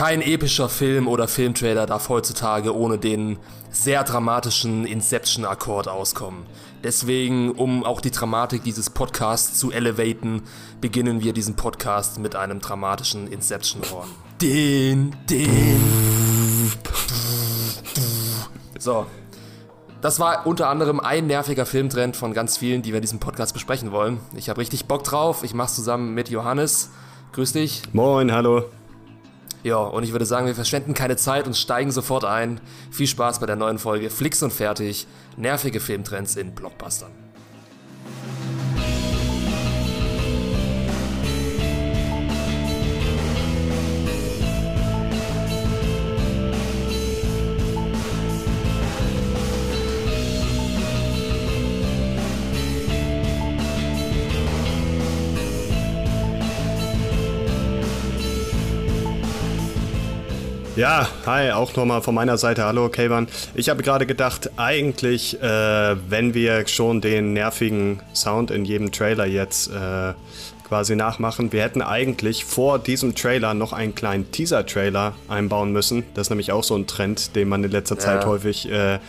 Kein 0.00 0.22
epischer 0.22 0.70
Film 0.70 1.06
oder 1.06 1.28
Filmtrailer 1.28 1.84
darf 1.84 2.08
heutzutage 2.08 2.74
ohne 2.74 2.96
den 2.96 3.36
sehr 3.70 4.02
dramatischen 4.02 4.86
Inception-Akkord 4.86 5.88
auskommen. 5.88 6.46
Deswegen, 6.82 7.50
um 7.50 7.84
auch 7.84 8.00
die 8.00 8.10
Dramatik 8.10 8.64
dieses 8.64 8.88
Podcasts 8.88 9.58
zu 9.58 9.70
elevaten, 9.70 10.44
beginnen 10.80 11.22
wir 11.22 11.34
diesen 11.34 11.54
Podcast 11.54 12.18
mit 12.18 12.34
einem 12.34 12.60
dramatischen 12.60 13.30
Inception-Horn. 13.30 14.08
Den, 14.40 15.14
den. 15.28 16.72
So. 18.78 19.04
Das 20.00 20.18
war 20.18 20.46
unter 20.46 20.70
anderem 20.70 20.98
ein 20.98 21.26
nerviger 21.26 21.66
Filmtrend 21.66 22.16
von 22.16 22.32
ganz 22.32 22.56
vielen, 22.56 22.80
die 22.80 22.92
wir 22.92 22.96
in 22.96 23.02
diesem 23.02 23.20
Podcast 23.20 23.52
besprechen 23.52 23.92
wollen. 23.92 24.18
Ich 24.34 24.48
habe 24.48 24.62
richtig 24.62 24.86
Bock 24.86 25.04
drauf. 25.04 25.44
Ich 25.44 25.52
mach's 25.52 25.74
zusammen 25.74 26.14
mit 26.14 26.30
Johannes. 26.30 26.88
Grüß 27.32 27.52
dich. 27.52 27.82
Moin, 27.92 28.32
hallo. 28.32 28.64
Ja, 29.62 29.76
und 29.76 30.04
ich 30.04 30.12
würde 30.12 30.24
sagen, 30.24 30.46
wir 30.46 30.54
verschwenden 30.54 30.94
keine 30.94 31.16
Zeit 31.16 31.46
und 31.46 31.56
steigen 31.56 31.90
sofort 31.90 32.24
ein. 32.24 32.60
Viel 32.90 33.06
Spaß 33.06 33.40
bei 33.40 33.46
der 33.46 33.56
neuen 33.56 33.78
Folge 33.78 34.08
Flix 34.08 34.42
und 34.42 34.52
Fertig. 34.52 35.06
Nervige 35.36 35.80
Filmtrends 35.80 36.36
in 36.36 36.54
Blockbustern. 36.54 37.29
Ja, 60.80 61.06
hi, 61.26 61.50
auch 61.50 61.76
nochmal 61.76 62.00
von 62.00 62.14
meiner 62.14 62.38
Seite. 62.38 62.64
Hallo, 62.64 62.88
Kayvan. 62.88 63.28
Ich 63.54 63.68
habe 63.68 63.82
gerade 63.82 64.06
gedacht, 64.06 64.52
eigentlich, 64.56 65.38
äh, 65.42 65.96
wenn 66.08 66.32
wir 66.32 66.66
schon 66.68 67.02
den 67.02 67.34
nervigen 67.34 68.00
Sound 68.14 68.50
in 68.50 68.64
jedem 68.64 68.90
Trailer 68.90 69.26
jetzt 69.26 69.68
äh, 69.68 70.14
quasi 70.66 70.96
nachmachen, 70.96 71.52
wir 71.52 71.62
hätten 71.62 71.82
eigentlich 71.82 72.46
vor 72.46 72.78
diesem 72.78 73.14
Trailer 73.14 73.52
noch 73.52 73.74
einen 73.74 73.94
kleinen 73.94 74.32
Teaser-Trailer 74.32 75.12
einbauen 75.28 75.70
müssen. 75.70 76.02
Das 76.14 76.28
ist 76.28 76.30
nämlich 76.30 76.50
auch 76.50 76.64
so 76.64 76.76
ein 76.76 76.86
Trend, 76.86 77.36
den 77.36 77.50
man 77.50 77.62
in 77.62 77.72
letzter 77.72 77.96
ja. 77.96 78.00
Zeit 78.00 78.24
häufig 78.24 78.72
äh, 78.72 79.00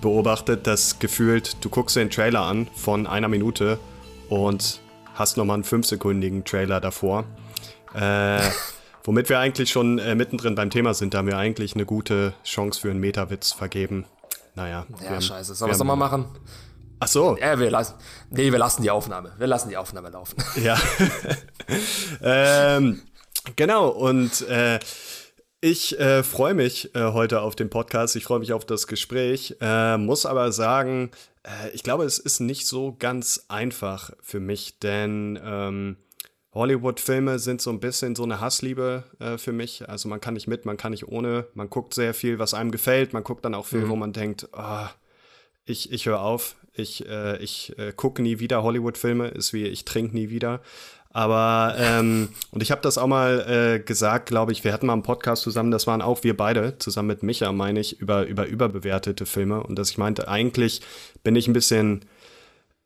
beobachtet, 0.00 0.66
dass 0.66 0.98
gefühlt, 0.98 1.64
du 1.64 1.68
guckst 1.68 1.94
den 1.94 2.10
Trailer 2.10 2.40
an 2.40 2.66
von 2.74 3.06
einer 3.06 3.28
Minute 3.28 3.78
und 4.28 4.80
hast 5.14 5.36
nochmal 5.36 5.54
einen 5.54 5.64
fünfsekündigen 5.64 6.44
Trailer 6.44 6.80
davor. 6.80 7.26
Äh, 7.94 8.40
Womit 9.04 9.28
wir 9.28 9.38
eigentlich 9.38 9.70
schon 9.70 9.98
äh, 9.98 10.14
mittendrin 10.14 10.54
beim 10.54 10.70
Thema 10.70 10.94
sind, 10.94 11.14
da 11.14 11.18
haben 11.18 11.26
wir 11.26 11.36
eigentlich 11.36 11.74
eine 11.74 11.84
gute 11.84 12.34
Chance 12.44 12.80
für 12.80 12.90
einen 12.90 13.00
Metawitz 13.00 13.52
vergeben. 13.52 14.06
Naja. 14.54 14.86
Ja, 15.02 15.10
haben, 15.10 15.22
scheiße. 15.22 15.54
Sollen 15.54 15.70
wir 15.70 15.72
es 15.72 15.78
nochmal 15.78 15.96
machen? 15.96 16.26
Ach 17.00 17.08
so. 17.08 17.36
Ja, 17.40 17.58
wir 17.58 17.68
lassen, 17.70 17.94
nee, 18.30 18.52
wir 18.52 18.58
lassen 18.60 18.82
die 18.82 18.90
Aufnahme. 18.90 19.32
Wir 19.38 19.48
lassen 19.48 19.68
die 19.70 19.76
Aufnahme 19.76 20.10
laufen. 20.10 20.36
Ja. 20.62 20.78
ähm, 22.22 23.02
genau, 23.56 23.88
und 23.88 24.42
äh, 24.42 24.78
ich 25.60 25.98
äh, 25.98 26.22
freue 26.22 26.54
mich 26.54 26.94
äh, 26.94 27.12
heute 27.12 27.40
auf 27.40 27.56
den 27.56 27.70
Podcast. 27.70 28.14
Ich 28.14 28.24
freue 28.24 28.38
mich 28.38 28.52
auf 28.52 28.64
das 28.64 28.86
Gespräch. 28.86 29.56
Äh, 29.60 29.96
muss 29.96 30.26
aber 30.26 30.52
sagen, 30.52 31.10
äh, 31.42 31.70
ich 31.70 31.82
glaube, 31.82 32.04
es 32.04 32.20
ist 32.20 32.38
nicht 32.38 32.68
so 32.68 32.94
ganz 32.96 33.46
einfach 33.48 34.12
für 34.20 34.38
mich, 34.38 34.78
denn 34.78 35.40
ähm, 35.42 35.96
Hollywood-Filme 36.54 37.38
sind 37.38 37.62
so 37.62 37.70
ein 37.70 37.80
bisschen 37.80 38.14
so 38.14 38.24
eine 38.24 38.40
Hassliebe 38.40 39.04
äh, 39.18 39.38
für 39.38 39.52
mich. 39.52 39.88
Also 39.88 40.08
man 40.08 40.20
kann 40.20 40.34
nicht 40.34 40.48
mit, 40.48 40.66
man 40.66 40.76
kann 40.76 40.92
nicht 40.92 41.08
ohne. 41.08 41.46
Man 41.54 41.70
guckt 41.70 41.94
sehr 41.94 42.12
viel, 42.12 42.38
was 42.38 42.52
einem 42.52 42.70
gefällt. 42.70 43.12
Man 43.12 43.24
guckt 43.24 43.44
dann 43.44 43.54
auch 43.54 43.66
viel, 43.66 43.82
mhm. 43.82 43.88
wo 43.88 43.96
man 43.96 44.12
denkt, 44.12 44.48
oh, 44.52 44.86
ich, 45.64 45.92
ich 45.92 46.06
höre 46.06 46.20
auf. 46.20 46.56
Ich, 46.74 47.06
äh, 47.08 47.38
ich 47.38 47.76
äh, 47.78 47.92
gucke 47.92 48.20
nie 48.22 48.38
wieder 48.38 48.62
Hollywood-Filme. 48.62 49.28
Ist 49.28 49.52
wie, 49.54 49.66
ich 49.66 49.84
trinke 49.86 50.14
nie 50.14 50.28
wieder. 50.28 50.60
Aber, 51.14 51.74
ähm, 51.78 52.30
und 52.52 52.62
ich 52.62 52.70
habe 52.70 52.80
das 52.80 52.96
auch 52.96 53.06
mal 53.06 53.40
äh, 53.46 53.80
gesagt, 53.80 54.26
glaube 54.26 54.52
ich, 54.52 54.64
wir 54.64 54.72
hatten 54.72 54.86
mal 54.86 54.94
einen 54.94 55.02
Podcast 55.02 55.42
zusammen, 55.42 55.70
das 55.70 55.86
waren 55.86 56.00
auch 56.00 56.24
wir 56.24 56.34
beide, 56.34 56.78
zusammen 56.78 57.08
mit 57.08 57.22
Micha, 57.22 57.52
meine 57.52 57.80
ich, 57.80 58.00
über, 58.00 58.24
über 58.26 58.46
überbewertete 58.46 59.26
Filme. 59.26 59.62
Und 59.62 59.78
dass 59.78 59.90
ich 59.90 59.98
meinte, 59.98 60.28
eigentlich 60.28 60.80
bin 61.22 61.36
ich 61.36 61.48
ein 61.48 61.52
bisschen 61.52 62.06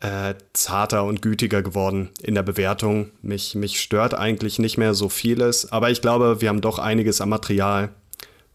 äh, 0.06 0.34
zarter 0.52 1.04
und 1.04 1.20
gütiger 1.20 1.62
geworden 1.62 2.10
in 2.22 2.34
der 2.34 2.44
Bewertung. 2.44 3.10
Mich, 3.22 3.56
mich 3.56 3.80
stört 3.80 4.14
eigentlich 4.14 4.58
nicht 4.60 4.78
mehr 4.78 4.94
so 4.94 5.08
vieles, 5.08 5.72
aber 5.72 5.90
ich 5.90 6.00
glaube, 6.00 6.40
wir 6.40 6.48
haben 6.48 6.60
doch 6.60 6.78
einiges 6.78 7.20
am 7.20 7.30
Material, 7.30 7.88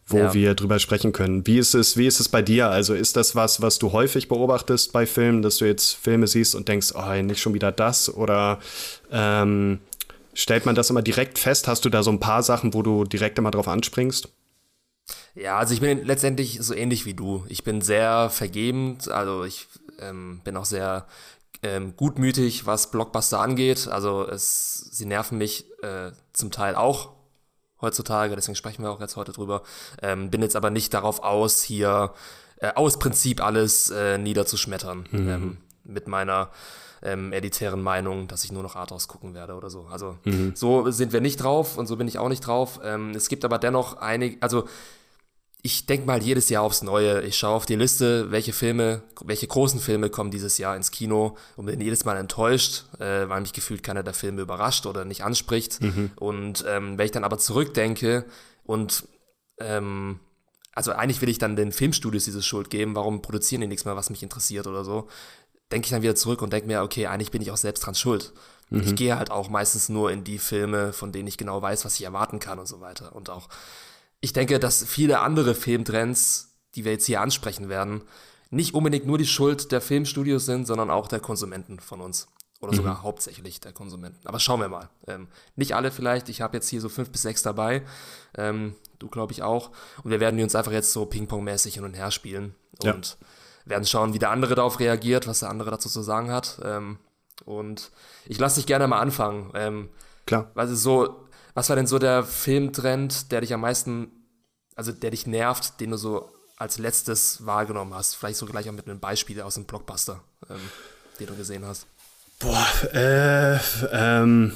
wo 0.06 0.18
ja. 0.18 0.34
wir 0.34 0.54
drüber 0.54 0.78
sprechen 0.78 1.12
können. 1.12 1.46
Wie 1.46 1.58
ist 1.58 1.74
es, 1.74 1.98
wie 1.98 2.06
ist 2.06 2.20
es 2.20 2.30
bei 2.30 2.40
dir? 2.40 2.70
Also 2.70 2.94
ist 2.94 3.16
das 3.16 3.36
was, 3.36 3.60
was 3.60 3.78
du 3.78 3.92
häufig 3.92 4.28
beobachtest 4.28 4.92
bei 4.92 5.04
Filmen, 5.04 5.42
dass 5.42 5.58
du 5.58 5.66
jetzt 5.66 5.92
Filme 5.94 6.26
siehst 6.26 6.54
und 6.54 6.68
denkst, 6.68 6.94
oh, 6.94 7.22
nicht 7.22 7.40
schon 7.40 7.54
wieder 7.54 7.70
das? 7.70 8.12
Oder 8.12 8.58
ähm, 9.10 9.80
stellt 10.32 10.64
man 10.64 10.74
das 10.74 10.88
immer 10.88 11.02
direkt 11.02 11.38
fest? 11.38 11.68
Hast 11.68 11.84
du 11.84 11.90
da 11.90 12.02
so 12.02 12.10
ein 12.10 12.20
paar 12.20 12.42
Sachen, 12.42 12.72
wo 12.72 12.82
du 12.82 13.04
direkt 13.04 13.38
immer 13.38 13.50
drauf 13.50 13.68
anspringst? 13.68 14.28
Ja, 15.34 15.58
also 15.58 15.74
ich 15.74 15.80
bin 15.80 16.04
letztendlich 16.06 16.58
so 16.62 16.74
ähnlich 16.74 17.04
wie 17.04 17.14
du. 17.14 17.44
Ich 17.48 17.62
bin 17.62 17.82
sehr 17.82 18.30
vergebend, 18.30 19.10
also 19.10 19.44
ich 19.44 19.66
ähm, 19.98 20.40
bin 20.44 20.56
auch 20.56 20.64
sehr 20.64 21.06
ähm, 21.62 21.94
gutmütig, 21.96 22.66
was 22.66 22.90
Blockbuster 22.90 23.40
angeht. 23.40 23.88
Also 23.88 24.26
es, 24.26 24.74
sie 24.74 25.06
nerven 25.06 25.38
mich 25.38 25.66
äh, 25.82 26.12
zum 26.32 26.50
Teil 26.50 26.74
auch 26.74 27.10
heutzutage, 27.80 28.36
deswegen 28.36 28.56
sprechen 28.56 28.82
wir 28.82 28.90
auch 28.90 29.00
jetzt 29.00 29.16
heute 29.16 29.32
drüber. 29.32 29.62
Ähm, 30.00 30.30
bin 30.30 30.42
jetzt 30.42 30.56
aber 30.56 30.70
nicht 30.70 30.94
darauf 30.94 31.22
aus, 31.22 31.62
hier 31.62 32.14
äh, 32.58 32.72
aus 32.74 32.98
Prinzip 32.98 33.42
alles 33.42 33.90
äh, 33.90 34.18
niederzuschmettern 34.18 35.04
mhm. 35.10 35.28
ähm, 35.28 35.56
mit 35.84 36.06
meiner 36.06 36.50
ähm, 37.02 37.32
elitären 37.32 37.82
Meinung, 37.82 38.28
dass 38.28 38.44
ich 38.44 38.52
nur 38.52 38.62
noch 38.62 38.76
Arthouse 38.76 39.08
gucken 39.08 39.34
werde 39.34 39.54
oder 39.54 39.70
so. 39.70 39.88
Also 39.90 40.16
mhm. 40.24 40.52
so 40.54 40.90
sind 40.90 41.12
wir 41.12 41.20
nicht 41.20 41.38
drauf 41.38 41.76
und 41.76 41.86
so 41.86 41.96
bin 41.96 42.06
ich 42.06 42.18
auch 42.18 42.28
nicht 42.28 42.46
drauf. 42.46 42.80
Ähm, 42.84 43.10
es 43.10 43.28
gibt 43.28 43.44
aber 43.44 43.58
dennoch 43.58 43.96
einige, 43.96 44.40
also 44.40 44.68
ich 45.64 45.86
denke 45.86 46.06
mal 46.06 46.20
jedes 46.20 46.48
Jahr 46.48 46.64
aufs 46.64 46.82
Neue. 46.82 47.22
Ich 47.22 47.36
schaue 47.36 47.54
auf 47.54 47.66
die 47.66 47.76
Liste, 47.76 48.32
welche 48.32 48.52
Filme, 48.52 49.02
welche 49.24 49.46
großen 49.46 49.78
Filme 49.78 50.10
kommen 50.10 50.32
dieses 50.32 50.58
Jahr 50.58 50.74
ins 50.74 50.90
Kino 50.90 51.36
und 51.56 51.66
bin 51.66 51.80
jedes 51.80 52.04
Mal 52.04 52.16
enttäuscht, 52.16 52.84
äh, 52.98 53.28
weil 53.28 53.40
mich 53.40 53.52
gefühlt 53.52 53.84
keiner 53.84 54.02
der 54.02 54.12
Filme 54.12 54.42
überrascht 54.42 54.86
oder 54.86 55.04
nicht 55.04 55.22
anspricht. 55.22 55.80
Mhm. 55.80 56.10
Und 56.16 56.64
ähm, 56.66 56.98
wenn 56.98 57.04
ich 57.04 57.12
dann 57.12 57.22
aber 57.22 57.38
zurückdenke 57.38 58.24
und 58.64 59.06
ähm, 59.58 60.18
also 60.74 60.92
eigentlich 60.92 61.20
will 61.20 61.28
ich 61.28 61.38
dann 61.38 61.54
den 61.54 61.70
Filmstudios 61.70 62.24
diese 62.24 62.42
Schuld 62.42 62.68
geben, 62.68 62.96
warum 62.96 63.22
produzieren 63.22 63.60
die 63.60 63.68
nichts 63.68 63.84
mehr, 63.84 63.94
was 63.94 64.10
mich 64.10 64.24
interessiert 64.24 64.66
oder 64.66 64.84
so, 64.84 65.06
denke 65.70 65.86
ich 65.86 65.90
dann 65.92 66.02
wieder 66.02 66.16
zurück 66.16 66.42
und 66.42 66.52
denke 66.52 66.66
mir, 66.66 66.82
okay, 66.82 67.06
eigentlich 67.06 67.30
bin 67.30 67.40
ich 67.40 67.52
auch 67.52 67.56
selbst 67.56 67.86
dran 67.86 67.94
schuld. 67.94 68.32
Mhm. 68.70 68.80
Ich 68.80 68.96
gehe 68.96 69.16
halt 69.16 69.30
auch 69.30 69.48
meistens 69.48 69.88
nur 69.88 70.10
in 70.10 70.24
die 70.24 70.38
Filme, 70.38 70.92
von 70.92 71.12
denen 71.12 71.28
ich 71.28 71.38
genau 71.38 71.62
weiß, 71.62 71.84
was 71.84 71.94
ich 71.94 72.02
erwarten 72.04 72.40
kann 72.40 72.58
und 72.58 72.66
so 72.66 72.80
weiter. 72.80 73.14
Und 73.14 73.30
auch 73.30 73.48
ich 74.22 74.32
denke, 74.32 74.58
dass 74.58 74.84
viele 74.84 75.18
andere 75.18 75.54
Filmtrends, 75.54 76.56
die 76.74 76.84
wir 76.84 76.92
jetzt 76.92 77.06
hier 77.06 77.20
ansprechen 77.20 77.68
werden, 77.68 78.02
nicht 78.50 78.72
unbedingt 78.72 79.04
nur 79.04 79.18
die 79.18 79.26
Schuld 79.26 79.72
der 79.72 79.80
Filmstudios 79.80 80.46
sind, 80.46 80.66
sondern 80.66 80.90
auch 80.90 81.08
der 81.08 81.20
Konsumenten 81.20 81.80
von 81.80 82.00
uns. 82.00 82.28
Oder 82.60 82.74
sogar 82.74 82.98
mhm. 82.98 83.02
hauptsächlich 83.02 83.60
der 83.60 83.72
Konsumenten. 83.72 84.24
Aber 84.24 84.38
schauen 84.38 84.60
wir 84.60 84.68
mal. 84.68 84.88
Ähm, 85.08 85.26
nicht 85.56 85.74
alle 85.74 85.90
vielleicht. 85.90 86.28
Ich 86.28 86.40
habe 86.40 86.56
jetzt 86.56 86.68
hier 86.68 86.80
so 86.80 86.88
fünf 86.88 87.10
bis 87.10 87.22
sechs 87.22 87.42
dabei. 87.42 87.82
Ähm, 88.36 88.76
du 89.00 89.08
glaube 89.08 89.32
ich 89.32 89.42
auch. 89.42 89.72
Und 90.04 90.12
wir 90.12 90.20
werden 90.20 90.36
die 90.36 90.44
uns 90.44 90.54
einfach 90.54 90.70
jetzt 90.70 90.92
so 90.92 91.04
Ping-Pong-mäßig 91.04 91.74
hin 91.74 91.84
und 91.84 91.94
her 91.94 92.12
spielen. 92.12 92.54
Und 92.84 93.18
ja. 93.64 93.70
werden 93.70 93.84
schauen, 93.84 94.14
wie 94.14 94.20
der 94.20 94.30
andere 94.30 94.54
darauf 94.54 94.78
reagiert, 94.78 95.26
was 95.26 95.40
der 95.40 95.50
andere 95.50 95.72
dazu 95.72 95.88
zu 95.88 96.02
sagen 96.02 96.30
hat. 96.30 96.60
Ähm, 96.62 96.98
und 97.44 97.90
ich 98.26 98.38
lasse 98.38 98.60
dich 98.60 98.66
gerne 98.66 98.86
mal 98.86 99.00
anfangen. 99.00 99.50
Ähm, 99.54 99.88
Klar. 100.26 100.52
Weil 100.54 100.68
es 100.68 100.82
so, 100.82 101.21
was 101.54 101.68
war 101.68 101.76
denn 101.76 101.86
so 101.86 101.98
der 101.98 102.24
Filmtrend, 102.24 103.30
der 103.32 103.40
dich 103.40 103.52
am 103.52 103.60
meisten, 103.60 104.10
also 104.74 104.92
der 104.92 105.10
dich 105.10 105.26
nervt, 105.26 105.80
den 105.80 105.90
du 105.90 105.96
so 105.96 106.30
als 106.56 106.78
letztes 106.78 107.44
wahrgenommen 107.44 107.94
hast? 107.94 108.14
Vielleicht 108.14 108.38
so 108.38 108.46
gleich 108.46 108.68
auch 108.68 108.74
mit 108.74 108.88
einem 108.88 109.00
Beispiel 109.00 109.40
aus 109.42 109.56
einem 109.56 109.66
Blockbuster, 109.66 110.22
ähm, 110.48 110.56
den 111.20 111.26
du 111.26 111.34
gesehen 111.34 111.66
hast. 111.66 111.86
Boah, 112.38 112.66
äh, 112.92 113.58
ähm, 113.92 114.52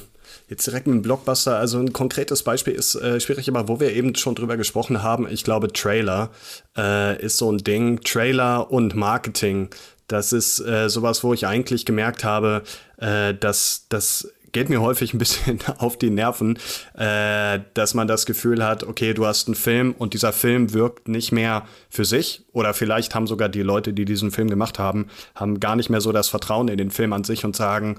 jetzt 0.49 0.67
direkt 0.67 0.87
mit 0.87 0.95
einem 0.95 1.03
Blockbuster. 1.03 1.57
Also 1.57 1.79
ein 1.79 1.93
konkretes 1.93 2.43
Beispiel 2.43 2.75
ist 2.75 2.95
äh, 2.97 3.21
schwierig, 3.21 3.49
aber 3.49 3.69
wo 3.69 3.81
wir 3.81 3.93
eben 3.93 4.15
schon 4.15 4.35
drüber 4.35 4.57
gesprochen 4.57 5.03
haben, 5.03 5.29
ich 5.31 5.45
glaube, 5.45 5.73
Trailer 5.73 6.31
äh, 6.77 7.21
ist 7.23 7.37
so 7.37 7.51
ein 7.51 7.59
Ding. 7.59 8.01
Trailer 8.01 8.71
und 8.71 8.95
Marketing. 8.95 9.69
Das 10.09 10.33
ist 10.33 10.61
äh, 10.61 10.89
sowas, 10.89 11.25
wo 11.25 11.35
ich 11.35 11.47
eigentlich 11.47 11.85
gemerkt 11.85 12.23
habe, 12.23 12.63
äh, 12.99 13.35
dass, 13.35 13.87
dass 13.89 14.33
geht 14.53 14.69
mir 14.69 14.81
häufig 14.81 15.15
ein 15.15 15.19
bisschen 15.19 15.59
auf 15.79 15.99
die 15.99 16.11
Nerven, 16.11 16.59
äh, 16.95 17.61
dass 17.75 17.95
man 17.95 18.09
das 18.09 18.27
Gefühl 18.27 18.65
hat, 18.65 18.85
okay, 18.85 19.15
du 19.15 19.27
hast 19.27 19.49
einen 19.49 19.55
Film 19.55 19.95
und 19.97 20.15
dieser 20.15 20.33
Film 20.33 20.73
wirkt 20.73 21.09
nicht 21.09 21.33
mehr 21.33 21.67
für 21.91 22.05
sich 22.05 22.45
oder 22.53 22.75
vielleicht 22.75 23.15
haben 23.15 23.27
sogar 23.27 23.49
die 23.49 23.63
Leute, 23.63 23.93
die 23.93 24.05
diesen 24.05 24.31
Film 24.31 24.49
gemacht 24.49 24.79
haben, 24.79 25.09
haben 25.35 25.61
gar 25.61 25.77
nicht 25.77 25.91
mehr 25.91 26.01
so 26.01 26.13
das 26.13 26.29
Vertrauen 26.29 26.69
in 26.69 26.79
den 26.79 26.91
Film 26.91 27.13
an 27.13 27.25
sich 27.25 27.45
und 27.45 27.57
sagen, 27.57 27.99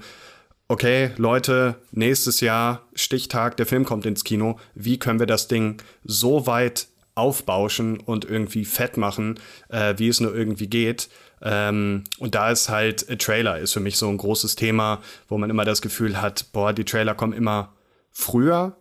okay, 0.68 1.10
Leute, 1.16 1.76
nächstes 1.92 2.40
Jahr, 2.40 2.82
Stichtag, 2.94 3.56
der 3.56 3.66
Film 3.66 3.84
kommt 3.84 4.06
ins 4.06 4.24
Kino, 4.24 4.58
wie 4.74 4.98
können 4.98 5.18
wir 5.18 5.26
das 5.26 5.48
Ding 5.48 5.82
so 6.04 6.46
weit 6.46 6.88
aufbauschen 7.14 7.98
und 7.98 8.24
irgendwie 8.24 8.64
fett 8.64 8.96
machen, 8.96 9.40
äh, 9.70 9.94
wie 9.96 10.08
es 10.08 10.20
nur 10.20 10.34
irgendwie 10.34 10.68
geht. 10.68 11.08
Ähm, 11.42 12.04
und 12.18 12.34
da 12.34 12.50
ist 12.50 12.68
halt, 12.68 13.08
äh, 13.08 13.16
Trailer 13.16 13.58
ist 13.58 13.72
für 13.72 13.80
mich 13.80 13.96
so 13.96 14.08
ein 14.08 14.16
großes 14.16 14.56
Thema, 14.56 15.00
wo 15.28 15.38
man 15.38 15.50
immer 15.50 15.64
das 15.64 15.82
Gefühl 15.82 16.20
hat, 16.20 16.46
boah, 16.52 16.72
die 16.72 16.84
Trailer 16.84 17.14
kommen 17.14 17.32
immer 17.32 17.72
früher, 18.10 18.76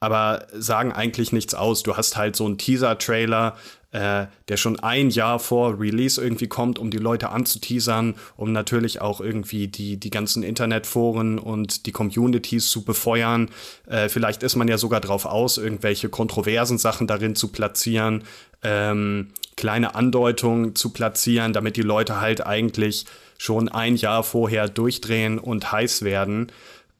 aber 0.00 0.46
sagen 0.52 0.92
eigentlich 0.92 1.32
nichts 1.32 1.54
aus. 1.54 1.82
Du 1.82 1.96
hast 1.96 2.16
halt 2.16 2.36
so 2.36 2.46
einen 2.46 2.56
Teaser-Trailer, 2.56 3.56
äh, 3.90 4.26
der 4.48 4.56
schon 4.56 4.78
ein 4.78 5.10
Jahr 5.10 5.38
vor 5.38 5.80
Release 5.80 6.22
irgendwie 6.22 6.46
kommt, 6.46 6.78
um 6.78 6.90
die 6.90 6.98
Leute 6.98 7.30
anzuteasern, 7.30 8.16
um 8.36 8.52
natürlich 8.52 9.00
auch 9.00 9.20
irgendwie 9.20 9.66
die, 9.66 9.98
die 9.98 10.10
ganzen 10.10 10.42
Internetforen 10.42 11.38
und 11.38 11.86
die 11.86 11.92
Communities 11.92 12.70
zu 12.70 12.84
befeuern. 12.84 13.50
Äh, 13.86 14.08
vielleicht 14.08 14.42
ist 14.42 14.56
man 14.56 14.68
ja 14.68 14.78
sogar 14.78 15.00
drauf 15.00 15.24
aus, 15.24 15.58
irgendwelche 15.58 16.10
kontroversen 16.10 16.78
Sachen 16.78 17.06
darin 17.06 17.34
zu 17.34 17.48
platzieren, 17.48 18.24
ähm, 18.62 19.28
kleine 19.58 19.94
Andeutungen 19.94 20.74
zu 20.74 20.90
platzieren, 20.90 21.52
damit 21.52 21.76
die 21.76 21.82
Leute 21.82 22.20
halt 22.20 22.46
eigentlich 22.46 23.04
schon 23.36 23.68
ein 23.68 23.96
Jahr 23.96 24.22
vorher 24.22 24.68
durchdrehen 24.68 25.38
und 25.38 25.70
heiß 25.70 26.02
werden. 26.02 26.50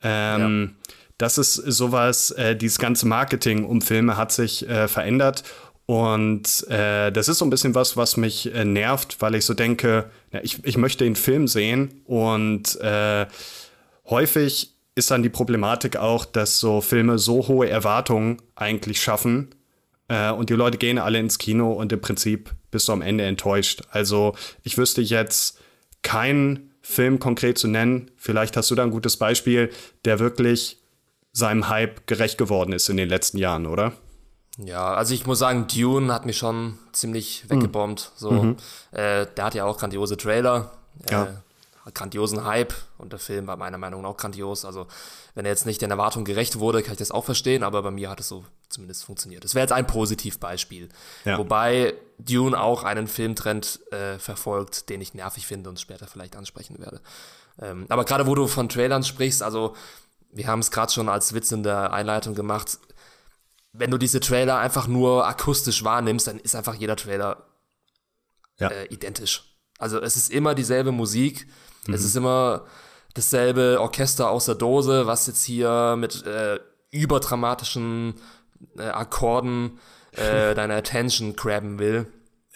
Ähm, 0.02 0.75
ja. 0.76 0.93
Das 1.16 1.38
ist 1.38 1.55
sowas, 1.55 2.32
äh, 2.32 2.55
dieses 2.55 2.78
ganze 2.78 3.06
Marketing 3.06 3.64
um 3.64 3.81
Filme 3.81 4.16
hat 4.16 4.32
sich 4.32 4.69
äh, 4.69 4.87
verändert 4.88 5.44
und 5.87 6.69
äh, 6.69 7.10
das 7.10 7.28
ist 7.28 7.38
so 7.38 7.46
ein 7.46 7.50
bisschen 7.50 7.75
was, 7.75 7.96
was 7.96 8.16
mich 8.16 8.52
äh, 8.55 8.64
nervt, 8.64 9.16
weil 9.20 9.34
ich 9.37 9.44
so 9.46 9.55
denke, 9.55 10.10
ja, 10.32 10.40
ich, 10.43 10.62
ich 10.64 10.76
möchte 10.76 11.05
den 11.05 11.16
Film 11.16 11.49
sehen 11.49 12.02
und 12.05 12.78
äh, 12.81 13.26
häufig 14.10 14.75
ist 14.96 15.10
dann 15.10 15.22
die 15.22 15.28
Problematik 15.28 15.96
auch, 15.96 16.25
dass 16.25 16.58
so 16.58 16.81
Filme 16.81 17.19
so 17.19 17.49
hohe 17.49 17.69
Erwartungen 17.69 18.43
eigentlich 18.55 19.00
schaffen 19.00 19.49
äh, 20.08 20.31
und 20.31 20.50
die 20.50 20.55
Leute 20.55 20.78
gehen 20.78 20.99
alle 20.99 21.19
ins 21.19 21.38
Kino 21.38 21.72
und 21.72 21.93
im 21.93 22.00
Prinzip 22.00 22.50
bist 22.70 22.88
du 22.88 22.93
am 22.93 23.02
Ende 23.02 23.25
enttäuscht. 23.25 23.82
Also 23.90 24.34
ich 24.62 24.76
wüsste 24.76 25.00
jetzt 25.00 25.58
keinen 26.02 26.75
Film 26.82 27.19
konkret 27.19 27.58
zu 27.58 27.69
nennen, 27.69 28.10
vielleicht 28.16 28.56
hast 28.56 28.70
du 28.70 28.75
da 28.75 28.82
ein 28.82 28.90
gutes 28.90 29.16
Beispiel, 29.19 29.70
der 30.05 30.19
wirklich 30.19 30.78
seinem 31.32 31.69
Hype 31.69 32.06
gerecht 32.06 32.38
geworden 32.38 32.72
ist 32.72 32.88
in 32.88 32.96
den 32.96 33.08
letzten 33.08 33.38
Jahren, 33.38 33.66
oder? 33.66 33.93
Ja, 34.58 34.94
also 34.94 35.14
ich 35.14 35.26
muss 35.26 35.38
sagen, 35.38 35.66
Dune 35.69 36.12
hat 36.12 36.26
mich 36.26 36.37
schon 36.37 36.78
ziemlich 36.93 37.43
hm. 37.43 37.50
weggebombt. 37.50 38.12
So, 38.16 38.31
mhm. 38.31 38.56
äh, 38.90 39.26
der 39.37 39.44
hat 39.44 39.55
ja 39.55 39.64
auch 39.64 39.78
grandiose 39.78 40.16
Trailer, 40.16 40.72
äh, 41.08 41.12
ja. 41.12 41.43
Grandiosen 41.93 42.44
Hype 42.44 42.75
und 42.99 43.12
der 43.12 43.19
Film 43.19 43.46
war 43.46 43.56
meiner 43.56 43.79
Meinung 43.79 44.02
nach 44.02 44.11
auch 44.11 44.17
grandios. 44.17 44.64
Also 44.64 44.87
wenn 45.35 45.44
er 45.44 45.50
jetzt 45.50 45.67
nicht 45.67 45.81
den 45.82 45.90
Erwartungen 45.90 46.25
gerecht 46.25 46.58
wurde, 46.58 46.82
kann 46.82 46.93
ich 46.93 46.99
das 46.99 47.11
auch 47.11 47.25
verstehen, 47.25 47.62
aber 47.62 47.82
bei 47.82 47.90
mir 47.90 48.11
hat 48.11 48.20
es 48.20 48.29
so 48.29 48.44
zumindest 48.69 49.05
funktioniert. 49.05 49.44
Das 49.44 49.55
wäre 49.55 49.62
jetzt 49.62 49.73
ein 49.73 49.87
Positivbeispiel. 49.87 50.88
Ja. 51.25 51.38
Wobei 51.38 51.94
Dune 52.19 52.61
auch 52.61 52.85
einen 52.85 53.06
Filmtrend 53.06 53.81
äh, 53.93 54.19
verfolgt, 54.19 54.88
den 54.88 55.00
ich 55.00 55.14
nervig 55.14 55.46
finde 55.46 55.70
und 55.70 55.81
später 55.81 56.06
vielleicht 56.06 56.37
ansprechen 56.37 56.79
werde. 56.79 57.00
Ähm, 57.61 57.87
aber 57.88 58.05
gerade 58.05 58.26
wo 58.26 58.34
du 58.34 58.46
von 58.46 58.69
Trailern 58.69 59.05
sprichst, 59.05 59.43
also 59.43 59.75
wir 60.31 60.46
haben 60.46 60.61
es 60.61 60.70
gerade 60.70 60.93
schon 60.93 61.08
als 61.08 61.32
Witz 61.32 61.52
in 61.52 61.62
der 61.62 61.93
Einleitung 61.93 62.34
gemacht, 62.34 62.79
wenn 63.73 63.91
du 63.91 63.99
diese 63.99 64.20
Trailer 64.20 64.58
einfach 64.58 64.87
nur 64.87 65.26
akustisch 65.26 65.84
wahrnimmst, 65.84 66.26
dann 66.26 66.38
ist 66.38 66.55
einfach 66.55 66.75
jeder 66.75 66.96
Trailer 66.96 67.46
ja. 68.58 68.69
äh, 68.69 68.87
identisch. 68.87 69.44
Also 69.79 70.00
es 70.00 70.17
ist 70.17 70.31
immer 70.31 70.55
dieselbe 70.55 70.93
Musik, 70.93 71.46
mhm. 71.88 71.94
es 71.94 72.05
ist 72.05 72.17
immer 72.17 72.64
dasselbe 73.14 73.79
Orchester 73.81 74.31
aus 74.31 74.46
der 74.46 74.55
Dose, 74.55 75.06
was 75.06 75.26
jetzt 75.26 75.43
hier 75.44 75.96
mit 75.99 76.25
äh, 76.25 76.61
überdramatischen 76.90 78.14
äh, 78.76 78.82
Akkorden 78.82 79.79
äh, 80.12 80.55
deine 80.55 80.76
Attention 80.76 81.35
grabben 81.35 81.79
will. 81.79 82.06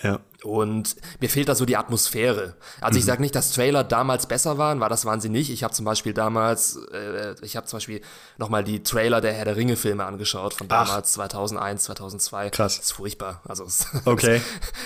Ja. 0.03 0.21
Und 0.45 0.97
mir 1.21 1.29
fehlt 1.29 1.49
da 1.49 1.55
so 1.55 1.65
die 1.65 1.77
Atmosphäre. 1.77 2.55
Also 2.81 2.97
mhm. 2.97 2.99
ich 2.99 3.05
sage 3.05 3.23
nicht, 3.23 3.35
dass 3.35 3.53
Trailer 3.53 3.85
damals 3.85 4.27
besser 4.27 4.59
waren, 4.59 4.81
weil 4.81 4.89
das 4.89 5.05
waren 5.05 5.21
sie 5.21 5.29
nicht. 5.29 5.51
Ich 5.51 5.63
habe 5.63 5.73
zum 5.73 5.85
Beispiel 5.85 6.13
damals, 6.13 6.77
äh, 6.93 7.35
ich 7.43 7.57
habe 7.57 7.67
zum 7.67 7.77
Beispiel 7.79 8.01
nochmal 8.39 8.65
die 8.65 8.83
Trailer 8.83 9.21
der 9.21 9.33
Herr 9.33 9.45
der 9.45 9.57
Ringe 9.57 9.77
Filme 9.77 10.05
angeschaut 10.05 10.55
von 10.55 10.69
damals 10.69 10.91
Ach. 10.91 11.03
2001, 11.03 11.85
2002. 11.85 12.51
Krass. 12.51 12.77
Das 12.77 12.87
ist 12.87 12.93
furchtbar. 12.93 13.41
Also 13.47 13.67
okay. 14.05 14.41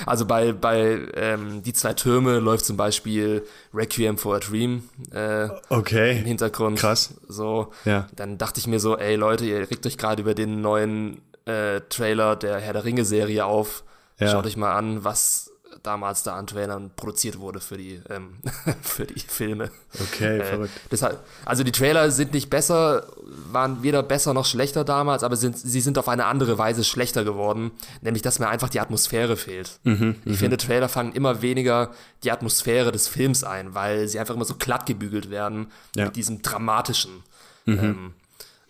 also 0.05 0.27
bei 0.27 0.53
bei 0.53 0.99
ähm, 1.15 1.63
die 1.63 1.73
zwei 1.73 1.95
Türme 1.95 2.39
läuft 2.39 2.67
zum 2.67 2.77
Beispiel 2.77 3.47
Requiem 3.73 4.19
for 4.19 4.37
a 4.37 4.39
Dream 4.39 4.89
äh, 5.13 5.49
okay. 5.71 6.19
im 6.19 6.25
Hintergrund. 6.25 6.79
Krass. 6.79 7.15
So. 7.29 7.73
Ja. 7.85 8.09
Dann 8.15 8.39
dachte 8.39 8.61
ich 8.61 8.67
mir 8.67 8.81
so, 8.81 8.97
ey 8.97 9.17
Leute, 9.17 9.47
ihr 9.47 9.71
regt 9.71 9.87
euch 9.87 9.97
gerade 9.97 10.23
über 10.23 10.35
den 10.35 10.61
neuen 10.61 11.23
äh, 11.47 11.81
Trailer 11.89 12.37
der 12.37 12.59
Herr 12.59 12.73
der 12.73 12.85
Ringe 12.85 13.05
Serie 13.05 13.45
auf 13.45 13.85
ja. 14.19 14.29
Schaut 14.29 14.47
euch 14.47 14.57
mal 14.57 14.75
an, 14.75 15.05
was 15.05 15.46
damals 15.87 16.23
da 16.23 16.35
an 16.37 16.47
Trailern 16.47 16.91
produziert 16.97 17.39
wurde 17.39 17.61
für 17.61 17.77
die, 17.77 18.01
ähm, 18.09 18.39
für 18.83 19.07
die 19.07 19.21
Filme. 19.21 19.71
Okay, 20.01 20.39
äh, 20.39 20.45
verrückt. 20.45 20.73
Deshalb, 20.91 21.21
also 21.45 21.63
die 21.63 21.73
Trailer 21.73 22.11
sind 22.11 22.35
nicht 22.35 22.51
besser, 22.51 23.07
waren 23.51 23.83
weder 23.83 24.03
besser 24.03 24.35
noch 24.35 24.45
schlechter 24.45 24.85
damals, 24.85 25.23
aber 25.23 25.37
sind, 25.37 25.57
sie 25.57 25.81
sind 25.81 25.99
auf 25.99 26.09
eine 26.09 26.27
andere 26.27 26.59
Weise 26.59 26.85
schlechter 26.85 27.25
geworden, 27.25 27.71
nämlich 28.01 28.23
dass 28.23 28.39
mir 28.39 28.49
einfach 28.49 28.69
die 28.69 28.81
Atmosphäre 28.81 29.37
fehlt. 29.37 29.79
Mhm, 29.85 30.17
ich 30.25 30.33
mhm. 30.33 30.37
finde, 30.37 30.57
Trailer 30.57 30.89
fangen 30.89 31.13
immer 31.13 31.43
weniger 31.43 31.93
die 32.25 32.33
Atmosphäre 32.33 32.91
des 32.91 33.09
Films 33.09 33.45
ein, 33.45 33.75
weil 33.75 34.09
sie 34.09 34.19
einfach 34.19 34.35
immer 34.35 34.45
so 34.45 34.55
glatt 34.55 34.87
gebügelt 34.87 35.31
werden 35.31 35.69
ja. 35.95 36.07
mit 36.07 36.17
diesem 36.17 36.43
dramatischen. 36.43 37.23
Mhm. 37.65 37.79
Ähm, 37.79 38.15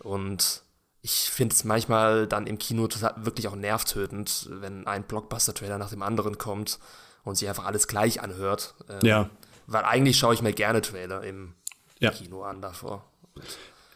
und 0.00 0.62
ich 1.02 1.30
finde 1.30 1.54
es 1.54 1.62
manchmal 1.62 2.26
dann 2.26 2.46
im 2.46 2.58
Kino 2.58 2.88
wirklich 3.16 3.46
auch 3.48 3.54
nervtötend, 3.54 4.48
wenn 4.50 4.86
ein 4.86 5.04
Blockbuster-Trailer 5.04 5.78
nach 5.78 5.90
dem 5.90 6.02
anderen 6.02 6.36
kommt 6.36 6.78
und 7.26 7.36
sich 7.36 7.48
einfach 7.48 7.66
alles 7.66 7.88
gleich 7.88 8.22
anhört. 8.22 8.74
Ähm, 8.88 9.00
ja. 9.02 9.30
Weil 9.66 9.84
eigentlich 9.84 10.16
schaue 10.18 10.32
ich 10.32 10.42
mir 10.42 10.52
gerne 10.52 10.80
Trailer 10.80 11.22
im 11.24 11.54
ja. 11.98 12.10
Kino 12.10 12.42
an 12.44 12.62
davor. 12.62 13.04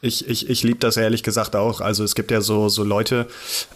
Ich, 0.03 0.29
ich, 0.29 0.49
ich 0.49 0.63
liebe 0.63 0.79
das 0.81 0.97
ehrlich 0.97 1.23
gesagt 1.23 1.55
auch. 1.55 1.81
Also 1.81 2.03
es 2.03 2.15
gibt 2.15 2.31
ja 2.31 2.41
so, 2.41 2.69
so 2.69 2.83
Leute, 2.83 3.29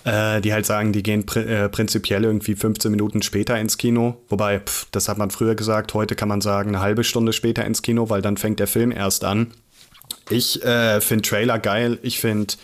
äh, 0.04 0.40
die 0.40 0.52
halt 0.52 0.66
sagen, 0.66 0.92
die 0.92 1.02
gehen 1.02 1.24
pr 1.24 1.46
äh, 1.46 1.68
prinzipiell 1.68 2.24
irgendwie 2.24 2.56
15 2.56 2.90
Minuten 2.90 3.22
später 3.22 3.58
ins 3.58 3.78
Kino. 3.78 4.16
Wobei, 4.28 4.58
pff, 4.60 4.88
das 4.90 5.08
hat 5.08 5.18
man 5.18 5.30
früher 5.30 5.54
gesagt, 5.54 5.94
heute 5.94 6.16
kann 6.16 6.28
man 6.28 6.40
sagen, 6.40 6.70
eine 6.70 6.80
halbe 6.80 7.04
Stunde 7.04 7.32
später 7.32 7.64
ins 7.64 7.82
Kino, 7.82 8.10
weil 8.10 8.22
dann 8.22 8.36
fängt 8.36 8.58
der 8.58 8.66
Film 8.66 8.90
erst 8.90 9.22
an. 9.22 9.52
Ich 10.30 10.64
äh, 10.64 11.00
finde 11.00 11.28
Trailer 11.28 11.58
geil. 11.58 11.98
Ich 12.02 12.18
finde 12.18 12.54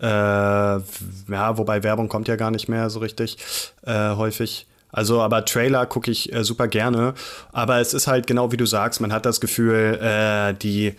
äh, 0.00 0.06
ja, 0.06 1.58
wobei 1.58 1.82
Werbung 1.82 2.08
kommt 2.08 2.28
ja 2.28 2.36
gar 2.36 2.52
nicht 2.52 2.68
mehr 2.68 2.88
so 2.88 3.00
richtig 3.00 3.36
äh, 3.82 4.14
häufig. 4.14 4.66
Also, 4.90 5.20
aber 5.20 5.44
Trailer 5.44 5.86
gucke 5.86 6.10
ich 6.10 6.32
äh, 6.32 6.44
super 6.44 6.68
gerne. 6.68 7.14
Aber 7.52 7.80
es 7.80 7.94
ist 7.94 8.06
halt 8.06 8.26
genau 8.26 8.52
wie 8.52 8.56
du 8.56 8.66
sagst, 8.66 9.00
man 9.00 9.12
hat 9.12 9.26
das 9.26 9.40
Gefühl, 9.40 9.98
äh, 10.00 10.54
die 10.54 10.94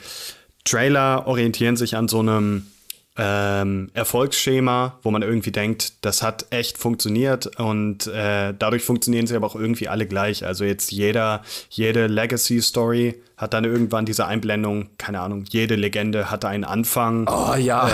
Trailer 0.64 1.26
orientieren 1.26 1.76
sich 1.78 1.96
an 1.96 2.08
so 2.08 2.20
einem 2.20 2.68
ähm, 3.22 3.90
Erfolgsschema, 3.94 4.98
wo 5.04 5.12
man 5.12 5.24
irgendwie 5.24 5.52
denkt, 5.52 6.06
das 6.06 6.24
hat 6.24 6.46
echt 6.52 6.78
funktioniert 6.78 7.60
und 7.60 8.08
äh, 8.08 8.54
dadurch 8.58 8.84
funktionieren 8.84 9.28
sie 9.28 9.36
aber 9.36 9.46
auch 9.46 9.56
irgendwie 9.56 9.90
alle 9.90 10.08
gleich. 10.08 10.46
Also 10.46 10.64
jetzt 10.64 10.94
jeder, 10.94 11.42
jede 11.70 12.08
Legacy-Story 12.08 13.22
hat 13.36 13.54
dann 13.54 13.66
irgendwann 13.66 14.06
diese 14.06 14.26
Einblendung, 14.26 14.90
keine 14.98 15.20
Ahnung, 15.20 15.44
jede 15.50 15.76
Legende 15.76 16.32
hatte 16.32 16.48
einen 16.48 16.64
Anfang. 16.64 17.28
Oh 17.28 17.56
ja. 17.56 17.90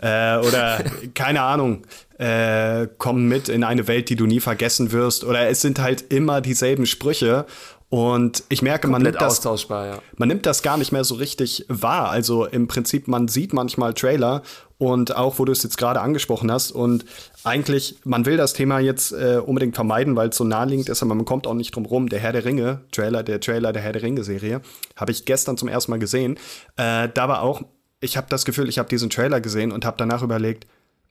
Äh, 0.00 0.36
äh, 0.36 0.46
oder 0.46 0.84
keine 1.14 1.42
Ahnung, 1.42 1.82
äh, 2.18 2.86
komm 2.98 3.26
mit 3.26 3.48
in 3.48 3.64
eine 3.64 3.88
Welt, 3.88 4.10
die 4.10 4.16
du 4.16 4.26
nie 4.26 4.40
vergessen 4.40 4.92
wirst. 4.92 5.24
Oder 5.24 5.48
es 5.48 5.60
sind 5.60 5.80
halt 5.80 6.12
immer 6.12 6.40
dieselben 6.40 6.86
Sprüche 6.86 7.46
und 7.90 8.44
ich 8.50 8.60
merke, 8.60 8.86
man 8.86 9.00
nimmt, 9.00 9.20
das, 9.20 9.42
ja. 9.42 9.98
man 10.16 10.28
nimmt 10.28 10.44
das 10.44 10.62
gar 10.62 10.76
nicht 10.76 10.92
mehr 10.92 11.04
so 11.04 11.14
richtig 11.14 11.64
wahr. 11.68 12.10
Also 12.10 12.44
im 12.44 12.68
Prinzip, 12.68 13.08
man 13.08 13.28
sieht 13.28 13.54
manchmal 13.54 13.94
Trailer 13.94 14.42
und 14.76 15.16
auch, 15.16 15.38
wo 15.38 15.46
du 15.46 15.52
es 15.52 15.62
jetzt 15.62 15.78
gerade 15.78 16.00
angesprochen 16.00 16.52
hast. 16.52 16.70
Und 16.70 17.06
eigentlich, 17.44 17.96
man 18.04 18.26
will 18.26 18.36
das 18.36 18.52
Thema 18.52 18.78
jetzt 18.78 19.12
äh, 19.12 19.40
unbedingt 19.44 19.74
vermeiden, 19.74 20.16
weil 20.16 20.28
es 20.28 20.36
so 20.36 20.44
naheliegend 20.44 20.90
ist, 20.90 21.02
aber 21.02 21.14
man 21.14 21.24
kommt 21.24 21.46
auch 21.46 21.54
nicht 21.54 21.74
drum 21.74 21.86
rum. 21.86 22.10
Der 22.10 22.18
Herr 22.18 22.32
der 22.32 22.44
Ringe, 22.44 22.82
Trailer, 22.92 23.22
der 23.22 23.40
Trailer 23.40 23.72
der 23.72 23.80
Herr 23.80 23.92
der 23.92 24.02
Ringe-Serie, 24.02 24.60
habe 24.94 25.12
ich 25.12 25.24
gestern 25.24 25.56
zum 25.56 25.68
ersten 25.68 25.90
Mal 25.90 25.98
gesehen. 25.98 26.38
Äh, 26.76 27.08
da 27.12 27.28
war 27.28 27.40
auch, 27.42 27.62
ich 28.00 28.18
habe 28.18 28.26
das 28.28 28.44
Gefühl, 28.44 28.68
ich 28.68 28.78
habe 28.78 28.90
diesen 28.90 29.08
Trailer 29.08 29.40
gesehen 29.40 29.72
und 29.72 29.86
habe 29.86 29.96
danach 29.96 30.22
überlegt, 30.22 30.66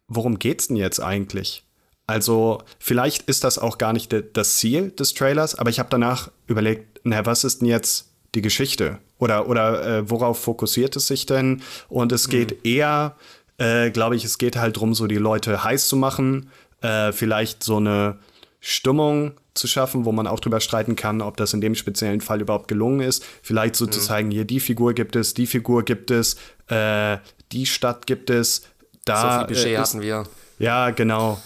worum 0.07 0.37
geht's 0.37 0.67
denn 0.67 0.77
jetzt 0.77 0.99
eigentlich? 0.99 1.66
Also 2.07 2.63
vielleicht 2.79 3.23
ist 3.23 3.43
das 3.43 3.59
auch 3.59 3.77
gar 3.77 3.91
nicht 3.91 4.15
das 4.33 4.55
Ziel 4.55 4.91
des 4.91 5.13
Trailers, 5.13 5.55
aber 5.55 5.69
ich 5.69 5.77
habe 5.79 5.89
danach 5.89 6.31
überlegt, 6.47 7.01
na, 7.03 7.25
was 7.25 7.43
ist 7.43 7.59
denn 7.59 7.67
jetzt 7.67 8.09
die 8.33 8.41
Geschichte? 8.41 8.99
Oder, 9.19 9.49
oder 9.49 9.85
äh, 9.85 10.09
worauf 10.09 10.39
fokussiert 10.39 10.95
es 10.95 11.07
sich 11.07 11.25
denn? 11.25 11.61
Und 11.89 12.13
es 12.13 12.29
geht 12.29 12.51
mhm. 12.51 12.59
eher, 12.63 13.15
äh, 13.57 13.91
glaube 13.91 14.15
ich, 14.15 14.23
es 14.23 14.37
geht 14.37 14.55
halt 14.55 14.77
darum, 14.77 14.93
so 14.93 15.07
die 15.07 15.17
Leute 15.17 15.63
heiß 15.63 15.89
zu 15.89 15.97
machen, 15.97 16.49
äh, 16.81 17.11
vielleicht 17.11 17.63
so 17.63 17.77
eine 17.77 18.19
Stimmung 18.61 19.33
zu 19.53 19.67
schaffen, 19.67 20.05
wo 20.05 20.11
man 20.11 20.27
auch 20.27 20.39
drüber 20.39 20.61
streiten 20.61 20.95
kann, 20.95 21.21
ob 21.21 21.35
das 21.35 21.53
in 21.53 21.61
dem 21.61 21.75
speziellen 21.75 22.21
Fall 22.21 22.41
überhaupt 22.41 22.67
gelungen 22.67 23.01
ist. 23.01 23.25
Vielleicht 23.41 23.75
so 23.75 23.85
mhm. 23.85 23.91
zu 23.91 23.99
zeigen, 23.99 24.31
hier 24.31 24.45
die 24.45 24.59
Figur 24.59 24.93
gibt 24.93 25.15
es, 25.15 25.33
die 25.33 25.47
Figur 25.47 25.83
gibt 25.83 26.11
es, 26.11 26.37
äh, 26.67 27.17
die 27.51 27.65
Stadt 27.65 28.07
gibt 28.07 28.29
es. 28.29 28.63
Da 29.03 29.21
so 29.21 29.37
viel 29.39 29.47
Budget 29.47 29.73
äh, 29.73 29.77
hatten 29.77 30.01
wir. 30.01 30.25
Ja, 30.59 30.89
genau. 30.91 31.39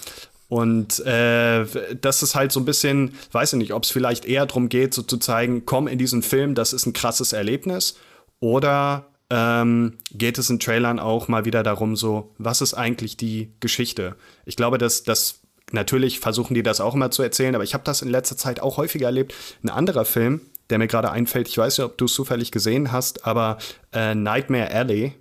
Und 0.51 0.99
äh, 1.05 1.65
das 2.01 2.23
ist 2.23 2.35
halt 2.35 2.51
so 2.51 2.59
ein 2.59 2.65
bisschen, 2.65 3.13
weiß 3.31 3.53
ich 3.53 3.57
nicht, 3.57 3.71
ob 3.71 3.85
es 3.85 3.89
vielleicht 3.89 4.25
eher 4.25 4.45
darum 4.45 4.67
geht, 4.67 4.93
so 4.93 5.01
zu 5.01 5.15
zeigen, 5.15 5.65
komm 5.65 5.87
in 5.87 5.97
diesen 5.97 6.23
Film, 6.23 6.55
das 6.55 6.73
ist 6.73 6.85
ein 6.85 6.91
krasses 6.91 7.31
Erlebnis. 7.31 7.95
Oder 8.41 9.05
ähm, 9.29 9.97
geht 10.11 10.37
es 10.37 10.49
in 10.49 10.59
Trailern 10.59 10.99
auch 10.99 11.29
mal 11.29 11.45
wieder 11.45 11.63
darum, 11.63 11.95
so, 11.95 12.35
was 12.37 12.59
ist 12.59 12.73
eigentlich 12.73 13.15
die 13.15 13.53
Geschichte? 13.61 14.17
Ich 14.43 14.57
glaube, 14.57 14.77
dass 14.77 15.03
das 15.03 15.39
natürlich 15.71 16.19
versuchen 16.19 16.53
die 16.53 16.63
das 16.63 16.81
auch 16.81 16.95
immer 16.95 17.11
zu 17.11 17.23
erzählen, 17.23 17.55
aber 17.55 17.63
ich 17.63 17.73
habe 17.73 17.85
das 17.85 18.01
in 18.01 18.09
letzter 18.09 18.35
Zeit 18.35 18.59
auch 18.59 18.75
häufiger 18.75 19.05
erlebt. 19.05 19.33
Ein 19.63 19.69
anderer 19.69 20.03
Film, 20.03 20.41
der 20.69 20.79
mir 20.79 20.87
gerade 20.87 21.11
einfällt, 21.11 21.47
ich 21.47 21.57
weiß 21.57 21.77
nicht, 21.77 21.85
ob 21.85 21.97
du 21.97 22.03
es 22.05 22.13
zufällig 22.13 22.51
gesehen 22.51 22.91
hast, 22.91 23.25
aber 23.25 23.57
äh, 23.93 24.15
Nightmare 24.15 24.69
Alley, 24.69 25.13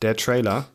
der 0.00 0.14
Trailer. 0.14 0.68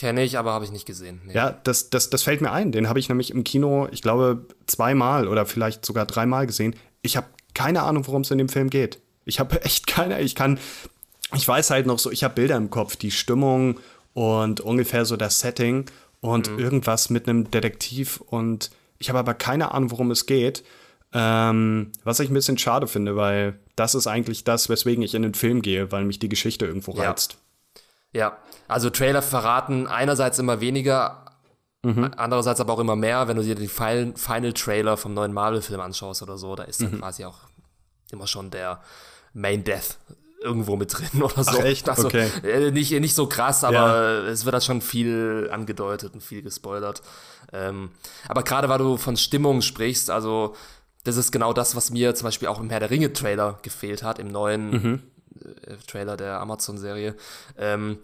Kenne 0.00 0.24
ich, 0.24 0.38
aber 0.38 0.52
habe 0.52 0.64
ich 0.64 0.72
nicht 0.72 0.86
gesehen. 0.86 1.20
Nee. 1.26 1.34
Ja, 1.34 1.50
das, 1.50 1.90
das, 1.90 2.08
das 2.08 2.22
fällt 2.22 2.40
mir 2.40 2.50
ein. 2.52 2.72
Den 2.72 2.88
habe 2.88 2.98
ich 2.98 3.10
nämlich 3.10 3.32
im 3.32 3.44
Kino, 3.44 3.86
ich 3.92 4.00
glaube, 4.00 4.46
zweimal 4.66 5.28
oder 5.28 5.44
vielleicht 5.44 5.84
sogar 5.84 6.06
dreimal 6.06 6.46
gesehen. 6.46 6.74
Ich 7.02 7.18
habe 7.18 7.26
keine 7.52 7.82
Ahnung, 7.82 8.06
worum 8.06 8.22
es 8.22 8.30
in 8.30 8.38
dem 8.38 8.48
Film 8.48 8.70
geht. 8.70 8.98
Ich 9.26 9.40
habe 9.40 9.60
echt 9.62 9.86
keine, 9.86 10.18
ich 10.22 10.34
kann, 10.34 10.58
ich 11.36 11.46
weiß 11.46 11.68
halt 11.68 11.86
noch 11.86 11.98
so, 11.98 12.10
ich 12.10 12.24
habe 12.24 12.32
Bilder 12.32 12.56
im 12.56 12.70
Kopf, 12.70 12.96
die 12.96 13.10
Stimmung 13.10 13.78
und 14.14 14.62
ungefähr 14.62 15.04
so 15.04 15.18
das 15.18 15.40
Setting 15.40 15.84
und 16.22 16.50
mhm. 16.50 16.58
irgendwas 16.58 17.10
mit 17.10 17.28
einem 17.28 17.50
Detektiv 17.50 18.22
und 18.22 18.70
ich 18.98 19.10
habe 19.10 19.18
aber 19.18 19.34
keine 19.34 19.74
Ahnung, 19.74 19.90
worum 19.90 20.10
es 20.12 20.24
geht. 20.24 20.64
Ähm, 21.12 21.92
was 22.04 22.20
ich 22.20 22.30
ein 22.30 22.34
bisschen 22.34 22.56
schade 22.56 22.86
finde, 22.86 23.16
weil 23.16 23.58
das 23.76 23.94
ist 23.94 24.06
eigentlich 24.06 24.44
das, 24.44 24.70
weswegen 24.70 25.02
ich 25.02 25.14
in 25.14 25.20
den 25.20 25.34
Film 25.34 25.60
gehe, 25.60 25.92
weil 25.92 26.06
mich 26.06 26.18
die 26.18 26.30
Geschichte 26.30 26.64
irgendwo 26.64 26.92
reizt. 26.92 27.32
Ja. 27.34 27.40
Ja, 28.12 28.38
also 28.70 28.90
Trailer 28.90 29.22
verraten 29.22 29.86
einerseits 29.86 30.38
immer 30.38 30.60
weniger, 30.60 31.24
mhm. 31.82 32.10
andererseits 32.16 32.60
aber 32.60 32.72
auch 32.72 32.78
immer 32.78 32.96
mehr. 32.96 33.28
Wenn 33.28 33.36
du 33.36 33.42
dir 33.42 33.54
den 33.54 33.68
Final, 33.68 34.12
Final 34.16 34.52
Trailer 34.52 34.96
vom 34.96 35.14
neuen 35.14 35.32
Marvel-Film 35.32 35.80
anschaust 35.80 36.22
oder 36.22 36.38
so, 36.38 36.54
da 36.56 36.64
ist 36.64 36.80
dann 36.82 36.92
mhm. 36.92 37.00
quasi 37.00 37.24
auch 37.24 37.38
immer 38.10 38.26
schon 38.26 38.50
der 38.50 38.80
Main 39.32 39.64
Death 39.64 39.98
irgendwo 40.42 40.76
mit 40.76 40.96
drin 40.96 41.22
oder 41.22 41.44
so. 41.44 41.58
Ach 41.58 41.64
echt? 41.64 41.88
Also, 41.88 42.06
okay. 42.06 42.28
Äh, 42.42 42.70
nicht, 42.70 42.92
nicht 42.92 43.14
so 43.14 43.26
krass, 43.26 43.64
aber 43.64 43.74
ja. 43.74 44.18
es 44.28 44.44
wird 44.44 44.54
da 44.54 44.60
schon 44.60 44.80
viel 44.80 45.48
angedeutet 45.52 46.14
und 46.14 46.22
viel 46.22 46.42
gespoilert. 46.42 47.02
Ähm, 47.52 47.90
aber 48.28 48.42
gerade 48.42 48.68
weil 48.68 48.78
du 48.78 48.96
von 48.96 49.16
Stimmung 49.16 49.62
sprichst, 49.62 50.10
also 50.10 50.54
das 51.04 51.16
ist 51.16 51.32
genau 51.32 51.52
das, 51.52 51.76
was 51.76 51.90
mir 51.90 52.14
zum 52.14 52.26
Beispiel 52.26 52.48
auch 52.48 52.60
im 52.60 52.70
Herr 52.70 52.80
der 52.80 52.90
Ringe-Trailer 52.90 53.58
gefehlt 53.62 54.02
hat, 54.02 54.18
im 54.18 54.28
neuen 54.28 54.70
mhm. 54.70 55.02
Äh, 55.66 55.76
Trailer 55.86 56.16
der 56.16 56.40
Amazon-Serie. 56.40 57.14
Ähm, 57.56 57.98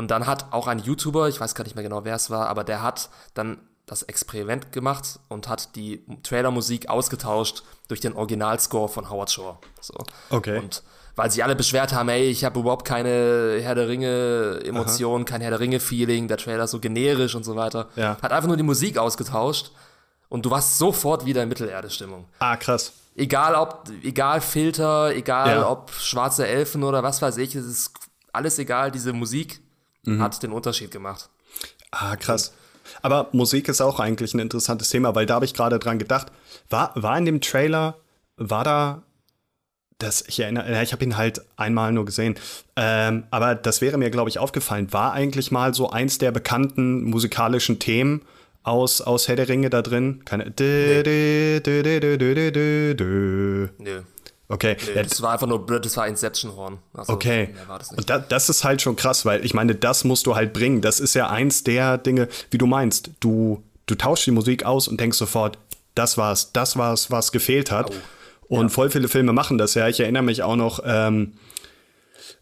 und 0.00 0.10
dann 0.10 0.26
hat 0.26 0.46
auch 0.50 0.66
ein 0.66 0.78
YouTuber, 0.78 1.28
ich 1.28 1.42
weiß 1.42 1.54
gar 1.54 1.64
nicht 1.64 1.74
mehr 1.74 1.84
genau, 1.84 2.06
wer 2.06 2.14
es 2.14 2.30
war, 2.30 2.48
aber 2.48 2.64
der 2.64 2.82
hat 2.82 3.10
dann 3.34 3.58
das 3.84 4.02
Experiment 4.02 4.72
gemacht 4.72 5.20
und 5.28 5.46
hat 5.46 5.76
die 5.76 6.02
Trailermusik 6.22 6.88
ausgetauscht 6.88 7.64
durch 7.88 8.00
den 8.00 8.14
Originalscore 8.14 8.88
von 8.88 9.10
Howard 9.10 9.30
Shore. 9.30 9.58
So. 9.78 9.92
Okay. 10.30 10.58
Und 10.58 10.82
weil 11.16 11.30
sie 11.30 11.42
alle 11.42 11.54
beschwert 11.54 11.92
haben, 11.92 12.08
ey, 12.08 12.30
ich 12.30 12.46
habe 12.46 12.60
überhaupt 12.60 12.86
keine 12.86 13.58
Herr 13.60 13.74
der 13.74 13.88
Ringe-Emotionen, 13.88 15.26
kein 15.26 15.42
Herr 15.42 15.50
der 15.50 15.60
Ringe-Feeling, 15.60 16.28
der 16.28 16.38
Trailer 16.38 16.64
ist 16.64 16.70
so 16.70 16.80
generisch 16.80 17.34
und 17.34 17.44
so 17.44 17.54
weiter. 17.56 17.90
Ja. 17.94 18.16
Hat 18.22 18.32
einfach 18.32 18.48
nur 18.48 18.56
die 18.56 18.62
Musik 18.62 18.96
ausgetauscht 18.96 19.70
und 20.30 20.46
du 20.46 20.50
warst 20.50 20.78
sofort 20.78 21.26
wieder 21.26 21.42
in 21.42 21.50
Mittelerde-Stimmung. 21.50 22.24
Ah, 22.38 22.56
krass. 22.56 22.94
Egal 23.16 23.54
ob, 23.54 23.90
egal 24.02 24.40
Filter, 24.40 25.14
egal 25.14 25.56
ja. 25.56 25.68
ob 25.68 25.90
schwarze 25.90 26.46
Elfen 26.46 26.84
oder 26.84 27.02
was 27.02 27.20
weiß 27.20 27.36
ich, 27.36 27.54
es 27.54 27.66
ist 27.66 27.92
alles 28.32 28.58
egal, 28.58 28.90
diese 28.90 29.12
Musik 29.12 29.60
mhm. 30.04 30.22
hat 30.22 30.42
den 30.42 30.52
Unterschied 30.52 30.90
gemacht. 30.90 31.28
Ah, 31.90 32.16
krass. 32.16 32.52
Aber 33.02 33.28
Musik 33.32 33.68
ist 33.68 33.80
auch 33.80 34.00
eigentlich 34.00 34.34
ein 34.34 34.40
interessantes 34.40 34.88
Thema, 34.90 35.14
weil 35.14 35.26
da 35.26 35.34
habe 35.34 35.44
ich 35.44 35.54
gerade 35.54 35.78
dran 35.78 35.98
gedacht. 35.98 36.28
War, 36.68 36.92
war 36.94 37.16
in 37.18 37.24
dem 37.24 37.40
Trailer, 37.40 37.96
war 38.36 38.64
da 38.64 39.02
das, 39.98 40.24
ich 40.26 40.40
erinnere, 40.40 40.82
ich 40.82 40.92
habe 40.92 41.04
ihn 41.04 41.16
halt 41.16 41.42
einmal 41.56 41.92
nur 41.92 42.06
gesehen. 42.06 42.34
Ähm, 42.74 43.24
aber 43.30 43.54
das 43.54 43.80
wäre 43.80 43.98
mir, 43.98 44.10
glaube 44.10 44.30
ich, 44.30 44.38
aufgefallen. 44.38 44.92
War 44.92 45.12
eigentlich 45.12 45.50
mal 45.50 45.74
so 45.74 45.90
eins 45.90 46.18
der 46.18 46.32
bekannten 46.32 47.04
musikalischen 47.04 47.78
Themen 47.78 48.22
aus, 48.62 49.00
aus 49.00 49.28
Herr 49.28 49.36
der 49.36 49.48
Ringe 49.48 49.70
da 49.70 49.82
drin? 49.82 50.22
Keine. 50.24 50.50
Nee. 50.58 51.60
Nö. 53.78 54.02
Okay. 54.50 54.76
Nee, 54.94 55.02
das 55.04 55.22
war 55.22 55.32
einfach 55.32 55.46
nur, 55.46 55.64
das 55.64 55.96
war 55.96 56.06
Inception-Horn. 56.08 56.78
Also, 56.92 57.12
okay. 57.12 57.54
Und 57.96 58.10
da, 58.10 58.18
das 58.18 58.48
ist 58.48 58.64
halt 58.64 58.82
schon 58.82 58.96
krass, 58.96 59.24
weil 59.24 59.44
ich 59.44 59.54
meine, 59.54 59.74
das 59.74 60.04
musst 60.04 60.26
du 60.26 60.34
halt 60.34 60.52
bringen. 60.52 60.80
Das 60.80 60.98
ist 61.00 61.14
ja 61.14 61.30
eins 61.30 61.64
der 61.64 61.98
Dinge, 61.98 62.28
wie 62.50 62.58
du 62.58 62.66
meinst. 62.66 63.10
Du, 63.20 63.62
du 63.86 63.94
tauschst 63.94 64.26
die 64.26 64.32
Musik 64.32 64.64
aus 64.64 64.88
und 64.88 65.00
denkst 65.00 65.16
sofort, 65.16 65.56
das 65.94 66.18
war's, 66.18 66.52
das 66.52 66.76
war's, 66.76 67.10
was 67.10 67.32
gefehlt 67.32 67.70
hat. 67.70 67.90
Oh. 68.48 68.56
Und 68.56 68.66
ja. 68.66 68.68
voll 68.70 68.90
viele 68.90 69.06
Filme 69.06 69.32
machen 69.32 69.56
das 69.56 69.74
ja. 69.74 69.86
Ich 69.86 70.00
erinnere 70.00 70.24
mich 70.24 70.42
auch 70.42 70.56
noch, 70.56 70.80
ähm, 70.84 71.34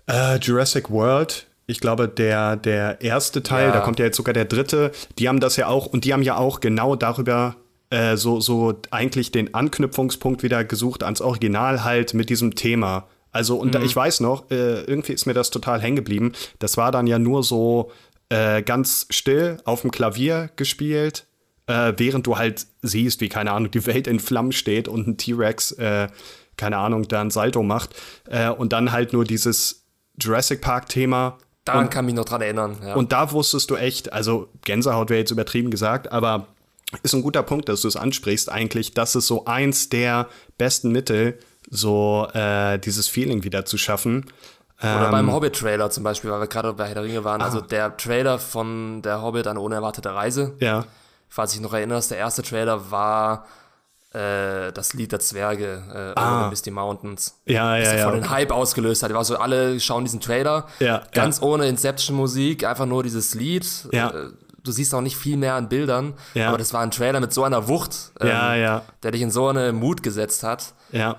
äh, 0.06 0.38
Jurassic 0.38 0.90
World 0.90 1.46
ich 1.70 1.80
glaube, 1.80 2.08
der, 2.08 2.56
der 2.56 3.02
erste 3.02 3.42
Teil, 3.42 3.66
ja. 3.66 3.72
da 3.72 3.80
kommt 3.80 3.98
ja 3.98 4.06
jetzt 4.06 4.16
sogar 4.16 4.32
der 4.32 4.46
dritte, 4.46 4.90
die 5.18 5.28
haben 5.28 5.38
das 5.38 5.56
ja 5.56 5.66
auch, 5.66 5.84
und 5.84 6.06
die 6.06 6.14
haben 6.14 6.22
ja 6.22 6.38
auch 6.38 6.60
genau 6.60 6.96
darüber 6.96 7.56
äh, 7.90 8.16
so, 8.16 8.40
so 8.40 8.74
eigentlich 8.90 9.32
den 9.32 9.54
Anknüpfungspunkt 9.54 10.42
wieder 10.42 10.64
gesucht 10.64 11.02
ans 11.02 11.20
Original 11.20 11.84
halt 11.84 12.14
mit 12.14 12.30
diesem 12.30 12.54
Thema. 12.54 13.06
Also, 13.32 13.56
und 13.56 13.74
mhm. 13.74 13.82
ich 13.82 13.94
weiß 13.94 14.20
noch, 14.20 14.50
äh, 14.50 14.82
irgendwie 14.82 15.12
ist 15.12 15.26
mir 15.26 15.34
das 15.34 15.50
total 15.50 15.80
hängen 15.80 15.96
geblieben. 15.96 16.32
Das 16.58 16.76
war 16.76 16.92
dann 16.92 17.06
ja 17.06 17.18
nur 17.18 17.42
so 17.42 17.92
äh, 18.30 18.62
ganz 18.62 19.06
still 19.10 19.58
auf 19.64 19.82
dem 19.82 19.90
Klavier 19.90 20.50
gespielt, 20.56 21.26
äh, 21.66 21.92
während 21.96 22.26
du 22.26 22.38
halt 22.38 22.66
siehst, 22.82 23.20
wie, 23.20 23.28
keine 23.28 23.52
Ahnung, 23.52 23.70
die 23.70 23.86
Welt 23.86 24.06
in 24.06 24.20
Flammen 24.20 24.52
steht 24.52 24.88
und 24.88 25.06
ein 25.06 25.16
T-Rex, 25.16 25.72
äh, 25.72 26.08
keine 26.56 26.78
Ahnung, 26.78 27.06
da 27.08 27.20
ein 27.20 27.30
Salto 27.30 27.62
macht. 27.62 27.94
Äh, 28.26 28.50
und 28.50 28.72
dann 28.72 28.92
halt 28.92 29.12
nur 29.12 29.24
dieses 29.24 29.84
Jurassic 30.20 30.60
Park-Thema 30.60 31.38
Daran 31.68 31.84
und, 31.84 31.90
kann 31.90 32.06
mich 32.06 32.14
noch 32.14 32.24
dran 32.24 32.40
erinnern. 32.40 32.78
Ja. 32.84 32.94
Und 32.94 33.12
da 33.12 33.30
wusstest 33.32 33.70
du 33.70 33.76
echt, 33.76 34.12
also 34.12 34.48
Gänsehaut 34.64 35.10
wäre 35.10 35.20
jetzt 35.20 35.30
übertrieben 35.30 35.70
gesagt, 35.70 36.10
aber 36.10 36.48
ist 37.02 37.14
ein 37.14 37.22
guter 37.22 37.42
Punkt, 37.42 37.68
dass 37.68 37.82
du 37.82 37.88
es 37.88 37.96
ansprichst, 37.96 38.50
eigentlich, 38.50 38.94
dass 38.94 39.14
es 39.14 39.26
so 39.26 39.44
eins 39.44 39.88
der 39.88 40.28
besten 40.56 40.90
Mittel, 40.90 41.38
so 41.70 42.26
äh, 42.32 42.78
dieses 42.78 43.08
Feeling 43.08 43.44
wieder 43.44 43.64
zu 43.64 43.76
schaffen. 43.76 44.26
Oder 44.80 45.06
ähm, 45.06 45.10
beim 45.10 45.32
Hobbit-Trailer 45.32 45.90
zum 45.90 46.04
Beispiel, 46.04 46.30
weil 46.30 46.40
wir 46.40 46.46
gerade 46.46 46.72
bei 46.72 46.86
Herr 46.86 46.94
der 46.94 47.02
Ringe 47.02 47.24
waren. 47.24 47.42
Also 47.42 47.58
ah. 47.58 47.60
Also 47.62 47.68
der 47.68 47.96
Trailer 47.96 48.38
von 48.38 49.02
der 49.02 49.22
Hobbit, 49.22 49.46
eine 49.46 49.60
unerwartete 49.60 50.14
Reise. 50.14 50.54
Ja. 50.60 50.84
Falls 51.28 51.54
ich 51.54 51.60
noch 51.60 51.74
erinnerst, 51.74 52.10
der 52.10 52.18
erste 52.18 52.42
Trailer 52.42 52.90
war 52.90 53.44
äh, 54.12 54.72
das 54.72 54.94
Lied 54.94 55.12
der 55.12 55.20
Zwerge, 55.20 55.82
äh, 55.92 56.18
ah. 56.18 56.40
Over 56.40 56.50
Misty 56.50 56.70
Mountains. 56.70 57.38
Ja, 57.44 57.76
ja, 57.76 57.96
ja. 57.96 58.04
Von 58.04 58.14
den 58.14 58.30
Hype 58.30 58.52
ausgelöst 58.52 59.02
hat. 59.02 59.12
War 59.12 59.24
so, 59.24 59.36
alle 59.36 59.78
schauen 59.80 60.04
diesen 60.04 60.20
Trailer. 60.20 60.66
Ja. 60.78 61.02
Ganz 61.12 61.38
ja. 61.38 61.42
ohne 61.42 61.66
Inception-Musik, 61.66 62.64
einfach 62.64 62.86
nur 62.86 63.02
dieses 63.02 63.34
Lied. 63.34 63.66
Ja. 63.92 64.10
Äh, 64.10 64.30
du 64.68 64.72
siehst 64.72 64.94
auch 64.94 65.00
nicht 65.00 65.16
viel 65.16 65.36
mehr 65.36 65.54
an 65.54 65.68
Bildern, 65.68 66.14
ja. 66.34 66.48
aber 66.48 66.58
das 66.58 66.72
war 66.72 66.82
ein 66.82 66.90
Trailer 66.90 67.20
mit 67.20 67.32
so 67.32 67.42
einer 67.44 67.66
Wucht, 67.68 68.12
ähm, 68.20 68.28
ja, 68.28 68.54
ja. 68.54 68.82
der 69.02 69.10
dich 69.10 69.22
in 69.22 69.30
so 69.30 69.48
eine 69.48 69.72
Mut 69.72 70.02
gesetzt 70.02 70.42
hat. 70.42 70.74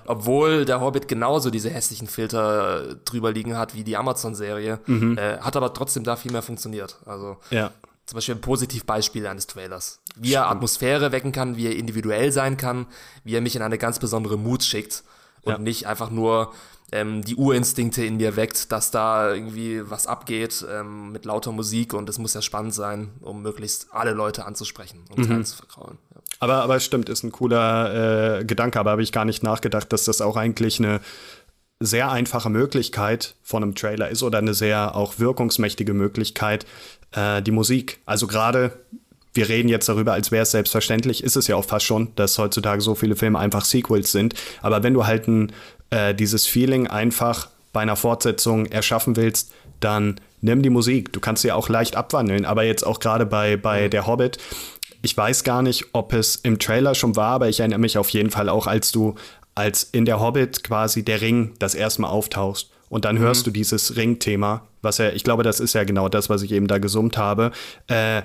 Obwohl 0.06 0.64
der 0.64 0.80
Hobbit 0.80 1.06
genauso 1.06 1.50
diese 1.50 1.70
hässlichen 1.70 2.08
Filter 2.08 2.96
drüber 3.04 3.32
liegen 3.32 3.56
hat 3.56 3.74
wie 3.74 3.84
die 3.84 3.96
Amazon-Serie, 3.96 4.80
mhm. 4.86 5.18
äh, 5.18 5.38
hat 5.38 5.56
aber 5.56 5.74
trotzdem 5.74 6.04
da 6.04 6.16
viel 6.16 6.32
mehr 6.32 6.42
funktioniert. 6.42 6.98
Also 7.06 7.36
zum 8.06 8.16
Beispiel 8.16 8.34
ein 8.34 8.40
Positivbeispiel 8.40 9.26
eines 9.28 9.46
Trailers. 9.46 10.00
Wie 10.16 10.32
er 10.32 10.50
Atmosphäre 10.50 11.12
wecken 11.12 11.30
kann, 11.30 11.56
wie 11.56 11.66
er 11.66 11.76
individuell 11.76 12.32
sein 12.32 12.56
kann, 12.56 12.86
wie 13.22 13.36
er 13.36 13.40
mich 13.40 13.54
in 13.54 13.62
eine 13.62 13.78
ganz 13.78 14.00
besondere 14.00 14.36
Mut 14.36 14.64
schickt 14.64 15.04
und 15.42 15.62
nicht 15.62 15.86
einfach 15.86 16.10
nur 16.10 16.52
ähm, 16.92 17.22
die 17.22 17.36
Urinstinkte 17.36 18.04
in 18.04 18.16
mir 18.16 18.36
weckt, 18.36 18.72
dass 18.72 18.90
da 18.90 19.32
irgendwie 19.32 19.88
was 19.88 20.06
abgeht 20.06 20.64
ähm, 20.70 21.12
mit 21.12 21.24
lauter 21.24 21.52
Musik 21.52 21.94
und 21.94 22.08
es 22.08 22.18
muss 22.18 22.34
ja 22.34 22.42
spannend 22.42 22.74
sein, 22.74 23.10
um 23.20 23.42
möglichst 23.42 23.88
alle 23.92 24.12
Leute 24.12 24.44
anzusprechen 24.44 25.04
und 25.14 25.28
mhm. 25.28 25.44
zu 25.44 25.56
vertrauen. 25.56 25.98
Ja. 26.14 26.20
Aber, 26.40 26.62
aber 26.62 26.80
stimmt, 26.80 27.08
ist 27.08 27.22
ein 27.22 27.32
cooler 27.32 28.38
äh, 28.40 28.44
Gedanke, 28.44 28.80
aber 28.80 28.92
habe 28.92 29.02
ich 29.02 29.12
gar 29.12 29.24
nicht 29.24 29.42
nachgedacht, 29.42 29.92
dass 29.92 30.04
das 30.04 30.20
auch 30.20 30.36
eigentlich 30.36 30.78
eine 30.78 31.00
sehr 31.80 32.10
einfache 32.10 32.50
Möglichkeit 32.50 33.36
von 33.42 33.62
einem 33.62 33.74
Trailer 33.74 34.08
ist 34.08 34.22
oder 34.22 34.38
eine 34.38 34.54
sehr 34.54 34.94
auch 34.94 35.18
wirkungsmächtige 35.18 35.94
Möglichkeit, 35.94 36.66
äh, 37.12 37.40
die 37.42 37.52
Musik. 37.52 38.00
Also 38.04 38.26
gerade 38.26 38.72
wir 39.32 39.48
reden 39.48 39.68
jetzt 39.68 39.88
darüber, 39.88 40.12
als 40.12 40.32
wäre 40.32 40.42
es 40.42 40.50
selbstverständlich, 40.50 41.22
ist 41.22 41.36
es 41.36 41.46
ja 41.46 41.56
auch 41.56 41.64
fast 41.64 41.86
schon, 41.86 42.14
dass 42.16 42.36
heutzutage 42.38 42.80
so 42.80 42.94
viele 42.94 43.14
Filme 43.16 43.38
einfach 43.38 43.64
Sequels 43.64 44.10
sind. 44.10 44.34
Aber 44.60 44.82
wenn 44.82 44.94
du 44.94 45.06
halt 45.06 45.28
ein, 45.28 45.52
äh, 45.90 46.14
dieses 46.14 46.46
Feeling 46.46 46.86
einfach 46.86 47.48
bei 47.72 47.80
einer 47.80 47.96
Fortsetzung 47.96 48.66
erschaffen 48.66 49.16
willst, 49.16 49.52
dann 49.80 50.20
nimm 50.40 50.62
die 50.62 50.70
Musik. 50.70 51.12
Du 51.12 51.20
kannst 51.20 51.42
sie 51.42 51.52
auch 51.52 51.68
leicht 51.68 51.96
abwandeln, 51.96 52.44
aber 52.44 52.64
jetzt 52.64 52.86
auch 52.86 53.00
gerade 53.00 53.26
bei, 53.26 53.56
bei 53.56 53.88
Der 53.88 54.06
Hobbit, 54.06 54.38
ich 55.02 55.16
weiß 55.16 55.44
gar 55.44 55.62
nicht, 55.62 55.86
ob 55.92 56.12
es 56.12 56.36
im 56.36 56.58
Trailer 56.58 56.94
schon 56.94 57.16
war, 57.16 57.34
aber 57.34 57.48
ich 57.48 57.60
erinnere 57.60 57.78
mich 57.78 57.96
auf 57.98 58.10
jeden 58.10 58.30
Fall 58.30 58.48
auch, 58.48 58.66
als 58.66 58.92
du, 58.92 59.14
als 59.54 59.84
in 59.84 60.04
der 60.04 60.20
Hobbit 60.20 60.62
quasi 60.64 61.04
der 61.04 61.20
Ring 61.20 61.54
das 61.58 61.74
erste 61.74 62.02
Mal 62.02 62.08
auftauchst. 62.08 62.70
Und 62.88 63.04
dann 63.04 63.18
hörst 63.18 63.42
mhm. 63.42 63.44
du 63.44 63.50
dieses 63.52 63.96
Ring-Thema, 63.96 64.66
was 64.82 64.98
ja, 64.98 65.10
ich 65.10 65.24
glaube, 65.24 65.42
das 65.42 65.60
ist 65.60 65.74
ja 65.74 65.84
genau 65.84 66.08
das, 66.08 66.28
was 66.28 66.42
ich 66.42 66.52
eben 66.52 66.66
da 66.66 66.78
gesummt 66.78 67.16
habe, 67.16 67.52
äh, 67.86 68.22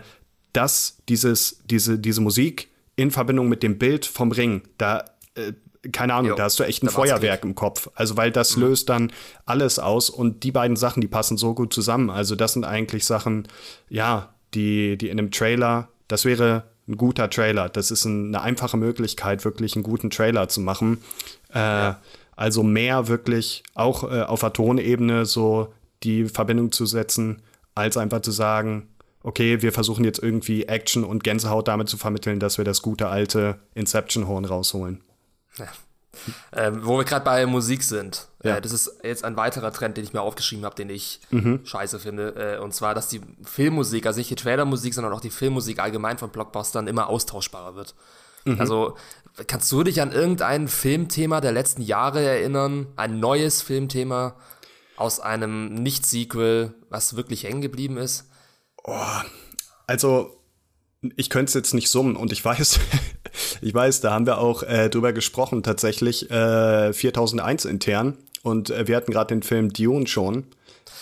dass 0.53 0.97
dieses, 1.07 1.61
diese, 1.65 1.99
diese 1.99 2.21
Musik 2.21 2.69
in 2.95 3.11
Verbindung 3.11 3.47
mit 3.47 3.61
dem 3.61 3.77
Bild 3.77 4.05
vom 4.05 4.31
Ring, 4.31 4.63
da 4.77 5.05
äh, 5.35 5.53
keine 5.91 6.13
Ahnung, 6.13 6.31
jo, 6.31 6.35
da 6.35 6.43
hast 6.43 6.59
du 6.59 6.63
echt 6.63 6.83
ein 6.83 6.89
Feuerwerk 6.89 7.43
im 7.43 7.55
Kopf. 7.55 7.89
Also, 7.95 8.17
weil 8.17 8.31
das 8.31 8.55
mhm. 8.55 8.63
löst 8.63 8.89
dann 8.89 9.11
alles 9.45 9.79
aus 9.79 10.09
und 10.09 10.43
die 10.43 10.51
beiden 10.51 10.75
Sachen, 10.75 11.01
die 11.01 11.07
passen 11.07 11.37
so 11.37 11.53
gut 11.53 11.73
zusammen. 11.73 12.09
Also, 12.09 12.35
das 12.35 12.53
sind 12.53 12.65
eigentlich 12.65 13.05
Sachen, 13.05 13.47
ja, 13.89 14.33
die, 14.53 14.97
die 14.97 15.09
in 15.09 15.19
einem 15.19 15.31
Trailer, 15.31 15.89
das 16.07 16.25
wäre 16.25 16.63
ein 16.87 16.97
guter 16.97 17.29
Trailer. 17.29 17.69
Das 17.69 17.91
ist 17.91 18.05
ein, 18.05 18.27
eine 18.27 18.41
einfache 18.41 18.77
Möglichkeit, 18.77 19.43
wirklich 19.45 19.75
einen 19.75 19.83
guten 19.83 20.09
Trailer 20.09 20.47
zu 20.47 20.61
machen. 20.61 20.99
Äh, 21.53 21.59
ja. 21.59 21.99
Also 22.35 22.63
mehr 22.63 23.07
wirklich 23.07 23.63
auch 23.73 24.03
äh, 24.03 24.21
auf 24.21 24.41
der 24.41 24.53
Tonebene 24.53 25.25
so 25.25 25.73
die 26.03 26.25
Verbindung 26.25 26.71
zu 26.71 26.85
setzen, 26.85 27.41
als 27.73 27.97
einfach 27.97 28.21
zu 28.21 28.31
sagen, 28.31 28.87
okay, 29.23 29.61
wir 29.61 29.71
versuchen 29.71 30.05
jetzt 30.05 30.21
irgendwie 30.21 30.65
Action 30.65 31.03
und 31.03 31.23
Gänsehaut 31.23 31.67
damit 31.67 31.89
zu 31.89 31.97
vermitteln, 31.97 32.39
dass 32.39 32.57
wir 32.57 32.65
das 32.65 32.81
gute 32.81 33.07
alte 33.07 33.59
Inception-Horn 33.73 34.45
rausholen. 34.45 35.01
Ja. 35.57 35.67
Ähm, 36.53 36.85
wo 36.85 36.97
wir 36.97 37.03
gerade 37.03 37.25
bei 37.25 37.45
Musik 37.45 37.83
sind. 37.83 38.27
Ja. 38.43 38.57
Äh, 38.57 38.61
das 38.61 38.71
ist 38.71 38.99
jetzt 39.03 39.23
ein 39.23 39.35
weiterer 39.35 39.71
Trend, 39.71 39.97
den 39.97 40.03
ich 40.03 40.13
mir 40.13 40.21
aufgeschrieben 40.21 40.65
habe, 40.65 40.75
den 40.75 40.89
ich 40.89 41.19
mhm. 41.29 41.61
scheiße 41.65 41.99
finde. 41.99 42.57
Äh, 42.57 42.59
und 42.59 42.73
zwar, 42.73 42.95
dass 42.95 43.09
die 43.09 43.21
Filmmusik, 43.43 44.05
also 44.05 44.19
nicht 44.19 44.29
die 44.29 44.35
Trailermusik, 44.35 44.93
sondern 44.93 45.13
auch 45.13 45.21
die 45.21 45.29
Filmmusik 45.29 45.79
allgemein 45.79 46.17
von 46.17 46.29
Blockbustern 46.29 46.87
immer 46.87 47.07
austauschbarer 47.07 47.75
wird. 47.75 47.95
Mhm. 48.45 48.59
Also, 48.59 48.95
kannst 49.47 49.71
du 49.71 49.83
dich 49.83 50.01
an 50.01 50.11
irgendein 50.11 50.67
Filmthema 50.67 51.41
der 51.41 51.51
letzten 51.51 51.81
Jahre 51.81 52.23
erinnern? 52.23 52.87
Ein 52.95 53.19
neues 53.19 53.61
Filmthema 53.61 54.35
aus 54.97 55.19
einem 55.19 55.73
Nicht-Sequel, 55.73 56.73
was 56.89 57.15
wirklich 57.15 57.43
hängen 57.43 57.61
geblieben 57.61 57.97
ist? 57.97 58.29
Oh, 58.83 59.21
also, 59.87 60.41
ich 61.15 61.29
könnte 61.29 61.49
es 61.49 61.53
jetzt 61.53 61.73
nicht 61.73 61.89
summen 61.89 62.15
und 62.15 62.31
ich 62.31 62.45
weiß, 62.45 62.79
ich 63.61 63.73
weiß, 63.73 64.01
da 64.01 64.11
haben 64.11 64.25
wir 64.25 64.37
auch 64.39 64.63
äh, 64.63 64.89
drüber 64.89 65.13
gesprochen, 65.13 65.63
tatsächlich 65.63 66.29
äh, 66.31 66.93
4001 66.93 67.65
intern. 67.65 68.17
Und 68.43 68.69
äh, 68.69 68.87
wir 68.87 68.95
hatten 68.95 69.11
gerade 69.11 69.33
den 69.33 69.43
Film 69.43 69.73
Dune 69.73 70.07
schon. 70.07 70.45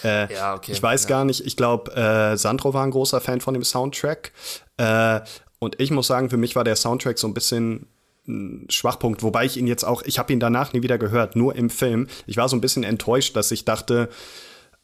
Äh, 0.04 0.34
ja, 0.34 0.56
okay. 0.56 0.72
Ich 0.72 0.82
weiß 0.82 1.04
ja. 1.04 1.10
gar 1.10 1.26
nicht, 1.26 1.46
ich 1.46 1.58
glaube, 1.58 1.96
äh, 1.96 2.38
Sandro 2.38 2.74
war 2.74 2.84
ein 2.84 2.92
großer 2.92 3.22
Fan 3.22 3.42
von 3.42 3.54
dem 3.54 3.64
Soundtrack. 3.64 4.32
Äh, 4.78 5.22
und 5.60 5.80
ich 5.80 5.92
muss 5.92 6.08
sagen, 6.08 6.30
für 6.30 6.38
mich 6.38 6.56
war 6.56 6.64
der 6.64 6.76
Soundtrack 6.76 7.18
so 7.18 7.28
ein 7.28 7.34
bisschen 7.34 7.88
ein 8.28 8.68
Schwachpunkt, 8.70 9.24
wobei 9.24 9.46
ich 9.46 9.58
ihn 9.58 9.68
jetzt 9.68 9.84
auch, 9.84 10.02
ich 10.04 10.18
habe 10.18 10.32
ihn 10.32 10.40
danach 10.40 10.74
nie 10.74 10.82
wieder 10.82 10.98
gehört, 10.98 11.36
nur 11.36 11.56
im 11.56 11.70
Film. 11.70 12.08
Ich 12.26 12.38
war 12.38 12.48
so 12.48 12.56
ein 12.56 12.62
bisschen 12.62 12.84
enttäuscht, 12.84 13.36
dass 13.36 13.52
ich 13.52 13.66
dachte, 13.66 14.10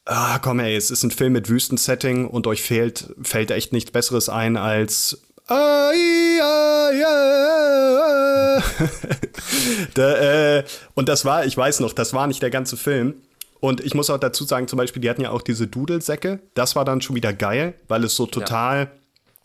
ah, 0.06 0.40
komm 0.40 0.60
ey, 0.60 0.76
es 0.76 0.92
ist 0.92 1.04
ein 1.04 1.12
Film 1.12 1.34
mit 1.34 1.50
Wüstensetting 1.50 2.28
und 2.28 2.48
euch 2.48 2.62
fehlt, 2.62 3.14
fällt 3.22 3.52
echt 3.52 3.72
nichts 3.72 3.92
Besseres 3.92 4.28
ein 4.30 4.58
als. 4.58 5.22
da, 9.96 10.58
äh, 10.58 10.64
und 10.94 11.10
das 11.10 11.26
war, 11.26 11.46
ich 11.46 11.58
weiß 11.58 11.80
noch, 11.80 11.94
das 11.94 12.14
war 12.14 12.28
nicht 12.28 12.42
der 12.42 12.52
ganze 12.52 12.78
Film. 12.78 13.16
Und 13.60 13.82
ich 13.82 13.94
muss 13.94 14.10
auch 14.10 14.20
dazu 14.20 14.46
sagen, 14.46 14.68
zum 14.68 14.78
Beispiel, 14.78 15.02
die 15.02 15.10
hatten 15.10 15.22
ja 15.22 15.32
auch 15.32 15.42
diese 15.42 15.68
Dudelsäcke. 15.68 16.40
Das 16.54 16.76
war 16.76 16.86
dann 16.86 17.02
schon 17.02 17.16
wieder 17.16 17.34
geil, 17.34 17.74
weil 17.88 18.04
es 18.04 18.16
so 18.16 18.26
total 18.26 18.92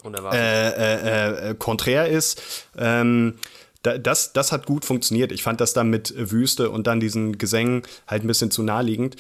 ja. 0.05 0.33
äh, 0.33 0.69
äh, 0.69 1.51
äh, 1.51 1.55
konträr 1.55 2.09
ist. 2.09 2.69
Ähm, 2.77 3.35
das, 3.83 4.33
das 4.33 4.53
hat 4.53 4.67
gut 4.67 4.85
funktioniert. 4.85 5.33
Ich 5.33 5.43
fand 5.43 5.61
das 5.61 5.75
dann 5.75 5.91
mit 5.91 6.15
Wüste 6.17 6.71
und 6.71 6.87
dann 6.87 7.01
diesen 7.01 7.37
Gesängen 7.37 7.83
halt 8.07 8.25
ein 8.25 8.27
bisschen 8.27 8.51
zu 8.51 8.63
naheliegend. 8.63 9.17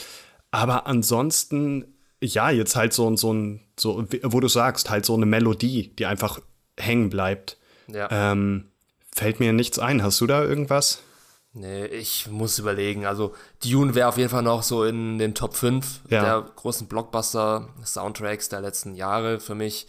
Aber 0.52 0.86
ansonsten, 0.86 1.84
ja, 2.22 2.50
jetzt 2.50 2.76
halt 2.76 2.94
so, 2.94 3.14
so 3.16 3.32
ein, 3.32 3.60
so, 3.78 4.06
wo 4.22 4.40
du 4.40 4.48
sagst, 4.48 4.88
halt 4.88 5.04
so 5.04 5.14
eine 5.14 5.26
Melodie, 5.26 5.92
die 5.99 6.06
einfach 6.06 6.40
hängen 6.78 7.10
bleibt. 7.10 7.56
Ja. 7.87 8.08
Ähm, 8.10 8.71
fällt 9.15 9.41
mir 9.41 9.52
nichts 9.52 9.78
ein. 9.78 10.02
Hast 10.02 10.21
du 10.21 10.26
da 10.26 10.43
irgendwas? 10.43 11.00
Nee, 11.52 11.87
ich 11.87 12.28
muss 12.28 12.58
überlegen. 12.58 13.06
Also, 13.06 13.34
Dune 13.63 13.95
wäre 13.95 14.08
auf 14.08 14.19
jeden 14.19 14.30
Fall 14.30 14.43
noch 14.43 14.65
so 14.65 14.84
in 14.84 15.19
den 15.19 15.34
Top 15.34 15.54
5 15.54 16.00
ja. 16.08 16.23
der 16.23 16.50
großen 16.56 16.89
Blockbuster-Soundtracks 16.89 18.49
der 18.49 18.60
letzten 18.60 18.97
Jahre 18.97 19.39
für 19.39 19.54
mich. 19.54 19.87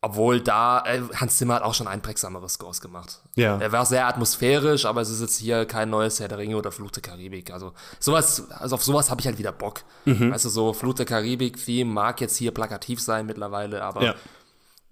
Obwohl 0.00 0.40
da, 0.40 0.82
äh, 0.84 1.00
Hans 1.14 1.38
Zimmer 1.38 1.54
hat 1.54 1.62
auch 1.62 1.72
schon 1.72 1.88
einprägsamere 1.88 2.46
Scores 2.48 2.82
gemacht. 2.82 3.20
Ja. 3.36 3.58
Er 3.58 3.72
war 3.72 3.86
sehr 3.86 4.06
atmosphärisch, 4.06 4.84
aber 4.84 5.00
es 5.00 5.08
ist 5.08 5.22
jetzt 5.22 5.38
hier 5.38 5.64
kein 5.64 5.88
neues 5.88 6.20
Herr 6.20 6.28
der 6.28 6.36
Ringe 6.36 6.56
oder 6.56 6.70
Fluch 6.70 6.90
der 6.90 7.02
Karibik. 7.02 7.50
Also 7.50 7.72
sowas, 8.00 8.50
also 8.50 8.74
auf 8.74 8.84
sowas 8.84 9.10
habe 9.10 9.22
ich 9.22 9.26
halt 9.26 9.38
wieder 9.38 9.52
Bock. 9.52 9.82
Mhm. 10.04 10.30
Weißt 10.30 10.44
du, 10.44 10.50
so 10.50 10.74
Fluch 10.74 10.94
der 10.94 11.06
Karibik-Theme 11.06 11.90
mag 11.90 12.20
jetzt 12.20 12.36
hier 12.36 12.52
plakativ 12.52 13.00
sein 13.00 13.24
mittlerweile, 13.24 13.82
aber 13.82 14.04
ja. 14.04 14.14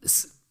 es 0.01 0.42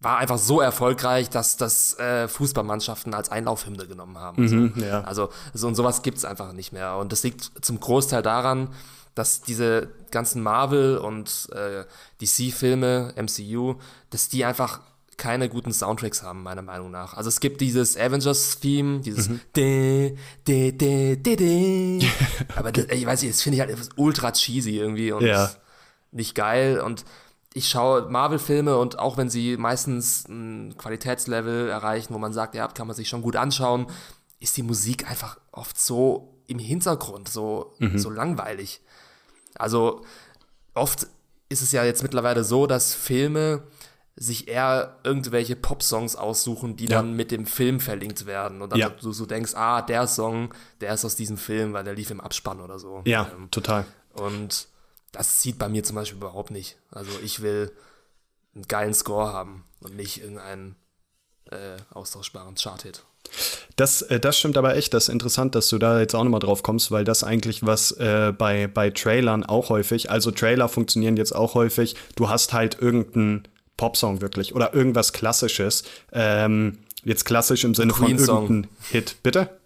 war 0.00 0.18
einfach 0.18 0.38
so 0.38 0.60
erfolgreich, 0.60 1.28
dass 1.28 1.56
das 1.56 1.98
äh, 1.98 2.28
Fußballmannschaften 2.28 3.14
als 3.14 3.30
Einlaufhymne 3.30 3.86
genommen 3.86 4.18
haben. 4.18 4.44
Mhm, 4.44 4.72
so. 4.76 4.84
ja. 4.84 5.02
Also 5.02 5.30
so 5.54 5.66
und 5.66 5.74
sowas 5.74 6.02
gibt's 6.02 6.24
einfach 6.24 6.52
nicht 6.52 6.72
mehr. 6.72 6.96
Und 6.96 7.10
das 7.10 7.24
liegt 7.24 7.50
zum 7.64 7.80
Großteil 7.80 8.22
daran, 8.22 8.68
dass 9.14 9.42
diese 9.42 9.88
ganzen 10.12 10.42
Marvel 10.42 10.98
und 10.98 11.48
äh, 11.52 11.84
DC-Filme, 12.20 13.14
MCU, 13.16 13.74
dass 14.10 14.28
die 14.28 14.44
einfach 14.44 14.80
keine 15.16 15.48
guten 15.48 15.72
Soundtracks 15.72 16.22
haben, 16.22 16.44
meiner 16.44 16.62
Meinung 16.62 16.92
nach. 16.92 17.14
Also 17.14 17.26
es 17.26 17.40
gibt 17.40 17.60
dieses 17.60 17.96
Avengers-Theme, 17.96 19.00
dieses 19.00 19.28
mhm. 19.28 19.40
de, 19.56 20.16
de, 20.46 20.70
de, 20.70 21.16
de, 21.16 21.36
de. 21.36 22.08
Aber 22.56 22.70
das, 22.70 22.84
ich 22.84 23.04
weiß 23.04 23.22
nicht, 23.22 23.34
das 23.34 23.42
finde 23.42 23.56
ich 23.56 23.60
halt 23.60 23.76
ultra 23.96 24.30
cheesy 24.30 24.78
irgendwie 24.78 25.10
und 25.10 25.24
ja. 25.24 25.50
nicht 26.12 26.36
geil. 26.36 26.80
Und 26.80 27.04
ich 27.54 27.68
schaue 27.68 28.08
Marvel-Filme 28.08 28.76
und 28.76 28.98
auch 28.98 29.16
wenn 29.16 29.30
sie 29.30 29.56
meistens 29.56 30.28
ein 30.28 30.76
Qualitätslevel 30.76 31.68
erreichen, 31.68 32.14
wo 32.14 32.18
man 32.18 32.32
sagt, 32.32 32.54
ja, 32.54 32.68
kann 32.68 32.86
man 32.86 32.96
sich 32.96 33.08
schon 33.08 33.22
gut 33.22 33.36
anschauen, 33.36 33.86
ist 34.38 34.56
die 34.56 34.62
Musik 34.62 35.10
einfach 35.10 35.38
oft 35.50 35.80
so 35.80 36.34
im 36.46 36.58
Hintergrund, 36.58 37.28
so, 37.28 37.74
mhm. 37.78 37.98
so 37.98 38.10
langweilig. 38.10 38.80
Also 39.54 40.04
oft 40.74 41.06
ist 41.48 41.62
es 41.62 41.72
ja 41.72 41.84
jetzt 41.84 42.02
mittlerweile 42.02 42.44
so, 42.44 42.66
dass 42.66 42.94
Filme 42.94 43.62
sich 44.14 44.48
eher 44.48 44.98
irgendwelche 45.04 45.54
Pop-Songs 45.54 46.16
aussuchen, 46.16 46.76
die 46.76 46.86
ja. 46.86 46.96
dann 46.96 47.14
mit 47.14 47.30
dem 47.30 47.46
Film 47.46 47.78
verlinkt 47.78 48.26
werden. 48.26 48.62
Und 48.62 48.72
dann 48.72 48.78
ja. 48.78 48.88
du 48.88 49.12
so 49.12 49.26
denkst, 49.26 49.54
ah, 49.54 49.80
der 49.80 50.06
Song, 50.08 50.52
der 50.80 50.94
ist 50.94 51.04
aus 51.04 51.14
diesem 51.14 51.36
Film, 51.36 51.72
weil 51.72 51.84
der 51.84 51.94
lief 51.94 52.10
im 52.10 52.20
Abspann 52.20 52.60
oder 52.60 52.78
so. 52.78 53.02
Ja, 53.04 53.30
ähm, 53.34 53.50
total. 53.50 53.84
Und 54.14 54.68
das 55.12 55.38
zieht 55.38 55.58
bei 55.58 55.68
mir 55.68 55.84
zum 55.84 55.96
Beispiel 55.96 56.18
überhaupt 56.18 56.50
nicht. 56.50 56.76
Also 56.90 57.10
ich 57.22 57.42
will 57.42 57.72
einen 58.54 58.66
geilen 58.68 58.94
Score 58.94 59.32
haben 59.32 59.64
und 59.80 59.96
nicht 59.96 60.20
irgendeinen 60.20 60.76
äh, 61.50 61.76
austauschbaren 61.90 62.56
Chart-Hit. 62.56 63.04
Das, 63.76 64.02
äh, 64.02 64.20
das 64.20 64.38
stimmt 64.38 64.56
aber 64.56 64.76
echt. 64.76 64.94
Das 64.94 65.04
ist 65.04 65.12
interessant, 65.12 65.54
dass 65.54 65.68
du 65.68 65.78
da 65.78 66.00
jetzt 66.00 66.14
auch 66.14 66.24
nochmal 66.24 66.40
drauf 66.40 66.62
kommst, 66.62 66.90
weil 66.90 67.04
das 67.04 67.24
eigentlich 67.24 67.64
was 67.64 67.92
äh, 67.92 68.32
bei, 68.36 68.66
bei 68.66 68.90
Trailern 68.90 69.44
auch 69.44 69.68
häufig, 69.68 70.10
also 70.10 70.30
Trailer 70.30 70.68
funktionieren 70.68 71.16
jetzt 71.16 71.34
auch 71.34 71.54
häufig, 71.54 71.94
du 72.16 72.28
hast 72.28 72.52
halt 72.52 72.80
irgendeinen 72.80 73.48
Popsong 73.76 74.20
wirklich 74.20 74.54
oder 74.54 74.74
irgendwas 74.74 75.12
Klassisches. 75.12 75.84
Ähm, 76.12 76.78
jetzt 77.04 77.24
klassisch 77.24 77.64
im 77.64 77.74
Sinne 77.74 77.94
von 77.94 78.08
irgendeinem 78.08 78.66
Hit. 78.90 79.16
Bitte? 79.22 79.57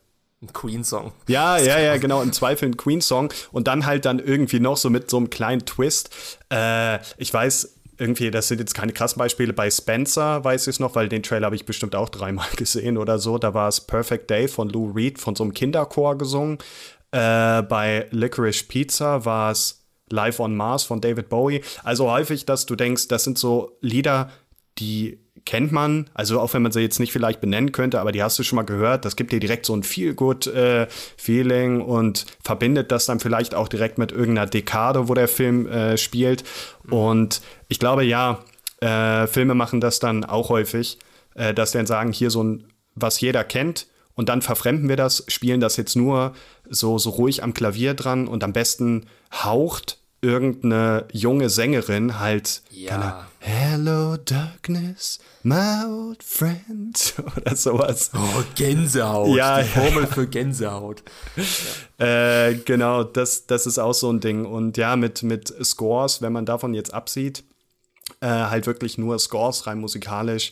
Ein 0.43 0.53
Queen-Song. 0.53 1.13
Ja, 1.29 1.59
ja, 1.59 1.79
ja, 1.79 1.97
genau, 1.97 2.23
im 2.23 2.33
Zweifel 2.33 2.69
ein 2.69 2.77
Queen-Song 2.77 3.33
und 3.53 3.69
dann 3.69 3.87
halt 3.87 4.05
dann 4.05 4.19
irgendwie 4.19 4.61
noch 4.61 4.77
so 4.77 4.91
mit 4.91 5.11
so 5.11 5.17
einem 5.17 5.31
kleinen 5.31 5.65
Twist. 5.65 6.11
Äh, 6.51 6.99
ich 7.17 7.33
weiß, 7.33 7.79
irgendwie, 7.99 8.31
das 8.31 8.49
sind 8.49 8.59
jetzt 8.59 8.75
keine 8.75 8.93
krassen 8.93 9.19
Beispiele. 9.19 9.53
Bei 9.53 9.71
Spencer 9.71 10.43
weiß 10.43 10.67
ich 10.67 10.77
es 10.77 10.81
noch, 10.81 10.95
weil 10.97 11.09
den 11.09 11.23
Trailer 11.23 11.47
habe 11.47 11.57
ich 11.57 11.67
bestimmt 11.67 11.95
auch 11.95 12.09
dreimal 12.09 12.49
gesehen 12.57 12.99
oder 12.99 13.19
so. 13.19 13.39
Da 13.39 13.55
war 13.55 13.69
es 13.69 13.81
Perfect 13.81 14.29
Day 14.29 14.49
von 14.49 14.69
Lou 14.69 14.91
Reed 14.91 15.21
von 15.21 15.37
so 15.37 15.45
einem 15.45 15.55
Kinderchor 15.55 16.19
gesungen. 16.19 16.59
Äh, 17.13 17.63
bei 17.63 18.09
Licorice 18.11 18.65
Pizza 18.65 19.25
war 19.25 19.53
es 19.53 19.85
Live 20.11 20.41
on 20.41 20.57
Mars 20.57 20.85
von 20.85 21.01
David 21.01 21.29
Bowie. 21.29 21.63
Also 21.85 22.11
häufig, 22.11 22.45
dass 22.45 22.67
du 22.67 22.77
denkst, 22.77 23.09
das 23.09 23.25
sind 23.25 23.39
so 23.39 23.77
Lieder, 23.81 24.31
die 24.79 25.19
kennt 25.45 25.73
man, 25.73 26.09
also 26.15 26.41
auch 26.41 26.55
wenn 26.55 26.63
man 26.63 26.73
sie 26.73 26.81
jetzt 26.81 27.01
nicht 27.01 27.13
vielleicht 27.13 27.41
benennen 27.41 27.73
könnte, 27.73 28.01
aber 28.01 28.13
die 28.13 28.23
hast 28.23 28.39
du 28.39 28.43
schon 28.43 28.57
mal 28.57 28.63
gehört, 28.63 29.05
das 29.05 29.17
gibt 29.17 29.33
dir 29.33 29.41
direkt 29.41 29.67
so 29.67 29.75
ein 29.75 29.83
Feel-Good-Feeling 29.83 31.81
äh, 31.81 31.83
und 31.83 32.27
verbindet 32.43 32.93
das 32.93 33.07
dann 33.07 33.21
vielleicht 33.21 33.55
auch 33.55 33.69
direkt 33.69 33.99
mit 33.99 34.13
irgendeiner 34.13 34.47
Dekade, 34.47 35.09
wo 35.09 35.15
der 35.15 35.29
Film 35.29 35.67
äh, 35.67 35.97
spielt. 35.97 36.45
Mhm. 36.85 36.93
Und 36.93 37.43
ich 37.69 37.79
glaube, 37.79 38.05
ja, 38.05 38.41
äh, 38.81 39.27
Filme 39.27 39.55
machen 39.55 39.81
das 39.81 39.99
dann 39.99 40.25
auch 40.25 40.49
häufig, 40.49 40.99
äh, 41.35 41.55
dass 41.55 41.73
sie 41.73 41.79
dann 41.79 41.87
sagen, 41.87 42.13
hier 42.13 42.31
so 42.31 42.43
ein, 42.43 42.65
was 42.95 43.21
jeder 43.21 43.45
kennt, 43.45 43.87
und 44.15 44.29
dann 44.29 44.43
verfremden 44.43 44.89
wir 44.89 44.97
das, 44.97 45.25
spielen 45.29 45.61
das 45.61 45.77
jetzt 45.77 45.97
nur 45.97 46.35
so, 46.69 46.99
so 46.99 47.11
ruhig 47.11 47.43
am 47.43 47.55
Klavier 47.55 47.95
dran 47.95 48.29
und 48.29 48.45
am 48.45 48.53
besten 48.53 49.07
haucht 49.33 49.99
irgendeine 50.23 51.07
junge 51.13 51.51
Sängerin 51.51 52.21
halt 52.21 52.63
Ja. 52.71 53.27
Hello 53.41 54.17
Darkness, 54.17 55.19
my 55.43 55.83
old 55.85 56.23
friend 56.23 57.15
oder 57.37 57.57
sowas. 57.57 58.13
Oh, 58.15 58.43
Gänsehaut. 58.55 59.37
Ja, 59.37 59.61
die 59.61 59.69
ja, 59.69 59.83
Formel 59.83 60.07
für 60.07 60.27
Gänsehaut. 60.27 61.03
Äh, 61.99 62.55
genau, 62.65 63.05
das, 63.05 63.47
das 63.47 63.65
ist 63.65 63.79
auch 63.79 63.93
so 63.93 64.11
ein 64.11 64.19
Ding. 64.19 64.45
Und 64.45 64.77
ja, 64.77 64.97
mit, 64.97 65.23
mit 65.23 65.55
Scores, 65.65 66.21
wenn 66.21 66.33
man 66.33 66.47
davon 66.47 66.75
jetzt 66.75 66.93
absieht, 66.93 67.45
äh, 68.21 68.27
halt 68.27 68.67
wirklich 68.67 68.99
nur 68.99 69.21
Scores 69.21 69.69
rein 69.69 69.79
musikalisch, 69.79 70.51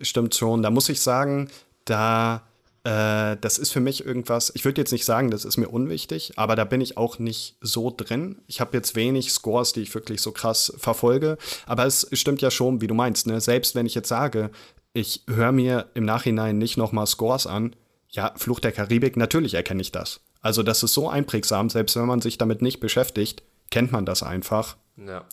stimmt 0.00 0.36
schon. 0.36 0.62
Da 0.62 0.70
muss 0.70 0.88
ich 0.88 1.00
sagen, 1.00 1.48
da 1.86 2.42
äh, 2.84 3.36
das 3.40 3.58
ist 3.58 3.72
für 3.72 3.80
mich 3.80 4.04
irgendwas, 4.04 4.50
ich 4.54 4.64
würde 4.64 4.80
jetzt 4.80 4.92
nicht 4.92 5.04
sagen, 5.04 5.30
das 5.30 5.44
ist 5.44 5.56
mir 5.56 5.68
unwichtig, 5.68 6.32
aber 6.36 6.56
da 6.56 6.64
bin 6.64 6.80
ich 6.80 6.96
auch 6.96 7.18
nicht 7.18 7.56
so 7.60 7.94
drin. 7.96 8.42
Ich 8.48 8.60
habe 8.60 8.76
jetzt 8.76 8.96
wenig 8.96 9.32
Scores, 9.32 9.72
die 9.72 9.82
ich 9.82 9.94
wirklich 9.94 10.20
so 10.20 10.32
krass 10.32 10.72
verfolge, 10.78 11.38
aber 11.66 11.86
es 11.86 12.08
stimmt 12.12 12.42
ja 12.42 12.50
schon, 12.50 12.80
wie 12.80 12.88
du 12.88 12.94
meinst, 12.94 13.26
ne? 13.26 13.40
selbst 13.40 13.74
wenn 13.74 13.86
ich 13.86 13.94
jetzt 13.94 14.08
sage, 14.08 14.50
ich 14.94 15.22
höre 15.28 15.52
mir 15.52 15.90
im 15.94 16.04
Nachhinein 16.04 16.58
nicht 16.58 16.76
nochmal 16.76 17.06
Scores 17.06 17.46
an, 17.46 17.76
ja, 18.08 18.32
Fluch 18.36 18.60
der 18.60 18.72
Karibik, 18.72 19.16
natürlich 19.16 19.54
erkenne 19.54 19.80
ich 19.80 19.92
das. 19.92 20.20
Also 20.40 20.62
das 20.62 20.82
ist 20.82 20.92
so 20.92 21.08
einprägsam, 21.08 21.70
selbst 21.70 21.96
wenn 21.96 22.06
man 22.06 22.20
sich 22.20 22.36
damit 22.36 22.62
nicht 22.62 22.80
beschäftigt, 22.80 23.42
kennt 23.70 23.92
man 23.92 24.04
das 24.04 24.22
einfach. 24.22 24.76
Ja. 24.96 25.24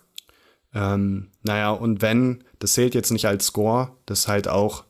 Ähm, 0.74 1.32
naja, 1.42 1.72
und 1.72 2.02
wenn, 2.02 2.44
das 2.60 2.74
zählt 2.74 2.94
jetzt 2.94 3.12
nicht 3.12 3.26
als 3.26 3.48
Score, 3.48 3.92
das 4.06 4.20
ist 4.20 4.28
halt 4.28 4.48
auch 4.48 4.84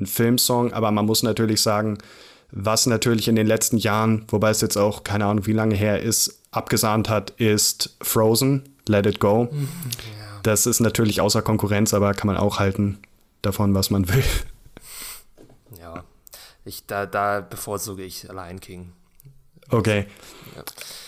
ein 0.00 0.06
Filmsong, 0.06 0.72
aber 0.72 0.90
man 0.90 1.06
muss 1.06 1.22
natürlich 1.22 1.60
sagen, 1.60 1.98
was 2.50 2.86
natürlich 2.86 3.28
in 3.28 3.36
den 3.36 3.46
letzten 3.46 3.76
Jahren, 3.76 4.24
wobei 4.28 4.50
es 4.50 4.60
jetzt 4.60 4.76
auch 4.76 5.04
keine 5.04 5.26
Ahnung, 5.26 5.46
wie 5.46 5.52
lange 5.52 5.74
her 5.74 6.00
ist, 6.02 6.40
abgesahnt 6.50 7.08
hat, 7.08 7.30
ist 7.32 7.96
Frozen, 8.00 8.74
Let 8.86 9.06
It 9.06 9.20
Go. 9.20 9.48
Das 10.42 10.66
ist 10.66 10.80
natürlich 10.80 11.20
außer 11.20 11.42
Konkurrenz, 11.42 11.92
aber 11.92 12.14
kann 12.14 12.26
man 12.26 12.36
auch 12.36 12.58
halten 12.58 12.98
davon, 13.42 13.74
was 13.74 13.90
man 13.90 14.08
will. 14.08 14.24
Ja. 15.78 16.04
Ich, 16.64 16.86
da, 16.86 17.06
da 17.06 17.40
bevorzuge 17.40 18.02
ich 18.02 18.22
Lion 18.24 18.60
King. 18.60 18.92
Okay. 19.70 20.06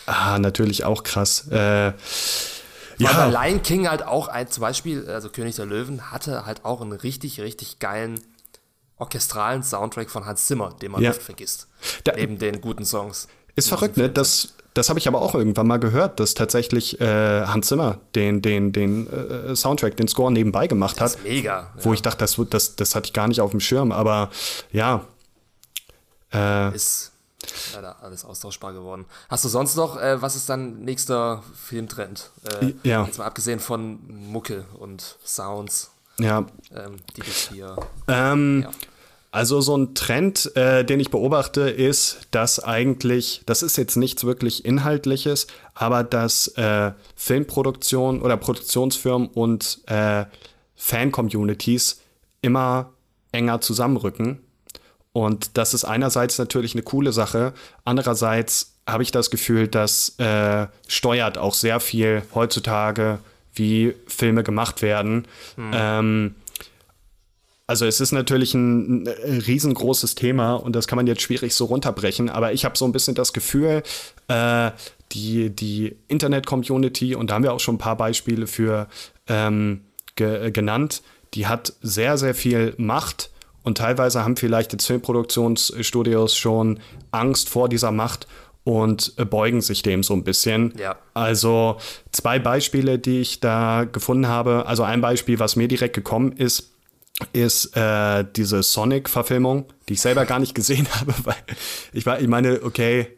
Ah, 0.06 0.38
natürlich 0.38 0.84
auch 0.84 1.02
krass. 1.02 1.48
Äh, 1.50 1.92
Ja. 2.98 3.10
Aber 3.12 3.32
ja, 3.32 3.44
Lion 3.44 3.62
King 3.62 3.88
halt 3.88 4.02
auch 4.02 4.28
ein, 4.28 4.50
zum 4.50 4.60
Beispiel, 4.60 5.08
also 5.08 5.30
König 5.30 5.56
der 5.56 5.64
Löwen, 5.64 6.12
hatte 6.12 6.44
halt 6.44 6.66
auch 6.66 6.82
einen 6.82 6.92
richtig, 6.92 7.40
richtig 7.40 7.78
geilen 7.78 8.20
orchestralen 9.00 9.62
Soundtrack 9.62 10.10
von 10.10 10.26
Hans 10.26 10.46
Zimmer, 10.46 10.74
den 10.80 10.92
man 10.92 11.02
Ja. 11.02 11.10
oft 11.10 11.22
vergisst. 11.22 11.66
Da- 12.04 12.12
Neben 12.14 12.38
den 12.38 12.60
guten 12.60 12.84
Songs. 12.84 13.26
ist 13.56 13.68
verrückt, 13.68 13.96
ne? 13.96 14.08
Das, 14.08 14.54
das 14.74 14.88
habe 14.88 14.98
ich 15.00 15.08
aber 15.08 15.20
auch 15.20 15.34
irgendwann 15.34 15.66
mal 15.66 15.78
gehört, 15.80 16.20
dass 16.20 16.34
tatsächlich 16.34 17.00
äh, 17.00 17.44
Hans 17.46 17.66
Zimmer 17.66 17.98
den, 18.14 18.40
den, 18.42 18.72
den 18.72 19.08
äh, 19.08 19.56
Soundtrack, 19.56 19.96
den 19.96 20.06
Score 20.06 20.30
nebenbei 20.32 20.66
gemacht 20.68 20.96
Das 21.00 21.12
hat. 21.14 21.18
ist 21.18 21.24
mega. 21.24 21.72
Wo 21.82 21.92
ich 21.92 22.02
dachte, 22.02 22.18
das, 22.18 22.40
das, 22.50 22.76
das 22.76 22.94
hatte 22.94 23.06
ich 23.06 23.12
gar 23.12 23.26
nicht 23.26 23.40
auf 23.40 23.50
dem 23.50 23.60
Schirm, 23.60 23.90
aber 23.90 24.30
ja. 24.70 25.04
Äh, 26.32 26.74
ist 26.74 27.10
leider 27.74 28.00
alles 28.02 28.24
austauschbar 28.24 28.72
geworden. 28.72 29.06
Hast 29.28 29.44
du 29.44 29.48
sonst 29.48 29.74
noch, 29.76 29.96
äh, 30.00 30.20
was 30.22 30.36
ist 30.36 30.48
dann 30.48 30.82
nächster 30.84 31.42
Filmtrend? 31.54 32.30
Äh, 32.60 32.74
Ja. 32.84 33.04
Jetzt 33.04 33.18
mal 33.18 33.24
abgesehen 33.24 33.58
von 33.60 33.98
Mucke 34.30 34.64
und 34.78 35.16
Sounds, 35.24 35.90
ja. 36.22 36.46
ähm, 36.74 36.96
die 37.16 37.20
das 37.20 37.50
hier. 37.52 37.76
Ähm, 38.08 38.62
Ja. 38.64 38.70
Also 39.32 39.60
so 39.60 39.76
ein 39.76 39.94
Trend, 39.94 40.56
äh, 40.56 40.84
den 40.84 40.98
ich 40.98 41.10
beobachte, 41.10 41.70
ist, 41.70 42.26
dass 42.32 42.58
eigentlich, 42.58 43.42
das 43.46 43.62
ist 43.62 43.78
jetzt 43.78 43.96
nichts 43.96 44.24
wirklich 44.24 44.64
Inhaltliches, 44.64 45.46
aber 45.74 46.02
dass 46.02 46.48
äh, 46.56 46.92
Filmproduktion 47.14 48.22
oder 48.22 48.36
Produktionsfirmen 48.36 49.28
und 49.28 49.82
äh, 49.86 50.24
Fan-Communities 50.74 52.00
immer 52.42 52.90
enger 53.30 53.60
zusammenrücken. 53.60 54.40
Und 55.12 55.56
das 55.56 55.74
ist 55.74 55.84
einerseits 55.84 56.38
natürlich 56.38 56.74
eine 56.74 56.82
coole 56.82 57.12
Sache, 57.12 57.52
andererseits 57.84 58.74
habe 58.88 59.04
ich 59.04 59.12
das 59.12 59.30
Gefühl, 59.30 59.68
das 59.68 60.18
äh, 60.18 60.66
steuert 60.88 61.38
auch 61.38 61.54
sehr 61.54 61.78
viel 61.78 62.22
heutzutage, 62.34 63.20
wie 63.54 63.94
Filme 64.06 64.42
gemacht 64.42 64.82
werden. 64.82 65.26
Ähm, 65.72 66.34
also 67.70 67.86
es 67.86 68.00
ist 68.00 68.10
natürlich 68.10 68.52
ein, 68.54 69.06
ein 69.06 69.38
riesengroßes 69.38 70.16
Thema 70.16 70.54
und 70.54 70.74
das 70.74 70.88
kann 70.88 70.96
man 70.96 71.06
jetzt 71.06 71.22
schwierig 71.22 71.54
so 71.54 71.66
runterbrechen, 71.66 72.28
aber 72.28 72.52
ich 72.52 72.64
habe 72.64 72.76
so 72.76 72.84
ein 72.84 72.90
bisschen 72.90 73.14
das 73.14 73.32
Gefühl, 73.32 73.84
äh, 74.26 74.72
die, 75.12 75.50
die 75.50 75.96
Internet-Community, 76.08 77.14
und 77.14 77.30
da 77.30 77.34
haben 77.34 77.44
wir 77.44 77.52
auch 77.52 77.60
schon 77.60 77.76
ein 77.76 77.78
paar 77.78 77.96
Beispiele 77.96 78.48
für 78.48 78.88
ähm, 79.28 79.82
ge 80.16 80.50
genannt, 80.50 81.02
die 81.34 81.46
hat 81.46 81.74
sehr, 81.80 82.18
sehr 82.18 82.34
viel 82.34 82.74
Macht 82.76 83.30
und 83.62 83.78
teilweise 83.78 84.24
haben 84.24 84.36
vielleicht 84.36 84.72
jetzt 84.72 84.86
Filmproduktionsstudios 84.86 86.36
schon 86.36 86.80
Angst 87.12 87.48
vor 87.48 87.68
dieser 87.68 87.92
Macht 87.92 88.26
und 88.64 89.14
äh, 89.16 89.24
beugen 89.24 89.60
sich 89.60 89.82
dem 89.82 90.02
so 90.02 90.14
ein 90.14 90.24
bisschen. 90.24 90.74
Ja. 90.78 90.96
Also 91.14 91.78
zwei 92.12 92.38
Beispiele, 92.38 92.98
die 92.98 93.20
ich 93.20 93.40
da 93.40 93.84
gefunden 93.84 94.28
habe. 94.28 94.66
Also 94.66 94.82
ein 94.82 95.00
Beispiel, 95.00 95.38
was 95.38 95.56
mir 95.56 95.68
direkt 95.68 95.94
gekommen 95.94 96.32
ist, 96.32 96.74
ist 97.32 97.76
äh, 97.76 98.24
diese 98.36 98.62
Sonic-Verfilmung, 98.62 99.66
die 99.88 99.94
ich 99.94 100.00
selber 100.00 100.24
gar 100.24 100.38
nicht 100.38 100.54
gesehen 100.54 100.86
habe, 101.00 101.14
weil 101.24 101.36
ich, 101.92 102.06
war, 102.06 102.20
ich 102.20 102.28
meine, 102.28 102.62
okay, 102.62 103.08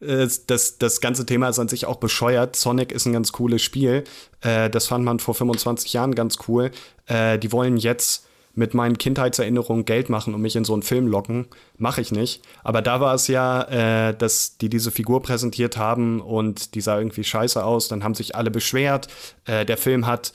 äh, 0.00 0.28
das, 0.46 0.78
das 0.78 1.00
ganze 1.00 1.26
Thema 1.26 1.48
ist 1.48 1.58
an 1.58 1.68
sich 1.68 1.86
auch 1.86 1.96
bescheuert. 1.96 2.56
Sonic 2.56 2.92
ist 2.92 3.06
ein 3.06 3.12
ganz 3.12 3.32
cooles 3.32 3.62
Spiel. 3.62 4.04
Äh, 4.40 4.70
das 4.70 4.86
fand 4.86 5.04
man 5.04 5.18
vor 5.18 5.34
25 5.34 5.92
Jahren 5.92 6.14
ganz 6.14 6.38
cool. 6.48 6.70
Äh, 7.06 7.38
die 7.38 7.52
wollen 7.52 7.76
jetzt 7.76 8.25
mit 8.56 8.74
meinen 8.74 8.98
Kindheitserinnerungen 8.98 9.84
Geld 9.84 10.08
machen 10.08 10.34
und 10.34 10.40
mich 10.40 10.56
in 10.56 10.64
so 10.64 10.72
einen 10.72 10.82
Film 10.82 11.06
locken. 11.06 11.46
Mache 11.76 12.00
ich 12.00 12.10
nicht. 12.10 12.42
Aber 12.64 12.82
da 12.82 13.00
war 13.00 13.14
es 13.14 13.28
ja, 13.28 14.08
äh, 14.08 14.16
dass 14.16 14.58
die 14.58 14.68
diese 14.68 14.90
Figur 14.90 15.22
präsentiert 15.22 15.76
haben 15.76 16.20
und 16.20 16.74
die 16.74 16.80
sah 16.80 16.98
irgendwie 16.98 17.22
scheiße 17.22 17.62
aus. 17.62 17.88
Dann 17.88 18.02
haben 18.02 18.14
sich 18.14 18.34
alle 18.34 18.50
beschwert. 18.50 19.08
Äh, 19.44 19.66
der 19.66 19.76
Film 19.76 20.06
hat 20.06 20.32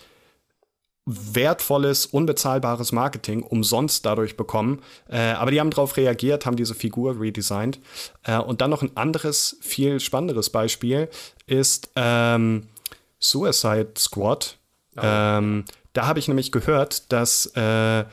wertvolles, 1.05 2.05
unbezahlbares 2.05 2.91
Marketing 2.91 3.41
umsonst 3.41 4.05
dadurch 4.05 4.37
bekommen. 4.37 4.81
Äh, 5.09 5.31
aber 5.31 5.49
die 5.49 5.59
haben 5.59 5.71
darauf 5.71 5.97
reagiert, 5.97 6.45
haben 6.45 6.55
diese 6.55 6.75
Figur 6.75 7.19
redesigned. 7.19 7.79
Äh, 8.23 8.37
und 8.37 8.61
dann 8.61 8.69
noch 8.69 8.83
ein 8.83 8.95
anderes, 8.95 9.57
viel 9.61 9.99
spannenderes 9.99 10.51
Beispiel 10.51 11.09
ist 11.47 11.89
ähm, 11.95 12.67
Suicide 13.19 13.93
Squad. 13.97 14.57
Ähm, 15.01 15.65
da 15.93 16.07
habe 16.07 16.19
ich 16.19 16.27
nämlich 16.27 16.51
gehört, 16.51 17.11
dass 17.11 17.47
äh, 17.55 18.05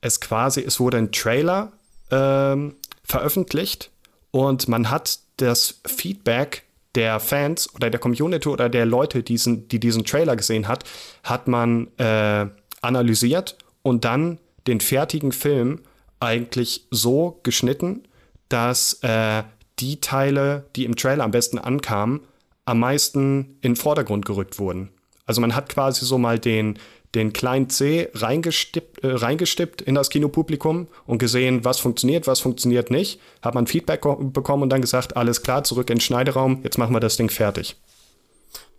es 0.00 0.20
quasi, 0.20 0.62
es 0.62 0.80
wurde 0.80 0.98
ein 0.98 1.12
Trailer 1.12 1.72
ähm, 2.10 2.76
veröffentlicht 3.04 3.90
und 4.30 4.68
man 4.68 4.90
hat 4.90 5.18
das 5.36 5.80
Feedback 5.86 6.64
der 6.94 7.20
Fans 7.20 7.72
oder 7.74 7.90
der 7.90 8.00
Community 8.00 8.48
oder 8.48 8.68
der 8.68 8.86
Leute, 8.86 9.22
diesen, 9.22 9.68
die 9.68 9.78
diesen 9.78 10.04
Trailer 10.04 10.36
gesehen 10.36 10.68
hat, 10.68 10.84
hat 11.22 11.48
man 11.48 11.88
äh, 11.98 12.46
analysiert 12.80 13.56
und 13.82 14.04
dann 14.04 14.38
den 14.66 14.80
fertigen 14.80 15.32
Film 15.32 15.80
eigentlich 16.20 16.86
so 16.90 17.40
geschnitten, 17.42 18.04
dass 18.48 18.94
äh, 19.02 19.42
die 19.78 20.00
Teile, 20.00 20.64
die 20.74 20.84
im 20.84 20.96
Trailer 20.96 21.24
am 21.24 21.30
besten 21.30 21.58
ankamen, 21.58 22.20
am 22.64 22.80
meisten 22.80 23.58
in 23.60 23.72
den 23.72 23.76
Vordergrund 23.76 24.26
gerückt 24.26 24.58
wurden. 24.58 24.90
Also 25.24 25.40
man 25.40 25.54
hat 25.54 25.68
quasi 25.68 26.04
so 26.04 26.18
mal 26.18 26.38
den, 26.38 26.78
den 27.14 27.32
kleinen 27.32 27.70
C 27.70 28.10
reingestippt, 28.14 29.02
äh, 29.02 29.12
reingestippt 29.12 29.80
in 29.82 29.94
das 29.94 30.10
Kinopublikum 30.10 30.88
und 31.06 31.18
gesehen, 31.18 31.64
was 31.64 31.78
funktioniert, 31.80 32.26
was 32.26 32.40
funktioniert 32.40 32.90
nicht. 32.90 33.20
Hat 33.42 33.54
man 33.54 33.66
Feedback 33.66 34.02
ko- 34.02 34.16
bekommen 34.16 34.62
und 34.64 34.68
dann 34.70 34.80
gesagt, 34.82 35.16
alles 35.16 35.42
klar, 35.42 35.64
zurück 35.64 35.88
in 35.90 35.96
den 35.96 36.00
Schneideraum, 36.02 36.60
jetzt 36.64 36.76
machen 36.78 36.92
wir 36.94 37.00
das 37.00 37.16
Ding 37.16 37.30
fertig. 37.30 37.76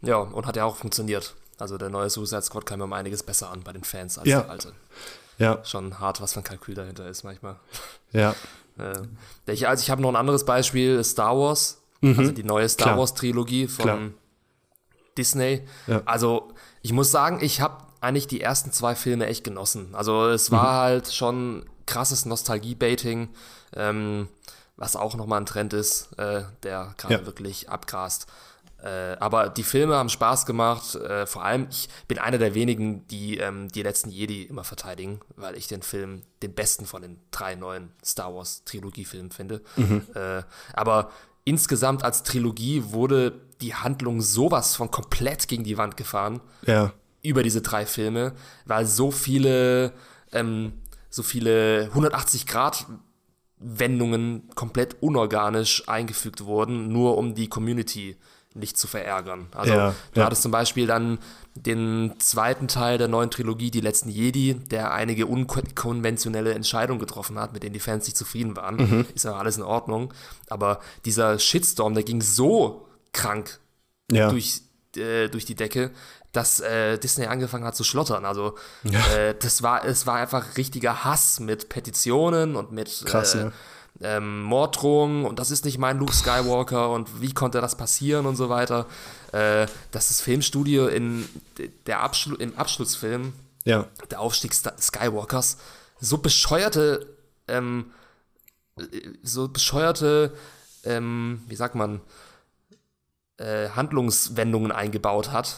Ja, 0.01 0.17
und 0.17 0.45
hat 0.45 0.55
ja 0.55 0.65
auch 0.65 0.75
funktioniert. 0.75 1.35
Also 1.57 1.77
der 1.77 1.89
neue 1.89 2.09
Suicide 2.09 2.41
Squad 2.43 2.65
kam 2.65 2.79
mir 2.79 2.85
um 2.85 2.93
einiges 2.93 3.23
besser 3.23 3.49
an 3.49 3.61
bei 3.63 3.73
den 3.73 3.83
Fans 3.83 4.17
als 4.17 4.27
Ja. 4.29 4.41
der 4.41 4.49
alte. 4.51 4.73
Ja, 5.39 5.63
Schon 5.65 5.99
hart, 5.99 6.21
was 6.21 6.33
für 6.33 6.39
ein 6.41 6.43
Kalkül 6.43 6.75
dahinter 6.75 7.07
ist 7.07 7.23
manchmal. 7.23 7.55
ja. 8.11 8.35
Äh, 8.79 9.51
ich, 9.51 9.67
also 9.67 9.81
ich 9.83 9.89
habe 9.89 10.01
noch 10.01 10.07
ein 10.07 10.15
anderes 10.15 10.45
Beispiel, 10.45 11.03
Star 11.03 11.37
Wars. 11.37 11.81
Also 12.01 12.31
die 12.31 12.45
neue 12.45 12.69
Star 12.69 12.85
Mhm. 12.87 12.89
Klar. 12.91 12.97
Wars 12.99 13.13
Trilogie 13.13 13.67
von 13.67 13.83
Klar. 13.83 13.99
Disney. 15.17 15.63
Ja. 15.87 16.01
Also 16.05 16.53
ich 16.81 16.93
muss 16.93 17.11
sagen, 17.11 17.39
ich 17.41 17.59
habe 17.59 17.83
eigentlich 18.01 18.27
die 18.27 18.41
ersten 18.41 18.71
zwei 18.71 18.95
Filme 18.95 19.25
echt 19.27 19.43
genossen. 19.43 19.93
Also 19.95 20.27
es 20.27 20.51
war 20.51 20.73
Mhm. 20.73 20.77
halt 20.77 21.13
schon 21.13 21.65
krasses 21.85 22.25
Nostalgie-Baiting, 22.25 23.29
ähm, 23.75 24.27
was 24.77 24.95
auch 24.95 25.15
nochmal 25.15 25.41
ein 25.41 25.45
Trend 25.45 25.73
ist, 25.73 26.09
äh, 26.17 26.43
der 26.63 26.93
gerade 26.97 27.15
Ja. 27.15 27.25
wirklich 27.25 27.69
abgrast. 27.69 28.27
Äh, 28.81 29.17
aber 29.19 29.49
die 29.49 29.63
Filme 29.63 29.95
haben 29.97 30.07
Spaß 30.07 30.45
gemacht. 30.45 30.95
Äh, 30.95 31.25
vor 31.25 31.43
allem, 31.43 31.67
ich 31.69 31.89
bin 32.07 32.17
einer 32.17 32.37
der 32.37 32.53
wenigen, 32.55 33.05
die 33.07 33.37
ähm, 33.37 33.67
die 33.67 33.83
letzten 33.83 34.09
Jedi 34.09 34.43
immer 34.43 34.63
verteidigen, 34.63 35.19
weil 35.35 35.55
ich 35.57 35.67
den 35.67 35.81
Film 35.81 36.21
den 36.41 36.53
besten 36.53 36.85
von 36.85 37.01
den 37.01 37.19
drei 37.31 37.55
neuen 37.55 37.91
Star 38.05 38.33
Wars 38.33 38.63
Trilogie-Filmen 38.63 39.31
finde. 39.31 39.61
Äh, 40.15 40.43
aber 40.71 41.11
insgesamt 41.43 42.05
als 42.05 42.23
Trilogie 42.23 42.83
wurde 42.93 43.41
die 43.59 43.75
Handlung 43.75 44.21
sowas 44.21 44.77
von 44.77 44.89
komplett 44.91 45.49
gegen 45.49 45.65
die 45.65 45.77
Wand 45.77 45.97
gefahren. 45.97 46.39
Ja. 46.65 46.93
Über 47.21 47.43
diese 47.43 47.61
drei 47.61 47.85
Filme, 47.85 48.33
weil 48.65 48.85
so 48.85 49.11
viele, 49.11 49.93
ähm, 50.31 50.73
so 51.09 51.23
viele 51.23 51.85
180 51.91 52.45
Grad 52.45 52.85
Wendungen 53.57 54.47
komplett 54.55 54.97
unorganisch 55.01 55.83
eingefügt 55.87 56.45
wurden, 56.45 56.87
nur 56.87 57.17
um 57.17 57.35
die 57.35 57.49
Community 57.49 58.15
nicht 58.55 58.77
zu 58.77 58.87
verärgern. 58.87 59.47
Also 59.53 59.73
Ja, 59.73 59.95
du 60.13 60.19
ja. 60.21 60.25
hattest 60.25 60.41
zum 60.41 60.51
Beispiel 60.51 60.87
dann 60.87 61.19
den 61.55 62.13
zweiten 62.19 62.67
Teil 62.67 62.97
der 62.97 63.07
neuen 63.07 63.29
Trilogie, 63.29 63.69
Die 63.69 63.81
letzten 63.81 64.09
Jedi, 64.09 64.55
der 64.55 64.91
einige 64.93 65.27
unkonventionelle 65.27 66.53
Entscheidungen 66.53 66.99
getroffen 66.99 67.37
hat, 67.37 67.53
mit 67.53 67.63
denen 67.63 67.73
die 67.73 67.79
Fans 67.79 68.05
nicht 68.05 68.17
zufrieden 68.17 68.55
waren. 68.55 68.75
Mhm. 68.77 69.05
Ist 69.13 69.25
ja 69.25 69.33
alles 69.33 69.57
in 69.57 69.63
Ordnung. 69.63 70.13
Aber 70.49 70.79
dieser 71.05 71.37
Shitstorm, 71.37 71.93
der 71.93 72.03
ging 72.03 72.21
so 72.21 72.87
krank 73.11 73.59
Ja. 74.11 74.29
durch, 74.31 74.61
äh, 74.95 75.27
durch 75.27 75.45
die 75.45 75.55
Decke, 75.55 75.91
dass 76.31 76.59
äh, 76.59 76.97
Disney 76.97 77.25
angefangen 77.25 77.65
hat 77.65 77.75
zu 77.75 77.83
schlottern. 77.83 78.25
Also 78.25 78.55
äh, 78.83 79.33
das 79.39 79.63
war, 79.63 79.83
es 79.85 80.05
war 80.05 80.15
einfach 80.15 80.57
richtiger 80.57 81.03
Hass 81.03 81.39
mit 81.39 81.69
Petitionen 81.69 82.55
und 82.55 82.71
mit 82.71 83.03
Krass, 83.05 83.35
äh, 83.35 83.45
ne? 83.45 83.51
ähm, 84.01 84.43
Morddrohungen 84.43 85.25
und 85.25 85.39
das 85.39 85.51
ist 85.51 85.65
nicht 85.65 85.77
mein 85.77 85.97
Luke 85.97 86.13
Skywalker 86.13 86.89
und 86.91 87.21
wie 87.21 87.33
konnte 87.33 87.59
das 87.61 87.75
passieren 87.75 88.25
und 88.25 88.35
so 88.35 88.49
weiter. 88.49 88.85
Äh, 89.31 89.67
dass 89.91 90.07
das 90.07 90.21
Filmstudio 90.21 90.87
in 90.87 91.27
der 91.85 92.01
Abschlu 92.01 92.35
im 92.35 92.57
Abschlussfilm 92.57 93.33
Ja. 93.65 93.87
der 94.09 94.21
Aufstieg 94.21 94.53
Skywalkers 94.53 95.57
so 95.99 96.17
bescheuerte, 96.19 97.07
ähm, 97.47 97.91
äh, 98.77 98.83
so 99.23 99.49
bescheuerte, 99.49 100.33
ähm, 100.83 101.41
wie 101.47 101.55
sagt 101.55 101.75
man, 101.75 102.01
äh, 103.39 103.69
Handlungswendungen 103.69 104.71
eingebaut 104.71 105.31
hat, 105.31 105.57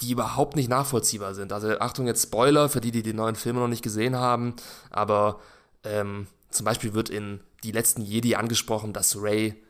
die 0.00 0.12
überhaupt 0.12 0.56
nicht 0.56 0.68
nachvollziehbar 0.68 1.34
sind. 1.34 1.52
Also 1.52 1.78
Achtung 1.80 2.06
jetzt 2.06 2.22
Spoiler 2.22 2.68
für 2.68 2.80
die, 2.80 2.92
die 2.92 3.02
die 3.02 3.12
neuen 3.12 3.34
Filme 3.34 3.60
noch 3.60 3.68
nicht 3.68 3.82
gesehen 3.82 4.16
haben, 4.16 4.54
aber 4.90 5.40
ähm, 5.84 6.28
zum 6.50 6.64
Beispiel 6.64 6.94
wird 6.94 7.10
in 7.10 7.40
die 7.64 7.72
letzten 7.72 8.02
Jedi 8.02 8.36
angesprochen, 8.36 8.92
dass 8.92 9.20
Rey 9.20 9.62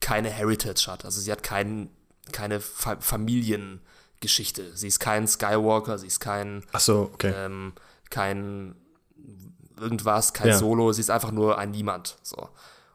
keine 0.00 0.30
Heritage 0.30 0.86
hat. 0.86 1.04
Also 1.04 1.20
sie 1.20 1.32
hat 1.32 1.42
kein, 1.42 1.90
keine 2.32 2.60
Fa 2.60 2.96
Familiengeschichte. 3.00 4.76
Sie 4.76 4.88
ist 4.88 5.00
kein 5.00 5.26
Skywalker, 5.26 5.98
sie 5.98 6.06
ist 6.06 6.20
kein 6.20 6.62
Ach 6.72 6.80
so, 6.80 7.10
okay. 7.12 7.32
ähm, 7.36 7.72
kein 8.10 8.76
irgendwas, 9.80 10.32
kein 10.32 10.48
Ja. 10.48 10.58
Solo, 10.58 10.92
sie 10.92 11.00
ist 11.00 11.10
einfach 11.10 11.32
nur 11.32 11.58
ein 11.58 11.70
Niemand. 11.72 12.16
So. 12.22 12.48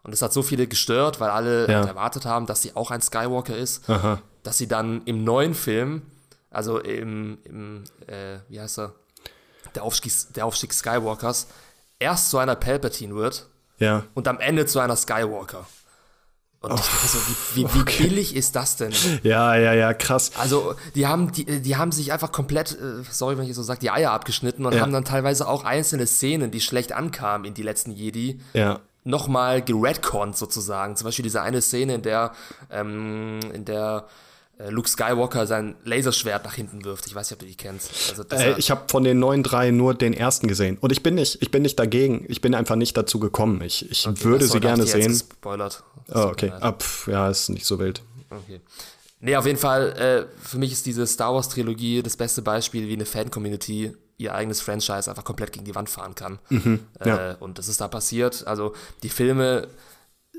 Und 0.04 0.14
es 0.14 0.22
hat 0.22 0.32
so 0.34 0.42
viele 0.44 0.68
gestört, 0.68 1.20
weil 1.20 1.30
alle 1.30 1.70
Ja. 1.70 1.80
halt 1.80 1.88
erwartet 1.90 2.26
haben, 2.26 2.46
dass 2.46 2.62
sie 2.62 2.76
auch 2.76 2.92
ein 2.92 3.02
Skywalker 3.02 3.56
ist, 3.58 3.90
Aha. 3.90 4.22
dass 4.44 4.58
sie 4.58 4.68
dann 4.68 5.02
im 5.06 5.24
neuen 5.24 5.54
Film, 5.54 6.04
also 6.50 6.80
im, 6.80 7.38
im 7.44 7.84
äh, 8.08 8.40
wie 8.48 8.60
heißt 8.60 8.80
er, 8.80 8.94
der 9.76 9.84
Aufstieg, 9.84 10.12
der 10.36 10.46
Aufstieg 10.46 10.74
Skywalkers, 10.74 11.48
erst 12.00 12.30
zu 12.30 12.38
einer 12.38 12.56
Palpatine 12.56 13.14
wird 13.16 13.48
Ja. 13.78 14.04
und 14.14 14.28
am 14.28 14.40
Ende 14.40 14.66
zu 14.66 14.80
einer 14.80 14.96
Skywalker. 14.96 15.66
Und 16.62 16.74
ich 16.78 16.86
dachte 16.86 17.08
so, 17.08 17.18
wie, 17.56 17.64
wie, 17.64 17.74
wie 17.74 17.84
billig 18.10 18.36
ist 18.36 18.54
das 18.56 18.76
denn? 18.76 18.92
Ja, 19.24 19.56
ja, 19.56 19.72
ja, 19.74 19.94
krass. 19.94 20.32
Also, 20.38 20.76
die 20.94 21.08
haben, 21.08 21.32
die, 21.32 21.62
die 21.62 21.78
haben 21.78 21.94
sich 21.94 22.12
einfach 22.12 22.34
komplett, 22.34 22.74
äh, 22.74 23.02
sorry, 23.10 23.38
wenn 23.38 23.46
ich 23.50 23.56
so 23.56 23.64
sage, 23.64 23.80
die 23.80 23.90
Eier 23.92 24.12
abgeschnitten 24.12 24.66
und 24.66 24.74
Ja. 24.74 24.82
haben 24.82 24.92
dann 24.92 25.06
teilweise 25.06 25.48
auch 25.48 25.64
einzelne 25.64 26.06
Szenen, 26.06 26.52
die 26.52 26.60
schlecht 26.60 26.92
ankamen 26.92 27.46
in 27.46 27.54
die 27.54 27.62
letzten 27.64 27.92
Jedi, 27.92 28.42
Ja. 28.54 28.82
Nochmal 29.10 29.62
geredconnt 29.62 30.38
sozusagen. 30.38 30.96
Zum 30.96 31.06
Beispiel 31.06 31.24
diese 31.24 31.42
eine 31.42 31.62
Szene, 31.62 31.96
in 31.96 32.02
der, 32.02 32.34
ähm, 32.72 33.40
in 33.54 33.66
der 33.66 34.08
äh, 34.60 34.70
Luke 34.70 34.88
Skywalker 34.90 35.48
sein 35.48 35.76
Laserschwert 35.84 36.46
nach 36.46 36.54
hinten 36.54 36.84
wirft. 36.86 37.08
Ich 37.08 37.16
weiß 37.16 37.30
nicht, 37.30 37.36
ob 37.36 37.40
du 37.40 37.46
die 37.46 37.56
kennst. 37.56 37.92
Also, 38.10 38.24
Äh, 38.30 38.58
ich 38.58 38.72
habe 38.72 38.84
von 38.88 39.04
den 39.04 39.20
neuen 39.20 39.44
drei 39.44 39.72
nur 39.72 39.94
den 39.94 40.14
ersten 40.14 40.48
gesehen. 40.48 40.78
Und 40.80 40.92
ich 40.92 41.04
bin 41.04 41.16
nicht, 41.16 41.42
ich 41.42 41.52
bin 41.52 41.64
nicht 41.64 41.80
dagegen. 41.80 42.26
Ich 42.30 42.42
bin 42.42 42.54
einfach 42.54 42.76
nicht 42.76 42.96
dazu 42.96 43.20
gekommen. 43.20 43.62
Ich, 43.62 43.90
ich 43.90 44.06
würde 44.24 44.46
Achso, 44.46 44.54
sie 44.54 44.60
gerne 44.60 44.86
sehen. 44.86 45.08
Gespoilert. 45.08 45.84
Oh, 46.14 46.20
okay. 46.20 46.52
Ah, 46.60 46.74
pf, 46.74 47.08
ja, 47.08 47.30
ist 47.30 47.50
nicht 47.50 47.66
so 47.66 47.80
wild. 47.80 48.02
Okay. 48.30 48.62
Nee, 49.22 49.36
auf 49.36 49.46
jeden 49.46 49.58
Fall, 49.60 49.92
äh, 49.98 50.46
für 50.46 50.58
mich 50.58 50.72
ist 50.72 50.86
diese 50.86 51.06
Star 51.06 51.34
Wars 51.34 51.50
Trilogie 51.50 52.02
das 52.02 52.16
beste 52.16 52.42
Beispiel, 52.42 52.88
wie 52.88 52.94
eine 52.94 53.06
Fan-Community 53.06 53.94
ihr 54.20 54.36
eigenes 54.36 54.62
Franchise 54.62 55.10
einfach 55.10 55.24
komplett 55.24 55.54
gegen 55.54 55.66
die 55.66 55.74
Wand 55.74 55.90
fahren 55.90 56.14
kann. 56.14 56.38
Mhm, 56.50 56.80
ja. 57.04 57.32
äh, 57.32 57.36
und 57.40 57.58
das 57.58 57.68
ist 57.68 57.82
da 57.82 57.88
passiert. 57.88 58.46
Also 58.46 58.76
die 59.02 59.10
Filme 59.10 59.68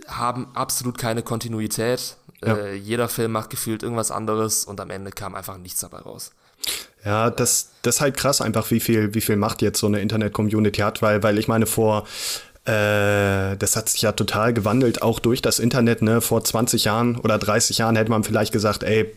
haben 0.07 0.49
absolut 0.55 0.99
keine 0.99 1.23
Kontinuität. 1.23 2.17
Ja. 2.45 2.57
Äh, 2.57 2.75
jeder 2.77 3.09
Film 3.09 3.33
macht 3.33 3.51
gefühlt 3.51 3.83
irgendwas 3.83 4.11
anderes 4.11 4.65
und 4.65 4.81
am 4.81 4.91
Ende 4.91 5.11
kam 5.11 5.35
einfach 5.35 5.59
nichts 5.59 5.81
dabei 5.81 5.99
raus. 5.99 6.31
Ja, 7.05 7.31
das, 7.31 7.71
das 7.83 7.97
ist 7.97 8.01
halt 8.03 8.17
krass 8.17 8.43
einfach, 8.43 8.71
wie 8.71 8.81
viel, 8.81 9.15
wie 9.15 9.23
viel 9.23 9.37
Macht 9.37 9.63
jetzt 9.63 9.81
so 9.81 9.87
eine 9.87 10.01
Internet-Community 10.01 10.83
hat, 10.83 11.01
weil, 11.01 11.23
weil 11.23 11.39
ich 11.39 11.49
meine, 11.49 11.65
vor, 11.65 12.07
äh, 12.67 13.57
das 13.57 13.77
hat 13.77 13.89
sich 13.89 14.03
ja 14.03 14.13
total 14.13 14.53
gewandelt, 14.53 15.01
auch 15.01 15.19
durch 15.19 15.41
das 15.41 15.59
Internet, 15.59 16.03
ne, 16.03 16.21
vor 16.21 16.45
20 16.45 16.85
Jahren 16.85 17.17
oder 17.17 17.39
30 17.39 17.79
Jahren 17.79 17.97
hätte 17.97 18.11
man 18.11 18.25
vielleicht 18.25 18.53
gesagt, 18.53 18.83
ey, 18.83 19.11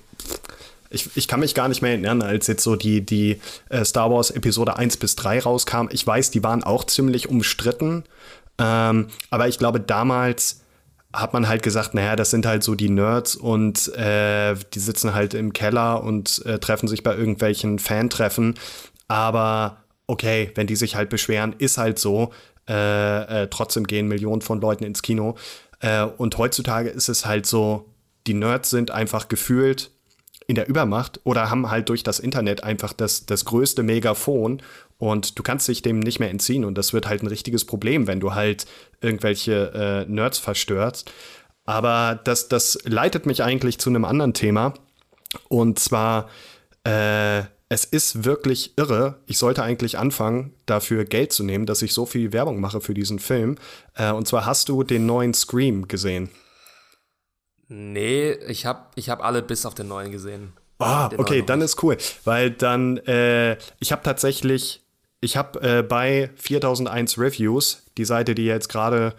ich, 0.93 1.09
ich 1.15 1.27
kann 1.27 1.39
mich 1.39 1.55
gar 1.55 1.67
nicht 1.67 1.81
mehr 1.81 1.91
erinnern, 1.91 2.21
als 2.21 2.47
jetzt 2.47 2.63
so 2.63 2.75
die, 2.75 3.05
die 3.05 3.39
äh, 3.69 3.83
Star 3.83 4.11
Wars 4.11 4.31
Episode 4.31 4.77
1 4.77 4.97
bis 4.97 5.15
3 5.15 5.39
rauskam. 5.39 5.87
Ich 5.91 6.05
weiß, 6.05 6.31
die 6.31 6.43
waren 6.43 6.63
auch 6.63 6.83
ziemlich 6.83 7.29
umstritten, 7.29 8.03
ähm, 8.59 9.07
aber 9.29 9.47
ich 9.47 9.57
glaube, 9.57 9.79
damals 9.79 10.61
hat 11.13 11.33
man 11.33 11.47
halt 11.47 11.61
gesagt, 11.61 11.93
naja, 11.93 12.15
das 12.15 12.31
sind 12.31 12.45
halt 12.45 12.63
so 12.63 12.73
die 12.73 12.89
Nerds 12.89 13.35
und 13.35 13.93
äh, 13.95 14.55
die 14.73 14.79
sitzen 14.79 15.13
halt 15.13 15.35
im 15.35 15.53
Keller 15.53 16.03
und 16.03 16.43
äh, 16.45 16.57
treffen 16.57 16.87
sich 16.87 17.03
bei 17.03 17.15
irgendwelchen 17.15 17.77
Fantreffen. 17.77 18.55
Aber 19.07 19.83
okay, 20.07 20.51
wenn 20.55 20.65
die 20.65 20.75
sich 20.75 20.95
halt 20.95 21.09
beschweren, 21.09 21.53
ist 21.57 21.77
halt 21.77 21.99
so. 21.99 22.31
Äh, 22.67 23.43
äh, 23.43 23.47
trotzdem 23.49 23.85
gehen 23.85 24.07
Millionen 24.07 24.41
von 24.41 24.59
Leuten 24.59 24.85
ins 24.85 25.01
Kino. 25.01 25.35
Äh, 25.81 26.03
und 26.03 26.37
heutzutage 26.37 26.89
ist 26.89 27.09
es 27.09 27.25
halt 27.25 27.45
so, 27.45 27.89
die 28.25 28.33
Nerds 28.33 28.69
sind 28.69 28.89
einfach 28.89 29.27
gefühlt 29.27 29.91
in 30.47 30.55
der 30.55 30.67
Übermacht 30.67 31.19
oder 31.23 31.49
haben 31.49 31.69
halt 31.69 31.89
durch 31.89 32.03
das 32.03 32.19
Internet 32.19 32.63
einfach 32.63 32.93
das, 32.93 33.25
das 33.25 33.45
größte 33.45 33.83
Megafon 33.83 34.61
und 34.97 35.37
du 35.37 35.43
kannst 35.43 35.67
dich 35.67 35.81
dem 35.81 35.99
nicht 35.99 36.19
mehr 36.19 36.29
entziehen 36.29 36.65
und 36.65 36.77
das 36.77 36.93
wird 36.93 37.07
halt 37.07 37.23
ein 37.23 37.27
richtiges 37.27 37.65
Problem, 37.65 38.07
wenn 38.07 38.19
du 38.19 38.33
halt 38.33 38.65
irgendwelche 39.01 40.05
äh, 40.07 40.11
Nerds 40.11 40.39
verstörst. 40.39 41.11
Aber 41.65 42.19
das, 42.23 42.49
das 42.49 42.79
leitet 42.83 43.25
mich 43.25 43.43
eigentlich 43.43 43.79
zu 43.79 43.89
einem 43.89 44.05
anderen 44.05 44.33
Thema 44.33 44.73
und 45.49 45.79
zwar, 45.79 46.29
äh, 46.83 47.43
es 47.69 47.85
ist 47.85 48.23
wirklich 48.23 48.77
irre. 48.77 49.19
Ich 49.25 49.37
sollte 49.37 49.63
eigentlich 49.63 49.97
anfangen, 49.97 50.53
dafür 50.65 51.05
Geld 51.05 51.33
zu 51.33 51.43
nehmen, 51.43 51.65
dass 51.65 51.81
ich 51.81 51.93
so 51.93 52.05
viel 52.05 52.31
Werbung 52.31 52.59
mache 52.59 52.81
für 52.81 52.93
diesen 52.93 53.19
Film. 53.19 53.55
Äh, 53.95 54.11
und 54.11 54.27
zwar 54.27 54.45
hast 54.45 54.69
du 54.69 54.83
den 54.83 55.05
neuen 55.05 55.33
Scream 55.33 55.87
gesehen. 55.87 56.29
Nee, 57.67 58.33
ich 58.47 58.65
habe 58.65 58.87
ich 58.95 59.09
hab 59.09 59.23
alle 59.23 59.41
bis 59.41 59.65
auf 59.65 59.75
den 59.75 59.87
neuen 59.87 60.11
gesehen. 60.11 60.53
Ah, 60.79 61.09
Den 61.09 61.19
okay, 61.19 61.43
dann 61.45 61.61
ist 61.61 61.81
cool, 61.83 61.97
weil 62.25 62.51
dann, 62.51 62.97
äh, 62.97 63.57
ich 63.79 63.91
habe 63.91 64.03
tatsächlich, 64.03 64.81
ich 65.21 65.37
habe 65.37 65.61
äh, 65.61 65.81
bei 65.81 66.29
4001 66.35 67.17
Reviews, 67.17 67.83
die 67.97 68.05
Seite, 68.05 68.35
die 68.35 68.45
jetzt 68.45 68.67
gerade, 68.69 69.13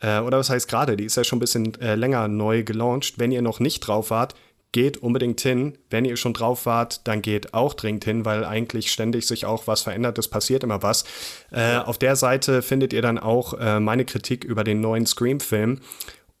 äh, 0.00 0.20
oder 0.20 0.38
was 0.38 0.50
heißt 0.50 0.68
gerade, 0.68 0.96
die 0.96 1.04
ist 1.04 1.16
ja 1.16 1.24
schon 1.24 1.36
ein 1.36 1.40
bisschen 1.40 1.78
äh, 1.80 1.94
länger 1.94 2.26
neu 2.28 2.62
gelauncht. 2.62 3.18
Wenn 3.18 3.32
ihr 3.32 3.42
noch 3.42 3.60
nicht 3.60 3.80
drauf 3.80 4.10
wart, 4.10 4.34
geht 4.72 4.98
unbedingt 4.98 5.40
hin. 5.40 5.76
Wenn 5.90 6.04
ihr 6.04 6.16
schon 6.16 6.32
drauf 6.32 6.64
wart, 6.64 7.06
dann 7.08 7.22
geht 7.22 7.54
auch 7.54 7.74
dringend 7.74 8.04
hin, 8.04 8.24
weil 8.24 8.44
eigentlich 8.44 8.92
ständig 8.92 9.26
sich 9.26 9.44
auch 9.44 9.66
was 9.66 9.82
verändert, 9.82 10.16
es 10.18 10.28
passiert 10.28 10.62
immer 10.62 10.82
was. 10.82 11.04
Äh, 11.50 11.78
auf 11.78 11.98
der 11.98 12.16
Seite 12.16 12.62
findet 12.62 12.92
ihr 12.92 13.02
dann 13.02 13.18
auch 13.18 13.54
äh, 13.54 13.80
meine 13.80 14.04
Kritik 14.04 14.44
über 14.44 14.64
den 14.64 14.80
neuen 14.80 15.06
Scream-Film. 15.06 15.80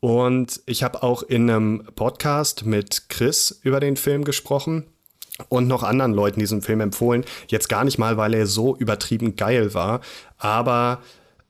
Und 0.00 0.62
ich 0.64 0.82
habe 0.82 1.02
auch 1.02 1.22
in 1.22 1.50
einem 1.50 1.84
Podcast 1.94 2.64
mit 2.64 3.08
Chris 3.10 3.60
über 3.62 3.80
den 3.80 3.96
Film 3.96 4.24
gesprochen 4.24 4.86
und 5.48 5.68
noch 5.68 5.82
anderen 5.82 6.12
Leuten 6.12 6.40
diesen 6.40 6.62
Film 6.62 6.80
empfohlen. 6.80 7.24
Jetzt 7.48 7.68
gar 7.68 7.84
nicht 7.84 7.98
mal, 7.98 8.16
weil 8.16 8.34
er 8.34 8.46
so 8.46 8.76
übertrieben 8.76 9.36
geil 9.36 9.74
war, 9.74 10.00
aber 10.38 11.02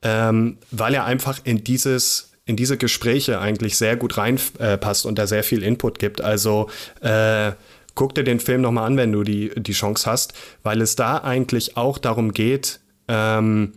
ähm, 0.02 0.58
weil 0.70 0.94
er 0.94 1.04
einfach 1.04 1.40
in 1.44 1.62
dieses 1.62 2.30
in 2.46 2.56
diese 2.56 2.76
Gespräche 2.76 3.40
eigentlich 3.40 3.76
sehr 3.76 3.96
gut 3.96 4.16
reinpasst 4.16 5.04
äh, 5.04 5.08
und 5.08 5.18
da 5.18 5.28
sehr 5.28 5.44
viel 5.44 5.62
Input 5.62 6.00
gibt. 6.00 6.20
Also 6.20 6.68
äh, 7.00 7.52
guck 7.94 8.16
dir 8.16 8.24
den 8.24 8.40
Film 8.40 8.62
nochmal 8.62 8.86
an, 8.86 8.96
wenn 8.96 9.12
du 9.12 9.22
die, 9.22 9.52
die 9.54 9.72
Chance 9.72 10.10
hast, 10.10 10.32
weil 10.64 10.80
es 10.80 10.96
da 10.96 11.18
eigentlich 11.18 11.76
auch 11.76 11.98
darum 11.98 12.32
geht, 12.32 12.80
ähm, 13.06 13.74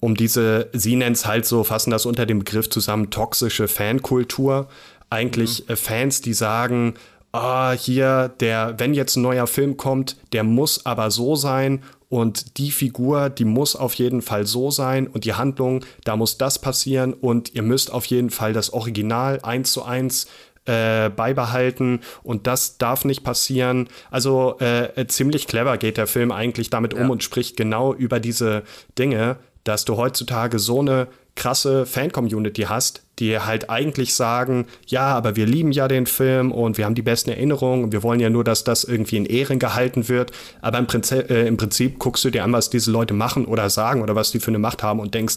um 0.00 0.14
diese, 0.14 0.68
sie 0.72 0.96
nennt 0.96 1.16
es 1.16 1.26
halt 1.26 1.46
so, 1.46 1.62
fassen 1.62 1.90
das 1.90 2.06
unter 2.06 2.26
dem 2.26 2.40
Begriff 2.40 2.68
zusammen, 2.70 3.10
toxische 3.10 3.68
Fankultur. 3.68 4.68
Eigentlich 5.10 5.68
äh, 5.68 5.76
Fans, 5.76 6.22
die 6.22 6.32
sagen, 6.32 6.94
ah, 7.32 7.72
hier, 7.72 8.32
der, 8.40 8.74
wenn 8.78 8.94
jetzt 8.94 9.16
ein 9.16 9.22
neuer 9.22 9.46
Film 9.46 9.76
kommt, 9.76 10.16
der 10.32 10.42
muss 10.44 10.86
aber 10.86 11.10
so 11.10 11.36
sein 11.36 11.82
und 12.08 12.58
die 12.58 12.72
Figur, 12.72 13.30
die 13.30 13.44
muss 13.44 13.76
auf 13.76 13.94
jeden 13.94 14.22
Fall 14.22 14.46
so 14.46 14.70
sein 14.70 15.06
und 15.06 15.24
die 15.24 15.34
Handlung, 15.34 15.84
da 16.04 16.16
muss 16.16 16.38
das 16.38 16.58
passieren 16.58 17.12
und 17.12 17.54
ihr 17.54 17.62
müsst 17.62 17.92
auf 17.92 18.04
jeden 18.06 18.30
Fall 18.30 18.52
das 18.52 18.72
Original 18.72 19.38
eins 19.42 19.72
zu 19.72 19.84
eins 19.84 20.26
äh, 20.66 21.08
beibehalten 21.08 22.00
und 22.22 22.46
das 22.46 22.78
darf 22.78 23.04
nicht 23.04 23.22
passieren. 23.22 23.88
Also 24.10 24.58
äh, 24.58 25.06
ziemlich 25.06 25.46
clever 25.46 25.78
geht 25.78 25.96
der 25.96 26.06
Film 26.06 26.32
eigentlich 26.32 26.68
damit 26.68 26.94
ja. 26.94 27.00
um 27.00 27.10
und 27.10 27.22
spricht 27.22 27.56
genau 27.56 27.94
über 27.94 28.18
diese 28.18 28.64
Dinge, 28.98 29.36
dass 29.64 29.84
du 29.84 29.96
heutzutage 29.96 30.58
so 30.58 30.80
eine 30.80 31.08
krasse 31.36 31.86
Fan-Community 31.86 32.62
hast, 32.62 33.02
die 33.18 33.38
halt 33.38 33.70
eigentlich 33.70 34.14
sagen, 34.14 34.66
ja, 34.86 35.14
aber 35.14 35.36
wir 35.36 35.46
lieben 35.46 35.72
ja 35.72 35.88
den 35.88 36.06
Film 36.06 36.52
und 36.52 36.76
wir 36.76 36.84
haben 36.84 36.94
die 36.94 37.02
besten 37.02 37.30
Erinnerungen 37.30 37.84
und 37.84 37.92
wir 37.92 38.02
wollen 38.02 38.20
ja 38.20 38.30
nur, 38.30 38.44
dass 38.44 38.64
das 38.64 38.84
irgendwie 38.84 39.16
in 39.16 39.26
Ehren 39.26 39.58
gehalten 39.58 40.08
wird. 40.08 40.32
Aber 40.60 40.78
im 40.78 40.86
Prinzip, 40.86 41.30
äh, 41.30 41.46
im 41.46 41.56
Prinzip 41.56 41.98
guckst 41.98 42.24
du 42.24 42.30
dir 42.30 42.44
an, 42.44 42.52
was 42.52 42.70
diese 42.70 42.90
Leute 42.90 43.14
machen 43.14 43.44
oder 43.44 43.70
sagen 43.70 44.02
oder 44.02 44.14
was 44.14 44.32
die 44.32 44.40
für 44.40 44.50
eine 44.50 44.58
Macht 44.58 44.82
haben 44.82 45.00
und 45.00 45.14
denkst, 45.14 45.36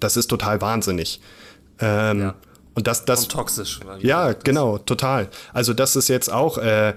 das 0.00 0.16
ist 0.16 0.26
total 0.26 0.60
wahnsinnig. 0.60 1.20
Ähm, 1.80 2.20
ja. 2.20 2.34
Und 2.74 2.86
das, 2.86 3.04
das. 3.04 3.22
Und 3.22 3.32
toxisch. 3.32 3.80
Ja, 4.00 4.32
genau, 4.32 4.78
total. 4.78 5.28
Also, 5.54 5.72
das 5.72 5.96
ist 5.96 6.08
jetzt 6.08 6.30
auch, 6.30 6.58
äh, 6.58 6.94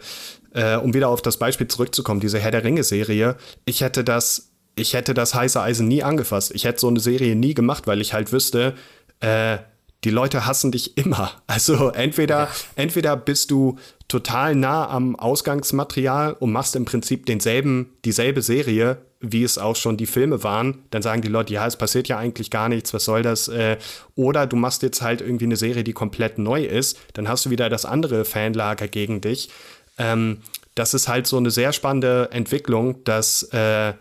äh, 0.53 0.75
um 0.75 0.93
wieder 0.93 1.07
auf 1.07 1.21
das 1.21 1.37
Beispiel 1.37 1.67
zurückzukommen, 1.67 2.19
diese 2.19 2.37
Herr 2.39 2.51
der 2.51 2.63
Ringe-Serie. 2.63 3.37
Ich 3.65 3.81
hätte 3.81 4.03
das, 4.03 4.48
ich 4.79 4.93
hätte 4.93 5.13
das 5.13 5.33
heiße 5.35 5.61
Eisen 5.61 5.87
nie 5.87 6.03
angefasst. 6.03 6.51
Ich 6.53 6.65
hätte 6.65 6.79
so 6.79 6.87
eine 6.87 6.99
Serie 6.99 7.35
nie 7.35 7.53
gemacht, 7.53 7.87
weil 7.87 8.01
ich 8.01 8.13
halt 8.13 8.31
wüsste, 8.31 8.73
äh, 9.19 9.57
die 10.03 10.09
Leute 10.11 10.45
hassen 10.45 10.71
dich 10.71 10.97
immer. 10.97 11.31
Also 11.47 11.89
entweder, 11.89 12.45
ja. 12.45 12.49
entweder 12.75 13.17
bist 13.17 13.51
du 13.51 13.77
total 14.07 14.55
nah 14.55 14.87
am 14.89 15.15
Ausgangsmaterial 15.15 16.33
und 16.33 16.51
machst 16.51 16.75
im 16.75 16.85
Prinzip 16.85 17.25
denselben, 17.25 17.93
dieselbe 18.05 18.41
Serie, 18.41 18.97
wie 19.19 19.43
es 19.43 19.57
auch 19.57 19.75
schon 19.75 19.97
die 19.97 20.05
Filme 20.05 20.43
waren. 20.43 20.83
Dann 20.91 21.01
sagen 21.01 21.21
die 21.21 21.27
Leute, 21.27 21.53
ja, 21.53 21.67
es 21.67 21.75
passiert 21.75 22.07
ja 22.07 22.17
eigentlich 22.17 22.49
gar 22.49 22.69
nichts, 22.69 22.93
was 22.93 23.05
soll 23.05 23.23
das? 23.23 23.47
Äh, 23.49 23.77
oder 24.15 24.47
du 24.47 24.55
machst 24.55 24.83
jetzt 24.83 25.01
halt 25.01 25.21
irgendwie 25.21 25.45
eine 25.45 25.57
Serie, 25.57 25.83
die 25.83 25.93
komplett 25.93 26.37
neu 26.37 26.63
ist. 26.63 26.97
Dann 27.13 27.27
hast 27.27 27.45
du 27.45 27.49
wieder 27.49 27.69
das 27.69 27.85
andere 27.85 28.25
Fanlager 28.25 28.87
gegen 28.87 29.21
dich. 29.21 29.49
Ähm, 29.97 30.37
das 30.75 30.93
ist 30.93 31.07
halt 31.07 31.27
so 31.27 31.37
eine 31.37 31.51
sehr 31.51 31.73
spannende 31.73 32.29
Entwicklung, 32.31 33.03
dass 33.03 33.43
äh, 33.51 33.93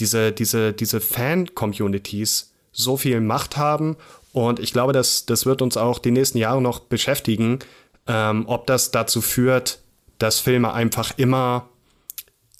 diese, 0.00 0.32
diese, 0.32 0.72
diese 0.72 1.00
Fan-Communities 1.00 2.52
so 2.72 2.96
viel 2.96 3.20
Macht 3.20 3.56
haben 3.56 3.96
und 4.32 4.60
ich 4.60 4.72
glaube, 4.72 4.92
das, 4.92 5.26
das 5.26 5.46
wird 5.46 5.62
uns 5.62 5.76
auch 5.76 5.98
die 5.98 6.10
nächsten 6.10 6.38
Jahre 6.38 6.62
noch 6.62 6.80
beschäftigen, 6.80 7.58
ähm, 8.06 8.44
ob 8.46 8.66
das 8.66 8.90
dazu 8.90 9.20
führt, 9.20 9.80
dass 10.18 10.40
Filme 10.40 10.72
einfach 10.72 11.12
immer 11.16 11.68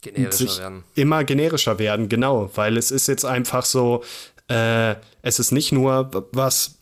generischer 0.01 0.63
werden. 0.63 0.85
Immer 0.95 1.25
generischer 1.25 1.79
werden, 1.79 2.09
genau, 2.09 2.51
weil 2.55 2.77
es 2.77 2.91
ist 2.91 3.09
jetzt 3.09 3.25
einfach 3.25 3.65
so, 3.65 4.03
äh, 4.49 4.95
es 5.23 5.39
ist 5.39 5.53
nicht 5.53 5.73
nur 5.73 6.11
was, 6.33 6.78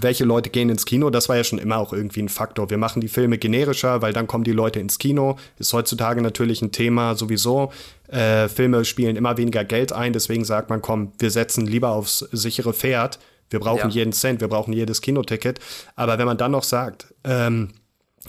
welche 0.00 0.24
Leute 0.24 0.50
gehen 0.50 0.70
ins 0.70 0.86
Kino, 0.86 1.10
das 1.10 1.28
war 1.28 1.36
ja 1.36 1.44
schon 1.44 1.58
immer 1.58 1.78
auch 1.78 1.92
irgendwie 1.92 2.22
ein 2.22 2.28
Faktor. 2.28 2.70
Wir 2.70 2.78
machen 2.78 3.00
die 3.00 3.08
Filme 3.08 3.38
generischer, 3.38 4.00
weil 4.02 4.12
dann 4.12 4.26
kommen 4.26 4.44
die 4.44 4.52
Leute 4.52 4.80
ins 4.80 4.98
Kino. 4.98 5.36
Ist 5.58 5.72
heutzutage 5.72 6.22
natürlich 6.22 6.62
ein 6.62 6.72
Thema 6.72 7.14
sowieso. 7.14 7.72
Äh, 8.08 8.48
Filme 8.48 8.84
spielen 8.84 9.16
immer 9.16 9.36
weniger 9.36 9.64
Geld 9.64 9.92
ein, 9.92 10.12
deswegen 10.12 10.44
sagt 10.44 10.70
man, 10.70 10.80
komm, 10.80 11.12
wir 11.18 11.30
setzen 11.30 11.66
lieber 11.66 11.90
aufs 11.90 12.20
sichere 12.32 12.72
Pferd 12.72 13.18
wir 13.52 13.60
brauchen 13.60 13.90
ja. 13.90 13.96
jeden 13.96 14.12
Cent, 14.12 14.40
wir 14.40 14.48
brauchen 14.48 14.72
jedes 14.72 15.00
Kinoticket. 15.00 15.60
Aber 15.94 16.18
wenn 16.18 16.26
man 16.26 16.38
dann 16.38 16.52
noch 16.52 16.64
sagt, 16.64 17.14
ähm, 17.24 17.68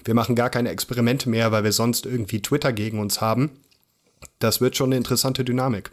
wir 0.04 0.14
machen 0.14 0.36
gar 0.36 0.50
keine 0.50 0.70
Experimente 0.70 1.30
mehr, 1.30 1.52
weil 1.52 1.64
wir 1.64 1.72
sonst 1.72 2.06
irgendwie 2.06 2.42
Twitter 2.42 2.74
gegen 2.74 3.00
uns 3.00 3.22
haben, 3.22 3.52
das 4.40 4.62
wird 4.62 4.76
schon 4.76 4.90
eine 4.90 4.98
interessante 4.98 5.44
Dynamik. 5.44 5.92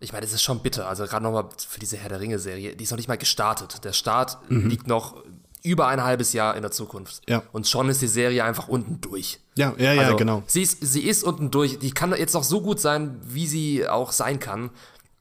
Ich 0.00 0.12
meine, 0.12 0.24
es 0.24 0.32
ist 0.32 0.42
schon 0.42 0.60
bitter. 0.60 0.88
Also 0.88 1.04
gerade 1.04 1.22
nochmal 1.22 1.48
für 1.68 1.78
diese 1.78 1.96
Herr 1.98 2.08
der 2.08 2.20
Ringe-Serie, 2.20 2.74
die 2.74 2.84
ist 2.84 2.90
noch 2.90 2.96
nicht 2.96 3.08
mal 3.08 3.18
gestartet. 3.18 3.84
Der 3.84 3.92
Start 3.92 4.38
mhm. 4.48 4.68
liegt 4.68 4.86
noch 4.86 5.22
über 5.62 5.88
ein 5.88 6.02
halbes 6.02 6.32
Jahr 6.32 6.56
in 6.56 6.62
der 6.62 6.70
Zukunft. 6.70 7.22
Ja. 7.28 7.42
Und 7.52 7.68
schon 7.68 7.88
ist 7.90 8.00
die 8.00 8.06
Serie 8.06 8.44
einfach 8.44 8.68
unten 8.68 9.00
durch. 9.02 9.40
Ja, 9.56 9.74
ja, 9.76 9.92
ja, 9.92 10.02
also, 10.02 10.16
genau. 10.16 10.42
Sie 10.46 10.62
ist, 10.62 10.78
sie 10.80 11.02
ist 11.02 11.22
unten 11.22 11.50
durch. 11.50 11.78
Die 11.78 11.90
kann 11.90 12.14
jetzt 12.16 12.32
noch 12.32 12.44
so 12.44 12.62
gut 12.62 12.80
sein, 12.80 13.20
wie 13.22 13.46
sie 13.46 13.86
auch 13.86 14.12
sein 14.12 14.40
kann 14.40 14.70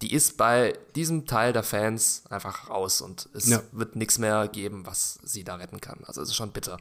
die 0.02 0.14
ist 0.14 0.38
bei 0.38 0.78
diesem 0.96 1.26
Teil 1.26 1.52
der 1.52 1.64
Fans 1.64 2.24
einfach 2.30 2.70
raus 2.70 3.02
und 3.02 3.28
es 3.34 3.48
ja. 3.48 3.62
wird 3.74 3.98
nichts 3.98 4.18
mehr 4.18 4.48
geben, 4.48 4.86
was 4.86 5.20
sie 5.24 5.44
da 5.44 5.56
retten 5.56 5.82
kann. 5.82 6.00
Also 6.06 6.22
es 6.22 6.30
ist 6.30 6.36
schon 6.36 6.52
bitter. 6.52 6.78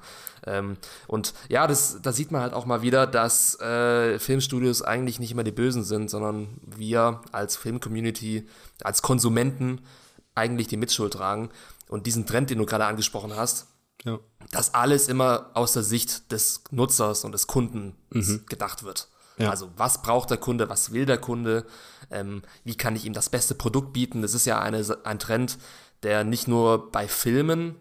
Ähm, 0.47 0.77
und 1.09 1.35
ja, 1.49 1.67
das, 1.67 1.99
da 2.01 2.13
sieht 2.13 2.31
man 2.31 2.43
halt 2.43 2.53
auch 2.53 2.65
mal 2.65 2.81
wieder, 2.83 3.09
dass 3.09 3.59
äh, 3.61 4.21
Filmstudios 4.21 4.83
eigentlich 4.83 5.19
nicht 5.19 5.33
immer 5.33 5.43
die 5.43 5.51
Bösen 5.51 5.83
sind, 5.83 6.11
sondern 6.11 6.61
wir 6.63 7.21
als 7.33 7.57
Filmcommunity, 7.57 8.47
als 8.83 9.03
Konsumenten 9.03 9.81
eigentlich 10.37 10.69
die 10.69 10.77
Mitschuld 10.77 11.15
tragen. 11.15 11.51
Und 11.89 12.07
diesen 12.07 12.25
Trend, 12.25 12.51
den 12.51 12.59
du 12.59 12.67
gerade 12.67 12.87
angesprochen 12.87 13.35
hast, 13.35 13.67
ja. 14.05 14.21
dass 14.53 14.75
alles 14.75 15.09
immer 15.09 15.51
aus 15.55 15.73
der 15.73 15.83
Sicht 15.83 16.31
des 16.31 16.63
Nutzers 16.71 17.25
und 17.25 17.33
des 17.33 17.49
Kunden 17.49 17.97
mhm. 18.11 18.45
gedacht 18.49 18.85
wird. 18.85 19.09
Ja. 19.39 19.51
Also 19.51 19.71
was 19.77 20.03
braucht 20.03 20.31
der 20.31 20.39
Kunde, 20.39 20.69
was 20.69 20.93
will 20.93 21.07
der 21.07 21.19
Kunde, 21.19 21.65
ähm, 22.11 22.43
wie 22.65 22.77
kann 22.77 22.97
ich 22.97 23.05
ihm 23.05 23.13
das 23.13 23.29
beste 23.29 23.55
Produkt 23.55 23.93
bieten. 23.93 24.23
Das 24.23 24.35
ist 24.35 24.47
ja 24.47 24.61
eine, 24.61 24.85
ein 25.05 25.19
Trend, 25.19 25.59
der 26.03 26.25
nicht 26.25 26.49
nur 26.49 26.91
bei 26.91 27.09
Filmen, 27.09 27.77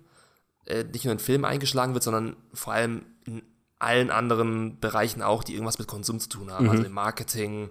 äh, 0.65 0.83
nicht 0.83 1.05
nur 1.05 1.13
in 1.13 1.19
Filmen 1.19 1.45
eingeschlagen 1.45 1.93
wird, 1.93 2.03
sondern 2.03 2.35
vor 2.53 2.73
allem 2.73 3.05
in 3.25 3.41
allen 3.79 4.09
anderen 4.09 4.79
Bereichen 4.79 5.21
auch, 5.21 5.43
die 5.43 5.53
irgendwas 5.53 5.79
mit 5.79 5.87
Konsum 5.87 6.19
zu 6.19 6.29
tun 6.29 6.51
haben. 6.51 6.65
Mhm. 6.65 6.71
Also 6.71 6.83
im 6.83 6.91
Marketing, 6.91 7.69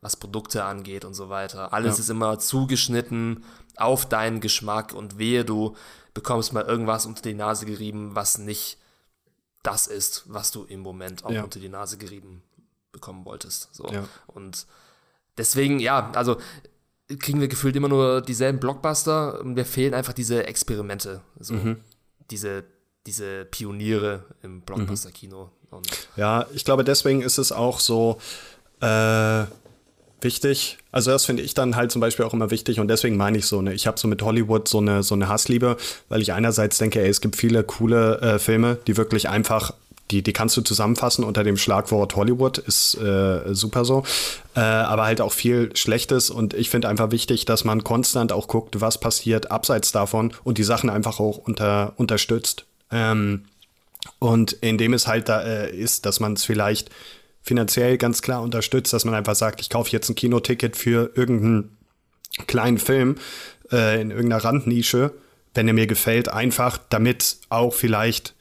was 0.00 0.16
Produkte 0.16 0.64
angeht 0.64 1.04
und 1.04 1.14
so 1.14 1.28
weiter. 1.28 1.72
Alles 1.72 1.96
ja. 1.96 2.02
ist 2.02 2.10
immer 2.10 2.38
zugeschnitten 2.38 3.44
auf 3.76 4.06
deinen 4.08 4.40
Geschmack 4.40 4.92
und 4.92 5.18
wehe, 5.18 5.44
du 5.44 5.76
bekommst 6.14 6.52
mal 6.52 6.64
irgendwas 6.64 7.06
unter 7.06 7.22
die 7.22 7.34
Nase 7.34 7.66
gerieben, 7.66 8.14
was 8.14 8.38
nicht 8.38 8.78
das 9.62 9.86
ist, 9.86 10.24
was 10.26 10.50
du 10.50 10.64
im 10.64 10.80
Moment 10.80 11.24
auch 11.24 11.30
ja. 11.30 11.44
unter 11.44 11.60
die 11.60 11.68
Nase 11.68 11.98
gerieben 11.98 12.42
bekommen 12.98 13.24
wolltest. 13.24 13.68
So. 13.72 13.86
Ja. 13.92 14.08
Und 14.26 14.66
deswegen, 15.36 15.78
ja, 15.78 16.10
also 16.14 16.36
kriegen 17.18 17.40
wir 17.40 17.48
gefühlt 17.48 17.74
immer 17.76 17.88
nur 17.88 18.20
dieselben 18.20 18.60
Blockbuster 18.60 19.40
und 19.40 19.54
mir 19.54 19.64
fehlen 19.64 19.94
einfach 19.94 20.12
diese 20.12 20.46
Experimente. 20.46 21.22
So. 21.40 21.54
Mhm. 21.54 21.76
Diese, 22.30 22.64
diese 23.06 23.46
Pioniere 23.46 24.24
im 24.42 24.60
Blockbuster-Kino. 24.60 25.50
Ja, 26.16 26.46
ich 26.52 26.64
glaube, 26.64 26.84
deswegen 26.84 27.22
ist 27.22 27.38
es 27.38 27.52
auch 27.52 27.80
so 27.80 28.18
äh, 28.80 29.44
wichtig. 30.20 30.78
Also, 30.92 31.10
das 31.10 31.24
finde 31.24 31.42
ich 31.42 31.54
dann 31.54 31.76
halt 31.76 31.92
zum 31.92 32.00
Beispiel 32.00 32.24
auch 32.24 32.34
immer 32.34 32.50
wichtig 32.50 32.80
und 32.80 32.88
deswegen 32.88 33.16
meine 33.16 33.38
ich 33.38 33.46
so, 33.46 33.62
ne, 33.62 33.72
ich 33.72 33.86
habe 33.86 33.98
so 33.98 34.08
mit 34.08 34.22
Hollywood 34.22 34.68
so 34.68 34.78
eine, 34.78 35.02
so 35.02 35.14
eine 35.14 35.28
Hassliebe, 35.28 35.76
weil 36.08 36.22
ich 36.22 36.32
einerseits 36.32 36.78
denke, 36.78 37.00
ey, 37.00 37.08
es 37.08 37.20
gibt 37.20 37.36
viele 37.36 37.64
coole 37.64 38.20
äh, 38.20 38.38
Filme, 38.38 38.78
die 38.86 38.96
wirklich 38.96 39.28
einfach 39.28 39.72
die, 40.10 40.22
die 40.22 40.32
kannst 40.32 40.56
du 40.56 40.62
zusammenfassen 40.62 41.24
unter 41.24 41.44
dem 41.44 41.56
Schlagwort 41.56 42.16
Hollywood, 42.16 42.58
ist 42.58 42.94
äh, 42.94 43.54
super 43.54 43.84
so. 43.84 44.04
Äh, 44.54 44.60
aber 44.60 45.04
halt 45.04 45.20
auch 45.20 45.32
viel 45.32 45.74
Schlechtes 45.76 46.30
und 46.30 46.54
ich 46.54 46.70
finde 46.70 46.88
einfach 46.88 47.10
wichtig, 47.10 47.44
dass 47.44 47.64
man 47.64 47.84
konstant 47.84 48.32
auch 48.32 48.48
guckt, 48.48 48.80
was 48.80 48.98
passiert 48.98 49.50
abseits 49.50 49.92
davon 49.92 50.32
und 50.44 50.58
die 50.58 50.64
Sachen 50.64 50.90
einfach 50.90 51.20
auch 51.20 51.38
unter, 51.38 51.92
unterstützt. 51.96 52.64
Ähm, 52.90 53.44
und 54.18 54.52
indem 54.52 54.94
es 54.94 55.06
halt 55.06 55.28
da 55.28 55.42
äh, 55.42 55.70
ist, 55.74 56.06
dass 56.06 56.20
man 56.20 56.34
es 56.34 56.44
vielleicht 56.44 56.90
finanziell 57.42 57.98
ganz 57.98 58.22
klar 58.22 58.42
unterstützt, 58.42 58.92
dass 58.92 59.04
man 59.04 59.14
einfach 59.14 59.34
sagt, 59.34 59.60
ich 59.60 59.70
kaufe 59.70 59.90
jetzt 59.90 60.08
ein 60.08 60.14
Kinoticket 60.14 60.76
für 60.76 61.12
irgendeinen 61.14 61.76
kleinen 62.46 62.78
Film 62.78 63.16
äh, 63.72 64.00
in 64.00 64.10
irgendeiner 64.10 64.44
Randnische, 64.44 65.12
wenn 65.54 65.66
er 65.66 65.74
mir 65.74 65.86
gefällt, 65.86 66.28
einfach 66.28 66.78
damit 66.90 67.38
auch 67.48 67.74
vielleicht 67.74 68.34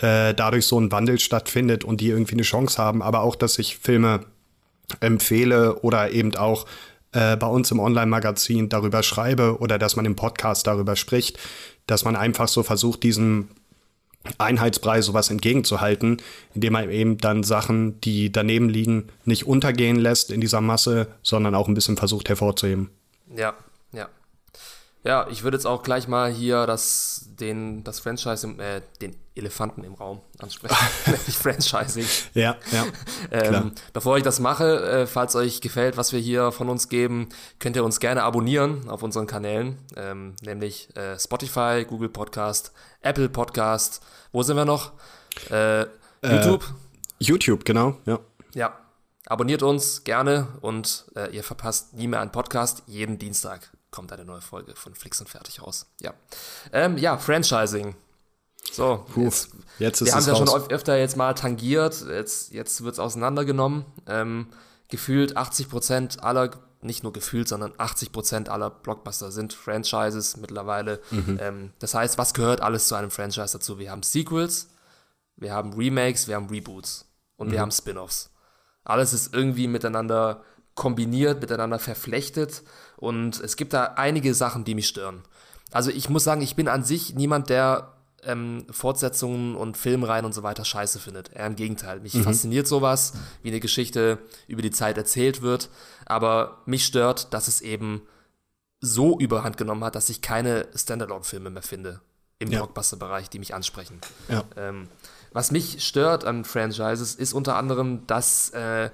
äh, 0.00 0.34
dadurch 0.34 0.66
so 0.66 0.78
ein 0.78 0.92
Wandel 0.92 1.18
stattfindet 1.18 1.84
und 1.84 2.00
die 2.00 2.08
irgendwie 2.08 2.34
eine 2.34 2.42
Chance 2.42 2.78
haben, 2.82 3.02
aber 3.02 3.20
auch, 3.20 3.36
dass 3.36 3.58
ich 3.58 3.78
Filme 3.78 4.20
empfehle 5.00 5.80
oder 5.80 6.10
eben 6.10 6.34
auch 6.36 6.66
äh, 7.12 7.36
bei 7.36 7.46
uns 7.46 7.70
im 7.70 7.80
Online-Magazin 7.80 8.68
darüber 8.68 9.02
schreibe 9.02 9.58
oder 9.58 9.78
dass 9.78 9.96
man 9.96 10.04
im 10.04 10.16
Podcast 10.16 10.66
darüber 10.66 10.96
spricht, 10.96 11.38
dass 11.86 12.04
man 12.04 12.16
einfach 12.16 12.48
so 12.48 12.62
versucht, 12.62 13.02
diesem 13.02 13.48
Einheitsbrei 14.38 15.00
sowas 15.02 15.30
entgegenzuhalten, 15.30 16.18
indem 16.54 16.72
man 16.72 16.90
eben 16.90 17.18
dann 17.18 17.42
Sachen, 17.42 18.00
die 18.00 18.32
daneben 18.32 18.68
liegen, 18.68 19.08
nicht 19.24 19.46
untergehen 19.46 19.96
lässt 19.96 20.30
in 20.30 20.40
dieser 20.40 20.60
Masse, 20.60 21.08
sondern 21.22 21.54
auch 21.54 21.68
ein 21.68 21.74
bisschen 21.74 21.96
versucht 21.96 22.28
hervorzuheben. 22.28 22.90
Ja, 23.34 23.54
ja. 25.06 25.26
Ich 25.30 25.42
würde 25.42 25.56
jetzt 25.56 25.66
auch 25.66 25.82
gleich 25.82 26.08
mal 26.08 26.30
hier 26.30 26.66
das, 26.66 27.28
den, 27.40 27.84
das 27.84 28.00
Franchise, 28.00 28.46
äh, 28.58 28.82
den 29.00 29.16
Elefanten 29.34 29.84
im 29.84 29.94
Raum 29.94 30.20
ansprechen, 30.38 30.76
nämlich 31.06 31.36
Franchising. 31.36 32.06
Ja, 32.34 32.56
ja. 32.72 32.84
ähm, 33.30 33.72
bevor 33.92 34.16
ich 34.16 34.22
das 34.22 34.40
mache, 34.40 34.82
äh, 34.82 35.06
falls 35.06 35.36
euch 35.36 35.60
gefällt, 35.60 35.96
was 35.96 36.12
wir 36.12 36.20
hier 36.20 36.52
von 36.52 36.68
uns 36.68 36.88
geben, 36.88 37.28
könnt 37.58 37.76
ihr 37.76 37.84
uns 37.84 38.00
gerne 38.00 38.22
abonnieren 38.22 38.88
auf 38.88 39.02
unseren 39.02 39.26
Kanälen, 39.26 39.78
ähm, 39.96 40.34
nämlich 40.42 40.94
äh, 40.96 41.18
Spotify, 41.18 41.84
Google 41.86 42.08
Podcast, 42.08 42.72
Apple 43.00 43.28
Podcast. 43.28 44.02
Wo 44.32 44.42
sind 44.42 44.56
wir 44.56 44.64
noch? 44.64 44.92
Äh, 45.50 45.82
äh 45.82 45.86
YouTube? 46.22 46.64
YouTube, 47.18 47.64
genau, 47.64 47.96
ja. 48.06 48.18
Ja. 48.54 48.78
Abonniert 49.28 49.64
uns 49.64 50.04
gerne 50.04 50.46
und 50.60 51.06
äh, 51.16 51.34
ihr 51.34 51.42
verpasst 51.42 51.94
nie 51.94 52.06
mehr 52.06 52.20
einen 52.20 52.30
Podcast 52.30 52.84
jeden 52.86 53.18
Dienstag 53.18 53.72
kommt 53.96 54.12
eine 54.12 54.24
neue 54.24 54.40
Folge 54.42 54.76
von 54.76 54.94
Flix 54.94 55.20
und 55.20 55.28
Fertig 55.28 55.60
raus. 55.62 55.86
Ja, 56.00 56.12
ähm, 56.72 56.96
ja 56.98 57.18
Franchising. 57.18 57.96
So, 58.72 59.04
Puh, 59.14 59.24
jetzt, 59.24 59.48
jetzt 59.78 60.00
ist 60.02 60.06
wir 60.06 60.12
haben 60.12 60.18
es 60.20 60.26
ja 60.26 60.32
raus. 60.34 60.50
schon 60.50 60.70
öfter 60.70 60.96
jetzt 60.98 61.16
mal 61.16 61.32
tangiert, 61.34 62.04
jetzt, 62.08 62.52
jetzt 62.52 62.84
wird 62.84 62.94
es 62.94 62.98
auseinandergenommen. 62.98 63.84
Ähm, 64.06 64.48
gefühlt 64.88 65.36
80% 65.36 66.18
aller, 66.20 66.50
nicht 66.80 67.02
nur 67.02 67.12
gefühlt, 67.12 67.48
sondern 67.48 67.72
80% 67.72 68.48
aller 68.48 68.70
Blockbuster 68.70 69.30
sind 69.32 69.52
Franchises 69.54 70.36
mittlerweile. 70.36 71.00
Mhm. 71.10 71.38
Ähm, 71.40 71.72
das 71.78 71.94
heißt, 71.94 72.18
was 72.18 72.34
gehört 72.34 72.60
alles 72.60 72.88
zu 72.88 72.94
einem 72.96 73.10
Franchise 73.10 73.52
dazu? 73.58 73.78
Wir 73.78 73.90
haben 73.90 74.02
Sequels, 74.02 74.68
wir 75.36 75.52
haben 75.52 75.72
Remakes, 75.72 76.28
wir 76.28 76.34
haben 76.36 76.48
Reboots 76.48 77.06
und 77.36 77.48
Mhm. 77.48 77.52
wir 77.52 77.60
haben 77.60 77.70
Spin-offs. 77.72 78.30
Alles 78.84 79.12
ist 79.12 79.34
irgendwie 79.34 79.66
miteinander 79.68 80.42
kombiniert, 80.76 81.40
miteinander 81.40 81.80
verflechtet 81.80 82.62
und 82.96 83.40
es 83.40 83.56
gibt 83.56 83.72
da 83.72 83.94
einige 83.96 84.32
Sachen, 84.34 84.64
die 84.64 84.76
mich 84.76 84.86
stören. 84.86 85.22
Also 85.72 85.90
ich 85.90 86.08
muss 86.08 86.22
sagen, 86.22 86.42
ich 86.42 86.54
bin 86.54 86.68
an 86.68 86.84
sich 86.84 87.14
niemand, 87.14 87.50
der 87.50 87.92
ähm, 88.22 88.66
Fortsetzungen 88.70 89.56
und 89.56 89.76
Filmreihen 89.76 90.24
und 90.24 90.32
so 90.32 90.42
weiter 90.42 90.64
scheiße 90.64 90.98
findet. 91.00 91.32
Eher 91.32 91.46
im 91.46 91.56
Gegenteil. 91.56 92.00
Mich 92.00 92.20
fasziniert 92.22 92.66
sowas, 92.66 93.14
wie 93.42 93.48
eine 93.48 93.60
Geschichte 93.60 94.18
über 94.46 94.62
die 94.62 94.70
Zeit 94.70 94.96
erzählt 94.96 95.42
wird. 95.42 95.68
Aber 96.06 96.58
mich 96.66 96.84
stört, 96.84 97.32
dass 97.34 97.48
es 97.48 97.60
eben 97.60 98.02
so 98.80 99.18
überhand 99.18 99.56
genommen 99.56 99.84
hat, 99.84 99.94
dass 99.94 100.08
ich 100.08 100.22
keine 100.22 100.66
Standalone-Filme 100.74 101.50
mehr 101.50 101.62
finde 101.62 102.00
im 102.38 102.50
Ja. 102.50 102.58
Blockbuster-Bereich, 102.60 103.30
die 103.30 103.38
mich 103.38 103.54
ansprechen. 103.54 104.00
Ja. 104.28 104.44
Ähm, 104.56 104.88
was 105.32 105.50
mich 105.50 105.84
stört 105.84 106.24
an 106.24 106.44
Franchises 106.44 107.14
ist 107.14 107.32
unter 107.32 107.56
anderem, 107.56 108.06
dass 108.06 108.50
äh, 108.50 108.90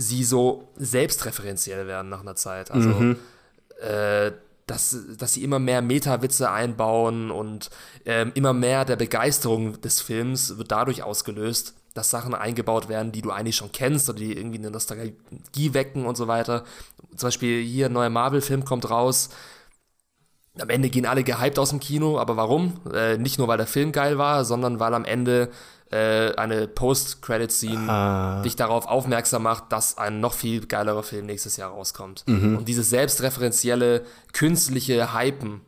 sie 0.00 0.24
so 0.24 0.68
selbstreferenziell 0.76 1.86
werden 1.86 2.08
nach 2.08 2.20
einer 2.20 2.36
Zeit. 2.36 2.70
Also, 2.70 2.90
äh, 3.80 4.32
dass, 4.66 4.96
dass 5.18 5.34
sie 5.34 5.42
immer 5.42 5.58
mehr 5.58 5.82
Meta-Witze 5.82 6.50
einbauen 6.50 7.30
und 7.30 7.70
ähm, 8.06 8.30
immer 8.34 8.52
mehr 8.52 8.84
der 8.84 8.96
Begeisterung 8.96 9.80
des 9.80 10.00
Films 10.00 10.58
wird 10.58 10.70
dadurch 10.70 11.02
ausgelöst, 11.02 11.74
dass 11.92 12.10
Sachen 12.10 12.34
eingebaut 12.34 12.88
werden, 12.88 13.10
die 13.10 13.20
du 13.20 13.30
eigentlich 13.30 13.56
schon 13.56 13.72
kennst 13.72 14.08
oder 14.08 14.20
die 14.20 14.36
irgendwie 14.36 14.58
eine 14.58 14.70
Nostalgie 14.70 15.74
wecken 15.74 16.06
und 16.06 16.16
so 16.16 16.28
weiter. 16.28 16.64
Zum 17.16 17.26
Beispiel 17.26 17.62
hier 17.64 17.86
ein 17.86 17.92
neuer 17.92 18.10
Marvel-Film 18.10 18.64
kommt 18.64 18.88
raus. 18.88 19.30
Am 20.60 20.70
Ende 20.70 20.88
gehen 20.88 21.06
alle 21.06 21.24
gehypt 21.24 21.58
aus 21.58 21.70
dem 21.70 21.80
Kino, 21.80 22.18
aber 22.18 22.36
warum? 22.36 22.80
Äh, 22.92 23.18
nicht 23.18 23.38
nur, 23.38 23.48
weil 23.48 23.58
der 23.58 23.66
Film 23.66 23.90
geil 23.90 24.18
war, 24.18 24.44
sondern 24.44 24.78
weil 24.78 24.94
am 24.94 25.04
Ende 25.04 25.50
äh, 25.90 26.34
eine 26.36 26.68
Post-Credit-Scene 26.68 27.90
Ah. 27.90 28.42
dich 28.42 28.56
darauf 28.56 28.86
aufmerksam 28.86 29.42
macht, 29.42 29.72
dass 29.72 29.98
ein 29.98 30.20
noch 30.20 30.34
viel 30.34 30.66
geilerer 30.66 31.02
Film 31.02 31.26
nächstes 31.26 31.56
Jahr 31.56 31.70
rauskommt. 31.70 32.24
Mhm. 32.26 32.58
Und 32.58 32.68
dieses 32.68 32.90
selbstreferenzielle, 32.90 34.04
künstliche 34.32 35.12
Hypen, 35.14 35.60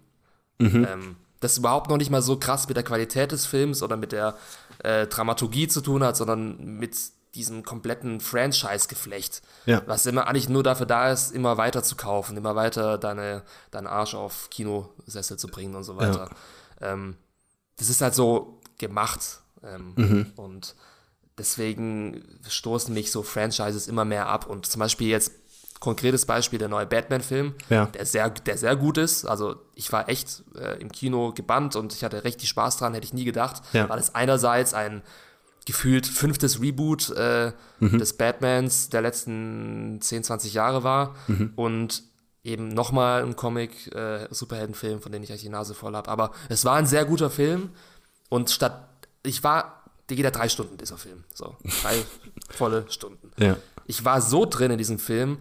Mhm. 0.58 0.86
ähm, 0.90 1.16
das 1.40 1.58
überhaupt 1.58 1.90
noch 1.90 1.96
nicht 1.96 2.10
mal 2.10 2.22
so 2.22 2.36
krass 2.38 2.68
mit 2.68 2.76
der 2.76 2.84
Qualität 2.84 3.32
des 3.32 3.46
Films 3.46 3.82
oder 3.82 3.96
mit 3.96 4.12
der 4.12 4.36
äh, 4.84 5.06
Dramaturgie 5.08 5.66
zu 5.68 5.80
tun 5.80 6.04
hat, 6.04 6.16
sondern 6.16 6.78
mit 6.78 6.96
diesem 7.34 7.64
kompletten 7.64 8.20
Franchise-Geflecht, 8.20 9.42
Ja. 9.66 9.82
was 9.86 10.06
immer 10.06 10.26
eigentlich 10.28 10.48
nur 10.48 10.62
dafür 10.62 10.86
da 10.86 11.10
ist, 11.10 11.32
immer 11.32 11.56
weiter 11.56 11.82
zu 11.82 11.96
kaufen, 11.96 12.36
immer 12.36 12.54
weiter 12.54 12.98
deine, 12.98 13.42
deinen 13.70 13.86
Arsch 13.86 14.14
auf 14.14 14.50
Kinosessel 14.50 15.36
zu 15.38 15.48
bringen 15.48 15.74
und 15.74 15.82
so 15.84 15.96
weiter. 15.96 16.30
Ähm, 16.80 17.16
das 17.76 17.88
ist 17.88 18.02
halt 18.02 18.14
so 18.14 18.60
gemacht. 18.78 19.40
Ähm, 19.64 19.92
Mhm. 19.96 20.26
Und 20.36 20.74
deswegen 21.38 22.22
stoßen 22.48 22.92
mich 22.94 23.10
so 23.10 23.22
Franchises 23.22 23.88
immer 23.88 24.04
mehr 24.04 24.26
ab. 24.28 24.46
Und 24.46 24.66
zum 24.66 24.80
Beispiel 24.80 25.08
jetzt 25.08 25.32
konkretes 25.80 26.26
Beispiel 26.26 26.60
der 26.60 26.68
neue 26.68 26.86
Batman-Film, 26.86 27.54
Ja. 27.68 27.86
der, 27.86 28.06
sehr, 28.06 28.30
der 28.30 28.56
sehr 28.56 28.76
gut 28.76 28.98
ist. 28.98 29.24
Also 29.24 29.56
ich 29.74 29.90
war 29.92 30.08
echt 30.08 30.44
äh, 30.56 30.80
im 30.80 30.92
Kino 30.92 31.32
gebannt 31.32 31.74
und 31.74 31.92
ich 31.92 32.04
hatte 32.04 32.22
richtig 32.22 32.48
Spaß 32.50 32.76
dran, 32.76 32.94
hätte 32.94 33.04
ich 33.04 33.12
nie 33.12 33.24
gedacht, 33.24 33.62
Ja. 33.72 33.88
weil 33.88 33.98
es 33.98 34.14
einerseits 34.14 34.74
ein 34.74 35.02
gefühlt 35.66 36.06
fünftes 36.06 36.60
Reboot 36.60 37.10
äh, 37.10 37.52
des 37.80 38.16
Batmans 38.16 38.90
der 38.90 39.00
letzten 39.02 39.98
10, 40.00 40.24
20 40.24 40.54
Jahre 40.54 40.82
war 40.84 41.14
und 41.56 42.02
eben 42.44 42.68
nochmal 42.68 43.22
ein 43.22 43.36
Comic, 43.36 43.92
äh, 43.94 44.26
Superheldenfilm, 44.30 45.00
von 45.00 45.12
dem 45.12 45.22
ich 45.22 45.30
eigentlich 45.30 45.42
die 45.42 45.48
Nase 45.48 45.74
voll 45.74 45.94
habe. 45.94 46.08
Aber 46.10 46.32
es 46.48 46.64
war 46.64 46.74
ein 46.76 46.86
sehr 46.86 47.04
guter 47.04 47.30
Film 47.30 47.70
und 48.28 48.50
statt, 48.50 48.88
ich 49.22 49.42
war, 49.44 49.82
der 50.08 50.16
geht 50.16 50.24
ja 50.24 50.30
drei 50.30 50.48
Stunden, 50.48 50.76
dieser 50.76 50.96
Film. 50.98 51.24
So, 51.34 51.56
drei 51.82 51.96
volle 52.50 52.84
Stunden. 52.88 53.30
Ja. 53.38 53.56
Ich 53.86 54.04
war 54.04 54.20
so 54.20 54.44
drin 54.46 54.70
in 54.70 54.78
diesem 54.78 54.98
Film, 54.98 55.38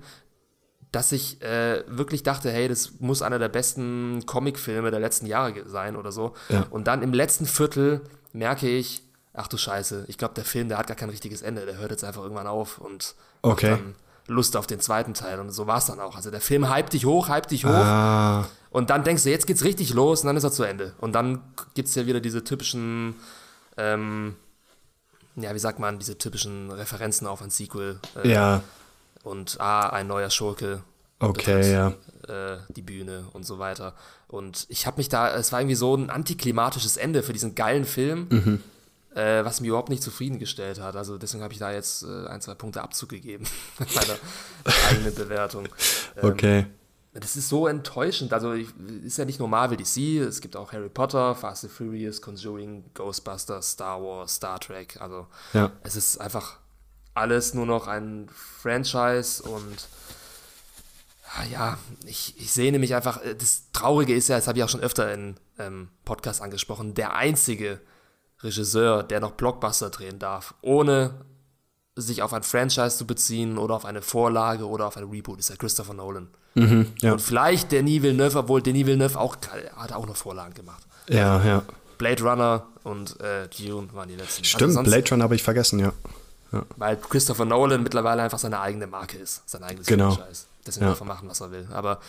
dass 0.91 1.11
ich 1.13 1.41
äh, 1.41 1.83
wirklich 1.87 2.23
dachte, 2.23 2.51
hey, 2.51 2.67
das 2.67 2.99
muss 2.99 3.21
einer 3.21 3.39
der 3.39 3.49
besten 3.49 4.25
Comicfilme 4.25 4.91
der 4.91 4.99
letzten 4.99 5.25
Jahre 5.25 5.67
sein 5.67 5.95
oder 5.95 6.11
so. 6.11 6.33
Ja. 6.49 6.65
Und 6.69 6.87
dann 6.87 7.01
im 7.01 7.13
letzten 7.13 7.45
Viertel 7.45 8.01
merke 8.33 8.67
ich, 8.67 9.01
ach 9.33 9.47
du 9.47 9.57
Scheiße, 9.57 10.05
ich 10.09 10.17
glaube, 10.17 10.33
der 10.33 10.43
Film, 10.43 10.67
der 10.67 10.77
hat 10.77 10.87
gar 10.87 10.97
kein 10.97 11.09
richtiges 11.09 11.41
Ende, 11.41 11.65
der 11.65 11.77
hört 11.77 11.91
jetzt 11.91 12.03
einfach 12.03 12.21
irgendwann 12.23 12.47
auf 12.47 12.77
und 12.79 13.15
Okay. 13.41 13.69
dann 13.71 13.95
Lust 14.27 14.55
auf 14.57 14.67
den 14.67 14.79
zweiten 14.79 15.13
Teil. 15.13 15.39
Und 15.39 15.51
so 15.51 15.65
war 15.65 15.77
es 15.77 15.85
dann 15.85 15.99
auch. 15.99 16.15
Also 16.15 16.29
der 16.29 16.41
Film 16.41 16.73
hypt 16.73 16.93
dich 16.93 17.05
hoch, 17.05 17.29
hypt 17.29 17.51
dich 17.51 17.65
hoch. 17.65 17.69
Ah. 17.71 18.47
Und 18.69 18.89
dann 18.89 19.03
denkst 19.03 19.23
du, 19.23 19.29
jetzt 19.29 19.47
geht's 19.47 19.63
richtig 19.63 19.93
los 19.93 20.21
und 20.21 20.27
dann 20.27 20.37
ist 20.37 20.43
er 20.43 20.51
zu 20.51 20.63
Ende. 20.63 20.93
Und 20.99 21.13
dann 21.13 21.41
gibt's 21.73 21.95
ja 21.95 22.05
wieder 22.05 22.19
diese 22.19 22.43
typischen, 22.43 23.15
ähm, 23.77 24.35
ja, 25.35 25.53
wie 25.53 25.59
sagt 25.59 25.79
man, 25.79 25.97
diese 25.99 26.17
typischen 26.17 26.71
Referenzen 26.71 27.27
auf 27.27 27.41
ein 27.41 27.49
Sequel. 27.49 27.99
Äh, 28.23 28.31
Ja. 28.31 28.63
Und 29.23 29.57
ah, 29.61 29.89
ein 29.89 30.07
neuer 30.07 30.29
Schurke. 30.31 30.81
Okay, 31.19 31.71
ja. 31.71 31.93
Äh, 32.27 32.57
die 32.69 32.81
Bühne 32.81 33.25
und 33.33 33.45
so 33.45 33.59
weiter. 33.59 33.93
Und 34.27 34.65
ich 34.69 34.87
habe 34.87 34.97
mich 34.97 35.09
da, 35.09 35.33
es 35.35 35.51
war 35.51 35.59
irgendwie 35.61 35.75
so 35.75 35.95
ein 35.95 36.09
antiklimatisches 36.09 36.97
Ende 36.97 37.21
für 37.21 37.31
diesen 37.33 37.53
geilen 37.53 37.85
Film, 37.85 38.27
Mhm. 38.29 38.63
äh, 39.15 39.45
was 39.45 39.61
mich 39.61 39.67
überhaupt 39.67 39.89
nicht 39.89 40.01
zufriedengestellt 40.01 40.79
hat. 40.81 40.95
Also 40.95 41.17
deswegen 41.19 41.43
habe 41.43 41.53
ich 41.53 41.59
da 41.59 41.71
jetzt 41.71 42.01
äh, 42.03 42.27
ein, 42.27 42.41
zwei 42.41 42.55
Punkte 42.55 42.81
Abzug 42.81 43.09
gegeben. 43.09 43.45
Meiner 43.79 44.17
eigenen 44.89 45.13
Bewertung. 45.15 45.67
Ähm, 46.17 46.29
Okay. 46.29 46.65
Das 47.13 47.35
ist 47.35 47.49
so 47.49 47.67
enttäuschend. 47.67 48.31
Also, 48.33 48.53
ich, 48.53 48.69
ist 49.03 49.17
ja 49.17 49.25
nicht 49.25 49.39
nur 49.39 49.47
Marvel 49.49 49.77
DC, 49.77 50.21
es 50.21 50.39
gibt 50.41 50.55
auch 50.55 50.71
Harry 50.71 50.89
Potter, 50.89 51.35
Fast 51.35 51.65
and 51.65 51.73
Furious, 51.73 52.21
Conjuring, 52.21 52.85
Ghostbusters, 52.93 53.71
Star 53.71 54.01
Wars, 54.01 54.35
Star 54.35 54.59
Trek. 54.59 54.99
Also, 55.01 55.27
Ja. 55.53 55.71
es 55.83 55.95
ist 55.95 56.19
einfach 56.21 56.57
alles 57.13 57.53
nur 57.53 57.65
noch 57.65 57.87
ein 57.87 58.29
Franchise 58.33 59.43
und 59.43 59.87
ja, 61.49 61.77
ich, 62.05 62.35
ich 62.39 62.51
sehne 62.51 62.77
mich 62.79 62.93
einfach. 62.95 63.21
äh, 63.23 63.35
Das 63.35 63.63
Traurige 63.71 64.13
ist 64.15 64.27
ja, 64.27 64.35
das 64.37 64.47
habe 64.47 64.57
ich 64.59 64.63
auch 64.63 64.69
schon 64.69 64.81
öfter 64.81 65.13
in 65.13 65.35
ähm, 65.59 65.89
Podcasts 66.05 66.41
angesprochen, 66.41 66.93
der 66.93 67.15
einzige 67.15 67.79
Regisseur, 68.41 69.03
der 69.03 69.19
noch 69.19 69.31
Blockbuster 69.31 69.89
drehen 69.89 70.19
darf, 70.19 70.55
ohne 70.61 71.25
sich 72.01 72.21
auf 72.21 72.33
ein 72.33 72.43
Franchise 72.43 72.97
zu 72.97 73.05
beziehen 73.05 73.57
oder 73.57 73.75
auf 73.75 73.85
eine 73.85 74.01
Vorlage 74.01 74.67
oder 74.67 74.85
auf 74.87 74.97
ein 74.97 75.03
Reboot, 75.09 75.39
ist 75.39 75.49
ja 75.49 75.55
Christopher 75.55 75.93
Nolan. 75.93 76.27
Mhm. 76.55 76.87
Ja. 77.01 77.13
Und 77.13 77.21
vielleicht 77.21 77.71
Denis 77.71 78.01
Villeneuve, 78.01 78.39
obwohl 78.39 78.61
Denis 78.61 78.85
Villeneuve 78.85 79.19
auch 79.19 79.37
hat 79.77 79.93
auch 79.93 80.05
noch 80.05 80.15
Vorlagen 80.17 80.53
gemacht. 80.53 80.83
Ja, 81.07 81.43
ja. 81.43 81.63
Blade 81.97 82.23
Runner 82.23 82.63
und 82.83 83.19
äh, 83.21 83.47
Dune 83.47 83.87
waren 83.93 84.09
die 84.09 84.15
letzten. 84.15 84.43
Stimmt, 84.43 84.75
Also 84.77 84.83
Blade 84.83 85.09
Runner 85.11 85.23
habe 85.23 85.35
ich 85.35 85.43
vergessen, 85.43 85.79
ja. 85.79 85.93
Weil 86.75 86.97
Christopher 86.97 87.45
Nolan 87.45 87.81
mittlerweile 87.81 88.21
einfach 88.21 88.39
seine 88.39 88.59
eigene 88.59 88.85
Marke 88.87 89.17
ist, 89.17 89.49
sein 89.49 89.63
eigenes 89.63 89.87
Genau. 89.87 90.11
Franchise. 90.11 90.43
Deswegen 90.65 90.85
Ja. 90.85 90.91
darf 90.91 90.99
er 90.99 91.05
machen, 91.05 91.29
was 91.29 91.39
er 91.39 91.51
will. 91.51 91.67
Aber 91.71 91.99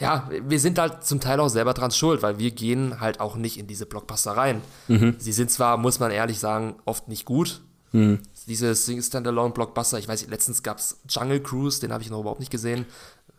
ja, 0.00 0.30
wir 0.46 0.58
sind 0.60 0.78
halt 0.78 1.04
zum 1.04 1.20
Teil 1.20 1.38
auch 1.40 1.48
selber 1.48 1.74
dran 1.74 1.90
schuld, 1.90 2.22
weil 2.22 2.38
wir 2.38 2.52
gehen 2.52 3.00
halt 3.00 3.20
auch 3.20 3.36
nicht 3.36 3.58
in 3.58 3.66
diese 3.66 3.84
Blockbuster 3.84 4.30
rein. 4.36 4.62
Mhm. 4.86 5.16
Sie 5.18 5.32
sind 5.32 5.50
zwar, 5.50 5.76
muss 5.76 5.98
man 5.98 6.10
ehrlich 6.12 6.38
sagen, 6.38 6.76
oft 6.86 7.08
nicht 7.08 7.24
gut. 7.26 7.60
Mhm. 7.92 8.20
Diese 8.48 8.74
Standalone-Blockbuster, 8.74 9.98
ich 9.98 10.08
weiß 10.08 10.22
nicht, 10.22 10.30
letztens 10.30 10.62
gab 10.62 10.78
es 10.78 10.98
Jungle 11.08 11.40
Cruise, 11.40 11.80
den 11.80 11.92
habe 11.92 12.02
ich 12.02 12.10
noch 12.10 12.20
überhaupt 12.20 12.40
nicht 12.40 12.50
gesehen. 12.50 12.86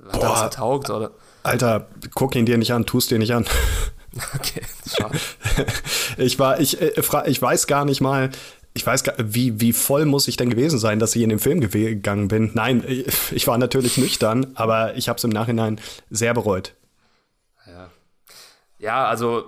Hat 0.05 0.13
er 0.13 0.19
Boah. 0.19 0.29
was 0.29 0.43
getaugt, 0.51 0.89
oder? 0.91 1.11
Alter, 1.41 1.87
guck 2.13 2.35
ihn 2.35 2.45
dir 2.45 2.57
nicht 2.57 2.71
an, 2.73 2.85
tust 2.85 3.11
dir 3.11 3.19
nicht 3.19 3.33
an. 3.33 3.45
Okay, 4.33 4.63
schade. 4.87 5.19
Ich 6.17 6.39
war, 6.39 6.59
ich, 6.59 6.81
äh, 6.81 6.93
ich 7.27 7.41
weiß 7.41 7.67
gar 7.67 7.85
nicht 7.85 8.01
mal, 8.01 8.31
ich 8.73 8.85
weiß 8.85 9.03
gar, 9.03 9.13
wie, 9.19 9.61
wie 9.61 9.71
voll 9.71 10.05
muss 10.05 10.27
ich 10.27 10.35
denn 10.35 10.49
gewesen 10.49 10.79
sein, 10.79 10.97
dass 10.97 11.15
ich 11.15 11.21
in 11.21 11.29
den 11.29 11.37
Film 11.37 11.61
gegangen 11.61 12.27
bin. 12.27 12.49
Nein, 12.55 12.83
ich, 13.31 13.45
war 13.45 13.57
natürlich 13.59 13.97
nüchtern, 13.97 14.47
aber 14.55 14.95
ich 14.95 15.09
habe 15.09 15.17
es 15.17 15.23
im 15.23 15.29
Nachhinein 15.29 15.79
sehr 16.09 16.33
bereut. 16.33 16.73
Ja. 17.67 17.89
Ja, 18.79 19.07
also 19.07 19.43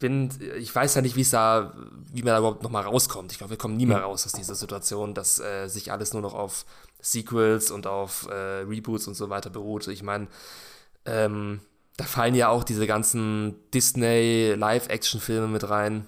bin, 0.00 0.30
ich 0.58 0.74
weiß 0.74 0.96
ja 0.96 1.02
nicht, 1.02 1.14
wie 1.14 1.20
es 1.20 1.30
da, 1.30 1.72
wie 2.12 2.22
man 2.22 2.32
da 2.32 2.38
überhaupt 2.38 2.62
noch 2.64 2.70
mal 2.70 2.82
rauskommt. 2.82 3.30
Ich 3.30 3.38
glaube, 3.38 3.50
wir 3.52 3.58
kommen 3.58 3.76
nie 3.76 3.86
mehr 3.86 4.00
raus 4.00 4.26
aus 4.26 4.32
dieser 4.32 4.56
Situation, 4.56 5.14
dass 5.14 5.38
äh, 5.38 5.68
sich 5.68 5.92
alles 5.92 6.12
nur 6.12 6.22
noch 6.22 6.34
auf 6.34 6.64
Sequels 7.00 7.70
und 7.70 7.86
auf 7.86 8.26
äh, 8.28 8.34
Reboots 8.62 9.06
und 9.06 9.14
so 9.14 9.30
weiter 9.30 9.50
beruht. 9.50 9.86
Ich 9.88 10.02
meine, 10.02 10.26
ähm, 11.04 11.60
da 11.96 12.04
fallen 12.04 12.34
ja 12.34 12.48
auch 12.48 12.64
diese 12.64 12.86
ganzen 12.86 13.54
Disney 13.72 14.54
Live-Action-Filme 14.56 15.46
mit 15.48 15.68
rein, 15.70 16.06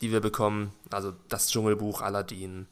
die 0.00 0.10
wir 0.12 0.20
bekommen. 0.20 0.72
Also 0.90 1.12
das 1.28 1.48
Dschungelbuch, 1.48 2.02
Aladdin, 2.02 2.66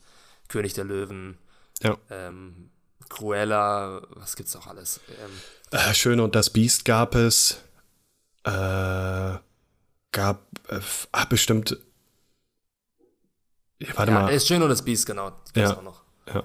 König 0.49 0.75
der 0.75 0.85
Löwen, 0.85 1.39
Ja. 1.83 1.97
ähm, 2.11 2.71
Cruella, 3.09 4.03
was 4.11 4.37
gibt's 4.37 4.55
auch 4.57 4.67
alles? 4.67 5.01
Ähm, 5.09 5.31
Äh, 5.79 5.95
Schön 5.95 6.19
und 6.21 6.35
das 6.35 6.51
Biest 6.51 6.85
gab 6.85 7.15
es. 7.15 7.59
Äh, 8.45 9.35
gab, 10.13 10.43
äh, 10.69 10.81
ah, 11.13 11.25
bestimmt. 11.25 11.77
Ja, 13.79 13.89
warte 13.95 14.13
ja, 14.13 14.21
mal. 14.21 14.29
Ist 14.29 14.47
schön 14.47 14.63
und 14.63 14.69
das 14.69 14.83
Beast, 14.83 15.07
genau. 15.07 15.33
Ja. 15.55 15.81
Ja. 16.33 16.45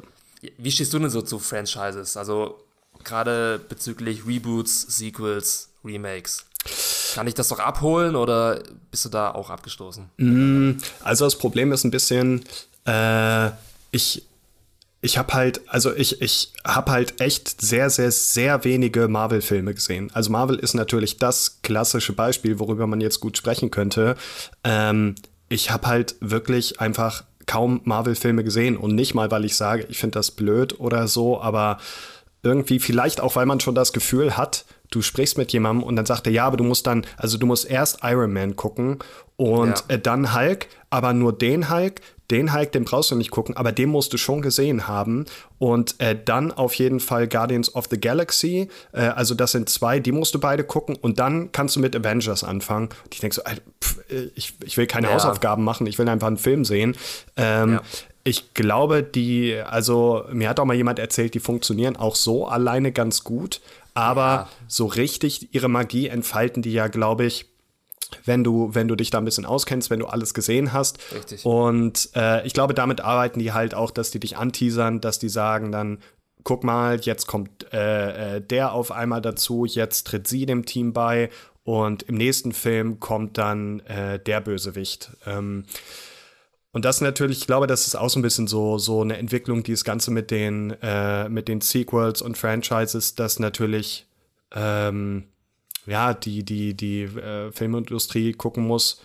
Wie 0.57 0.71
stehst 0.71 0.93
du 0.93 0.99
denn 0.99 1.09
so 1.09 1.21
zu 1.21 1.39
Franchises? 1.39 2.17
Also 2.17 2.63
gerade 3.03 3.59
bezüglich 3.59 4.25
Reboots, 4.25 4.97
Sequels, 4.97 5.69
Remakes. 5.83 6.45
Kann 7.13 7.27
ich 7.27 7.33
das 7.33 7.47
doch 7.47 7.59
abholen 7.59 8.15
oder 8.15 8.61
bist 8.91 9.05
du 9.05 9.09
da 9.09 9.31
auch 9.31 9.49
abgestoßen? 9.49 10.09
Mm, 10.17 10.77
also 11.03 11.25
das 11.25 11.37
Problem 11.37 11.71
ist 11.71 11.83
ein 11.83 11.91
bisschen, 11.91 12.43
äh, 12.85 13.51
ich 13.91 14.25
ich 15.05 15.19
habe 15.19 15.33
halt, 15.33 15.61
also 15.67 15.93
ich, 15.95 16.19
ich 16.23 16.51
habe 16.65 16.91
halt 16.91 17.21
echt 17.21 17.61
sehr, 17.61 17.91
sehr, 17.91 18.11
sehr 18.11 18.63
wenige 18.63 19.07
Marvel-Filme 19.07 19.75
gesehen. 19.75 20.09
Also 20.13 20.31
Marvel 20.31 20.57
ist 20.57 20.73
natürlich 20.73 21.17
das 21.17 21.59
klassische 21.61 22.13
Beispiel, 22.13 22.57
worüber 22.57 22.87
man 22.87 23.01
jetzt 23.01 23.19
gut 23.19 23.37
sprechen 23.37 23.69
könnte. 23.69 24.15
Ähm, 24.63 25.13
ich 25.47 25.69
habe 25.69 25.85
halt 25.85 26.15
wirklich 26.21 26.81
einfach 26.81 27.23
kaum 27.45 27.81
Marvel-Filme 27.83 28.43
gesehen 28.43 28.77
und 28.77 28.95
nicht 28.95 29.13
mal, 29.13 29.29
weil 29.29 29.45
ich 29.45 29.55
sage, 29.55 29.85
ich 29.89 29.99
finde 29.99 30.17
das 30.17 30.31
blöd 30.31 30.79
oder 30.79 31.07
so, 31.07 31.39
aber 31.39 31.77
irgendwie 32.41 32.79
vielleicht 32.79 33.21
auch, 33.21 33.35
weil 33.35 33.45
man 33.45 33.59
schon 33.59 33.75
das 33.75 33.93
Gefühl 33.93 34.37
hat, 34.37 34.65
du 34.89 35.03
sprichst 35.03 35.37
mit 35.37 35.53
jemandem 35.53 35.83
und 35.83 35.95
dann 35.97 36.07
sagt 36.07 36.25
er, 36.25 36.33
ja, 36.33 36.47
aber 36.47 36.57
du 36.57 36.63
musst 36.63 36.87
dann, 36.87 37.05
also 37.17 37.37
du 37.37 37.45
musst 37.45 37.69
erst 37.69 37.99
Iron 38.01 38.33
Man 38.33 38.55
gucken 38.55 38.97
und 39.35 39.83
ja. 39.87 39.95
Äh, 39.95 39.99
dann 39.99 40.33
Hulk, 40.33 40.67
aber 40.89 41.13
nur 41.13 41.33
den 41.33 41.69
Hulk, 41.69 42.01
den 42.31 42.53
Hulk, 42.53 42.71
den 42.71 42.85
brauchst 42.85 43.11
du 43.11 43.15
nicht 43.15 43.31
gucken, 43.31 43.55
aber 43.55 43.71
den 43.71 43.89
musst 43.89 44.13
du 44.13 44.17
schon 44.17 44.41
gesehen 44.41 44.87
haben. 44.87 45.25
Und 45.59 45.99
äh, 45.99 46.17
dann 46.23 46.51
auf 46.51 46.73
jeden 46.75 46.99
Fall 46.99 47.27
Guardians 47.27 47.75
of 47.75 47.85
the 47.89 47.99
Galaxy. 47.99 48.69
Äh, 48.91 49.01
also 49.01 49.35
das 49.35 49.51
sind 49.51 49.69
zwei, 49.69 49.99
die 49.99 50.11
musst 50.11 50.33
du 50.33 50.39
beide 50.39 50.63
gucken. 50.63 50.95
Und 50.95 51.19
dann 51.19 51.51
kannst 51.51 51.75
du 51.75 51.79
mit 51.79 51.95
Avengers 51.95 52.43
anfangen. 52.43 52.89
Und 53.03 53.13
ich 53.13 53.19
denke 53.19 53.35
so, 53.35 53.41
pff, 53.83 53.99
äh, 54.09 54.29
ich, 54.35 54.53
ich 54.63 54.77
will 54.77 54.87
keine 54.87 55.07
ja. 55.07 55.13
Hausaufgaben 55.13 55.63
machen, 55.63 55.87
ich 55.87 55.99
will 55.99 56.09
einfach 56.09 56.27
einen 56.27 56.37
Film 56.37 56.65
sehen. 56.65 56.97
Ähm, 57.37 57.73
ja. 57.73 57.81
Ich 58.23 58.55
glaube, 58.55 59.03
die, 59.03 59.55
also 59.55 60.25
mir 60.31 60.49
hat 60.49 60.59
auch 60.59 60.65
mal 60.65 60.75
jemand 60.75 60.97
erzählt, 60.97 61.35
die 61.35 61.39
funktionieren 61.39 61.95
auch 61.95 62.15
so 62.15 62.47
alleine 62.47 62.91
ganz 62.91 63.23
gut. 63.23 63.61
Aber 63.93 64.21
ja. 64.21 64.49
so 64.67 64.87
richtig 64.87 65.53
ihre 65.53 65.69
Magie 65.69 66.07
entfalten 66.07 66.61
die 66.61 66.73
ja, 66.73 66.87
glaube 66.87 67.25
ich, 67.25 67.45
wenn 68.25 68.43
du, 68.43 68.73
wenn 68.73 68.87
du 68.87 68.95
dich 68.95 69.09
da 69.09 69.17
ein 69.17 69.25
bisschen 69.25 69.45
auskennst, 69.45 69.89
wenn 69.89 69.99
du 69.99 70.07
alles 70.07 70.33
gesehen 70.33 70.73
hast. 70.73 70.99
Richtig. 71.13 71.45
Und 71.45 72.09
äh, 72.15 72.45
ich 72.45 72.53
glaube, 72.53 72.73
damit 72.73 73.01
arbeiten 73.01 73.39
die 73.39 73.53
halt 73.53 73.75
auch, 73.75 73.91
dass 73.91 74.11
die 74.11 74.19
dich 74.19 74.37
anteasern, 74.37 75.01
dass 75.01 75.19
die 75.19 75.29
sagen 75.29 75.71
dann, 75.71 75.99
guck 76.43 76.63
mal, 76.63 76.99
jetzt 76.99 77.27
kommt 77.27 77.71
äh, 77.73 78.37
äh, 78.37 78.41
der 78.41 78.71
auf 78.71 78.91
einmal 78.91 79.21
dazu, 79.21 79.65
jetzt 79.65 80.07
tritt 80.07 80.27
sie 80.27 80.45
dem 80.45 80.65
Team 80.65 80.93
bei 80.93 81.29
und 81.63 82.03
im 82.03 82.15
nächsten 82.15 82.51
Film 82.51 82.99
kommt 82.99 83.37
dann 83.37 83.79
äh, 83.81 84.19
der 84.19 84.41
Bösewicht. 84.41 85.11
Ähm, 85.25 85.65
und 86.71 86.85
das 86.85 87.01
natürlich, 87.01 87.39
ich 87.39 87.47
glaube, 87.47 87.67
das 87.67 87.87
ist 87.87 87.95
auch 87.95 88.09
so 88.09 88.19
ein 88.19 88.21
bisschen 88.21 88.47
so, 88.47 88.77
so 88.77 89.01
eine 89.01 89.17
Entwicklung, 89.17 89.63
die 89.63 89.71
das 89.71 89.83
Ganze 89.83 90.11
mit 90.11 90.29
den, 90.29 90.71
äh, 90.81 91.27
mit 91.29 91.47
den 91.47 91.61
Sequels 91.61 92.21
und 92.21 92.37
Franchises, 92.37 93.15
das 93.15 93.39
natürlich 93.39 94.05
ähm, 94.53 95.23
ja, 95.85 96.13
die, 96.13 96.43
die, 96.43 96.73
die 96.73 97.03
äh, 97.03 97.51
Filmindustrie 97.51 98.33
gucken 98.33 98.65
muss, 98.65 99.01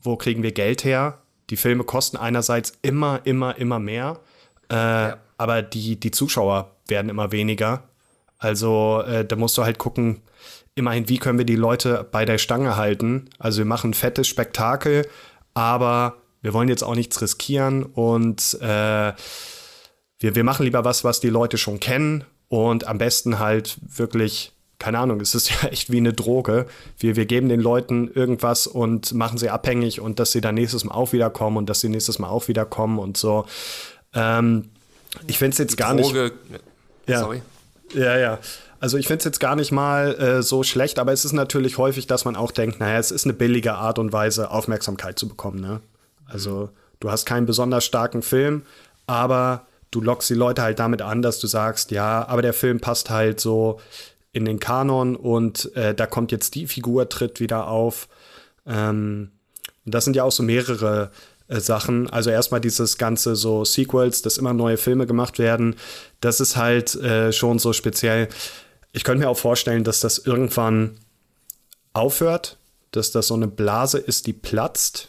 wo 0.00 0.16
kriegen 0.16 0.42
wir 0.42 0.52
Geld 0.52 0.84
her? 0.84 1.22
Die 1.50 1.56
Filme 1.56 1.84
kosten 1.84 2.16
einerseits 2.16 2.72
immer, 2.82 3.20
immer, 3.24 3.56
immer 3.58 3.78
mehr, 3.78 4.20
äh, 4.70 4.74
ja. 4.74 5.18
aber 5.36 5.62
die, 5.62 5.98
die 5.98 6.10
Zuschauer 6.10 6.76
werden 6.88 7.08
immer 7.08 7.32
weniger. 7.32 7.84
Also 8.38 9.02
äh, 9.06 9.24
da 9.24 9.36
musst 9.36 9.56
du 9.58 9.64
halt 9.64 9.78
gucken, 9.78 10.22
immerhin, 10.74 11.08
wie 11.08 11.18
können 11.18 11.38
wir 11.38 11.44
die 11.44 11.56
Leute 11.56 12.08
bei 12.10 12.24
der 12.24 12.38
Stange 12.38 12.76
halten? 12.76 13.28
Also 13.38 13.58
wir 13.58 13.66
machen 13.66 13.90
ein 13.90 13.94
fettes 13.94 14.26
Spektakel, 14.26 15.06
aber 15.54 16.16
wir 16.40 16.52
wollen 16.54 16.68
jetzt 16.68 16.82
auch 16.82 16.94
nichts 16.94 17.20
riskieren 17.20 17.84
und 17.84 18.58
äh, 18.60 19.12
wir, 20.18 20.34
wir 20.34 20.44
machen 20.44 20.64
lieber 20.64 20.84
was, 20.84 21.04
was 21.04 21.20
die 21.20 21.28
Leute 21.28 21.58
schon 21.58 21.80
kennen 21.80 22.24
und 22.48 22.86
am 22.86 22.98
besten 22.98 23.38
halt 23.38 23.78
wirklich 23.82 24.51
keine 24.82 24.98
Ahnung, 24.98 25.20
es 25.20 25.36
ist 25.36 25.50
ja 25.62 25.68
echt 25.68 25.92
wie 25.92 25.98
eine 25.98 26.12
Droge. 26.12 26.66
Wir, 26.98 27.14
wir 27.14 27.26
geben 27.26 27.48
den 27.48 27.60
Leuten 27.60 28.10
irgendwas 28.12 28.66
und 28.66 29.14
machen 29.14 29.38
sie 29.38 29.48
abhängig 29.48 30.00
und 30.00 30.18
dass 30.18 30.32
sie 30.32 30.40
dann 30.40 30.56
nächstes 30.56 30.82
Mal 30.82 30.94
auch 30.94 31.12
wieder 31.12 31.30
kommen 31.30 31.56
und 31.56 31.70
dass 31.70 31.80
sie 31.80 31.88
nächstes 31.88 32.18
Mal 32.18 32.28
auch 32.28 32.48
wieder 32.48 32.64
kommen 32.64 32.98
und 32.98 33.16
so. 33.16 33.46
Ähm, 34.12 34.70
ich 35.28 35.38
finde 35.38 35.52
es 35.52 35.58
jetzt 35.58 35.76
gar 35.76 35.94
Droge, 35.94 36.32
nicht. 36.50 36.62
Ja, 37.06 37.20
sorry. 37.20 37.42
Ja, 37.94 38.18
ja. 38.18 38.38
Also 38.80 38.98
ich 38.98 39.06
finde 39.06 39.18
es 39.18 39.24
jetzt 39.24 39.38
gar 39.38 39.54
nicht 39.54 39.70
mal 39.70 40.16
äh, 40.16 40.42
so 40.42 40.64
schlecht, 40.64 40.98
aber 40.98 41.12
es 41.12 41.24
ist 41.24 41.32
natürlich 41.32 41.78
häufig, 41.78 42.08
dass 42.08 42.24
man 42.24 42.34
auch 42.34 42.50
denkt, 42.50 42.80
naja, 42.80 42.98
es 42.98 43.12
ist 43.12 43.24
eine 43.24 43.34
billige 43.34 43.74
Art 43.74 44.00
und 44.00 44.12
Weise, 44.12 44.50
Aufmerksamkeit 44.50 45.16
zu 45.16 45.28
bekommen. 45.28 45.60
Ne? 45.60 45.80
Also 46.26 46.70
du 46.98 47.08
hast 47.08 47.24
keinen 47.24 47.46
besonders 47.46 47.84
starken 47.84 48.22
Film, 48.22 48.62
aber 49.06 49.66
du 49.92 50.00
lockst 50.00 50.28
die 50.30 50.34
Leute 50.34 50.62
halt 50.62 50.80
damit 50.80 51.02
an, 51.02 51.22
dass 51.22 51.38
du 51.38 51.46
sagst, 51.46 51.92
ja, 51.92 52.26
aber 52.26 52.42
der 52.42 52.54
Film 52.54 52.80
passt 52.80 53.10
halt 53.10 53.38
so 53.38 53.78
in 54.32 54.44
den 54.44 54.58
Kanon 54.58 55.14
und 55.14 55.74
äh, 55.76 55.94
da 55.94 56.06
kommt 56.06 56.32
jetzt 56.32 56.54
die 56.54 56.66
Figur, 56.66 57.08
tritt 57.08 57.38
wieder 57.38 57.68
auf. 57.68 58.08
Ähm, 58.66 59.30
und 59.84 59.94
das 59.94 60.04
sind 60.04 60.16
ja 60.16 60.24
auch 60.24 60.32
so 60.32 60.42
mehrere 60.42 61.10
äh, 61.48 61.60
Sachen. 61.60 62.08
Also 62.08 62.30
erstmal 62.30 62.60
dieses 62.60 62.96
ganze 62.96 63.36
so 63.36 63.64
Sequels, 63.64 64.22
dass 64.22 64.38
immer 64.38 64.54
neue 64.54 64.78
Filme 64.78 65.06
gemacht 65.06 65.38
werden. 65.38 65.76
Das 66.20 66.40
ist 66.40 66.56
halt 66.56 66.94
äh, 66.96 67.32
schon 67.32 67.58
so 67.58 67.72
speziell. 67.72 68.28
Ich 68.92 69.04
könnte 69.04 69.24
mir 69.24 69.28
auch 69.28 69.38
vorstellen, 69.38 69.84
dass 69.84 70.00
das 70.00 70.18
irgendwann 70.18 70.98
aufhört, 71.92 72.56
dass 72.90 73.10
das 73.10 73.26
so 73.26 73.34
eine 73.34 73.48
Blase 73.48 73.98
ist, 73.98 74.26
die 74.26 74.32
platzt. 74.32 75.08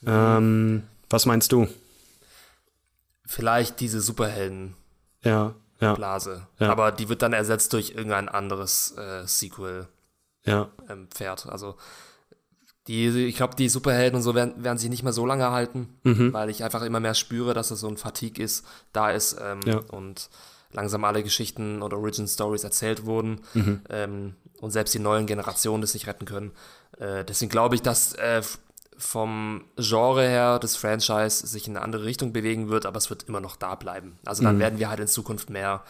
Mhm. 0.00 0.08
Ähm, 0.08 0.82
was 1.08 1.24
meinst 1.24 1.52
du? 1.52 1.68
Vielleicht 3.24 3.78
diese 3.78 4.00
Superhelden. 4.00 4.74
Ja 5.22 5.54
ja. 5.80 5.94
Blase. 5.94 6.46
Ja. 6.58 6.70
Aber 6.70 6.92
die 6.92 7.08
wird 7.08 7.22
dann 7.22 7.32
ersetzt 7.32 7.72
durch 7.72 7.90
irgendein 7.90 8.28
anderes 8.28 8.96
äh, 8.96 9.26
Sequel. 9.26 9.88
Ja. 10.44 10.70
Ähm. 10.88 11.08
Also 11.48 11.76
die, 12.86 13.26
ich 13.26 13.36
glaube, 13.36 13.56
die 13.56 13.68
Superhelden 13.68 14.16
und 14.16 14.22
so 14.22 14.34
werden, 14.34 14.64
werden 14.64 14.78
sich 14.78 14.90
nicht 14.90 15.02
mehr 15.02 15.12
so 15.12 15.26
lange 15.26 15.50
halten, 15.50 15.98
mhm. 16.02 16.32
weil 16.32 16.50
ich 16.50 16.64
einfach 16.64 16.82
immer 16.82 17.00
mehr 17.00 17.14
spüre, 17.14 17.54
dass 17.54 17.70
es 17.70 17.80
so 17.80 17.88
ein 17.88 17.96
Fatigue 17.96 18.42
ist, 18.42 18.66
da 18.92 19.10
ist 19.10 19.36
ähm, 19.40 19.60
und 19.90 20.30
langsam 20.72 21.04
alle 21.04 21.22
Geschichten 21.22 21.82
und 21.82 21.92
Origin 21.92 22.26
Stories 22.26 22.64
erzählt 22.64 23.04
wurden 23.04 23.42
mhm. 23.54 23.82
ähm, 23.90 24.34
und 24.60 24.70
selbst 24.70 24.94
die 24.94 24.98
neuen 24.98 25.26
Generationen 25.26 25.82
das 25.82 25.94
nicht 25.94 26.06
retten 26.06 26.24
können. 26.24 26.52
Äh, 26.98 27.24
deswegen 27.24 27.50
glaube 27.50 27.74
ich, 27.74 27.82
dass 27.82 28.14
äh, 28.14 28.42
vom 29.00 29.64
Genre 29.76 30.28
her 30.28 30.58
des 30.58 30.76
Franchise 30.76 31.46
sich 31.46 31.66
in 31.66 31.76
eine 31.76 31.84
andere 31.84 32.04
Richtung 32.04 32.32
bewegen 32.32 32.68
wird, 32.68 32.86
aber 32.86 32.98
es 32.98 33.10
wird 33.10 33.24
immer 33.24 33.40
noch 33.40 33.56
da 33.56 33.74
bleiben. 33.74 34.18
Also 34.24 34.42
dann 34.42 34.56
mhm. 34.56 34.60
werden 34.60 34.78
wir 34.78 34.90
halt 34.90 35.00
in 35.00 35.08
Zukunft 35.08 35.50
mehr 35.50 35.82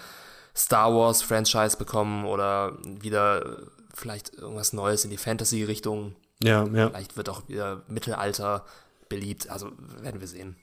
Star 0.57 0.95
Wars 0.95 1.23
Franchise 1.23 1.77
bekommen 1.77 2.25
oder 2.25 2.79
wieder 2.85 3.59
vielleicht 3.95 4.35
irgendwas 4.35 4.73
Neues 4.73 5.05
in 5.05 5.11
die 5.11 5.17
Fantasy-Richtung. 5.17 6.15
Ja, 6.43 6.65
ja. 6.67 6.89
Vielleicht 6.89 7.17
wird 7.17 7.29
auch 7.29 7.49
wieder 7.49 7.83
Mittelalter 7.89 8.65
beliebt. 9.09 9.51
Also 9.51 9.73
werden 10.01 10.21
wir 10.21 10.29
sehen, 10.29 10.57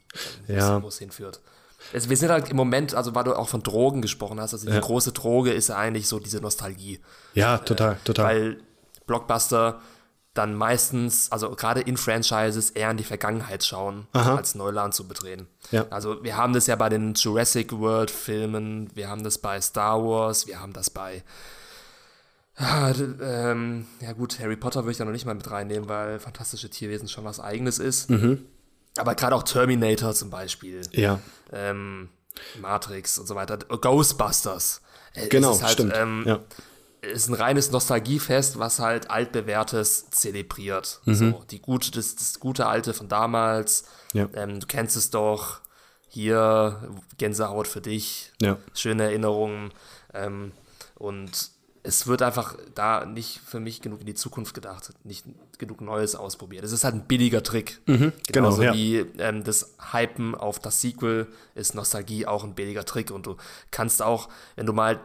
ja. 0.47 0.81
wo 0.81 0.87
es 0.87 0.97
hinführt. 0.97 1.41
Also 1.93 2.09
wir 2.09 2.17
sind 2.17 2.29
halt 2.29 2.49
im 2.49 2.57
Moment, 2.57 2.95
also 2.95 3.13
weil 3.13 3.23
du 3.23 3.37
auch 3.37 3.49
von 3.49 3.61
Drogen 3.61 4.01
gesprochen 4.01 4.39
hast, 4.39 4.53
also 4.53 4.65
die 4.65 4.73
ja. 4.73 4.79
große 4.79 5.11
Droge 5.11 5.51
ist 5.51 5.69
ja 5.69 5.77
eigentlich 5.77 6.07
so 6.07 6.19
diese 6.19 6.41
Nostalgie. 6.41 6.99
Ja, 7.33 7.59
total, 7.59 7.93
äh, 7.93 7.97
total. 8.03 8.25
Weil 8.25 8.57
Blockbuster 9.05 9.79
dann 10.37 10.55
meistens, 10.55 11.31
also 11.31 11.51
gerade 11.51 11.81
in 11.81 11.97
Franchises, 11.97 12.69
eher 12.71 12.91
in 12.91 12.97
die 12.97 13.03
Vergangenheit 13.03 13.63
schauen, 13.63 14.07
Aha. 14.13 14.35
als 14.35 14.55
Neuland 14.55 14.93
zu 14.93 15.07
betreten. 15.07 15.47
Ja. 15.71 15.85
Also 15.89 16.23
wir 16.23 16.37
haben 16.37 16.53
das 16.53 16.67
ja 16.67 16.75
bei 16.75 16.89
den 16.89 17.13
Jurassic 17.13 17.71
World 17.73 18.11
Filmen, 18.11 18.89
wir 18.95 19.09
haben 19.09 19.23
das 19.23 19.37
bei 19.37 19.59
Star 19.61 20.03
Wars, 20.03 20.47
wir 20.47 20.59
haben 20.59 20.73
das 20.73 20.89
bei 20.89 21.23
ja, 22.59 22.91
ähm, 23.21 23.85
ja 24.01 24.13
gut, 24.13 24.39
Harry 24.39 24.55
Potter 24.55 24.83
würde 24.83 24.91
ich 24.91 24.97
da 24.97 25.05
noch 25.05 25.11
nicht 25.11 25.27
mal 25.27 25.35
mit 25.35 25.49
reinnehmen, 25.49 25.87
weil 25.87 26.19
fantastische 26.19 26.71
Tierwesen 26.71 27.07
schon 27.07 27.23
was 27.23 27.39
eigenes 27.39 27.77
ist. 27.77 28.09
Mhm. 28.09 28.45
Aber 28.97 29.13
gerade 29.13 29.35
auch 29.35 29.43
Terminator 29.43 30.15
zum 30.15 30.31
Beispiel. 30.31 30.81
Ja. 30.91 31.19
Ähm, 31.53 32.09
Matrix 32.59 33.19
und 33.19 33.27
so 33.27 33.35
weiter. 33.35 33.57
Ghostbusters. 33.57 34.81
Genau, 35.29 35.61
halt, 35.61 35.73
stimmt. 35.73 35.93
Ähm, 35.95 36.23
ja 36.25 36.39
ist 37.11 37.29
ein 37.29 37.33
reines 37.33 37.71
Nostalgiefest, 37.71 38.59
was 38.59 38.79
halt 38.79 39.09
altbewährtes 39.09 40.09
zelebriert. 40.11 41.01
Mhm. 41.05 41.13
So, 41.13 41.43
die 41.49 41.61
gute, 41.61 41.91
das, 41.91 42.15
das, 42.15 42.39
gute 42.39 42.67
Alte 42.67 42.93
von 42.93 43.07
damals. 43.07 43.85
Ja. 44.13 44.29
Ähm, 44.33 44.59
du 44.59 44.67
kennst 44.67 44.95
es 44.97 45.09
doch. 45.09 45.61
Hier 46.09 46.89
Gänsehaut 47.17 47.67
für 47.67 47.81
dich. 47.81 48.31
Ja. 48.41 48.57
Schöne 48.73 49.03
Erinnerungen. 49.03 49.71
Ähm, 50.13 50.53
und 50.95 51.51
es 51.87 52.05
wird 52.05 52.21
einfach 52.21 52.57
da 52.75 53.05
nicht 53.05 53.39
für 53.45 53.59
mich 53.59 53.81
genug 53.81 54.01
in 54.01 54.07
die 54.07 54.13
Zukunft 54.13 54.53
gedacht, 54.53 54.89
nicht 55.03 55.25
genug 55.57 55.79
Neues 55.79 56.15
ausprobiert. 56.15 56.65
Es 56.65 56.73
ist 56.73 56.83
halt 56.83 56.95
ein 56.95 57.07
billiger 57.07 57.43
Trick. 57.43 57.79
Mhm, 57.85 57.97
genau, 57.97 58.13
Genauso 58.31 58.63
ja. 58.63 58.73
wie 58.73 58.97
ähm, 59.19 59.43
das 59.43 59.75
Hypen 59.93 60.35
auf 60.35 60.59
das 60.59 60.81
Sequel 60.81 61.27
ist 61.55 61.75
Nostalgie 61.75 62.25
auch 62.25 62.43
ein 62.43 62.55
billiger 62.55 62.83
Trick. 62.83 63.09
Und 63.09 63.25
du 63.25 63.37
kannst 63.71 64.01
auch, 64.01 64.27
wenn 64.55 64.65
du 64.65 64.73
mal 64.73 64.99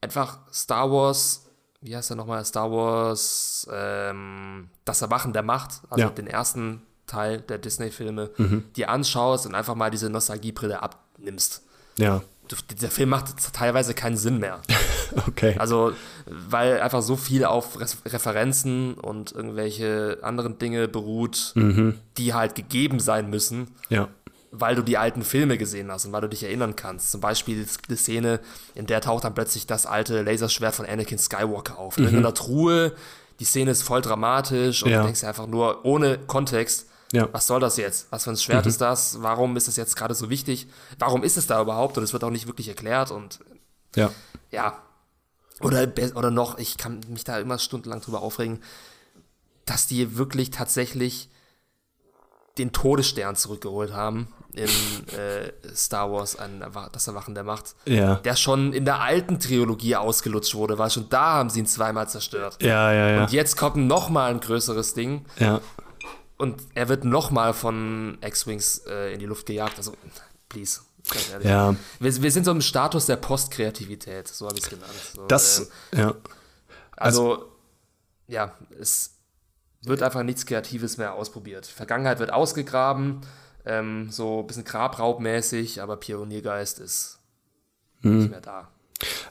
einfach 0.00 0.38
Star 0.52 0.90
Wars 0.90 1.46
wie 1.82 1.96
heißt 1.96 2.10
der 2.10 2.16
nochmal, 2.18 2.44
Star 2.44 2.70
Wars, 2.70 3.66
ähm, 3.72 4.68
Das 4.84 5.00
Erwachen 5.02 5.32
der 5.32 5.42
Macht, 5.42 5.80
also 5.88 6.04
Ja. 6.04 6.10
den 6.10 6.26
ersten 6.26 6.82
Teil 7.06 7.40
der 7.40 7.56
Disney-Filme, 7.58 8.30
Mhm. 8.36 8.64
die 8.76 8.84
anschaust 8.86 9.46
und 9.46 9.54
einfach 9.54 9.74
mal 9.74 9.90
diese 9.90 10.10
Nostalgiebrille 10.10 10.82
abnimmst. 10.82 11.62
Ja, 11.96 12.20
dieser 12.70 12.90
Film 12.90 13.08
macht 13.10 13.54
teilweise 13.54 13.94
keinen 13.94 14.16
Sinn 14.18 14.38
mehr. 14.40 14.60
okay. 15.28 15.56
Also, 15.58 15.92
weil 16.26 16.80
einfach 16.82 17.00
so 17.02 17.16
viel 17.16 17.44
auf 17.44 17.78
Referenzen 18.04 18.94
und 18.94 19.32
irgendwelche 19.32 20.18
anderen 20.22 20.58
Dinge 20.58 20.86
beruht, 20.88 21.54
die 22.18 22.34
halt 22.34 22.56
gegeben 22.56 23.00
sein 23.00 23.30
müssen, 23.30 23.68
ja. 23.88 24.08
Weil 24.52 24.74
du 24.74 24.82
die 24.82 24.98
alten 24.98 25.22
Filme 25.22 25.58
gesehen 25.58 25.90
hast 25.92 26.06
und 26.06 26.12
weil 26.12 26.22
du 26.22 26.28
dich 26.28 26.42
erinnern 26.42 26.74
kannst. 26.76 27.12
Zum 27.12 27.20
Beispiel 27.20 27.66
die 27.88 27.96
Szene, 27.96 28.40
in 28.74 28.86
der 28.86 29.00
taucht 29.00 29.24
dann 29.24 29.34
plötzlich 29.34 29.66
das 29.66 29.86
alte 29.86 30.22
Laserschwert 30.22 30.74
von 30.74 30.86
Anakin 30.86 31.18
Skywalker 31.18 31.78
auf. 31.78 31.96
In 31.98 32.04
irgendeiner 32.04 32.34
Truhe, 32.34 32.94
die 33.38 33.44
Szene 33.44 33.70
ist 33.70 33.82
voll 33.82 34.00
dramatisch 34.02 34.82
und 34.82 34.90
Ja. 34.90 34.98
du 35.00 35.04
denkst 35.04 35.22
einfach 35.24 35.46
nur 35.46 35.84
ohne 35.84 36.18
Kontext, 36.18 36.88
Ja. 37.12 37.28
was 37.32 37.46
soll 37.46 37.60
das 37.60 37.76
jetzt? 37.76 38.08
Was 38.10 38.24
für 38.24 38.30
ein 38.30 38.36
Schwert 38.36 38.66
ist 38.66 38.80
das? 38.80 39.22
Warum 39.22 39.56
ist 39.56 39.68
es 39.68 39.76
jetzt 39.76 39.94
gerade 39.96 40.14
so 40.14 40.30
wichtig? 40.30 40.66
Warum 40.98 41.22
ist 41.22 41.36
es 41.36 41.46
da 41.46 41.60
überhaupt? 41.62 41.96
Und 41.96 42.04
es 42.04 42.12
wird 42.12 42.24
auch 42.24 42.30
nicht 42.30 42.46
wirklich 42.48 42.68
erklärt 42.68 43.10
und 43.12 43.38
Ja. 43.94 44.10
ja. 44.50 44.82
Oder, 45.60 45.86
oder 46.14 46.30
noch, 46.30 46.58
ich 46.58 46.76
kann 46.78 47.00
mich 47.08 47.22
da 47.24 47.38
immer 47.38 47.58
stundenlang 47.58 48.00
drüber 48.00 48.22
aufregen, 48.22 48.60
dass 49.66 49.86
die 49.86 50.16
wirklich 50.16 50.50
tatsächlich 50.50 51.28
den 52.58 52.72
Todesstern 52.72 53.36
zurückgeholt 53.36 53.92
haben 53.92 54.28
in 54.54 54.68
äh, 55.16 55.52
Star 55.74 56.10
Wars, 56.12 56.36
ein, 56.36 56.62
Erwa- 56.62 56.90
das 56.90 57.06
Erwachen 57.06 57.34
der 57.34 57.44
Macht. 57.44 57.74
Ja. 57.86 58.16
Der 58.16 58.36
schon 58.36 58.72
in 58.72 58.84
der 58.84 59.00
alten 59.00 59.38
Trilogie 59.38 59.96
ausgelutscht 59.96 60.54
wurde, 60.54 60.78
weil 60.78 60.90
schon 60.90 61.08
da 61.08 61.34
haben 61.34 61.50
sie 61.50 61.60
ihn 61.60 61.66
zweimal 61.66 62.08
zerstört. 62.08 62.62
Ja, 62.62 62.92
ja, 62.92 63.10
ja. 63.10 63.22
Und 63.22 63.32
jetzt 63.32 63.56
kommt 63.56 63.76
noch 63.76 64.08
mal 64.08 64.30
ein 64.30 64.40
größeres 64.40 64.94
Ding 64.94 65.24
Ja. 65.38 65.60
und 66.38 66.60
er 66.74 66.88
wird 66.88 67.04
noch 67.04 67.30
mal 67.30 67.52
von 67.54 68.18
X-Wings 68.22 68.82
äh, 68.86 69.12
in 69.14 69.20
die 69.20 69.26
Luft 69.26 69.46
gejagt. 69.46 69.76
Also, 69.78 69.94
please. 70.48 70.80
Ja. 71.42 71.74
Wir, 71.98 72.22
wir 72.22 72.30
sind 72.30 72.44
so 72.44 72.50
im 72.50 72.60
Status 72.60 73.06
der 73.06 73.16
Postkreativität, 73.16 74.28
so 74.28 74.46
habe 74.46 74.58
ich 74.58 74.64
es 74.64 74.70
genannt. 74.70 74.92
So, 75.14 75.26
Das, 75.26 75.70
ähm, 75.92 75.98
ja. 76.00 76.14
also, 76.96 77.46
ja, 78.28 78.52
es 78.78 79.16
wird 79.82 80.02
einfach 80.02 80.22
nichts 80.22 80.44
Kreatives 80.44 80.98
mehr 80.98 81.14
ausprobiert. 81.14 81.66
Vergangenheit 81.66 82.18
wird 82.18 82.32
ausgegraben, 82.32 83.22
ähm, 83.70 84.08
so 84.10 84.40
ein 84.40 84.46
bisschen 84.46 84.64
Grabraubmäßig, 84.64 85.80
aber 85.80 85.96
Pioniergeist 85.96 86.80
ist 86.80 87.20
Hm. 88.02 88.18
nicht 88.18 88.30
mehr 88.30 88.40
da. 88.40 88.68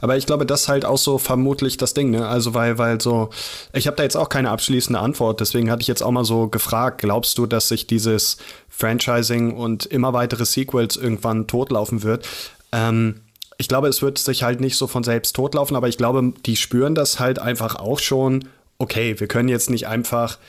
Aber 0.02 0.18
ich 0.18 0.26
glaube, 0.26 0.48
das 0.48 0.62
ist 0.62 0.68
halt 0.68 0.86
auch 0.86 0.98
so 0.98 1.20
vermutlich 1.20 1.78
das 1.78 1.94
Ding, 1.94 2.10
ne? 2.10 2.28
Also 2.28 2.56
weil, 2.56 2.80
weil 2.80 3.00
so, 3.00 3.30
ich 3.74 3.86
habe 3.86 3.98
da 3.98 4.04
jetzt 4.04 4.18
auch 4.18 4.30
keine 4.30 4.50
abschließende 4.50 5.00
Antwort, 5.00 5.42
deswegen 5.42 5.70
hatte 5.70 5.82
ich 5.82 5.88
jetzt 5.88 6.02
auch 6.02 6.12
mal 6.12 6.26
so 6.26 6.48
gefragt, 6.48 7.02
glaubst 7.02 7.38
du, 7.38 7.46
dass 7.46 7.68
sich 7.68 7.86
dieses 7.86 8.38
Franchising 8.68 9.56
und 9.56 9.86
immer 9.86 10.14
weitere 10.14 10.46
Sequels 10.46 10.96
irgendwann 10.96 11.46
totlaufen 11.46 12.02
wird? 12.02 12.28
Ähm, 12.72 13.22
ich 13.58 13.68
glaube, 13.68 13.90
es 13.90 14.02
wird 14.02 14.18
sich 14.18 14.42
halt 14.42 14.60
nicht 14.60 14.78
so 14.78 14.88
von 14.88 15.04
selbst 15.04 15.36
totlaufen, 15.36 15.76
aber 15.76 15.88
ich 15.88 15.98
glaube, 15.98 16.34
die 16.46 16.56
spüren 16.56 16.96
das 16.96 17.20
halt 17.20 17.38
einfach 17.38 17.76
auch 17.76 18.00
schon, 18.00 18.48
okay, 18.80 19.20
wir 19.20 19.28
können 19.28 19.50
jetzt 19.50 19.70
nicht 19.70 19.88
einfach 19.88 20.40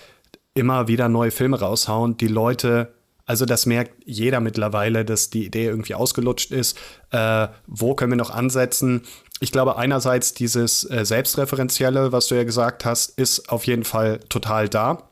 immer 0.55 0.89
wieder 0.89 1.09
neue 1.09 1.31
Filme 1.31 1.59
raushauen. 1.61 2.17
Die 2.17 2.29
Leute, 2.29 2.93
also 3.31 3.45
das 3.45 3.65
merkt 3.65 3.93
jeder 4.07 4.41
mittlerweile, 4.41 5.05
dass 5.05 5.31
die 5.31 5.47
Idee 5.47 5.67
irgendwie 5.67 5.95
ausgelutscht 5.95 6.51
ist. 6.51 6.77
Äh, 7.13 7.47
wo 7.69 7.95
können 7.95 8.11
wir 8.11 8.17
noch 8.17 8.31
ansetzen? 8.31 9.03
Ich 9.39 9.53
glaube, 9.53 9.77
einerseits 9.77 10.35
dieses 10.35 10.83
äh, 10.91 11.05
Selbstreferenzielle, 11.05 12.11
was 12.11 12.27
du 12.27 12.35
ja 12.35 12.43
gesagt 12.43 12.85
hast, 12.85 13.17
ist 13.21 13.49
auf 13.49 13.69
jeden 13.69 13.85
Fall 13.85 14.19
total 14.29 14.69
da. 14.69 15.05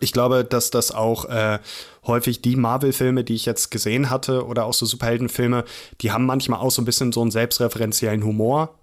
Ich 0.00 0.12
glaube, 0.12 0.42
dass 0.42 0.70
das 0.70 0.90
auch 0.90 1.26
äh, 1.26 1.58
häufig 2.06 2.40
die 2.40 2.56
Marvel-Filme, 2.56 3.24
die 3.24 3.34
ich 3.34 3.44
jetzt 3.44 3.70
gesehen 3.70 4.08
hatte, 4.08 4.46
oder 4.46 4.64
auch 4.64 4.72
so 4.72 4.86
Superheldenfilme, 4.86 5.64
die 6.00 6.12
haben 6.12 6.24
manchmal 6.24 6.60
auch 6.60 6.70
so 6.70 6.80
ein 6.80 6.86
bisschen 6.86 7.12
so 7.12 7.20
einen 7.20 7.30
selbstreferenziellen 7.30 8.24
Humor, 8.24 8.74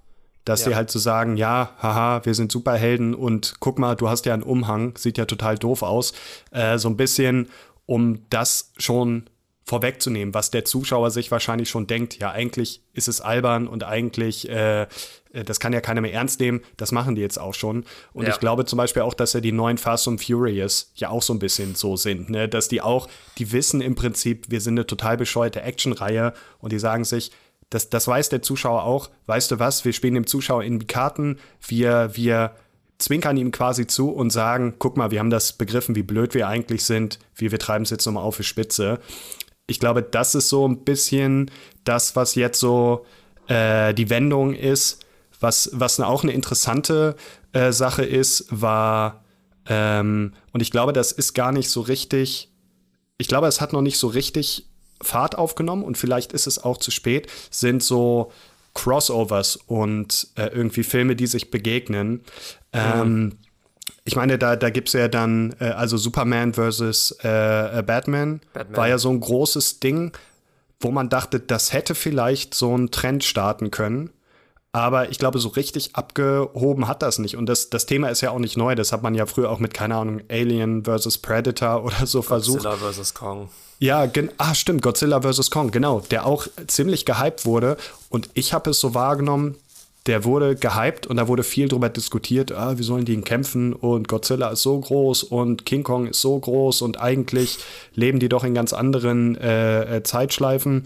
dass 0.45 0.61
Ja. 0.61 0.69
die 0.69 0.75
halt 0.75 0.91
so 0.91 0.99
sagen, 0.99 1.35
ja, 1.35 1.71
haha, 1.81 2.23
wir 2.25 2.35
sind 2.35 2.51
Superhelden 2.51 3.15
und 3.15 3.55
guck 3.59 3.79
mal, 3.79 3.95
du 3.95 4.07
hast 4.07 4.27
ja 4.27 4.35
einen 4.35 4.43
Umhang, 4.43 4.95
sieht 4.97 5.17
ja 5.17 5.25
total 5.25 5.57
doof 5.57 5.81
aus. 5.81 6.13
Äh, 6.51 6.77
so 6.77 6.89
ein 6.89 6.95
bisschen, 6.95 7.49
um 7.87 8.29
das 8.29 8.71
schon 8.77 9.27
vorwegzunehmen, 9.63 10.33
was 10.33 10.49
der 10.49 10.63
Zuschauer 10.63 11.11
sich 11.11 11.29
wahrscheinlich 11.29 11.69
schon 11.69 11.87
denkt, 11.87 12.19
ja, 12.19 12.31
eigentlich 12.31 12.83
ist 12.93 13.09
es 13.09 13.19
albern 13.19 13.67
und 13.67 13.83
eigentlich, 13.83 14.47
äh, 14.47 14.83
äh, 14.83 14.87
das 15.45 15.59
kann 15.59 15.73
ja 15.73 15.81
keiner 15.81 15.99
mehr 15.99 16.13
ernst 16.13 16.39
nehmen, 16.39 16.61
das 16.77 16.93
machen 16.93 17.15
die 17.15 17.21
jetzt 17.21 17.37
auch 17.37 17.53
schon. 17.53 17.83
Und 18.13 18.25
Ja. 18.25 18.31
ich 18.31 18.39
glaube 18.39 18.63
zum 18.63 18.77
Beispiel 18.77 19.01
auch, 19.01 19.13
dass 19.13 19.33
ja 19.33 19.41
die 19.41 19.51
neuen 19.51 19.77
Fast 19.77 20.07
and 20.07 20.23
Furious 20.23 20.93
ja 20.95 21.09
auch 21.09 21.21
so 21.21 21.33
ein 21.33 21.39
bisschen 21.39 21.75
so 21.75 21.97
sind, 21.97 22.29
ne? 22.29 22.47
dass 22.47 22.69
die 22.69 22.81
auch, 22.81 23.09
die 23.39 23.51
wissen 23.51 23.81
im 23.81 23.95
Prinzip, 23.95 24.45
wir 24.49 24.61
sind 24.61 24.75
eine 24.75 24.87
total 24.87 25.17
bescheuerte 25.17 25.61
Actionreihe 25.61 26.31
und 26.59 26.71
die 26.71 26.79
sagen 26.79 27.03
sich, 27.03 27.31
das, 27.69 27.89
das 27.89 28.07
weiß 28.07 28.29
der 28.29 28.41
Zuschauer 28.41 28.83
auch, 28.83 29.09
weißt 29.25 29.51
du 29.51 29.59
was, 29.59 29.83
wir 29.83 29.91
spielen 29.91 30.13
dem 30.13 30.27
Zuschauer 30.27 30.63
in 30.63 30.79
die 30.79 30.87
Karten, 30.87 31.39
wir, 31.67 32.11
wir 32.13 32.55
zwinkern 32.97 33.37
ihm 33.37 33.51
quasi 33.51 33.87
zu 33.87 34.09
und 34.09 34.31
sagen, 34.31 34.75
guck 34.79 34.97
mal, 34.97 35.11
wir 35.11 35.19
haben 35.19 35.29
das 35.29 35.53
begriffen, 35.53 35.95
wie 35.95 36.03
blöd 36.03 36.33
wir 36.33 36.47
eigentlich 36.47 36.83
sind, 36.83 37.19
wir, 37.35 37.51
wir 37.51 37.59
treiben 37.59 37.83
es 37.83 37.89
jetzt 37.89 38.05
nochmal 38.05 38.23
auf 38.23 38.37
die 38.37 38.43
Spitze. 38.43 38.99
Ich 39.67 39.79
glaube, 39.79 40.01
das 40.01 40.33
ist 40.33 40.49
so 40.49 40.67
ein 40.67 40.83
bisschen 40.83 41.51
das, 41.83 42.15
was 42.15 42.35
jetzt 42.35 42.59
so 42.59 43.05
äh, 43.47 43.93
die 43.93 44.09
Wendung 44.09 44.53
ist. 44.53 45.05
Was, 45.39 45.69
was 45.73 45.99
auch 45.99 46.23
eine 46.23 46.31
interessante 46.31 47.15
äh, 47.51 47.71
Sache 47.71 48.03
ist, 48.03 48.47
war, 48.49 49.23
ähm, 49.67 50.33
und 50.51 50.61
ich 50.61 50.71
glaube, 50.71 50.93
das 50.93 51.11
ist 51.11 51.33
gar 51.33 51.51
nicht 51.51 51.69
so 51.69 51.81
richtig, 51.81 52.51
ich 53.19 53.27
glaube, 53.27 53.47
es 53.47 53.61
hat 53.61 53.73
noch 53.73 53.81
nicht 53.81 53.99
so 53.99 54.07
richtig 54.07 54.67
Fahrt 55.01 55.37
aufgenommen 55.37 55.83
und 55.83 55.97
vielleicht 55.97 56.33
ist 56.33 56.47
es 56.47 56.63
auch 56.63 56.77
zu 56.77 56.89
spät, 56.89 57.27
sind 57.51 57.83
so 57.83 58.31
Crossovers 58.77 59.55
und 59.55 60.27
äh, 60.35 60.47
irgendwie 60.47 60.83
Filme, 60.83 61.15
die 61.15 61.25
sich 61.25 61.49
begegnen. 61.49 62.21
Ähm, 62.71 63.39
ich 64.05 64.15
meine, 64.15 64.37
da, 64.37 64.55
da 64.55 64.69
gibt 64.69 64.89
es 64.89 64.93
ja 64.93 65.07
dann, 65.07 65.55
äh, 65.59 65.65
also 65.65 65.97
Superman 65.97 66.53
versus 66.53 67.11
äh, 67.23 67.79
äh, 67.79 67.81
Batman, 67.81 68.39
Batman. 68.53 68.77
war 68.77 68.87
ja 68.87 68.99
so 68.99 69.09
ein 69.09 69.19
großes 69.19 69.79
Ding, 69.79 70.11
wo 70.79 70.91
man 70.91 71.09
dachte, 71.09 71.39
das 71.39 71.73
hätte 71.73 71.95
vielleicht 71.95 72.53
so 72.53 72.73
einen 72.73 72.91
Trend 72.91 73.23
starten 73.23 73.71
können. 73.71 74.11
Aber 74.73 75.09
ich 75.09 75.17
glaube, 75.17 75.39
so 75.39 75.49
richtig 75.49 75.95
abgehoben 75.95 76.87
hat 76.87 77.01
das 77.01 77.17
nicht. 77.17 77.35
Und 77.35 77.47
das, 77.47 77.71
das 77.71 77.87
Thema 77.87 78.09
ist 78.09 78.21
ja 78.21 78.29
auch 78.29 78.37
nicht 78.37 78.57
neu. 78.57 78.75
Das 78.75 78.91
hat 78.91 79.01
man 79.01 79.15
ja 79.15 79.25
früher 79.25 79.49
auch 79.49 79.59
mit, 79.59 79.73
keine 79.73 79.95
Ahnung, 79.95 80.21
Alien 80.29 80.83
versus 80.83 81.17
Predator 81.17 81.83
oder 81.83 82.05
so 82.05 82.21
versucht. 82.21 82.63
Godzilla 82.63 82.91
vs. 82.91 83.13
Kong. 83.15 83.49
Ja, 83.79 84.09
ah, 84.37 84.55
stimmt, 84.55 84.81
Godzilla 84.81 85.21
vs. 85.21 85.51
Kong, 85.51 85.69
genau, 85.71 85.99
der 85.99 86.25
auch 86.25 86.47
ziemlich 86.67 87.05
gehypt 87.05 87.45
wurde. 87.45 87.77
Und 88.09 88.29
ich 88.33 88.53
habe 88.53 88.71
es 88.71 88.79
so 88.79 88.95
wahrgenommen, 88.95 89.55
der 90.07 90.23
wurde 90.23 90.55
gehypt 90.55 91.05
und 91.05 91.17
da 91.17 91.27
wurde 91.27 91.43
viel 91.43 91.67
drüber 91.67 91.89
diskutiert, 91.89 92.51
ah, 92.53 92.77
wie 92.77 92.83
sollen 92.83 93.05
die 93.05 93.13
ihn 93.13 93.23
kämpfen 93.23 93.73
und 93.73 94.07
Godzilla 94.07 94.49
ist 94.49 94.61
so 94.61 94.79
groß 94.79 95.23
und 95.23 95.65
King 95.65 95.83
Kong 95.83 96.07
ist 96.07 96.21
so 96.21 96.39
groß 96.39 96.81
und 96.81 96.99
eigentlich 96.99 97.59
leben 97.93 98.19
die 98.19 98.29
doch 98.29 98.45
in 98.45 98.53
ganz 98.53 98.71
anderen 98.73 99.35
äh, 99.35 99.97
äh, 99.97 100.03
Zeitschleifen. 100.03 100.85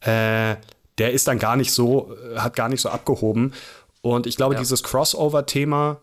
Äh, 0.00 0.56
der 0.98 1.12
ist 1.12 1.26
dann 1.26 1.38
gar 1.38 1.56
nicht 1.56 1.72
so, 1.72 2.14
äh, 2.34 2.38
hat 2.38 2.54
gar 2.54 2.68
nicht 2.68 2.82
so 2.82 2.90
abgehoben. 2.90 3.54
Und 4.02 4.26
ich 4.26 4.36
glaube, 4.36 4.54
Ja. 4.54 4.60
dieses 4.60 4.82
Crossover-Thema, 4.82 6.00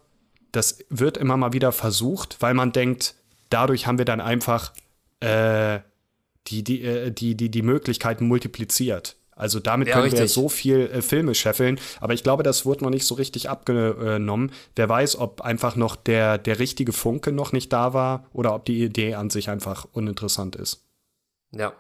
das 0.52 0.80
wird 0.90 1.18
immer 1.18 1.38
mal 1.38 1.54
wieder 1.54 1.72
versucht, 1.72 2.38
weil 2.40 2.56
man 2.56 2.72
denkt, 2.72 3.14
dadurch 3.50 3.86
haben 3.86 4.00
wir 4.00 4.06
dann 4.06 4.22
einfach 4.22 4.72
äh, 5.20 5.80
die, 6.48 6.64
die, 6.64 6.82
äh, 6.84 7.12
die, 7.12 7.36
die, 7.36 7.50
die 7.50 7.62
Möglichkeiten 7.62 8.28
multipliziert. 8.28 9.16
Also 9.36 9.60
damit 9.60 9.88
Ja, 9.88 9.94
können 9.96 10.12
wir 10.12 10.14
richtig. 10.14 10.34
so 10.34 10.50
viel 10.50 10.90
äh, 10.92 11.02
Filme 11.04 11.36
scheffeln, 11.36 11.80
aber 12.00 12.14
ich 12.16 12.24
glaube, 12.24 12.42
das 12.42 12.66
wurde 12.66 12.84
noch 12.84 12.90
nicht 12.90 13.06
so 13.06 13.14
richtig 13.16 13.50
abgenommen. 13.50 14.52
Wer 14.76 14.90
weiß, 14.90 15.18
ob 15.18 15.42
einfach 15.42 15.76
noch 15.76 15.96
der, 15.96 16.40
der 16.40 16.58
richtige 16.58 16.92
Funke 16.92 17.32
noch 17.32 17.52
nicht 17.52 17.72
da 17.72 17.94
war 17.94 18.26
oder 18.34 18.56
ob 18.56 18.66
die 18.66 18.84
Idee 18.84 19.14
an 19.14 19.30
sich 19.30 19.50
einfach 19.50 19.86
uninteressant 19.92 20.56
ist. 20.56 20.82
Ja. 21.52 21.74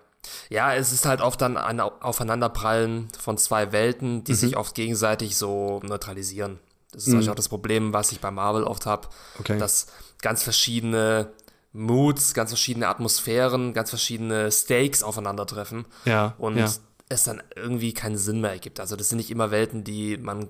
Ja, 0.49 0.75
es 0.75 0.91
ist 0.91 1.05
halt 1.05 1.21
oft 1.21 1.41
dann 1.41 1.57
ein 1.57 1.79
Au- 1.79 1.93
Aufeinanderprallen 2.01 3.07
von 3.17 3.37
zwei 3.37 3.71
Welten, 3.71 4.17
Mhm. 4.17 4.23
die 4.25 4.33
sich 4.35 4.57
oft 4.57 4.75
gegenseitig 4.75 5.35
so 5.37 5.79
neutralisieren. 5.83 6.59
Das 6.91 7.03
ist 7.03 7.07
natürlich 7.09 7.29
auch 7.29 7.35
das 7.35 7.49
Problem, 7.49 7.91
was 7.93 8.11
ich 8.11 8.19
bei 8.19 8.29
Marvel 8.31 8.63
oft 8.63 8.85
habe, 8.85 9.07
Okay. 9.39 9.57
dass 9.57 9.87
ganz 10.21 10.43
verschiedene 10.43 11.31
Moods, 11.77 12.33
ganz 12.33 12.49
verschiedene 12.51 12.87
Atmosphären, 12.87 13.73
ganz 13.73 13.89
verschiedene 13.89 14.51
Stakes 14.51 15.03
aufeinandertreffen 15.03 15.85
Ja, 16.05 16.33
und 16.37 16.57
ja. 16.57 16.69
es 17.09 17.23
dann 17.23 17.41
irgendwie 17.55 17.93
keinen 17.93 18.17
Sinn 18.17 18.41
mehr 18.41 18.51
ergibt. 18.51 18.79
Also 18.79 18.95
das 18.95 19.09
sind 19.09 19.17
nicht 19.17 19.31
immer 19.31 19.51
Welten, 19.51 19.83
die 19.83 20.17
man 20.17 20.49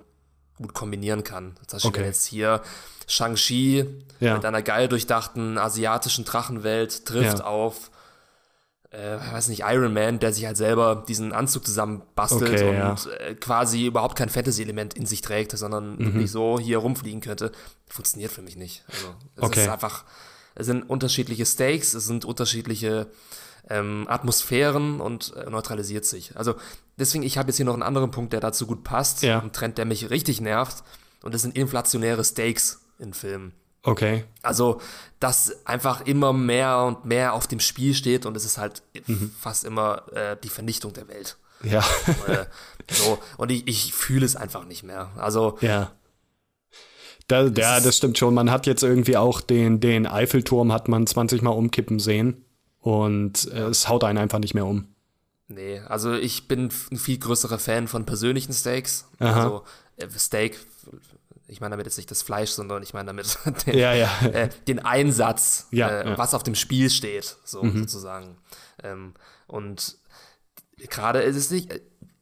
gut 0.57 0.73
kombinieren 0.73 1.23
kann. 1.23 1.55
Zum 1.67 1.77
Beispiel 1.77 1.89
Okay. 1.89 1.99
wenn 1.99 2.05
jetzt 2.07 2.25
hier 2.25 2.61
Shang-Chi 3.07 3.85
Ja. 4.19 4.35
mit 4.35 4.45
einer 4.45 4.61
geil 4.61 4.87
durchdachten 4.87 5.57
asiatischen 5.57 6.25
Drachenwelt 6.25 7.05
trifft 7.05 7.39
Ja. 7.39 7.45
auf 7.45 7.91
äh, 8.89 9.17
weiß 9.33 9.49
nicht, 9.49 9.63
Iron 9.67 9.93
Man, 9.93 10.19
der 10.19 10.31
sich 10.31 10.45
halt 10.45 10.55
selber 10.55 11.03
diesen 11.07 11.33
Anzug 11.33 11.65
zusammenbastelt 11.65 12.53
Okay, 12.61 12.69
und 12.69 12.77
ja. 12.77 12.95
äh, 13.19 13.35
quasi 13.35 13.85
überhaupt 13.85 14.17
kein 14.17 14.29
Fantasy-Element 14.29 14.93
in 14.93 15.05
sich 15.05 15.19
trägt, 15.21 15.51
sondern 15.57 15.97
Mhm. 15.97 16.05
wirklich 16.05 16.31
so 16.31 16.57
hier 16.57 16.77
rumfliegen 16.77 17.19
könnte, 17.19 17.51
funktioniert 17.89 18.31
für 18.31 18.41
mich 18.41 18.55
nicht. 18.55 18.85
Also 18.87 19.13
es 19.35 19.43
Okay. 19.43 19.61
ist 19.63 19.67
einfach, 19.67 20.05
es 20.57 20.65
sind 20.65 20.89
unterschiedliche 20.89 21.45
Stakes, 21.45 21.93
es 21.93 22.05
sind 22.05 22.25
unterschiedliche 22.25 23.07
ähm, 23.69 24.05
Atmosphären 24.09 25.01
und 25.01 25.33
äh, 25.35 25.49
neutralisiert 25.49 26.05
sich. 26.05 26.35
Also 26.37 26.55
deswegen, 26.97 27.23
ich 27.23 27.37
habe 27.37 27.49
jetzt 27.49 27.57
hier 27.57 27.65
noch 27.65 27.73
einen 27.73 27.83
anderen 27.83 28.11
Punkt, 28.11 28.33
der 28.33 28.39
dazu 28.39 28.65
gut 28.65 28.83
passt, 28.83 29.23
Ja. 29.23 29.39
ein 29.41 29.51
Trend, 29.51 29.77
der 29.77 29.85
mich 29.85 30.09
richtig 30.09 30.41
nervt, 30.41 30.83
und 31.23 31.33
das 31.33 31.41
sind 31.41 31.57
inflationäre 31.57 32.23
Stakes 32.23 32.79
in 32.99 33.13
Filmen. 33.13 33.51
Okay. 33.83 34.23
Also, 34.41 34.79
dass 35.19 35.65
einfach 35.65 36.01
immer 36.01 36.31
mehr 36.33 36.79
und 36.83 37.05
mehr 37.05 37.33
auf 37.33 37.47
dem 37.47 37.59
Spiel 37.59 37.93
steht 37.93 38.25
und 38.25 38.35
es 38.37 38.45
ist 38.45 38.57
halt 38.57 38.83
Mhm. 39.07 39.31
fast 39.39 39.63
immer 39.65 40.03
äh, 40.13 40.37
die 40.43 40.49
Vernichtung 40.49 40.93
der 40.93 41.07
Welt. 41.07 41.37
Ja. 41.63 41.79
äh, 42.27 42.45
so, 42.89 43.17
und 43.37 43.51
ich, 43.51 43.67
ich 43.67 43.93
fühle 43.93 44.25
es 44.25 44.35
einfach 44.35 44.65
nicht 44.65 44.83
mehr. 44.83 45.09
Also, 45.17 45.57
Ja. 45.61 45.91
Da, 47.27 47.47
ja, 47.47 47.79
das 47.79 47.97
stimmt 47.97 48.17
schon. 48.17 48.33
Man 48.33 48.49
hat 48.51 48.65
jetzt 48.67 48.83
irgendwie 48.83 49.17
auch 49.17 49.41
den, 49.41 49.79
den 49.79 50.07
Eiffelturm 50.07 50.71
hat 50.71 50.87
man 50.87 51.05
20 51.05 51.41
Mal 51.41 51.51
umkippen 51.51 51.99
sehen 51.99 52.45
und 52.79 53.51
äh, 53.51 53.63
es 53.63 53.89
haut 53.89 54.03
einen 54.03 54.17
einfach 54.17 54.39
nicht 54.39 54.53
mehr 54.53 54.65
um. 54.65 54.87
nee, 55.49 55.79
also 55.79 56.13
ich 56.13 56.47
bin 56.47 56.69
ein 56.91 56.97
viel 56.97 57.17
größerer 57.17 57.59
Fan 57.59 57.87
von 57.87 58.05
persönlichen 58.05 58.53
Steaks. 58.53 59.05
Aha. 59.19 59.43
Also, 59.43 59.63
äh, 59.97 60.07
Steak, 60.17 60.57
ich 61.49 61.59
meine 61.59 61.71
damit 61.71 61.85
jetzt 61.85 61.97
nicht 61.97 62.11
das 62.11 62.21
Fleisch, 62.21 62.51
sondern 62.51 62.81
ich 62.83 62.93
meine 62.93 63.07
damit 63.07 63.37
den, 63.65 63.77
Ja, 63.77 63.93
ja. 63.93 64.09
äh, 64.21 64.49
den 64.67 64.79
Einsatz, 64.79 65.67
Ja, 65.71 65.89
äh, 65.89 66.05
ja. 66.05 66.11
Mhm. 66.13 66.17
was 66.17 66.33
auf 66.33 66.43
dem 66.43 66.55
Spiel 66.55 66.89
steht, 66.89 67.37
so 67.43 67.61
sozusagen. 67.69 68.37
Ähm, 68.83 69.13
und 69.47 69.97
gerade 70.77 71.21
ist 71.21 71.35
es 71.35 71.51
nicht, 71.51 71.71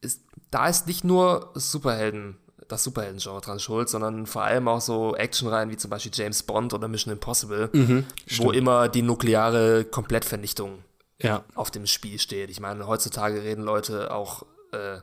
ist, 0.01 0.21
da 0.51 0.67
ist 0.67 0.87
nicht 0.87 1.03
nur 1.03 1.51
Superhelden, 1.55 2.37
das 2.67 2.83
Superhelden-Genre 2.83 3.41
dran 3.41 3.59
schuld, 3.59 3.89
sondern 3.89 4.25
vor 4.25 4.43
allem 4.43 4.67
auch 4.67 4.81
so 4.81 5.15
Actionreihen 5.15 5.69
wie 5.69 5.77
zum 5.77 5.89
Beispiel 5.89 6.11
James 6.13 6.43
Bond 6.43 6.73
oder 6.73 6.87
Mission 6.87 7.13
Impossible, 7.13 7.69
Mhm, 7.73 8.05
wo 8.37 8.51
immer 8.51 8.89
die 8.89 9.01
nukleare 9.01 9.85
Komplettvernichtung 9.85 10.79
Ja. 11.21 11.43
auf 11.55 11.71
dem 11.71 11.85
Spiel 11.87 12.19
steht. 12.19 12.49
Ich 12.49 12.59
meine, 12.59 12.87
heutzutage 12.87 13.41
reden 13.43 13.63
Leute 13.63 14.11
auch 14.11 14.43
äh, 14.71 14.97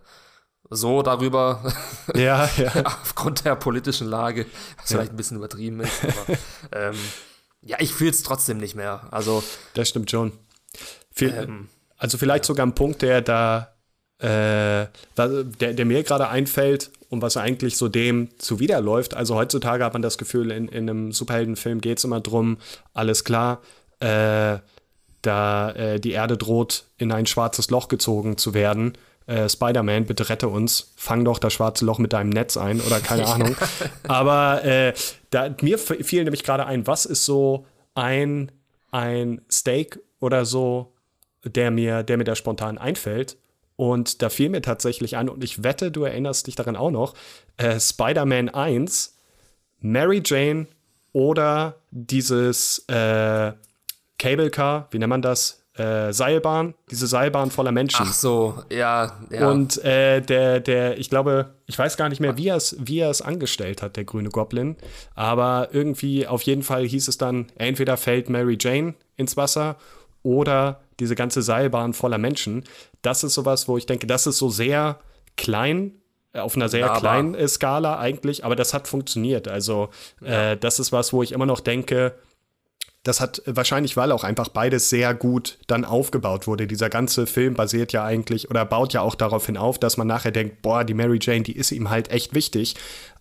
so 0.70 1.02
darüber, 1.02 1.62
Ja, 2.14 2.48
ja. 2.56 2.72
aufgrund 2.84 3.44
der 3.44 3.56
politischen 3.56 4.06
Lage, 4.08 4.46
was 4.78 4.88
vielleicht 4.88 5.12
ein 5.12 5.16
bisschen 5.16 5.36
übertrieben 5.36 5.80
ist. 5.80 6.02
Aber, 6.04 6.38
ähm, 6.72 6.96
ja, 7.62 7.76
ich 7.80 7.92
fühle 7.92 8.10
es 8.10 8.22
trotzdem 8.22 8.58
nicht 8.58 8.74
mehr. 8.74 9.06
Also, 9.10 9.42
Das 9.74 9.88
stimmt 9.88 10.10
schon. 10.10 10.32
Viel, 11.12 11.28
ähm, 11.34 11.68
also 11.96 12.18
vielleicht 12.18 12.44
sogar 12.44 12.66
ein 12.66 12.74
Punkt, 12.74 13.02
der 13.02 13.20
da, 13.20 13.74
äh, 14.18 14.86
der, 15.16 15.72
der 15.74 15.84
mir 15.84 16.02
gerade 16.02 16.28
einfällt 16.28 16.90
und 17.12 17.20
was 17.20 17.36
eigentlich 17.36 17.76
so 17.76 17.90
dem 17.90 18.30
zuwiderläuft. 18.38 19.12
Also 19.12 19.34
heutzutage 19.34 19.84
hat 19.84 19.92
man 19.92 20.00
das 20.00 20.16
Gefühl, 20.16 20.50
in, 20.50 20.68
in 20.68 20.88
einem 20.88 21.12
Superheldenfilm 21.12 21.82
geht 21.82 21.98
es 21.98 22.04
immer 22.04 22.20
drum, 22.20 22.56
alles 22.94 23.22
klar, 23.22 23.60
äh, 24.00 24.56
da 25.20 25.70
äh, 25.72 26.00
die 26.00 26.12
Erde 26.12 26.38
droht, 26.38 26.86
in 26.96 27.12
ein 27.12 27.26
schwarzes 27.26 27.68
Loch 27.68 27.88
gezogen 27.88 28.38
zu 28.38 28.54
werden. 28.54 28.96
Äh, 29.26 29.46
Spider-Man, 29.46 30.06
bitte 30.06 30.30
rette 30.30 30.48
uns, 30.48 30.94
fang 30.96 31.26
doch 31.26 31.38
das 31.38 31.52
schwarze 31.52 31.84
Loch 31.84 31.98
mit 31.98 32.14
deinem 32.14 32.30
Netz 32.30 32.56
ein 32.56 32.80
oder 32.80 32.98
keine 33.00 33.26
Ahnung. 33.28 33.56
Aber 34.08 34.64
äh, 34.64 34.94
da, 35.28 35.54
mir 35.60 35.78
fiel 35.78 36.24
nämlich 36.24 36.44
gerade 36.44 36.64
ein, 36.64 36.86
was 36.86 37.04
ist 37.04 37.26
so 37.26 37.66
ein, 37.94 38.50
ein 38.90 39.42
Steak 39.50 40.00
oder 40.18 40.46
so, 40.46 40.94
der 41.44 41.70
mir, 41.70 42.04
der 42.04 42.16
mir 42.16 42.24
da 42.24 42.34
spontan 42.34 42.78
einfällt. 42.78 43.36
Und 43.77 44.23
da 44.23 44.29
fiel 44.29 44.49
mir 44.49 44.62
tatsächlich 44.62 45.16
ein, 45.16 45.29
und 45.29 45.43
ich 45.43 45.62
wette, 45.62 45.91
du 45.91 46.05
erinnerst 46.05 46.47
dich 46.47 46.55
daran 46.55 46.77
auch 46.77 46.91
noch, 46.91 47.14
äh, 47.57 47.81
Spider-Man 47.81 48.49
1, 48.51 49.16
Mary 49.81 50.23
Jane 50.25 50.66
oder 51.12 51.77
dieses 51.91 52.85
äh, 52.89 53.53
Cable 54.18 54.51
Car, 54.51 54.89
wie 54.91 54.99
nennt 54.99 55.11
man 55.11 55.23
das? 55.23 55.59
Äh, 55.75 56.12
Seilbahn, 56.12 56.75
diese 56.91 57.07
Seilbahn 57.07 57.51
voller 57.51 57.73
Menschen. 57.73 58.05
ach 58.07 58.12
so, 58.12 58.62
ja, 58.70 59.18
ja. 59.31 59.49
Und 59.49 59.83
äh, 59.83 60.20
der, 60.20 60.61
der, 60.61 60.99
ich 60.99 61.09
glaube, 61.09 61.55
ich 61.64 61.79
weiß 61.79 61.97
gar 61.97 62.11
nicht 62.11 62.20
mehr, 62.20 62.37
wie 62.37 62.49
er 62.49 62.57
es, 62.57 62.77
wie 62.79 62.99
er 62.99 63.09
es 63.09 63.23
angestellt 63.23 63.81
hat, 63.81 63.97
der 63.97 64.05
grüne 64.05 64.29
Goblin. 64.29 64.77
Aber 65.14 65.70
irgendwie, 65.73 66.27
auf 66.27 66.43
jeden 66.43 66.62
Fall 66.62 66.87
hieß 66.87 67.09
es 67.09 67.16
dann, 67.16 67.47
entweder 67.57 67.97
fällt 67.97 68.29
Mary 68.29 68.59
Jane 68.61 68.95
ins 69.16 69.39
Wasser 69.39 69.77
oder 70.23 70.82
diese 71.01 71.14
ganze 71.14 71.43
Seilbahn 71.43 71.93
voller 71.93 72.18
Menschen. 72.18 72.64
Das 73.03 73.24
ist 73.24 73.34
sowas, 73.34 73.68
wo 73.68 73.76
ich 73.78 73.86
denke, 73.86 74.07
das 74.07 74.26
ist 74.26 74.38
so 74.38 74.49
sehr 74.49 74.99
klein, 75.36 75.93
äh, 76.32 76.40
auf 76.40 76.57
einer 76.57 76.68
sehr 76.68 76.90
Aber- 76.90 77.01
kleinen 77.01 77.34
äh, 77.34 77.49
Skala 77.49 77.99
eigentlich, 77.99 78.45
aber 78.45 78.57
das 78.57 78.74
hat 78.74 78.88
funktioniert. 78.88 79.49
Also, 79.49 79.90
äh, 80.22 80.57
das 80.57 80.78
ist 80.78 80.93
was, 80.93 81.12
wo 81.12 81.22
ich 81.22 81.32
immer 81.32 81.47
noch 81.47 81.61
denke, 81.61 82.14
das 83.05 83.20
hat 83.20 83.43
wahrscheinlich, 83.47 83.97
weil 83.97 84.12
auch 84.12 84.22
einfach 84.22 84.49
beides 84.49 84.88
sehr 84.88 85.12
gut 85.12 85.59
dann 85.66 85.84
aufgebaut 85.84 86.47
wurde. 86.47 86.68
Dieser 86.68 86.88
ganze 86.88 87.26
Film 87.26 87.55
basiert 87.55 87.93
ja 87.93 88.05
eigentlich 88.05 88.49
oder 88.49 88.64
baut 88.64 88.93
ja 88.93 89.01
auch 89.01 89.16
darauf 89.16 89.47
hin 89.47 89.57
auf, 89.57 89.78
dass 89.80 89.97
man 89.97 90.07
nachher 90.07 90.30
denkt, 90.30 90.62
boah, 90.62 90.84
die 90.84 90.95
Mary 90.95 91.18
Jane, 91.20 91.43
die 91.43 91.57
ist 91.57 91.72
ihm 91.72 91.90
halt 91.90 92.12
echt 92.12 92.32
wichtig. 92.32 92.76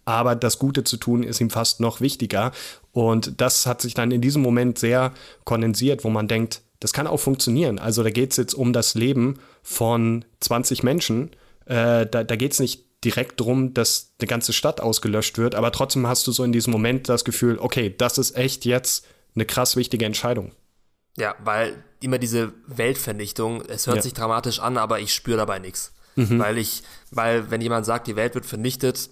Aber 0.05 0.35
das 0.35 0.57
Gute 0.59 0.83
zu 0.83 0.97
tun 0.97 1.23
ist 1.23 1.39
ihm 1.41 1.49
fast 1.49 1.79
noch 1.79 2.01
wichtiger. 2.01 2.51
Und 2.91 3.39
das 3.39 3.65
hat 3.65 3.81
sich 3.81 3.93
dann 3.93 4.11
in 4.11 4.21
diesem 4.21 4.41
Moment 4.41 4.79
sehr 4.79 5.13
kondensiert, 5.43 6.03
wo 6.03 6.09
man 6.09 6.27
denkt, 6.27 6.61
das 6.79 6.93
kann 6.93 7.05
auch 7.07 7.19
funktionieren. 7.19 7.77
Also 7.77 8.01
da 8.03 8.09
geht 8.09 8.31
es 8.31 8.37
jetzt 8.37 8.53
um 8.55 8.73
das 8.73 8.95
Leben 8.95 9.39
von 9.61 10.25
20 10.39 10.81
Menschen. 10.83 11.29
Äh, 11.65 12.07
da 12.07 12.23
da 12.23 12.35
geht 12.35 12.53
es 12.53 12.59
nicht 12.59 12.85
direkt 13.03 13.39
drum, 13.39 13.73
dass 13.73 14.13
eine 14.19 14.27
ganze 14.27 14.53
Stadt 14.53 14.81
ausgelöscht 14.81 15.37
wird, 15.37 15.55
aber 15.55 15.71
trotzdem 15.71 16.05
hast 16.07 16.25
du 16.27 16.31
so 16.31 16.43
in 16.43 16.51
diesem 16.51 16.71
Moment 16.71 17.09
das 17.09 17.23
Gefühl, 17.25 17.57
okay, 17.59 17.93
das 17.95 18.17
ist 18.19 18.35
echt 18.35 18.65
jetzt 18.65 19.05
eine 19.35 19.45
krass 19.45 19.75
wichtige 19.75 20.05
Entscheidung. 20.05 20.51
Ja, 21.17 21.35
weil 21.43 21.83
immer 21.99 22.17
diese 22.19 22.53
Weltvernichtung, 22.67 23.61
es 23.67 23.87
hört 23.87 23.97
Ja. 23.97 24.01
sich 24.03 24.13
dramatisch 24.13 24.59
an, 24.59 24.77
aber 24.77 24.99
ich 24.99 25.13
spüre 25.13 25.37
dabei 25.37 25.59
nichts. 25.59 25.93
Weil 26.15 26.57
ich, 26.57 26.83
weil 27.09 27.49
wenn 27.51 27.61
jemand 27.61 27.85
sagt, 27.85 28.05
die 28.07 28.15
Welt 28.17 28.35
wird 28.35 28.45
vernichtet, 28.45 29.09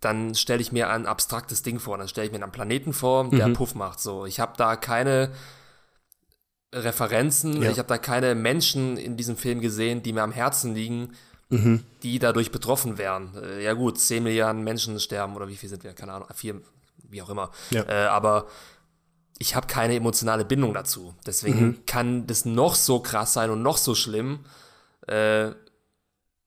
dann 0.00 0.34
stelle 0.34 0.60
ich 0.60 0.72
mir 0.72 0.90
ein 0.90 1.06
abstraktes 1.06 1.62
Ding 1.62 1.78
vor. 1.80 1.96
Dann 1.98 2.08
stelle 2.08 2.26
ich 2.26 2.32
mir 2.32 2.42
einen 2.42 2.52
Planeten 2.52 2.92
vor, 2.92 3.30
der 3.30 3.48
Puff 3.48 3.74
macht. 3.74 4.00
So, 4.00 4.26
ich 4.26 4.40
habe 4.40 4.52
da 4.56 4.76
keine 4.76 5.32
Referenzen, 6.74 7.62
Ja. 7.62 7.70
ich 7.70 7.78
habe 7.78 7.88
da 7.88 7.96
keine 7.98 8.34
Menschen 8.34 8.96
in 8.96 9.16
diesem 9.16 9.36
Film 9.36 9.60
gesehen, 9.60 10.02
die 10.02 10.12
mir 10.12 10.22
am 10.22 10.32
Herzen 10.32 10.74
liegen, 10.74 11.12
die 12.02 12.18
dadurch 12.18 12.50
betroffen 12.50 12.98
wären. 12.98 13.32
Äh, 13.40 13.62
ja 13.62 13.72
gut, 13.74 14.00
10 14.00 14.24
Milliarden 14.24 14.64
Menschen 14.64 14.98
sterben 14.98 15.36
oder 15.36 15.46
wie 15.48 15.54
viel 15.56 15.68
sind 15.68 15.84
wir? 15.84 15.92
Keine 15.92 16.12
Ahnung, 16.12 16.26
vier, 16.34 16.60
wie 17.08 17.22
auch 17.22 17.30
immer. 17.30 17.52
Ja. 17.70 17.82
Äh, 17.84 18.06
aber 18.08 18.48
ich 19.38 19.54
habe 19.54 19.68
keine 19.68 19.94
emotionale 19.94 20.44
Bindung 20.44 20.74
dazu. 20.74 21.14
Deswegen 21.24 21.86
kann 21.86 22.26
das 22.26 22.46
noch 22.46 22.74
so 22.74 22.98
krass 22.98 23.32
sein 23.32 23.50
und 23.50 23.62
noch 23.62 23.76
so 23.76 23.94
schlimm. 23.94 24.40
Äh, 25.06 25.50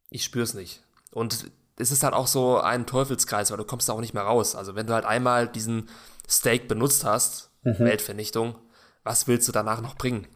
ich 0.09 0.25
spüre 0.25 0.43
es 0.43 0.53
nicht. 0.53 0.83
Und 1.11 1.49
es 1.79 1.91
ist 1.91 2.03
halt 2.03 2.13
auch 2.13 2.27
so 2.27 2.59
ein 2.59 2.85
Teufelskreis, 2.85 3.49
weil 3.51 3.57
du 3.57 3.63
kommst 3.63 3.89
da 3.89 3.93
auch 3.93 4.01
nicht 4.01 4.13
mehr 4.13 4.23
raus. 4.23 4.55
Also 4.55 4.75
wenn 4.75 4.85
du 4.85 4.93
halt 4.93 5.05
einmal 5.05 5.47
diesen 5.47 5.89
Steak 6.29 6.67
benutzt 6.67 7.03
hast, 7.05 7.49
Weltvernichtung, 7.63 8.55
was 9.03 9.27
willst 9.27 9.47
du 9.47 9.51
danach 9.51 9.81
noch 9.81 9.95
bringen? 9.95 10.27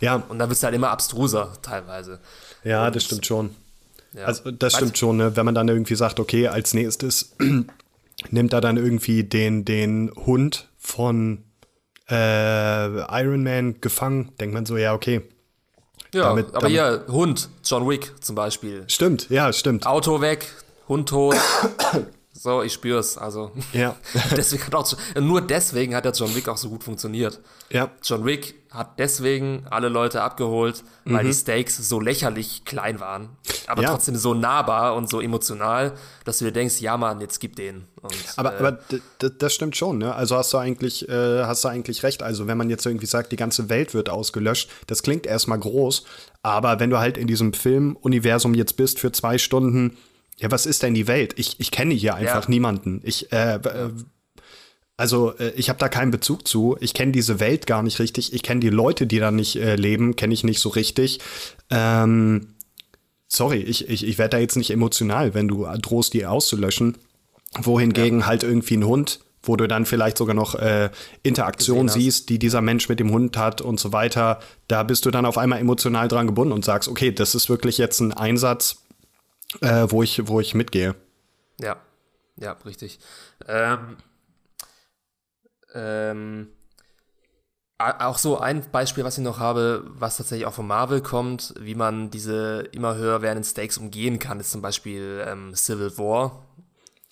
Ja, 0.00 0.16
Und 0.16 0.38
dann 0.38 0.48
wird 0.48 0.56
es 0.56 0.62
halt 0.62 0.74
immer 0.74 0.90
abstruser 0.90 1.52
teilweise. 1.62 2.20
ja, 2.62 2.90
das 2.90 3.04
stimmt 3.04 3.26
schon. 3.26 3.54
Ja. 4.12 4.24
Also 4.26 4.50
das 4.52 4.74
Weiß- 4.74 4.76
stimmt 4.76 4.98
schon, 4.98 5.16
ne? 5.16 5.36
wenn 5.36 5.44
man 5.44 5.54
dann 5.54 5.66
irgendwie 5.68 5.96
sagt, 5.96 6.20
okay, 6.20 6.46
als 6.48 6.72
nächstes 6.74 7.34
nimmt 8.30 8.52
er 8.52 8.60
dann 8.60 8.76
irgendwie 8.76 9.24
den, 9.24 9.64
den 9.64 10.12
Hund 10.14 10.68
von 10.78 11.42
äh, 12.08 13.22
Iron 13.22 13.42
Man 13.42 13.80
gefangen, 13.80 14.32
denkt 14.38 14.54
man 14.54 14.66
so, 14.66 14.76
ja, 14.76 14.94
okay. 14.94 15.22
Ja, 16.12 16.24
damit- 16.28 16.48
aber 16.54 16.68
damit- 16.68 16.70
hier, 16.72 17.04
Hund, 17.08 17.48
John 17.64 17.88
Wick 17.88 18.12
zum 18.20 18.36
Beispiel. 18.36 18.84
Stimmt, 18.88 19.28
ja, 19.30 19.52
stimmt. 19.52 19.86
Auto 19.86 20.20
weg, 20.20 20.46
Hund 20.88 21.08
tot. 21.08 21.36
so, 22.32 22.62
ich 22.62 22.72
spür's. 22.72 23.16
Also, 23.16 23.52
Ja, 23.72 23.96
deswegen 24.36 24.64
hat 24.66 24.74
auch, 24.74 24.96
nur 25.20 25.40
deswegen 25.40 25.94
hat 25.94 26.04
der 26.04 26.12
John 26.12 26.34
Wick 26.34 26.48
auch 26.48 26.56
so 26.56 26.68
gut 26.68 26.84
funktioniert. 26.84 27.40
ja, 27.70 27.90
John 28.02 28.24
Wick 28.24 28.54
hat 28.70 28.98
deswegen 28.98 29.64
alle 29.70 29.88
Leute 29.88 30.20
abgeholt, 30.22 30.82
weil 31.04 31.22
Mhm. 31.22 31.28
die 31.28 31.32
Stakes 31.34 31.76
so 31.88 32.00
lächerlich 32.00 32.64
klein 32.64 32.98
waren, 32.98 33.28
aber 33.68 33.82
Ja. 33.82 33.90
trotzdem 33.92 34.16
so 34.16 34.34
nahbar 34.34 34.96
und 34.96 35.08
so 35.08 35.20
emotional, 35.20 35.92
dass 36.24 36.38
du 36.38 36.46
dir 36.46 36.50
denkst, 36.52 36.80
ja 36.80 36.96
Mann, 36.96 37.20
jetzt 37.20 37.38
gib 37.38 37.54
den. 37.54 37.84
Und, 38.02 38.12
aber, 38.36 38.54
äh, 38.54 38.58
aber 38.58 38.78
das 39.38 39.54
stimmt 39.54 39.76
schon, 39.76 39.98
ne? 39.98 40.12
Also 40.14 40.36
hast 40.36 40.52
du 40.52 40.58
eigentlich, 40.58 41.08
äh, 41.08 41.44
hast 41.44 41.62
du 41.64 41.68
eigentlich 41.68 42.02
recht. 42.02 42.22
Also 42.24 42.48
wenn 42.48 42.58
man 42.58 42.68
jetzt 42.68 42.84
irgendwie 42.84 43.06
sagt, 43.06 43.30
die 43.30 43.36
ganze 43.36 43.68
Welt 43.68 43.94
wird 43.94 44.10
ausgelöscht, 44.10 44.68
das 44.88 45.04
klingt 45.04 45.24
erstmal 45.24 45.60
groß, 45.60 46.04
aber 46.42 46.80
wenn 46.80 46.90
du 46.90 46.98
halt 46.98 47.16
in 47.16 47.28
diesem 47.28 47.52
Filmuniversum 47.52 48.54
jetzt 48.54 48.76
bist 48.76 48.98
für 48.98 49.12
zwei 49.12 49.38
Stunden, 49.38 49.96
ja, 50.38 50.50
was 50.50 50.66
ist 50.66 50.82
denn 50.82 50.94
die 50.94 51.06
Welt? 51.06 51.34
Ich, 51.36 51.60
ich 51.60 51.70
kenne 51.70 51.94
hier 51.94 52.14
einfach 52.14 52.44
Ja. 52.44 52.50
niemanden. 52.50 53.00
Ich, 53.04 53.32
äh, 53.32 53.54
äh, 53.56 53.90
Also 54.96 55.36
äh, 55.38 55.50
ich 55.56 55.68
habe 55.70 55.78
da 55.80 55.88
keinen 55.88 56.12
Bezug 56.12 56.46
zu. 56.46 56.76
Ich 56.80 56.94
kenne 56.94 57.10
diese 57.10 57.40
Welt 57.40 57.66
gar 57.66 57.82
nicht 57.82 57.98
richtig. 57.98 58.32
Ich 58.32 58.42
kenne 58.44 58.60
die 58.60 58.70
Leute, 58.70 59.06
die 59.08 59.18
da 59.18 59.30
nicht 59.32 59.56
äh, 59.56 59.74
leben, 59.74 60.14
kenne 60.14 60.32
ich 60.34 60.44
nicht 60.44 60.60
so 60.60 60.68
richtig. 60.68 61.18
Ähm, 61.70 62.54
sorry, 63.26 63.58
ich, 63.58 63.88
ich, 63.88 64.06
ich 64.06 64.18
werde 64.18 64.36
da 64.36 64.38
jetzt 64.38 64.56
nicht 64.56 64.70
emotional, 64.70 65.34
wenn 65.34 65.48
du 65.48 65.66
drohst, 65.82 66.14
die 66.14 66.26
auszulöschen. 66.26 66.96
Wohingegen 67.60 68.20
ja. 68.20 68.26
halt 68.26 68.42
irgendwie 68.44 68.76
ein 68.76 68.84
Hund, 68.84 69.18
wo 69.42 69.56
du 69.56 69.66
dann 69.66 69.84
vielleicht 69.84 70.16
sogar 70.18 70.34
noch 70.34 70.54
äh, 70.54 70.90
Interaktion 71.24 71.88
siehst, 71.88 72.28
die 72.28 72.38
dieser 72.38 72.60
Mensch 72.60 72.88
mit 72.88 73.00
dem 73.00 73.10
Hund 73.10 73.36
hat 73.36 73.60
und 73.60 73.80
so 73.80 73.92
weiter. 73.92 74.38
Da 74.68 74.84
bist 74.84 75.06
du 75.06 75.10
dann 75.10 75.26
auf 75.26 75.38
einmal 75.38 75.58
emotional 75.58 76.06
dran 76.08 76.26
gebunden 76.26 76.52
und 76.52 76.64
sagst, 76.64 76.88
okay, 76.88 77.10
das 77.12 77.34
ist 77.34 77.48
wirklich 77.48 77.78
jetzt 77.78 78.00
ein 78.00 78.12
Einsatz, 78.12 78.83
äh, 79.60 79.86
wo, 79.88 80.02
ich, 80.02 80.26
wo 80.26 80.40
ich 80.40 80.54
mitgehe. 80.54 80.94
Ja, 81.60 81.76
ja, 82.36 82.52
richtig. 82.64 82.98
Ähm, 83.46 83.96
ähm, 85.74 86.48
auch 87.78 88.18
so 88.18 88.38
ein 88.38 88.62
Beispiel, 88.70 89.04
was 89.04 89.18
ich 89.18 89.24
noch 89.24 89.38
habe, 89.38 89.82
was 89.86 90.16
tatsächlich 90.16 90.46
auch 90.46 90.54
von 90.54 90.66
Marvel 90.66 91.00
kommt, 91.00 91.54
wie 91.58 91.74
man 91.74 92.10
diese 92.10 92.68
immer 92.72 92.94
höher 92.94 93.20
werdenden 93.20 93.44
Stakes 93.44 93.78
umgehen 93.78 94.18
kann, 94.18 94.40
ist 94.40 94.52
zum 94.52 94.62
Beispiel 94.62 95.24
ähm, 95.26 95.54
Civil 95.54 95.98
War. 95.98 96.46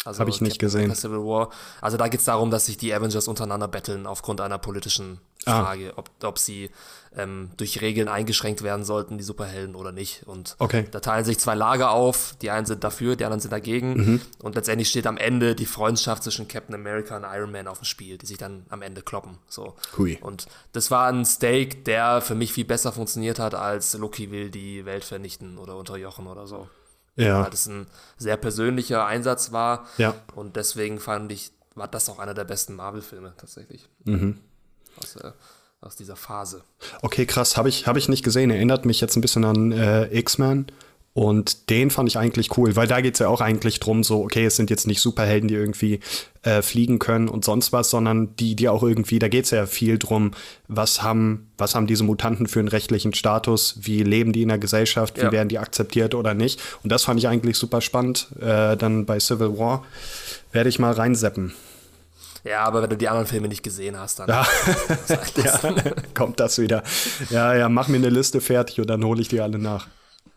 Also 0.05 0.21
Habe 0.21 0.31
ich 0.31 0.41
nicht 0.41 0.59
gesehen. 0.59 0.93
Civil 0.95 1.19
War. 1.19 1.51
Also 1.81 1.97
da 1.97 2.09
geht 2.09 2.21
es 2.21 2.27
darum, 2.27 2.51
dass 2.51 2.67
sich 2.67 2.77
die 2.77 2.93
Avengers 2.93 3.29
untereinander 3.29 3.69
betteln 3.69 4.07
aufgrund 4.07 4.41
einer 4.41 4.59
politischen 4.59 5.21
ah. 5.47 5.63
Frage, 5.63 5.93
ah. 5.93 5.99
ob, 5.99 6.11
ob 6.25 6.39
sie 6.41 6.71
ähm, 7.17 7.51
durch 7.57 7.81
Regeln 7.81 8.09
eingeschränkt 8.09 8.63
werden 8.63 8.85
sollten, 8.85 9.17
die 9.17 9.23
Superhelden 9.23 9.77
oder 9.77 9.93
nicht. 9.93 10.25
Und 10.27 10.57
okay. 10.59 10.89
da 10.91 10.99
teilen 10.99 11.25
sich 11.25 11.39
zwei 11.39 11.55
Lager 11.55 11.93
auf. 11.93 12.35
Die 12.43 12.51
einen 12.51 12.67
sind 12.67 12.83
dafür, 12.83 13.15
die 13.15 13.25
anderen 13.25 13.41
sind 13.41 13.53
dagegen. 13.53 13.95
Mhm. 13.95 14.21
Und 14.41 14.57
letztendlich 14.57 14.89
steht 14.89 15.07
am 15.07 15.19
Ende 15.19 15.55
die 15.55 15.67
Freundschaft 15.67 16.25
zwischen 16.25 16.49
Captain 16.49 16.75
America 16.75 17.17
und 17.17 17.25
Iron 17.25 17.53
Man 17.53 17.69
auf 17.69 17.79
dem 17.79 17.85
Spiel, 17.85 18.19
die 18.19 18.27
sich 18.27 18.39
dann 18.39 18.67
am 18.71 18.83
Ende 18.83 19.03
kloppen. 19.03 19.39
So. 19.49 19.77
Hui. 19.97 20.19
Und 20.21 20.47
das 20.73 20.91
war 20.91 21.07
ein 21.13 21.25
Stake, 21.25 21.77
der 21.77 22.23
für 22.23 22.35
mich 22.35 22.53
viel 22.53 22.65
besser 22.65 22.91
funktioniert 22.91 23.39
hat, 23.39 23.55
als 23.55 23.95
Loki 23.95 24.33
will 24.33 24.51
die 24.51 24.85
Welt 24.85 25.05
vernichten 25.05 25.59
oder 25.59 25.77
unterjochen 25.77 26.27
oder 26.27 26.49
so. 26.49 26.69
Ja. 27.17 27.45
Weil 27.45 27.51
das 27.51 27.67
ein 27.67 27.87
sehr 28.17 28.37
persönlicher 28.37 29.05
Einsatz 29.07 29.53
war. 29.53 29.87
Ja. 29.99 30.15
Und 30.35 30.57
deswegen 30.57 30.99
fand 30.99 31.33
ich, 31.33 31.53
war 31.75 31.89
das 31.89 32.09
auch 32.09 32.19
einer 32.19 32.35
der 32.35 32.45
besten 32.45 32.75
Marvel-Filme 32.75 33.35
tatsächlich. 33.37 33.89
Mhm. 34.05 34.39
Aus, 34.99 35.17
äh, 35.17 35.33
aus 35.81 35.97
dieser 35.97 36.17
Phase. 36.17 36.65
Okay, 37.03 37.27
krass. 37.27 37.57
Habe 37.57 37.69
ich, 37.69 37.87
hab 37.87 37.97
ich 37.97 38.09
nicht 38.09 38.23
gesehen. 38.23 38.51
Erinnert 38.51 38.85
mich 38.85 39.01
jetzt 39.01 39.17
ein 39.17 39.21
bisschen 39.21 39.45
an 39.45 39.73
äh, 39.73 40.07
X-Men. 40.17 40.67
Und 41.15 41.69
den 41.69 41.91
fand 41.91 42.09
ich 42.09 42.17
eigentlich 42.17 42.57
cool, 42.57 42.75
weil 42.75 42.87
da 42.87 43.03
geht 43.03 43.15
es 43.15 43.21
ja 43.21 43.29
auch 43.29 43.43
eigentlich 43.43 43.81
drum, 43.81 44.03
so, 44.03 44.23
okay, 44.23 44.47
es 44.47 44.57
sind 44.57 44.71
jetzt 44.71 44.87
nicht 44.87 45.01
Superhelden, 45.01 45.47
die 45.47 45.55
irgendwie 45.55 46.01
äh, 46.43 46.63
fliegen 46.63 46.99
können 46.99 47.29
und 47.29 47.45
sonst 47.45 47.71
was, 47.71 47.91
sondern 47.91 48.35
die, 48.37 48.57
die 48.57 48.71
auch 48.71 48.83
irgendwie, 48.83 49.19
da 49.19 49.29
geht 49.29 49.45
es 49.45 49.51
ja 49.51 49.67
viel 49.67 49.99
drum, 49.99 50.31
was 50.69 51.03
haben, 51.03 51.51
was 51.59 51.75
haben 51.75 51.87
diese 51.87 52.03
Mutanten 52.03 52.47
für 52.47 52.61
einen 52.61 52.69
rechtlichen 52.69 53.13
Status, 53.13 53.77
wie 53.83 54.03
leben 54.03 54.33
die 54.33 54.41
in 54.41 54.49
der 54.49 54.59
Gesellschaft, 54.59 55.19
wie 55.19 55.25
ja. 55.25 55.33
werden 55.33 55.51
die 55.51 55.59
akzeptiert 55.59 56.15
oder 56.15 56.33
nicht. 56.33 56.61
Und 56.83 56.91
das 56.91 57.05
fand 57.05 57.21
ich 57.21 57.29
eigentlich 57.29 57.59
super 57.59 57.83
spannend. 57.83 58.29
Äh, 58.41 58.79
dann 58.79 59.05
bei 59.05 59.21
Civil 59.21 59.59
War 59.59 59.85
werde 60.51 60.71
ich 60.71 60.79
mal 60.79 60.93
reinseppen. 60.93 61.53
Ja, 62.45 62.65
aber 62.65 62.83
wenn 62.83 62.91
du 62.91 62.97
die 62.97 63.09
anderen 63.09 63.27
Filme 63.27 63.49
nicht 63.49 63.63
gesehen 63.63 63.99
hast, 63.99 64.19
dann 64.19 64.31
ja. 64.31 64.47
ja, 65.45 65.75
kommt 66.15 66.41
das 66.41 66.59
wieder. 66.59 66.83
Ja, 67.29 67.55
ja, 67.55 67.69
mach 67.69 67.89
mir 67.89 67.99
eine 67.99 68.09
Liste 68.09 68.41
fertig 68.41 68.81
und 68.81 68.89
dann 68.89 69.05
hole 69.05 69.21
ich 69.21 69.29
die 69.29 69.41
alle 69.43 69.59
nach. 69.59 69.89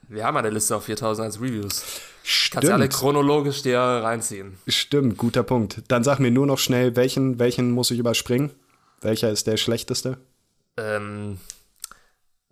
Wir 0.07 0.25
haben 0.25 0.37
eine 0.37 0.49
Liste 0.49 0.75
auf 0.75 0.85
4001 0.85 1.39
Reviews. 1.39 1.83
Stimmt. 2.23 2.63
Kannst 2.63 2.71
alle 2.71 2.89
chronologisch 2.89 3.61
dir 3.61 3.79
reinziehen. 3.79 4.57
Stimmt, 4.67 5.17
guter 5.17 5.43
Punkt. 5.43 5.83
Dann 5.87 6.03
sag 6.03 6.19
mir 6.19 6.31
nur 6.31 6.45
noch 6.45 6.59
schnell, 6.59 6.95
welchen, 6.95 7.39
welchen 7.39 7.71
muss 7.71 7.91
ich 7.91 7.99
überspringen? 7.99 8.51
Welcher 9.01 9.29
ist 9.29 9.47
der 9.47 9.57
schlechteste? 9.57 10.17
Ähm, 10.77 11.39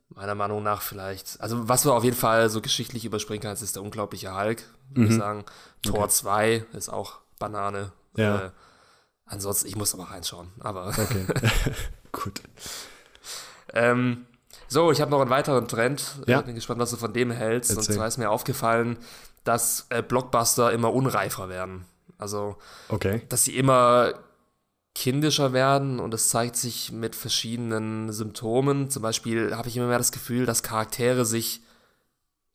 meiner 0.10 0.36
Meinung 0.36 0.62
nach 0.64 0.82
vielleicht. 0.82 1.42
Also, 1.42 1.68
was 1.68 1.84
du 1.84 1.92
auf 1.92 2.04
jeden 2.04 2.16
Fall 2.16 2.50
so 2.50 2.62
geschichtlich 2.62 3.06
überspringen 3.06 3.42
kannst, 3.42 3.64
ist 3.64 3.76
der 3.76 3.84
unglaubliche 3.84 4.36
Hulk, 4.36 4.64
würde 4.90 5.02
mhm. 5.02 5.12
ich 5.12 5.18
sagen. 5.18 5.46
Tor 5.82 6.00
okay. 6.00 6.10
2 6.10 6.66
ist 6.74 6.90
auch 6.90 7.20
Banane. 7.40 7.92
Ja. 8.16 8.46
Äh, 8.46 8.50
Ansonsten, 9.26 9.68
ich 9.68 9.76
muss 9.76 9.94
aber 9.94 10.12
reinschauen. 10.12 10.50
Aber. 10.60 10.90
Okay. 10.90 11.26
Gut. 12.12 12.42
ähm, 13.74 14.26
so, 14.74 14.92
ich 14.92 15.00
habe 15.00 15.12
noch 15.12 15.22
einen 15.22 15.30
weiteren 15.30 15.68
Trend. 15.68 16.16
Ja. 16.26 16.40
Ich 16.40 16.46
bin 16.46 16.56
gespannt, 16.56 16.80
was 16.80 16.90
du 16.90 16.98
von 16.98 17.14
dem 17.14 17.32
hältst. 17.32 17.70
Erzähl. 17.70 17.92
Und 17.92 17.96
zwar 17.96 18.08
ist 18.08 18.18
mir 18.18 18.30
aufgefallen, 18.30 18.98
dass 19.44 19.86
äh, 19.90 20.02
Blockbuster 20.02 20.72
immer 20.72 20.94
unreifer 20.94 21.48
werden. 21.48 21.86
Also, 22.18 22.58
okay. 22.90 23.22
dass 23.30 23.44
sie 23.44 23.56
immer 23.56 24.14
kindischer 24.96 25.54
werden 25.54 26.00
und 26.00 26.14
es 26.14 26.30
zeigt 26.30 26.56
sich 26.56 26.92
mit 26.92 27.16
verschiedenen 27.16 28.12
Symptomen. 28.12 28.90
Zum 28.90 29.02
Beispiel 29.02 29.56
habe 29.56 29.68
ich 29.68 29.78
immer 29.78 29.88
mehr 29.88 29.98
das 29.98 30.12
Gefühl, 30.12 30.46
dass 30.46 30.64
Charaktere 30.64 31.26
sich 31.26 31.63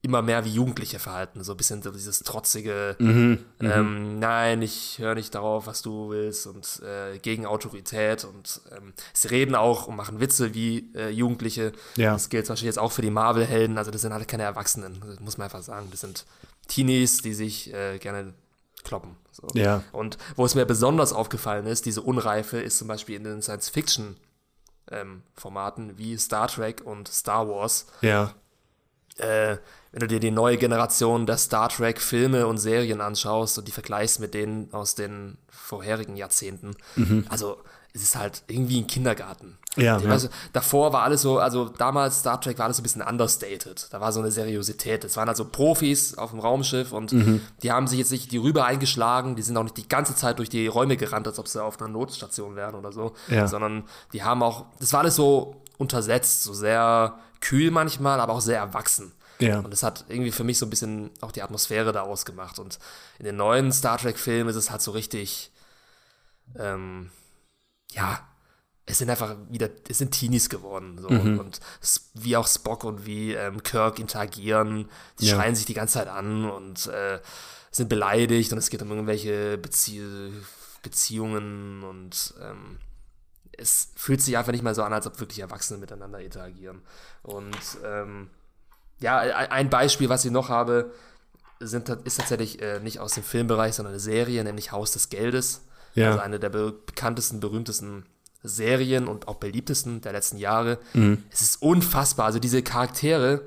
immer 0.00 0.22
mehr 0.22 0.44
wie 0.44 0.50
Jugendliche 0.50 0.98
verhalten. 0.98 1.42
So 1.42 1.52
ein 1.52 1.56
bisschen 1.56 1.82
so 1.82 1.90
dieses 1.90 2.20
trotzige, 2.20 2.94
mhm, 2.98 3.44
mhm, 3.58 3.70
ähm, 3.70 4.18
nein, 4.18 4.62
ich 4.62 4.98
höre 4.98 5.16
nicht 5.16 5.34
darauf, 5.34 5.66
was 5.66 5.82
du 5.82 6.10
willst 6.10 6.46
und 6.46 6.80
äh, 6.84 7.18
gegen 7.18 7.46
Autorität 7.46 8.24
und 8.24 8.60
ähm, 8.76 8.92
sie 9.12 9.28
reden 9.28 9.56
auch 9.56 9.88
und 9.88 9.96
machen 9.96 10.20
Witze 10.20 10.54
wie 10.54 10.92
äh, 10.94 11.10
Jugendliche. 11.10 11.72
Ja. 11.96 12.12
Das 12.12 12.28
gilt 12.28 12.46
zum 12.46 12.54
Beispiel 12.54 12.68
jetzt 12.68 12.78
auch 12.78 12.92
für 12.92 13.02
die 13.02 13.10
Marvel-Helden, 13.10 13.76
also 13.76 13.90
das 13.90 14.02
sind 14.02 14.12
halt 14.12 14.28
keine 14.28 14.44
Erwachsenen, 14.44 15.02
muss 15.20 15.36
man 15.36 15.46
einfach 15.46 15.62
sagen. 15.62 15.88
Das 15.90 16.00
sind 16.00 16.26
Teenies, 16.68 17.18
die 17.22 17.34
sich 17.34 17.74
äh, 17.74 17.98
gerne 17.98 18.34
kloppen. 18.84 19.16
So. 19.32 19.48
Ja. 19.54 19.82
Und 19.90 20.16
wo 20.36 20.44
es 20.44 20.54
mir 20.54 20.64
besonders 20.64 21.12
aufgefallen 21.12 21.66
ist, 21.66 21.86
diese 21.86 22.02
Unreife 22.02 22.58
ist 22.60 22.78
zum 22.78 22.86
Beispiel 22.86 23.16
in 23.16 23.24
den 23.24 23.42
Science-Fiction 23.42 24.16
ähm, 24.90 25.22
Formaten 25.34 25.98
wie 25.98 26.16
Star 26.16 26.48
Trek 26.48 26.82
und 26.84 27.08
Star 27.08 27.48
Wars. 27.48 27.86
Ja. 28.00 28.32
Äh, 29.18 29.58
wenn 29.90 30.00
du 30.00 30.06
dir 30.06 30.20
die 30.20 30.30
neue 30.30 30.58
Generation 30.58 31.24
der 31.26 31.38
Star 31.38 31.68
Trek 31.70 32.00
Filme 32.00 32.46
und 32.46 32.58
Serien 32.58 33.00
anschaust 33.00 33.58
und 33.58 33.66
die 33.66 33.72
vergleichst 33.72 34.20
mit 34.20 34.34
denen 34.34 34.72
aus 34.72 34.94
den 34.94 35.38
vorherigen 35.48 36.16
Jahrzehnten, 36.16 36.76
mhm. 36.96 37.24
also 37.30 37.58
es 37.94 38.02
ist 38.02 38.16
halt 38.16 38.42
irgendwie 38.48 38.80
ein 38.80 38.86
Kindergarten. 38.86 39.58
Ja, 39.76 39.98
ja. 39.98 40.08
Weißt 40.08 40.28
davor 40.52 40.92
war 40.92 41.04
alles 41.04 41.22
so, 41.22 41.38
also 41.38 41.68
damals 41.68 42.20
Star 42.20 42.40
Trek 42.40 42.58
war 42.58 42.64
alles 42.66 42.76
so 42.76 42.80
ein 42.80 42.84
bisschen 42.84 43.02
understated. 43.02 43.88
Da 43.90 44.00
war 44.00 44.12
so 44.12 44.20
eine 44.20 44.30
Seriosität. 44.30 45.04
Es 45.04 45.16
waren 45.16 45.28
also 45.28 45.44
Profis 45.44 46.18
auf 46.18 46.30
dem 46.30 46.40
Raumschiff 46.40 46.92
und 46.92 47.12
mhm. 47.12 47.40
die 47.62 47.72
haben 47.72 47.86
sich 47.86 47.98
jetzt 47.98 48.10
nicht 48.10 48.32
die 48.32 48.38
rüber 48.38 48.64
eingeschlagen, 48.64 49.36
die 49.36 49.42
sind 49.42 49.56
auch 49.56 49.62
nicht 49.62 49.76
die 49.76 49.88
ganze 49.88 50.14
Zeit 50.14 50.38
durch 50.38 50.48
die 50.48 50.66
Räume 50.66 50.96
gerannt, 50.96 51.26
als 51.26 51.38
ob 51.38 51.48
sie 51.48 51.62
auf 51.62 51.80
einer 51.80 51.88
Notstation 51.88 52.56
wären 52.56 52.74
oder 52.74 52.92
so, 52.92 53.14
ja. 53.28 53.46
sondern 53.46 53.84
die 54.12 54.22
haben 54.22 54.42
auch, 54.42 54.66
das 54.80 54.92
war 54.92 55.00
alles 55.00 55.16
so 55.16 55.56
untersetzt, 55.78 56.42
so 56.42 56.52
sehr 56.52 57.18
kühl 57.40 57.70
manchmal, 57.70 58.20
aber 58.20 58.34
auch 58.34 58.40
sehr 58.40 58.58
erwachsen. 58.58 59.12
Ja. 59.38 59.60
Und 59.60 59.70
das 59.70 59.82
hat 59.82 60.04
irgendwie 60.08 60.32
für 60.32 60.44
mich 60.44 60.58
so 60.58 60.66
ein 60.66 60.70
bisschen 60.70 61.10
auch 61.20 61.32
die 61.32 61.42
Atmosphäre 61.42 61.92
da 61.92 62.02
ausgemacht. 62.02 62.58
Und 62.58 62.78
in 63.18 63.24
den 63.24 63.36
neuen 63.36 63.72
Star 63.72 63.98
Trek-Filmen 63.98 64.50
ist 64.50 64.56
es 64.56 64.70
halt 64.70 64.82
so 64.82 64.90
richtig, 64.90 65.52
ähm, 66.58 67.10
ja, 67.92 68.20
es 68.84 68.98
sind 68.98 69.10
einfach 69.10 69.36
wieder, 69.50 69.68
es 69.88 69.98
sind 69.98 70.12
Teenies 70.12 70.48
geworden. 70.48 70.98
So. 71.00 71.08
Mhm. 71.08 71.38
Und 71.38 71.60
wie 72.14 72.36
auch 72.36 72.48
Spock 72.48 72.84
und 72.84 73.06
wie 73.06 73.34
ähm, 73.34 73.62
Kirk 73.62 73.98
interagieren, 73.98 74.88
die 75.20 75.26
ja. 75.26 75.36
schreien 75.36 75.54
sich 75.54 75.66
die 75.66 75.74
ganze 75.74 75.94
Zeit 75.94 76.08
an 76.08 76.50
und 76.50 76.86
äh, 76.86 77.20
sind 77.70 77.88
beleidigt 77.88 78.52
und 78.52 78.58
es 78.58 78.70
geht 78.70 78.82
um 78.82 78.90
irgendwelche 78.90 79.58
Bezie 79.58 80.32
Beziehungen 80.82 81.82
und 81.82 82.34
ähm, 82.40 82.78
es 83.58 83.92
fühlt 83.96 84.22
sich 84.22 84.38
einfach 84.38 84.52
nicht 84.52 84.62
mal 84.62 84.74
so 84.74 84.82
an, 84.82 84.92
als 84.92 85.06
ob 85.06 85.20
wirklich 85.20 85.40
Erwachsene 85.40 85.78
miteinander 85.78 86.20
interagieren. 86.20 86.80
Und 87.22 87.56
ähm, 87.84 88.30
ja, 89.00 89.18
ein 89.18 89.68
Beispiel, 89.68 90.08
was 90.08 90.24
ich 90.24 90.30
noch 90.30 90.48
habe, 90.48 90.92
sind, 91.60 91.88
ist 91.88 92.18
tatsächlich 92.18 92.62
äh, 92.62 92.80
nicht 92.80 93.00
aus 93.00 93.14
dem 93.14 93.24
Filmbereich, 93.24 93.74
sondern 93.74 93.92
eine 93.92 94.00
Serie, 94.00 94.42
nämlich 94.44 94.72
Haus 94.72 94.92
des 94.92 95.08
Geldes. 95.08 95.64
Ja. 95.94 96.10
Also 96.10 96.20
eine 96.20 96.38
der 96.38 96.50
be 96.50 96.72
bekanntesten, 96.72 97.40
berühmtesten 97.40 98.06
Serien 98.42 99.08
und 99.08 99.26
auch 99.26 99.36
beliebtesten 99.36 100.00
der 100.00 100.12
letzten 100.12 100.38
Jahre. 100.38 100.78
Mhm. 100.94 101.24
Es 101.30 101.40
ist 101.40 101.60
unfassbar. 101.60 102.26
Also 102.26 102.38
diese 102.38 102.62
Charaktere, 102.62 103.42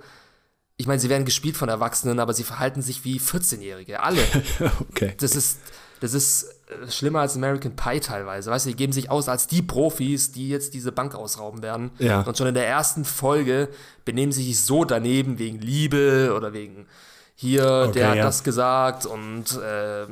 ich 0.75 0.87
meine, 0.87 0.99
sie 0.99 1.09
werden 1.09 1.25
gespielt 1.25 1.55
von 1.55 1.69
Erwachsenen, 1.69 2.19
aber 2.19 2.33
sie 2.33 2.43
verhalten 2.43 2.81
sich 2.81 3.05
wie 3.05 3.19
14-Jährige. 3.19 4.01
Alle. 4.01 4.21
okay. 4.89 5.13
Das 5.19 5.35
ist, 5.35 5.59
das 6.01 6.13
ist 6.13 6.60
schlimmer 6.89 7.21
als 7.21 7.35
American 7.35 7.75
Pie 7.75 7.99
teilweise. 7.99 8.51
Weißt 8.51 8.65
du, 8.65 8.69
die 8.69 8.75
geben 8.75 8.93
sich 8.93 9.09
aus 9.09 9.27
als 9.29 9.47
die 9.47 9.61
Profis, 9.61 10.31
die 10.31 10.49
jetzt 10.49 10.73
diese 10.73 10.91
Bank 10.91 11.15
ausrauben 11.15 11.61
werden. 11.61 11.91
Ja. 11.99 12.21
Und 12.21 12.37
schon 12.37 12.47
in 12.47 12.53
der 12.53 12.67
ersten 12.67 13.05
Folge 13.05 13.69
benehmen 14.05 14.31
sie 14.31 14.43
sich 14.43 14.61
so 14.61 14.85
daneben 14.85 15.39
wegen 15.39 15.59
Liebe 15.59 16.33
oder 16.35 16.53
wegen 16.53 16.87
hier, 17.35 17.85
okay, 17.87 17.99
der 17.99 18.09
hat 18.09 18.17
ja. 18.17 18.23
das 18.23 18.43
gesagt 18.43 19.05
und 19.05 19.45
äh, 19.57 20.05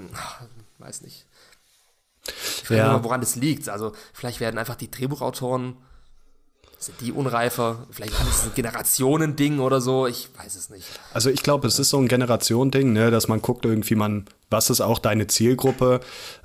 weiß 0.80 1.02
nicht. 1.02 1.26
Ich 2.28 2.68
frage 2.68 2.82
ja. 2.82 2.94
mal, 2.94 3.04
woran 3.04 3.22
das 3.22 3.36
liegt. 3.36 3.70
Also, 3.70 3.94
vielleicht 4.14 4.40
werden 4.40 4.58
einfach 4.58 4.76
die 4.76 4.90
Drehbuchautoren 4.90 5.78
sind 6.80 7.02
die 7.02 7.12
unreifer? 7.12 7.86
Vielleicht 7.92 8.14
ist 8.14 8.22
es 8.22 8.44
ein 8.46 8.54
Generationending 8.56 9.60
oder 9.60 9.82
so. 9.82 10.08
Ich 10.08 10.30
weiß 10.38 10.56
es 10.56 10.70
nicht. 10.70 10.88
Also 11.14 11.30
ich 11.30 11.44
glaube, 11.44 11.68
es 11.68 11.78
ist 11.78 11.90
so 11.90 11.98
ein 11.98 12.08
Generationending, 12.08 12.94
ne, 12.94 13.12
dass 13.12 13.28
man 13.28 13.42
guckt 13.42 13.66
irgendwie, 13.66 13.96
man 13.96 14.26
was 14.50 14.70
ist 14.70 14.82
auch 14.82 15.00
deine 15.00 15.28
Zielgruppe. 15.28 16.00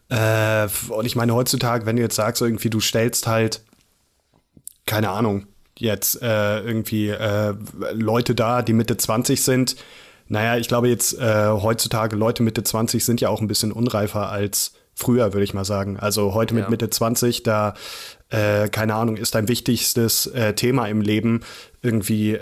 Äh, 0.08 0.68
und 0.88 1.06
ich 1.06 1.16
meine, 1.16 1.34
heutzutage, 1.34 1.86
wenn 1.86 1.96
du 1.96 2.02
jetzt 2.02 2.16
sagst, 2.16 2.42
irgendwie, 2.42 2.70
du 2.70 2.80
stellst 2.80 3.26
halt, 3.26 3.62
keine 4.86 5.10
Ahnung, 5.10 5.46
jetzt 5.78 6.22
äh, 6.22 6.60
irgendwie 6.60 7.08
äh, 7.08 7.54
Leute 7.92 8.34
da, 8.34 8.62
die 8.62 8.72
Mitte 8.72 8.96
20 8.96 9.42
sind. 9.42 9.76
Naja, 10.28 10.56
ich 10.56 10.68
glaube 10.68 10.88
jetzt 10.88 11.18
äh, 11.18 11.48
heutzutage 11.48 12.16
Leute 12.16 12.42
Mitte 12.42 12.62
20 12.62 13.04
sind 13.04 13.20
ja 13.20 13.28
auch 13.28 13.40
ein 13.40 13.48
bisschen 13.48 13.72
unreifer 13.72 14.30
als 14.30 14.72
früher, 14.94 15.32
würde 15.32 15.44
ich 15.44 15.54
mal 15.54 15.64
sagen. 15.64 15.98
Also 15.98 16.34
heute 16.34 16.54
ja. 16.54 16.60
mit 16.60 16.70
Mitte 16.70 16.90
20, 16.90 17.42
da, 17.42 17.74
äh, 18.30 18.68
keine 18.68 18.94
Ahnung, 18.94 19.16
ist 19.16 19.34
dein 19.34 19.48
wichtigstes 19.48 20.28
äh, 20.28 20.54
Thema 20.54 20.86
im 20.86 21.00
Leben 21.00 21.40
irgendwie, 21.82 22.38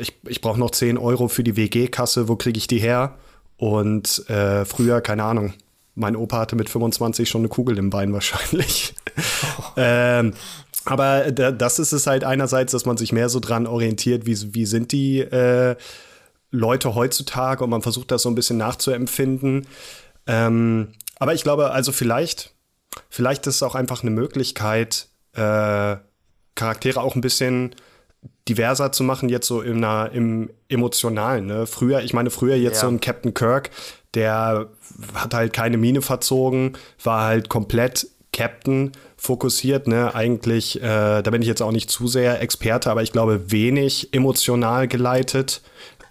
ich, 0.00 0.12
ich 0.26 0.40
brauche 0.40 0.58
noch 0.58 0.72
10 0.72 0.98
Euro 0.98 1.28
für 1.28 1.44
die 1.44 1.56
WG-Kasse, 1.56 2.26
wo 2.26 2.34
kriege 2.34 2.58
ich 2.58 2.66
die 2.66 2.80
her? 2.80 3.14
Und 3.58 4.24
früher, 4.26 5.00
keine 5.02 5.22
Ahnung, 5.22 5.54
mein 5.96 6.14
Opa 6.14 6.38
hatte 6.38 6.54
mit 6.54 6.70
25 6.70 7.28
schon 7.28 7.40
eine 7.40 7.48
Kugel 7.48 7.78
im 7.78 7.90
Bein 7.90 8.12
wahrscheinlich. 8.12 8.94
Oh. 9.58 9.62
ähm, 9.76 10.34
aber 10.84 11.32
das 11.32 11.80
ist 11.80 11.92
es 11.92 12.06
halt 12.06 12.22
einerseits, 12.22 12.70
dass 12.70 12.86
man 12.86 12.96
sich 12.96 13.12
mehr 13.12 13.28
so 13.28 13.40
dran 13.40 13.66
orientiert, 13.66 14.24
wie, 14.24 14.54
wie 14.54 14.66
sind 14.66 14.92
die 14.92 15.18
äh, 15.18 15.74
Leute 16.52 16.94
heutzutage 16.94 17.64
und 17.64 17.70
man 17.70 17.82
versucht 17.82 18.12
das 18.12 18.22
so 18.22 18.28
ein 18.28 18.36
bisschen 18.36 18.56
nachzuempfinden. 18.56 19.66
Ähm, 20.28 20.92
aber 21.18 21.34
ich 21.34 21.42
glaube, 21.42 21.72
also 21.72 21.90
vielleicht, 21.90 22.52
vielleicht 23.10 23.46
ist 23.48 23.56
es 23.56 23.62
auch 23.64 23.74
einfach 23.74 24.02
eine 24.02 24.12
Möglichkeit, 24.12 25.08
äh, 25.32 25.96
Charaktere 26.54 27.00
auch 27.00 27.16
ein 27.16 27.20
bisschen 27.20 27.74
diverser 28.48 28.92
zu 28.92 29.02
machen, 29.04 29.28
jetzt 29.28 29.46
so 29.46 29.60
in 29.60 29.84
einer, 29.84 30.12
im 30.12 30.50
Emotionalen. 30.68 31.46
Ne? 31.46 31.66
Früher, 31.66 32.02
ich 32.02 32.12
meine, 32.14 32.30
früher 32.30 32.56
jetzt 32.56 32.76
ja. 32.76 32.82
so 32.82 32.88
ein 32.88 33.00
Captain 33.00 33.34
Kirk, 33.34 33.70
der 34.14 34.68
hat 35.14 35.34
halt 35.34 35.52
keine 35.52 35.76
Mine 35.76 36.02
verzogen, 36.02 36.76
war 37.02 37.24
halt 37.24 37.48
komplett 37.48 38.08
Captain 38.32 38.92
fokussiert, 39.16 39.86
ne? 39.88 40.14
Eigentlich, 40.14 40.80
äh, 40.82 41.22
da 41.22 41.30
bin 41.30 41.40
ich 41.40 41.48
jetzt 41.48 41.62
auch 41.62 41.72
nicht 41.72 41.90
zu 41.90 42.06
sehr 42.06 42.40
Experte, 42.42 42.90
aber 42.90 43.02
ich 43.02 43.12
glaube, 43.12 43.50
wenig 43.50 44.12
emotional 44.12 44.88
geleitet. 44.88 45.62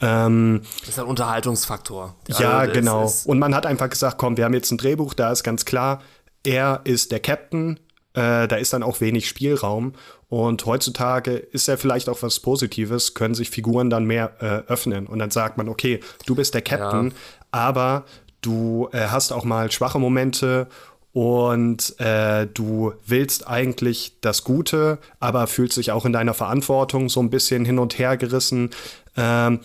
Ähm, 0.01 0.61
das 0.79 0.89
ist 0.89 0.99
ein 0.99 1.05
Unterhaltungsfaktor. 1.05 2.15
Ja, 2.27 2.59
also, 2.59 2.73
genau. 2.73 3.05
Ist, 3.05 3.27
Und 3.27 3.39
man 3.39 3.53
hat 3.53 3.65
einfach 3.65 3.89
gesagt, 3.89 4.17
komm, 4.17 4.37
wir 4.37 4.45
haben 4.45 4.53
jetzt 4.53 4.71
ein 4.71 4.77
Drehbuch, 4.77 5.13
da 5.13 5.31
ist 5.31 5.43
ganz 5.43 5.65
klar, 5.65 6.01
er 6.43 6.81
ist 6.83 7.11
der 7.11 7.19
Captain, 7.19 7.79
äh, 8.13 8.47
da 8.47 8.55
ist 8.55 8.73
dann 8.73 8.83
auch 8.83 9.01
wenig 9.01 9.27
Spielraum. 9.27 9.93
Und 10.27 10.65
heutzutage 10.65 11.33
ist 11.35 11.67
ja 11.67 11.77
vielleicht 11.77 12.09
auch 12.09 12.21
was 12.21 12.39
Positives, 12.39 13.13
können 13.13 13.35
sich 13.35 13.49
Figuren 13.49 13.89
dann 13.89 14.05
mehr 14.05 14.33
äh, 14.39 14.71
öffnen. 14.71 15.07
Und 15.07 15.19
dann 15.19 15.31
sagt 15.31 15.57
man, 15.57 15.69
okay, 15.69 15.99
du 16.25 16.35
bist 16.35 16.53
der 16.53 16.61
Captain, 16.61 17.09
ja. 17.09 17.15
aber 17.51 18.05
du 18.41 18.89
äh, 18.91 19.07
hast 19.07 19.31
auch 19.31 19.43
mal 19.43 19.71
schwache 19.71 19.99
Momente 19.99 20.67
und 21.13 21.97
äh, 21.99 22.47
du 22.47 22.93
willst 23.05 23.47
eigentlich 23.47 24.17
das 24.19 24.43
Gute, 24.43 24.97
aber 25.19 25.47
fühlst 25.47 25.77
dich 25.77 25.91
auch 25.91 26.05
in 26.05 26.11
deiner 26.11 26.33
Verantwortung 26.33 27.07
so 27.07 27.21
ein 27.21 27.29
bisschen 27.29 27.63
hin 27.63 27.79
und 27.79 27.97
her 27.97 28.17
gerissen. 28.17 28.71
Ähm, 29.15 29.61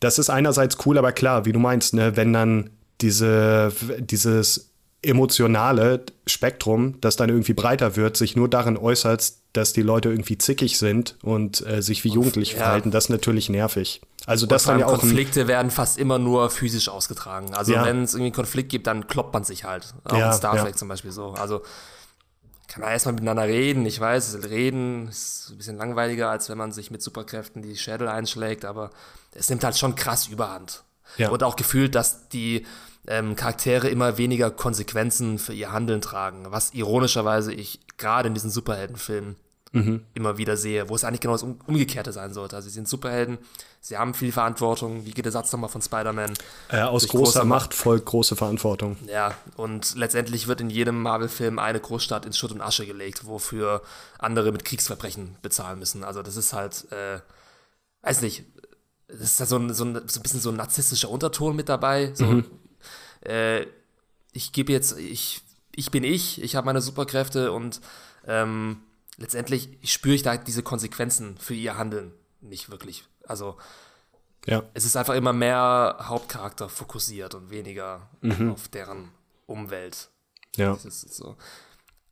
das 0.00 0.18
ist 0.18 0.28
einerseits 0.28 0.76
cool, 0.84 0.98
aber 0.98 1.12
klar, 1.12 1.46
wie 1.46 1.52
du 1.52 1.58
meinst, 1.58 1.94
ne, 1.94 2.16
wenn 2.16 2.32
dann 2.32 2.70
diese, 3.00 3.72
dieses 3.98 4.72
emotionale 5.02 6.04
Spektrum, 6.26 7.00
das 7.00 7.16
dann 7.16 7.30
irgendwie 7.30 7.54
breiter 7.54 7.96
wird, 7.96 8.16
sich 8.16 8.36
nur 8.36 8.48
darin 8.48 8.76
äußert, 8.76 9.32
dass 9.52 9.72
die 9.72 9.82
Leute 9.82 10.10
irgendwie 10.10 10.38
zickig 10.38 10.78
sind 10.78 11.16
und 11.22 11.66
äh, 11.66 11.82
sich 11.82 12.04
wie 12.04 12.08
jugendlich 12.08 12.52
ja. 12.52 12.58
verhalten, 12.58 12.90
das 12.90 13.04
ist 13.04 13.10
natürlich 13.10 13.48
nervig. 13.48 14.00
Also 14.26 14.46
das 14.46 14.64
dann 14.64 14.80
ja 14.80 14.86
auch 14.86 15.00
Konflikte 15.00 15.48
werden 15.48 15.70
fast 15.70 15.98
immer 15.98 16.18
nur 16.18 16.50
physisch 16.50 16.88
ausgetragen. 16.88 17.54
Also 17.54 17.72
ja. 17.72 17.84
wenn 17.84 18.02
es 18.02 18.12
irgendwie 18.12 18.26
einen 18.26 18.34
Konflikt 18.34 18.68
gibt, 18.68 18.86
dann 18.86 19.08
kloppt 19.08 19.32
man 19.32 19.44
sich 19.44 19.64
halt. 19.64 19.94
Auch 20.04 20.16
ja, 20.16 20.30
in 20.30 20.36
Star 20.36 20.56
Trek 20.56 20.78
zum 20.78 20.88
Beispiel 20.88 21.10
so. 21.10 21.30
Also 21.30 21.62
kann 22.68 22.82
man 22.82 22.92
erstmal 22.92 23.14
miteinander 23.14 23.44
reden. 23.44 23.84
Ich 23.86 23.98
weiß, 23.98 24.38
reden 24.48 25.08
ist 25.08 25.48
ein 25.50 25.56
bisschen 25.56 25.76
langweiliger, 25.76 26.30
als 26.30 26.48
wenn 26.48 26.58
man 26.58 26.70
sich 26.70 26.92
mit 26.92 27.02
Superkräften 27.02 27.62
die 27.62 27.76
Schädel 27.76 28.06
einschlägt, 28.06 28.64
aber 28.64 28.90
es 29.34 29.50
nimmt 29.50 29.64
halt 29.64 29.76
schon 29.76 29.96
krass 29.96 30.28
überhand. 30.28 30.84
Und 31.18 31.42
auch 31.42 31.56
gefühlt, 31.56 31.96
dass 31.96 32.28
die 32.28 32.64
ähm, 33.08 33.34
Charaktere 33.34 33.88
immer 33.88 34.18
weniger 34.18 34.50
Konsequenzen 34.50 35.38
für 35.38 35.52
ihr 35.52 35.72
Handeln 35.72 36.00
tragen, 36.00 36.46
was 36.50 36.72
ironischerweise 36.72 37.52
ich 37.52 37.80
gerade 38.00 38.26
in 38.28 38.34
diesen 38.34 38.50
Superheldenfilmen 38.50 39.36
mhm. 39.72 40.04
immer 40.14 40.38
wieder 40.38 40.56
sehe, 40.56 40.88
wo 40.88 40.94
es 40.94 41.04
eigentlich 41.04 41.20
genau 41.20 41.34
das 41.34 41.42
Umgekehrte 41.42 42.12
sein 42.12 42.32
sollte. 42.32 42.56
Also 42.56 42.68
sie 42.68 42.74
sind 42.74 42.88
Superhelden, 42.88 43.38
sie 43.80 43.96
haben 43.96 44.14
viel 44.14 44.32
Verantwortung. 44.32 45.04
Wie 45.06 45.12
geht 45.12 45.24
der 45.24 45.32
Satz 45.32 45.52
nochmal 45.52 45.70
von 45.70 45.82
Spider-Man? 45.82 46.32
Äh, 46.70 46.80
aus 46.82 47.06
großer 47.08 47.44
Macht 47.44 47.74
folgt 47.74 48.06
große 48.06 48.36
Verantwortung. 48.36 48.96
Ja, 49.06 49.34
und 49.56 49.94
letztendlich 49.96 50.48
wird 50.48 50.60
in 50.60 50.70
jedem 50.70 51.00
Marvel-Film 51.02 51.58
eine 51.58 51.80
Großstadt 51.80 52.26
in 52.26 52.32
Schutt 52.32 52.52
und 52.52 52.60
Asche 52.60 52.86
gelegt, 52.86 53.26
wofür 53.26 53.82
andere 54.18 54.52
mit 54.52 54.64
Kriegsverbrechen 54.64 55.36
bezahlen 55.42 55.78
müssen. 55.78 56.04
Also 56.04 56.22
das 56.22 56.36
ist 56.36 56.52
halt, 56.52 56.90
äh, 56.92 57.20
weiß 58.02 58.22
nicht, 58.22 58.44
das 59.08 59.20
ist 59.20 59.40
da 59.40 59.46
so 59.46 59.56
ein, 59.56 59.72
so, 59.74 59.84
ein, 59.84 60.08
so 60.08 60.20
ein 60.20 60.22
bisschen 60.22 60.40
so 60.40 60.50
ein 60.50 60.56
narzisstischer 60.56 61.10
Unterton 61.10 61.56
mit 61.56 61.68
dabei. 61.68 62.12
So, 62.14 62.26
mhm. 62.26 62.44
äh, 63.22 63.66
ich 64.32 64.52
gebe 64.52 64.72
jetzt, 64.72 64.98
ich, 64.98 65.42
ich 65.74 65.90
bin 65.90 66.04
ich, 66.04 66.42
ich 66.42 66.56
habe 66.56 66.66
meine 66.66 66.80
Superkräfte 66.80 67.52
und 67.52 67.80
ähm, 68.26 68.82
letztendlich 69.16 69.78
spüre 69.84 70.14
ich 70.14 70.22
da 70.22 70.36
diese 70.36 70.62
Konsequenzen 70.62 71.36
für 71.38 71.54
ihr 71.54 71.76
Handeln 71.76 72.12
nicht 72.40 72.70
wirklich. 72.70 73.04
Also 73.26 73.56
ja. 74.46 74.62
es 74.74 74.84
ist 74.84 74.96
einfach 74.96 75.14
immer 75.14 75.32
mehr 75.32 75.96
Hauptcharakter 76.02 76.68
fokussiert 76.68 77.34
und 77.34 77.50
weniger 77.50 78.08
mhm. 78.20 78.52
auf 78.52 78.68
deren 78.68 79.10
Umwelt. 79.46 80.10
Ja. 80.56 80.76
So. 80.76 81.36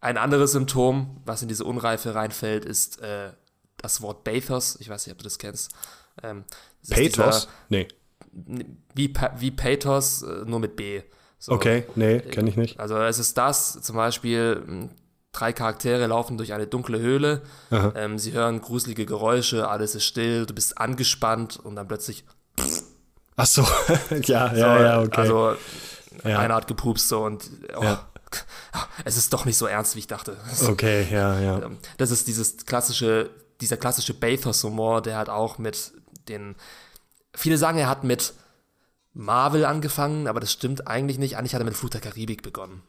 Ein 0.00 0.16
anderes 0.16 0.52
Symptom, 0.52 1.20
was 1.24 1.42
in 1.42 1.48
diese 1.48 1.64
Unreife 1.64 2.14
reinfällt, 2.14 2.64
ist 2.64 3.00
äh, 3.00 3.32
das 3.78 4.00
Wort 4.02 4.24
Bathos. 4.24 4.76
Ich 4.80 4.88
weiß 4.88 5.06
nicht, 5.06 5.12
ob 5.12 5.18
du 5.18 5.24
das 5.24 5.38
kennst. 5.38 5.72
Ähm, 6.22 6.44
das 6.86 6.98
Pathos? 6.98 7.48
nee. 7.68 7.88
Wie, 8.94 9.12
wie 9.38 9.50
Pathos, 9.50 10.22
äh, 10.22 10.44
nur 10.44 10.60
mit 10.60 10.76
B. 10.76 11.02
So. 11.38 11.52
Okay, 11.52 11.84
nee, 11.94 12.18
kenne 12.18 12.50
ich 12.50 12.56
nicht. 12.56 12.80
Also 12.80 12.98
es 12.98 13.18
ist 13.18 13.38
das, 13.38 13.80
zum 13.80 13.96
Beispiel, 13.96 14.90
drei 15.32 15.52
Charaktere 15.52 16.06
laufen 16.06 16.36
durch 16.36 16.52
eine 16.52 16.66
dunkle 16.66 16.98
Höhle, 16.98 17.42
ähm, 17.70 18.18
sie 18.18 18.32
hören 18.32 18.60
gruselige 18.60 19.06
Geräusche, 19.06 19.68
alles 19.68 19.94
ist 19.94 20.04
still, 20.04 20.46
du 20.46 20.54
bist 20.54 20.78
angespannt 20.78 21.58
und 21.62 21.76
dann 21.76 21.86
plötzlich. 21.86 22.24
Ach 23.36 23.46
so, 23.46 23.62
ja, 24.24 24.50
so, 24.50 24.56
ja, 24.56 24.82
ja, 24.82 25.00
okay. 25.00 25.20
Also 25.20 25.54
ja. 26.24 26.38
einer 26.40 26.56
hat 26.56 26.66
gepupst 26.66 27.08
so 27.08 27.24
und 27.24 27.48
oh, 27.76 27.84
ja. 27.84 28.04
es 29.04 29.16
ist 29.16 29.32
doch 29.32 29.44
nicht 29.44 29.56
so 29.56 29.66
ernst, 29.66 29.94
wie 29.94 30.00
ich 30.00 30.06
dachte. 30.06 30.36
Okay, 30.68 31.06
ja, 31.10 31.38
ja. 31.40 31.62
Ähm, 31.62 31.78
das 31.96 32.10
ist 32.10 32.26
dieses 32.26 32.66
klassische, 32.66 33.30
dieser 33.60 33.76
klassische 33.76 34.14
Bathos-Humor, 34.14 35.02
der 35.02 35.16
hat 35.16 35.28
auch 35.28 35.58
mit 35.58 35.92
den. 36.28 36.56
Viele 37.34 37.58
sagen, 37.58 37.78
er 37.78 37.88
hat 37.88 38.04
mit 38.04 38.34
Marvel 39.20 39.64
angefangen, 39.64 40.28
aber 40.28 40.38
das 40.38 40.52
stimmt 40.52 40.86
eigentlich 40.86 41.18
nicht. 41.18 41.36
Eigentlich 41.36 41.52
hat 41.52 41.60
er 41.60 41.64
mit 41.64 41.74
Fluch 41.74 41.90
der 41.90 42.00
Karibik 42.00 42.44
begonnen. 42.44 42.82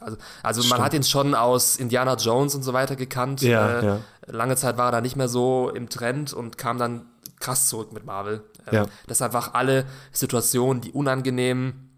Also, 0.00 0.16
also 0.42 0.62
man 0.68 0.82
hat 0.82 0.94
ihn 0.94 1.02
schon 1.02 1.34
aus 1.34 1.76
Indiana 1.76 2.14
Jones 2.14 2.54
und 2.54 2.62
so 2.62 2.72
weiter 2.72 2.96
gekannt. 2.96 3.42
Ja, 3.42 3.80
äh, 3.80 3.84
ja. 3.84 4.00
Lange 4.26 4.56
Zeit 4.56 4.78
war 4.78 4.86
er 4.88 4.92
da 4.92 5.00
nicht 5.02 5.16
mehr 5.16 5.28
so 5.28 5.70
im 5.74 5.90
Trend 5.90 6.32
und 6.32 6.56
kam 6.56 6.78
dann 6.78 7.04
krass 7.40 7.68
zurück 7.68 7.92
mit 7.92 8.06
Marvel. 8.06 8.42
Ähm, 8.68 8.74
ja. 8.74 8.86
Dass 9.06 9.20
einfach 9.20 9.52
alle 9.52 9.84
Situationen, 10.12 10.80
die 10.80 10.92
unangenehm, 10.92 11.90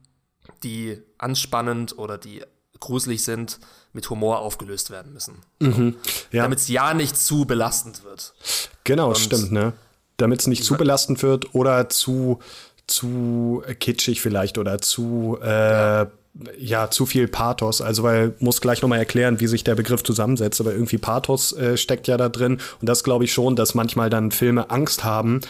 die 0.65 1.01
anspannend 1.19 1.97
oder 1.97 2.19
die 2.19 2.43
gruselig 2.81 3.23
sind, 3.23 3.61
mit 3.93 4.11
Humor 4.11 4.41
aufgelöst 4.41 4.91
werden 4.91 5.13
müssen. 5.13 5.37
Mhm. 5.61 5.95
Ja. 6.33 6.43
Damit 6.43 6.59
es 6.59 6.67
ja 6.67 6.95
nicht 6.95 7.17
zu 7.17 7.45
belastend 7.45 8.03
wird. 8.03 8.35
Genau, 8.83 9.11
und 9.11 9.19
stimmt, 9.19 9.53
ne? 9.53 9.73
Damit 10.17 10.41
es 10.41 10.49
nicht 10.49 10.65
zu 10.65 10.77
belastend 10.77 11.23
wird 11.23 11.55
oder 11.55 11.89
zu 11.89 12.41
zu 12.87 13.63
kitschig 13.81 14.21
vielleicht 14.21 14.59
oder 14.59 14.81
zu, 14.81 15.39
äh, 15.43 15.47
ja. 15.47 16.11
ja. 16.59 16.91
zu 16.91 17.07
viel 17.07 17.29
Pathos. 17.29 17.81
Also, 17.81 18.03
weil, 18.03 18.35
muss 18.39 18.61
gleich 18.61 18.83
nochmal 18.83 18.99
erklären, 18.99 19.41
wie 19.41 19.47
sich 19.47 19.65
der 19.65 19.75
Begriff 19.75 20.03
zusammensetzt, 20.03 20.61
aber 20.61 20.73
irgendwie 20.73 20.99
Pathos 20.99 21.53
äh, 21.53 21.77
steckt 21.77 22.09
ja 22.09 22.17
da 22.17 22.29
drin. 22.29 22.59
Und 22.81 22.89
das 22.89 23.05
glaube 23.05 23.25
ich 23.25 23.33
schon, 23.33 23.57
dass 23.57 23.75
manchmal 23.75 24.11
dann 24.11 24.31
Filme 24.31 24.71
Angst 24.71 25.05
haben, 25.05 25.41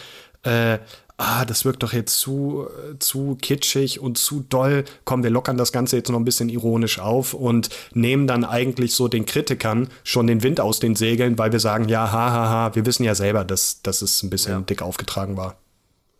äh, 0.43 0.79
ah, 1.17 1.45
das 1.45 1.65
wirkt 1.65 1.83
doch 1.83 1.93
jetzt 1.93 2.19
zu, 2.19 2.67
zu 2.99 3.37
kitschig 3.41 3.99
und 3.99 4.17
zu 4.17 4.45
doll. 4.49 4.83
Komm, 5.05 5.23
wir 5.23 5.29
lockern 5.29 5.57
das 5.57 5.71
Ganze 5.71 5.97
jetzt 5.97 6.09
noch 6.09 6.19
ein 6.19 6.25
bisschen 6.25 6.49
ironisch 6.49 6.99
auf 6.99 7.33
und 7.33 7.69
nehmen 7.93 8.27
dann 8.27 8.43
eigentlich 8.43 8.93
so 8.93 9.07
den 9.07 9.25
Kritikern 9.25 9.89
schon 10.03 10.27
den 10.27 10.43
Wind 10.43 10.59
aus 10.59 10.79
den 10.79 10.95
Segeln, 10.95 11.37
weil 11.37 11.51
wir 11.51 11.59
sagen, 11.59 11.87
ja, 11.87 12.11
hahaha, 12.11 12.33
ha, 12.33 12.49
ha, 12.49 12.75
wir 12.75 12.85
wissen 12.85 13.03
ja 13.03 13.15
selber, 13.15 13.45
dass, 13.45 13.81
dass 13.81 14.01
es 14.01 14.23
ein 14.23 14.29
bisschen 14.29 14.53
ja. 14.53 14.59
dick 14.61 14.81
aufgetragen 14.81 15.37
war. 15.37 15.55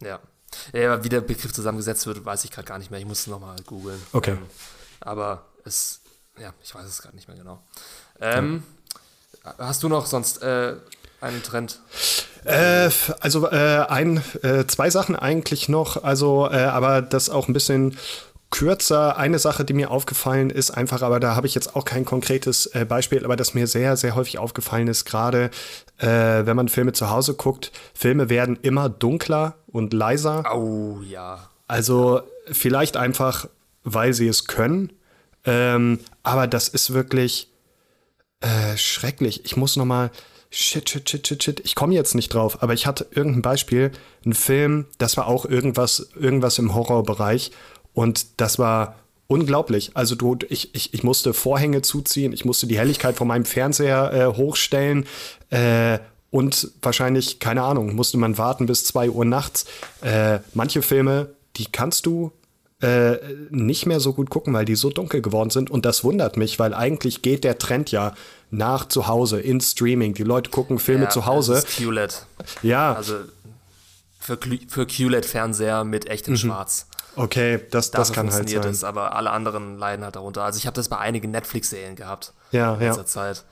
Ja, 0.02 0.20
ja, 0.74 1.04
wie 1.04 1.10
der 1.10 1.22
Begriff 1.22 1.54
zusammengesetzt 1.54 2.08
wird, 2.08 2.24
weiß 2.26 2.44
ich 2.46 2.52
gerade 2.52 2.68
gar 2.68 2.78
nicht 2.78 2.92
mehr. 2.92 3.00
Ich 3.00 3.06
muss 3.06 3.22
es 3.22 3.28
nochmal 3.28 3.56
googeln. 3.66 4.02
Okay. 4.12 4.32
Ähm, 4.32 4.46
aber 5.00 5.46
es, 5.66 6.02
ja, 6.40 6.54
ich 6.64 6.74
weiß 6.74 6.86
es 6.86 7.02
gerade 7.02 7.16
nicht 7.16 7.28
mehr 7.28 7.38
genau. 7.38 7.62
Ähm, 8.20 8.64
ja. 9.44 9.56
Hast 9.58 9.84
du 9.84 9.90
noch 9.90 10.06
sonst 10.06 10.42
äh, 10.42 10.76
einen 11.22 11.44
Trend? 11.44 11.80
Äh, 12.46 12.90
also 13.20 13.48
äh, 13.50 13.86
ein, 13.88 14.24
äh, 14.42 14.66
zwei 14.68 14.90
Sachen 14.90 15.16
eigentlich 15.16 15.70
noch, 15.70 16.04
also 16.04 16.50
äh, 16.50 16.64
aber 16.64 17.02
das 17.02 17.30
auch 17.30 17.48
ein 17.48 17.54
bisschen 17.54 17.98
kürzer. 18.54 19.18
Eine 19.18 19.40
Sache, 19.40 19.66
die 19.66 19.74
mir 19.74 19.90
aufgefallen 19.90 20.52
ist, 20.52 20.70
einfach, 20.70 21.02
aber 21.02 21.20
da 21.20 21.36
habe 21.36 21.48
ich 21.48 21.56
jetzt 21.56 21.76
auch 21.76 21.86
kein 21.86 22.06
konkretes 22.06 22.68
äh, 22.68 22.86
Beispiel, 22.86 23.26
aber 23.26 23.36
das 23.36 23.56
mir 23.56 23.66
sehr, 23.66 23.98
sehr 23.98 24.14
häufig 24.14 24.38
aufgefallen 24.38 24.88
ist, 24.88 25.06
gerade 25.06 25.50
äh, 25.98 26.08
wenn 26.08 26.56
man 26.56 26.70
Filme 26.70 26.94
zu 26.94 27.10
Hause 27.10 27.34
guckt, 27.34 27.72
Filme 27.96 28.30
werden 28.30 28.60
immer 28.62 28.90
dunkler 28.90 29.56
und 29.66 29.92
leiser. 29.92 30.44
Oh 30.56 31.00
ja. 31.02 31.50
Also 31.68 32.22
vielleicht 32.46 32.96
einfach, 32.96 33.50
weil 33.84 34.14
sie 34.14 34.28
es 34.28 34.46
können. 34.46 34.94
Ähm, 35.46 36.00
aber 36.22 36.46
das 36.46 36.68
ist 36.68 36.94
wirklich 36.94 37.50
äh, 38.42 38.78
schrecklich. 38.78 39.46
Ich 39.46 39.58
muss 39.58 39.76
noch 39.78 39.86
mal 39.86 40.12
Shit, 40.56 40.88
shit, 40.88 41.10
shit, 41.10 41.28
shit, 41.28 41.44
shit. 41.44 41.60
Ich 41.62 41.74
komme 41.74 41.96
jetzt 41.96 42.14
nicht 42.14 42.32
drauf, 42.32 42.62
aber 42.62 42.76
ich 42.76 42.86
hatte 42.86 43.08
irgendein 43.10 43.42
Beispiel, 43.42 43.92
ein 44.24 44.36
Film, 44.36 44.86
das 45.00 45.18
war 45.18 45.26
auch 45.26 45.46
irgendwas, 45.46 46.12
irgendwas 46.16 46.60
im 46.60 46.76
Horrorbereich 46.76 47.50
und 47.94 48.42
das 48.42 48.60
war 48.60 48.96
unglaublich. 49.28 49.92
Also 49.94 50.16
du, 50.16 50.38
ich, 50.50 50.74
ich, 50.76 50.94
ich 50.94 51.04
musste 51.04 51.34
Vorhänge 51.34 51.82
zuziehen, 51.82 52.34
ich 52.34 52.46
musste 52.46 52.68
die 52.68 52.78
Helligkeit 52.78 53.16
von 53.16 53.28
meinem 53.28 53.46
Fernseher 53.46 54.14
äh, 54.14 54.38
hochstellen 54.38 55.06
äh, 55.50 56.00
und 56.30 56.72
wahrscheinlich, 56.82 57.40
keine 57.40 57.64
Ahnung, 57.64 57.96
musste 57.96 58.18
man 58.18 58.38
warten 58.38 58.66
bis 58.66 58.86
zwei 58.86 59.10
Uhr 59.10 59.26
nachts. 59.26 59.66
Äh, 60.02 60.40
manche 60.54 60.82
Filme, 60.82 61.30
die 61.58 61.66
kannst 61.72 62.06
du 62.06 62.32
äh, 62.82 63.18
nicht 63.50 63.86
mehr 63.86 64.00
so 64.00 64.14
gut 64.14 64.30
gucken, 64.30 64.54
weil 64.54 64.66
die 64.66 64.76
so 64.76 64.90
dunkel 64.90 65.22
geworden 65.22 65.52
sind. 65.52 65.72
Und 65.72 65.86
das 65.86 66.04
wundert 66.04 66.36
mich, 66.36 66.60
weil 66.60 66.74
eigentlich 66.74 67.22
geht 67.22 67.44
der 67.44 67.58
Trend 67.58 67.92
ja 67.92 68.14
nach 68.52 68.88
zu 68.88 69.08
Hause, 69.08 69.40
in 69.40 69.62
Streaming. 69.62 70.14
Die 70.14 70.24
Leute 70.24 70.50
gucken 70.50 70.80
Filme 70.80 71.06
ja, 71.06 71.10
zu 71.10 71.26
Hause. 71.26 71.54
Das 71.54 71.64
ist 71.64 71.78
QLED. 71.78 72.26
Ja. 72.62 72.94
Also 72.94 73.16
für, 74.20 74.38
für 74.68 74.86
QLED-Fernseher 74.86 75.84
mit 75.84 76.08
echtem 76.08 76.34
mhm. 76.34 76.38
Schwarz. 76.38 76.88
Okay, 77.16 77.60
das, 77.72 77.92
das 77.92 78.12
kann 78.12 78.32
halt 78.32 78.50
sein. 78.50 78.64
Es, 78.64 78.84
aber 78.84 79.16
alle 79.16 79.32
anderen 79.32 79.78
leiden 79.78 80.04
halt 80.04 80.16
darunter. 80.16 80.44
Also 80.44 80.58
ich 80.58 80.66
habe 80.66 80.76
das 80.76 80.90
bei 80.90 80.98
einigen 80.98 81.32
Netflix-Serien 81.32 81.96
gehabt. 81.96 82.34
Ja, 82.52 82.76
in 82.76 82.82
ja. 82.82 82.90
dieser 82.92 83.06
Zeit. 83.06 83.44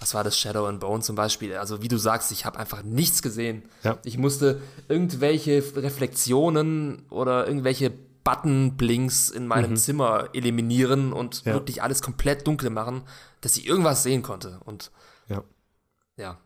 Was 0.00 0.14
war 0.14 0.24
das? 0.24 0.38
Shadow 0.38 0.66
and 0.66 0.80
Bone 0.80 1.02
zum 1.02 1.14
Beispiel. 1.14 1.54
Also 1.56 1.82
wie 1.82 1.88
du 1.88 1.98
sagst, 1.98 2.32
ich 2.32 2.46
habe 2.46 2.58
einfach 2.58 2.82
nichts 2.82 3.20
gesehen. 3.20 3.62
Ja. 3.82 3.98
Ich 4.04 4.16
musste 4.16 4.62
irgendwelche 4.88 5.62
Reflexionen 5.76 7.04
oder 7.10 7.46
irgendwelche 7.46 7.92
Button-Blinks 8.24 9.30
in 9.30 9.46
meinem 9.46 9.72
mhm. 9.72 9.76
Zimmer 9.76 10.28
eliminieren 10.32 11.12
und 11.12 11.44
ja. 11.44 11.52
wirklich 11.52 11.82
alles 11.82 12.00
komplett 12.00 12.46
dunkel 12.46 12.70
machen, 12.70 13.02
dass 13.42 13.56
ich 13.56 13.66
irgendwas 13.66 14.02
sehen 14.02 14.22
konnte. 14.22 14.60
Und 14.64 14.90
ja. 15.28 15.42
Ja. 16.16 16.38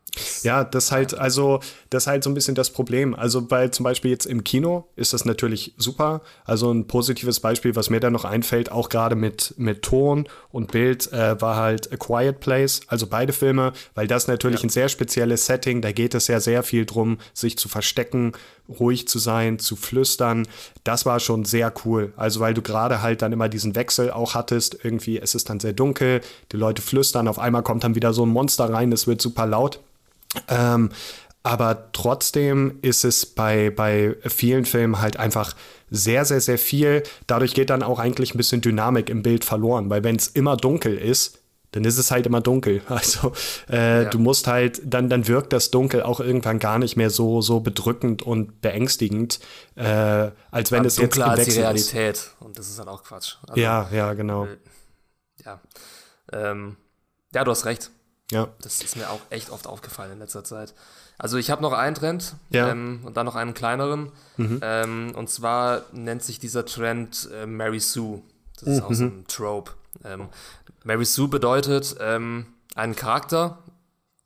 Ja, 0.42 0.64
das 0.64 0.92
halt, 0.92 1.16
also, 1.18 1.60
das 1.90 2.04
ist 2.04 2.06
halt 2.06 2.24
so 2.24 2.30
ein 2.30 2.34
bisschen 2.34 2.54
das 2.54 2.70
Problem. 2.70 3.14
Also, 3.14 3.42
bei 3.42 3.68
zum 3.68 3.84
Beispiel 3.84 4.10
jetzt 4.10 4.26
im 4.26 4.44
Kino 4.44 4.86
ist 4.96 5.12
das 5.12 5.24
natürlich 5.24 5.74
super. 5.76 6.22
Also, 6.44 6.70
ein 6.70 6.86
positives 6.86 7.40
Beispiel, 7.40 7.74
was 7.76 7.90
mir 7.90 8.00
da 8.00 8.10
noch 8.10 8.24
einfällt, 8.24 8.70
auch 8.70 8.88
gerade 8.88 9.16
mit, 9.16 9.54
mit 9.56 9.82
Ton 9.82 10.28
und 10.50 10.72
Bild, 10.72 11.12
äh, 11.12 11.40
war 11.40 11.56
halt 11.56 11.92
A 11.92 11.96
Quiet 11.96 12.40
Place. 12.40 12.82
Also, 12.86 13.06
beide 13.06 13.32
Filme, 13.32 13.72
weil 13.94 14.06
das 14.06 14.28
natürlich 14.28 14.60
ja. 14.60 14.66
ein 14.66 14.70
sehr 14.70 14.88
spezielles 14.88 15.46
Setting, 15.46 15.82
da 15.82 15.92
geht 15.92 16.14
es 16.14 16.28
ja 16.28 16.40
sehr 16.40 16.62
viel 16.62 16.86
drum, 16.86 17.18
sich 17.32 17.58
zu 17.58 17.68
verstecken, 17.68 18.32
ruhig 18.68 19.08
zu 19.08 19.18
sein, 19.18 19.58
zu 19.58 19.76
flüstern. 19.76 20.46
Das 20.84 21.06
war 21.06 21.20
schon 21.20 21.44
sehr 21.44 21.72
cool. 21.84 22.12
Also, 22.16 22.40
weil 22.40 22.54
du 22.54 22.62
gerade 22.62 23.02
halt 23.02 23.22
dann 23.22 23.32
immer 23.32 23.48
diesen 23.48 23.74
Wechsel 23.74 24.10
auch 24.10 24.34
hattest. 24.34 24.84
Irgendwie, 24.84 25.18
es 25.18 25.34
ist 25.34 25.50
dann 25.50 25.60
sehr 25.60 25.72
dunkel, 25.72 26.20
die 26.52 26.56
Leute 26.56 26.82
flüstern, 26.82 27.28
auf 27.28 27.38
einmal 27.38 27.62
kommt 27.62 27.84
dann 27.84 27.94
wieder 27.94 28.12
so 28.12 28.24
ein 28.24 28.30
Monster 28.30 28.72
rein, 28.72 28.92
es 28.92 29.06
wird 29.06 29.20
super 29.20 29.46
laut. 29.46 29.80
Ähm, 30.48 30.90
aber 31.42 31.90
trotzdem 31.92 32.78
ist 32.80 33.04
es 33.04 33.26
bei, 33.26 33.70
bei 33.70 34.16
vielen 34.26 34.64
Filmen 34.64 35.00
halt 35.00 35.18
einfach 35.18 35.54
sehr, 35.90 36.24
sehr, 36.24 36.40
sehr 36.40 36.58
viel. 36.58 37.02
Dadurch 37.26 37.52
geht 37.54 37.70
dann 37.70 37.82
auch 37.82 37.98
eigentlich 37.98 38.34
ein 38.34 38.38
bisschen 38.38 38.62
Dynamik 38.62 39.10
im 39.10 39.22
Bild 39.22 39.44
verloren, 39.44 39.90
weil 39.90 40.02
wenn 40.04 40.16
es 40.16 40.28
immer 40.28 40.56
dunkel 40.56 40.96
ist, 40.96 41.38
dann 41.72 41.84
ist 41.84 41.98
es 41.98 42.10
halt 42.10 42.26
immer 42.26 42.40
dunkel. 42.40 42.82
Also 42.88 43.32
äh, 43.68 44.04
ja. 44.04 44.10
du 44.10 44.18
musst 44.18 44.46
halt, 44.46 44.80
dann, 44.84 45.10
dann 45.10 45.26
wirkt 45.28 45.52
das 45.52 45.70
Dunkel 45.70 46.02
auch 46.02 46.20
irgendwann 46.20 46.58
gar 46.58 46.78
nicht 46.78 46.96
mehr 46.96 47.10
so, 47.10 47.42
so 47.42 47.60
bedrückend 47.60 48.22
und 48.22 48.60
beängstigend, 48.60 49.40
äh, 49.74 50.30
als 50.50 50.70
wenn 50.70 50.80
Aber 50.80 50.86
es 50.86 50.96
jetzt 50.96 51.20
als 51.20 51.44
die 51.44 51.60
Realität. 51.60 52.16
Ist. 52.16 52.36
Und 52.40 52.58
das 52.58 52.68
ist 52.68 52.78
dann 52.78 52.88
auch 52.88 53.02
Quatsch. 53.02 53.36
Also, 53.46 53.60
ja, 53.60 53.88
ja, 53.92 54.14
genau. 54.14 54.46
Äh, 54.46 54.56
ja. 55.44 55.60
Ähm, 56.32 56.76
ja, 57.34 57.44
du 57.44 57.50
hast 57.50 57.66
recht. 57.66 57.90
Ja. 58.30 58.48
Das 58.62 58.82
ist 58.82 58.96
mir 58.96 59.10
auch 59.10 59.20
echt 59.30 59.50
oft 59.50 59.66
aufgefallen 59.66 60.12
in 60.12 60.18
letzter 60.18 60.44
Zeit. 60.44 60.74
Also 61.18 61.36
ich 61.36 61.50
habe 61.50 61.62
noch 61.62 61.72
einen 61.72 61.94
Trend 61.94 62.34
ja. 62.50 62.70
ähm, 62.70 63.00
und 63.04 63.16
dann 63.16 63.26
noch 63.26 63.36
einen 63.36 63.54
kleineren. 63.54 64.10
Mhm. 64.36 64.60
Ähm, 64.62 65.12
und 65.14 65.30
zwar 65.30 65.82
nennt 65.92 66.22
sich 66.22 66.38
dieser 66.38 66.64
Trend 66.64 67.28
äh, 67.32 67.46
Mary 67.46 67.80
Sue. 67.80 68.22
Das 68.58 68.68
ist 68.68 68.80
mhm. 68.80 68.84
auch 68.84 68.92
so 68.92 69.04
ein 69.04 69.24
Trope. 69.28 69.72
Ähm, 70.04 70.28
Mary 70.84 71.04
Sue 71.04 71.28
bedeutet 71.28 71.96
ähm, 72.00 72.46
einen 72.74 72.96
Charakter, 72.96 73.58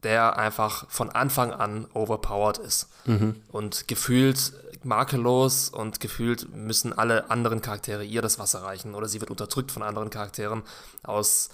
der 0.02 0.38
einfach 0.38 0.88
von 0.88 1.10
Anfang 1.10 1.52
an 1.52 1.86
overpowered 1.92 2.58
ist. 2.58 2.88
Mhm. 3.04 3.36
Und 3.48 3.88
gefühlt 3.88 4.52
makellos 4.84 5.68
und 5.70 6.00
gefühlt 6.00 6.54
müssen 6.54 6.96
alle 6.96 7.30
anderen 7.30 7.60
Charaktere 7.60 8.04
ihr 8.04 8.22
das 8.22 8.38
Wasser 8.38 8.62
reichen 8.62 8.94
oder 8.94 9.08
sie 9.08 9.20
wird 9.20 9.30
unterdrückt 9.30 9.72
von 9.72 9.82
anderen 9.82 10.08
Charakteren 10.10 10.62
aus 11.02 11.50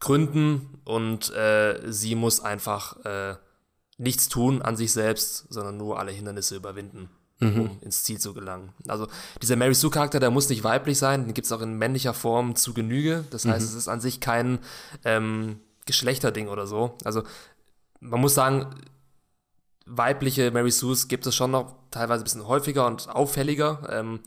Gründen 0.00 0.80
und 0.84 1.30
äh, 1.34 1.80
sie 1.92 2.14
muss 2.14 2.40
einfach 2.40 3.04
äh, 3.04 3.36
nichts 3.98 4.28
tun 4.28 4.62
an 4.62 4.76
sich 4.76 4.92
selbst, 4.92 5.46
sondern 5.50 5.76
nur 5.76 5.98
alle 5.98 6.10
Hindernisse 6.10 6.56
überwinden, 6.56 7.10
mhm. 7.38 7.60
um 7.60 7.78
ins 7.82 8.02
Ziel 8.02 8.18
zu 8.18 8.32
gelangen. 8.32 8.72
Also 8.88 9.06
dieser 9.42 9.56
Mary 9.56 9.74
Sue-Charakter, 9.74 10.18
der 10.18 10.30
muss 10.30 10.48
nicht 10.48 10.64
weiblich 10.64 10.98
sein, 10.98 11.26
den 11.26 11.34
gibt 11.34 11.44
es 11.44 11.52
auch 11.52 11.60
in 11.60 11.76
männlicher 11.76 12.14
Form 12.14 12.56
zu 12.56 12.72
Genüge. 12.72 13.24
Das 13.30 13.44
heißt, 13.44 13.60
mhm. 13.60 13.68
es 13.68 13.74
ist 13.74 13.88
an 13.88 14.00
sich 14.00 14.20
kein 14.20 14.58
ähm, 15.04 15.60
Geschlechterding 15.84 16.48
oder 16.48 16.66
so. 16.66 16.96
Also 17.04 17.22
man 18.00 18.20
muss 18.20 18.34
sagen, 18.34 18.74
weibliche 19.84 20.50
Mary 20.50 20.70
Sues 20.70 21.08
gibt 21.08 21.26
es 21.26 21.34
schon 21.34 21.50
noch 21.50 21.74
teilweise 21.90 22.22
ein 22.22 22.24
bisschen 22.24 22.46
häufiger 22.46 22.86
und 22.86 23.10
auffälliger. 23.10 23.86
Ähm, 23.90 24.20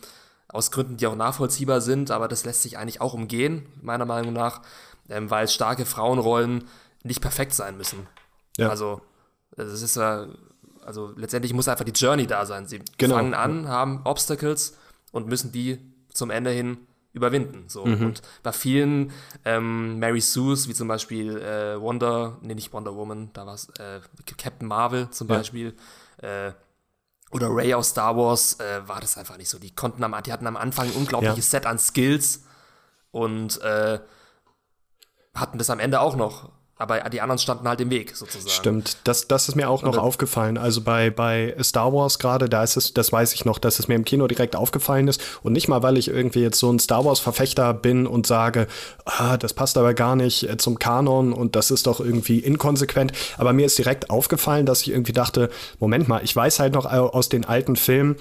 aus 0.49 0.69
Gründen, 0.69 0.97
die 0.97 1.07
auch 1.07 1.15
nachvollziehbar 1.15 1.81
sind, 1.81 2.11
aber 2.11 2.27
das 2.27 2.45
lässt 2.45 2.61
sich 2.61 2.77
eigentlich 2.77 3.01
auch 3.01 3.15
umgehen, 3.15 3.65
meiner 3.81 4.05
Meinung 4.05 4.33
nach 4.33 4.61
ähm, 5.09 5.29
weil 5.29 5.47
starke 5.47 5.85
Frauenrollen 5.85 6.65
nicht 7.03 7.21
perfekt 7.21 7.53
sein 7.53 7.77
müssen. 7.77 8.07
Ja. 8.57 8.69
Also, 8.69 9.01
das 9.55 9.81
ist 9.81 9.95
ja, 9.95 10.27
also 10.85 11.13
letztendlich 11.15 11.53
muss 11.53 11.67
einfach 11.67 11.85
die 11.85 11.91
Journey 11.91 12.27
da 12.27 12.45
sein. 12.45 12.67
Sie 12.67 12.81
genau. 12.97 13.15
fangen 13.15 13.33
an, 13.33 13.67
haben 13.67 14.01
Obstacles 14.03 14.77
und 15.11 15.27
müssen 15.27 15.51
die 15.51 15.79
zum 16.13 16.29
Ende 16.29 16.51
hin 16.51 16.77
überwinden. 17.13 17.65
So. 17.67 17.85
Mhm. 17.85 18.07
Und 18.07 18.21
bei 18.41 18.51
vielen 18.51 19.11
ähm, 19.45 19.99
Mary 19.99 20.21
Sues, 20.21 20.67
wie 20.67 20.73
zum 20.73 20.87
Beispiel 20.87 21.37
äh, 21.37 21.79
Wonder, 21.79 22.37
nee, 22.41 22.55
nicht 22.55 22.73
Wonder 22.73 22.95
Woman, 22.95 23.29
da 23.33 23.45
war 23.45 23.53
es 23.53 23.69
äh, 23.79 24.01
Captain 24.37 24.67
Marvel 24.67 25.09
zum 25.11 25.29
ja. 25.29 25.37
Beispiel, 25.37 25.75
äh, 26.17 26.51
oder 27.31 27.47
Ray 27.49 27.73
aus 27.73 27.89
Star 27.89 28.15
Wars, 28.15 28.59
äh, 28.59 28.87
war 28.87 28.99
das 28.99 29.17
einfach 29.17 29.37
nicht 29.37 29.49
so. 29.49 29.57
Die 29.57 29.73
konnten 29.73 30.03
am, 30.03 30.15
die 30.23 30.31
hatten 30.31 30.45
am 30.45 30.57
Anfang 30.57 30.87
ein 30.87 30.93
unglaubliches 30.93 31.51
ja. 31.51 31.59
Set 31.59 31.65
an 31.65 31.79
Skills 31.79 32.43
und 33.11 33.61
äh, 33.61 33.99
hatten 35.33 35.57
das 35.57 35.69
am 35.69 35.79
Ende 35.79 35.99
auch 35.99 36.15
noch. 36.15 36.49
Aber 36.75 36.99
die 37.09 37.21
anderen 37.21 37.37
standen 37.37 37.67
halt 37.67 37.79
im 37.81 37.91
Weg, 37.91 38.15
sozusagen. 38.15 38.49
Stimmt, 38.49 38.97
das, 39.03 39.27
das 39.27 39.47
ist 39.47 39.55
mir 39.55 39.69
auch 39.69 39.83
noch 39.83 39.97
aufgefallen. 39.97 40.57
Also 40.57 40.81
bei, 40.81 41.11
bei 41.11 41.55
Star 41.61 41.93
Wars 41.93 42.17
gerade, 42.17 42.49
da 42.49 42.63
ist 42.63 42.77
es, 42.77 42.93
das 42.93 43.11
weiß 43.11 43.33
ich 43.35 43.45
noch, 43.45 43.59
dass 43.59 43.77
es 43.77 43.87
mir 43.87 43.93
im 43.93 44.03
Kino 44.03 44.27
direkt 44.27 44.55
aufgefallen 44.55 45.07
ist. 45.07 45.21
Und 45.43 45.53
nicht 45.53 45.67
mal, 45.67 45.83
weil 45.83 45.97
ich 45.97 46.07
irgendwie 46.07 46.41
jetzt 46.41 46.57
so 46.57 46.71
ein 46.71 46.79
Star 46.79 47.05
Wars-Verfechter 47.05 47.75
bin 47.75 48.07
und 48.07 48.25
sage, 48.25 48.67
ah, 49.05 49.37
das 49.37 49.53
passt 49.53 49.77
aber 49.77 49.93
gar 49.93 50.15
nicht 50.15 50.49
äh, 50.49 50.57
zum 50.57 50.79
Kanon 50.79 51.31
und 51.31 51.55
das 51.55 51.69
ist 51.69 51.85
doch 51.85 51.99
irgendwie 51.99 52.39
inkonsequent. 52.39 53.13
Aber 53.37 53.53
mir 53.53 53.67
ist 53.67 53.77
direkt 53.77 54.09
aufgefallen, 54.09 54.65
dass 54.65 54.81
ich 54.81 54.89
irgendwie 54.89 55.13
dachte, 55.13 55.51
Moment 55.79 56.07
mal, 56.07 56.21
ich 56.23 56.35
weiß 56.35 56.59
halt 56.59 56.73
noch 56.73 56.85
aus 56.85 57.29
den 57.29 57.45
alten 57.45 57.75
Filmen, 57.75 58.17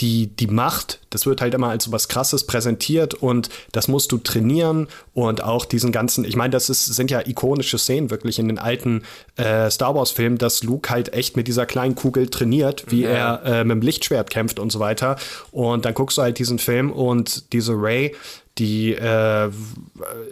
die, 0.00 0.28
die 0.28 0.46
Macht, 0.46 1.00
das 1.10 1.26
wird 1.26 1.40
halt 1.40 1.54
immer 1.54 1.70
als 1.70 1.90
was 1.90 2.08
Krasses 2.08 2.44
präsentiert 2.44 3.14
und 3.14 3.48
das 3.72 3.88
musst 3.88 4.12
du 4.12 4.18
trainieren 4.18 4.86
und 5.12 5.42
auch 5.42 5.64
diesen 5.64 5.90
ganzen, 5.90 6.24
ich 6.24 6.36
meine, 6.36 6.50
das 6.50 6.70
ist, 6.70 6.86
sind 6.86 7.10
ja 7.10 7.26
ikonische 7.26 7.78
Szenen 7.78 8.10
wirklich 8.10 8.38
in 8.38 8.46
den 8.46 8.58
alten 8.58 9.02
äh, 9.36 9.68
Star 9.70 9.94
Wars-Filmen, 9.96 10.38
dass 10.38 10.62
Luke 10.62 10.90
halt 10.90 11.12
echt 11.14 11.36
mit 11.36 11.48
dieser 11.48 11.66
kleinen 11.66 11.96
Kugel 11.96 12.28
trainiert, 12.28 12.84
wie 12.88 13.02
ja. 13.02 13.36
er 13.36 13.44
äh, 13.44 13.64
mit 13.64 13.76
dem 13.76 13.82
Lichtschwert 13.82 14.30
kämpft 14.30 14.60
und 14.60 14.70
so 14.70 14.78
weiter. 14.78 15.16
Und 15.50 15.84
dann 15.84 15.94
guckst 15.94 16.18
du 16.18 16.22
halt 16.22 16.38
diesen 16.38 16.60
Film 16.60 16.92
und 16.92 17.52
diese 17.52 17.72
Ray, 17.72 18.14
die, 18.58 18.92
äh, 18.92 19.50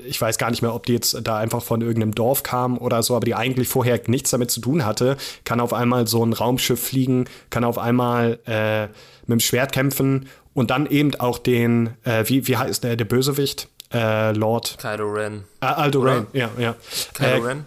ich 0.06 0.20
weiß 0.20 0.38
gar 0.38 0.50
nicht 0.50 0.62
mehr, 0.62 0.74
ob 0.74 0.86
die 0.86 0.92
jetzt 0.92 1.16
da 1.24 1.38
einfach 1.38 1.62
von 1.62 1.80
irgendeinem 1.80 2.14
Dorf 2.14 2.42
kam 2.42 2.78
oder 2.78 3.02
so, 3.02 3.16
aber 3.16 3.24
die 3.24 3.34
eigentlich 3.34 3.68
vorher 3.68 4.00
nichts 4.06 4.30
damit 4.30 4.50
zu 4.50 4.60
tun 4.60 4.84
hatte, 4.84 5.16
kann 5.44 5.60
auf 5.60 5.72
einmal 5.72 6.06
so 6.06 6.24
ein 6.24 6.32
Raumschiff 6.32 6.80
fliegen, 6.80 7.26
kann 7.50 7.64
auf 7.64 7.78
einmal 7.78 8.38
äh, 8.46 8.88
mit 9.26 9.38
dem 9.38 9.40
Schwert 9.40 9.72
kämpfen 9.72 10.28
und 10.54 10.70
dann 10.70 10.86
eben 10.86 11.14
auch 11.16 11.38
den, 11.38 11.90
äh, 12.04 12.24
wie, 12.26 12.46
wie 12.46 12.56
heißt 12.56 12.84
der, 12.84 12.96
der 12.96 13.04
Bösewicht? 13.04 13.68
Äh, 13.92 14.32
Lord. 14.32 14.78
Kylo 14.78 15.10
Ren. 15.12 15.44
Ah, 15.60 15.74
Aldo 15.74 16.00
Ren, 16.00 16.26
ja, 16.32 16.50
ja. 16.58 16.74
Kylo 17.14 17.28
äh, 17.28 17.46
Ren? 17.46 17.66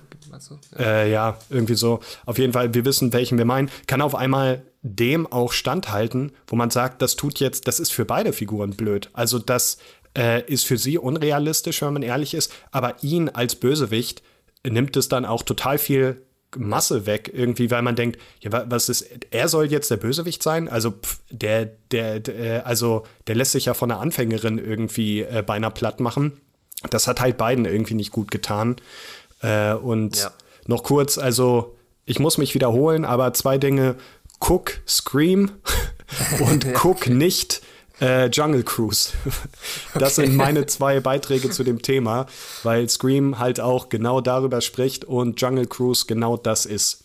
Ja. 0.77 0.79
Äh, 0.79 1.11
ja, 1.11 1.37
irgendwie 1.49 1.75
so. 1.75 1.99
Auf 2.25 2.37
jeden 2.37 2.53
Fall, 2.53 2.73
wir 2.73 2.85
wissen, 2.85 3.11
welchen 3.13 3.37
wir 3.37 3.45
meinen. 3.45 3.69
Kann 3.87 4.01
auf 4.01 4.15
einmal 4.15 4.63
dem 4.81 5.27
auch 5.27 5.51
standhalten, 5.51 6.31
wo 6.47 6.55
man 6.55 6.69
sagt, 6.69 7.01
das 7.01 7.15
tut 7.15 7.39
jetzt, 7.39 7.67
das 7.67 7.79
ist 7.79 7.91
für 7.91 8.05
beide 8.05 8.31
Figuren 8.31 8.71
blöd. 8.71 9.09
Also 9.13 9.39
das 9.39 9.77
äh, 10.17 10.43
ist 10.45 10.65
für 10.65 10.77
sie 10.77 10.97
unrealistisch, 10.97 11.81
wenn 11.81 11.93
man 11.93 12.03
ehrlich 12.03 12.33
ist. 12.33 12.51
Aber 12.71 12.95
ihn 13.01 13.29
als 13.29 13.55
Bösewicht 13.55 14.23
nimmt 14.67 14.95
es 14.97 15.09
dann 15.09 15.25
auch 15.25 15.43
total 15.43 15.77
viel 15.77 16.21
Masse 16.57 17.05
weg, 17.05 17.31
irgendwie, 17.33 17.69
weil 17.71 17.81
man 17.81 17.95
denkt, 17.95 18.19
ja, 18.41 18.65
was 18.69 18.89
ist, 18.89 19.07
er 19.31 19.47
soll 19.47 19.65
jetzt 19.65 19.91
der 19.91 19.97
Bösewicht 19.97 20.41
sein? 20.41 20.67
Also, 20.67 20.91
pff, 20.91 21.19
der, 21.29 21.65
der, 21.91 22.19
der, 22.19 22.65
also, 22.65 23.03
der 23.27 23.35
lässt 23.35 23.51
sich 23.51 23.65
ja 23.65 23.73
von 23.73 23.91
einer 23.91 23.99
Anfängerin 23.99 24.57
irgendwie 24.57 25.21
äh, 25.21 25.43
beinahe 25.45 25.71
platt 25.71 25.99
machen. 25.99 26.39
Das 26.89 27.07
hat 27.07 27.21
halt 27.21 27.37
beiden 27.37 27.65
irgendwie 27.65 27.93
nicht 27.93 28.11
gut 28.11 28.31
getan. 28.31 28.77
Äh, 29.41 29.73
und 29.73 30.17
ja. 30.17 30.31
noch 30.65 30.83
kurz, 30.83 31.17
also, 31.17 31.75
ich 32.05 32.19
muss 32.19 32.37
mich 32.37 32.55
wiederholen, 32.55 33.05
aber 33.05 33.33
zwei 33.33 33.57
Dinge. 33.57 33.95
Cook, 34.39 34.79
Scream 34.87 35.51
und 36.39 36.65
Cook 36.83 37.07
nicht 37.07 37.61
äh, 38.01 38.27
Jungle 38.27 38.63
Cruise. 38.63 39.13
Das 39.95 40.17
okay. 40.17 40.27
sind 40.27 40.37
meine 40.37 40.65
zwei 40.67 40.99
Beiträge 40.99 41.49
zu 41.49 41.63
dem 41.63 41.81
Thema, 41.81 42.27
weil 42.63 42.87
Scream 42.89 43.39
halt 43.39 43.59
auch 43.59 43.89
genau 43.89 44.21
darüber 44.21 44.61
spricht 44.61 45.03
und 45.05 45.41
Jungle 45.41 45.67
Cruise 45.67 46.05
genau 46.07 46.37
das 46.37 46.65
ist. 46.65 47.03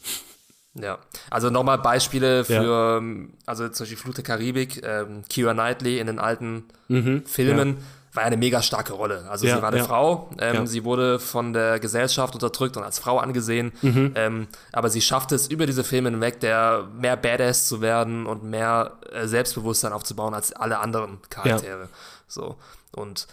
Ja, 0.75 0.99
also 1.31 1.51
nochmal 1.51 1.79
Beispiele 1.79 2.45
für, 2.45 2.53
ja. 2.53 2.99
Ähm, 2.99 3.35
also 3.47 3.69
zum 3.69 3.85
Beispiel 3.85 3.97
Flut 3.97 4.17
der 4.17 4.25
Karibik, 4.25 4.83
ähm, 4.85 5.23
Kira 5.29 5.53
Knightley 5.53 5.99
in 5.99 6.07
den 6.07 6.19
alten 6.19 6.65
mhm, 6.89 7.23
Filmen. 7.27 7.69
Ja 7.69 7.85
war 8.15 8.23
eine 8.23 8.37
mega 8.37 8.63
starke 8.63 8.93
Rolle. 8.93 9.29
Also 9.29 9.47
ja, 9.47 9.57
sie 9.57 9.63
war 9.63 9.69
eine 9.69 9.79
ja. 9.79 9.85
Frau, 9.85 10.31
ähm, 10.39 10.55
ja. 10.55 10.67
sie 10.67 10.85
wurde 10.85 11.19
von 11.19 11.53
der 11.53 11.81
Gesellschaft 11.81 12.35
unterdrückt 12.35 12.77
und 12.77 12.85
als 12.85 12.99
Frau 13.01 13.19
angesehen, 13.19 13.73
mhm. 13.83 14.13
ähm, 14.15 14.49
aber 14.73 14.89
sie 14.89 15.01
schaffte 15.01 15.35
es 15.35 15.49
über 15.49 15.67
diese 15.67 15.83
Filme 15.85 16.11
hinweg, 16.11 16.41
der 16.41 16.89
mehr 16.97 17.17
Badass 17.17 17.67
zu 17.67 17.81
werden 17.81 18.27
und 18.27 18.45
mehr 18.45 18.93
äh, 19.13 19.27
Selbstbewusstsein 19.27 19.93
aufzubauen 19.93 20.33
als 20.33 20.53
alle 20.53 20.79
anderen 20.79 21.19
Charaktere. 21.29 21.89
So 22.29 22.57
und 22.93 23.27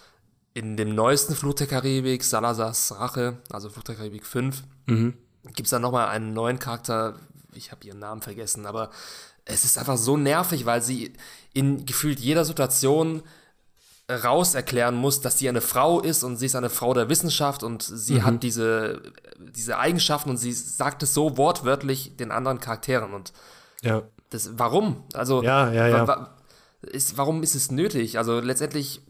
in 0.53 0.76
dem 0.76 0.95
neuesten 0.95 1.36
Fluch 1.36 1.53
der 1.53 1.68
Karibik, 1.68 2.24
Salazars 2.24 2.94
Rache, 2.99 3.38
also 3.52 3.70
Fluch 3.70 3.84
der 3.84 3.95
Karibik 3.95 4.26
5, 4.26 4.64
mhm. 4.88 5.14
gibt 5.53 5.68
es 5.68 5.70
dann 5.70 5.82
nochmal 5.82 6.08
einen 6.08 6.34
neuen 6.34 6.60
Charakter, 6.60 7.16
ich 7.53 7.72
habe 7.72 7.86
ihren 7.86 7.99
Namen 7.99 8.22
vergessen, 8.22 8.66
aber 8.66 8.90
es 9.45 9.64
ist 9.64 9.78
einfach 9.78 9.98
so 9.98 10.18
nervig, 10.18 10.66
weil 10.66 10.82
sie 10.82 11.14
in 11.53 11.86
gefühlt 11.86 12.20
jeder 12.20 12.45
Situation 12.45 13.24
raus 14.11 14.55
erklären 14.55 14.95
muss, 14.95 15.21
dass 15.21 15.38
sie 15.38 15.49
eine 15.49 15.61
Frau 15.61 15.99
ist 15.99 16.23
und 16.23 16.38
sie 16.38 16.47
ist 16.47 16.55
eine 16.55 16.69
Frau 16.69 16.93
der 16.93 17.09
Wissenschaft 17.09 17.63
und 17.63 17.83
sie 17.83 18.15
mhm. 18.15 18.25
hat 18.25 18.43
diese, 18.43 19.01
diese 19.38 19.77
Eigenschaften 19.77 20.29
und 20.29 20.38
sie 20.38 20.51
sagt 20.51 21.03
es 21.03 21.13
so 21.13 21.38
wortwörtlich 21.38 22.17
den 22.17 22.31
anderen 22.31 22.59
Charakteren 22.59 23.13
und 23.13 23.33
ja. 23.81 24.03
das, 24.29 24.51
warum? 24.57 25.03
Also, 25.13 25.43
ja, 25.43 25.71
ja, 25.71 25.88
ja. 25.88 26.07
Wa 26.07 26.35
ist, 26.81 27.15
warum 27.15 27.43
ist 27.43 27.53
es 27.53 27.69
nötig? 27.69 28.17
Also 28.17 28.39
letztendlich 28.39 29.01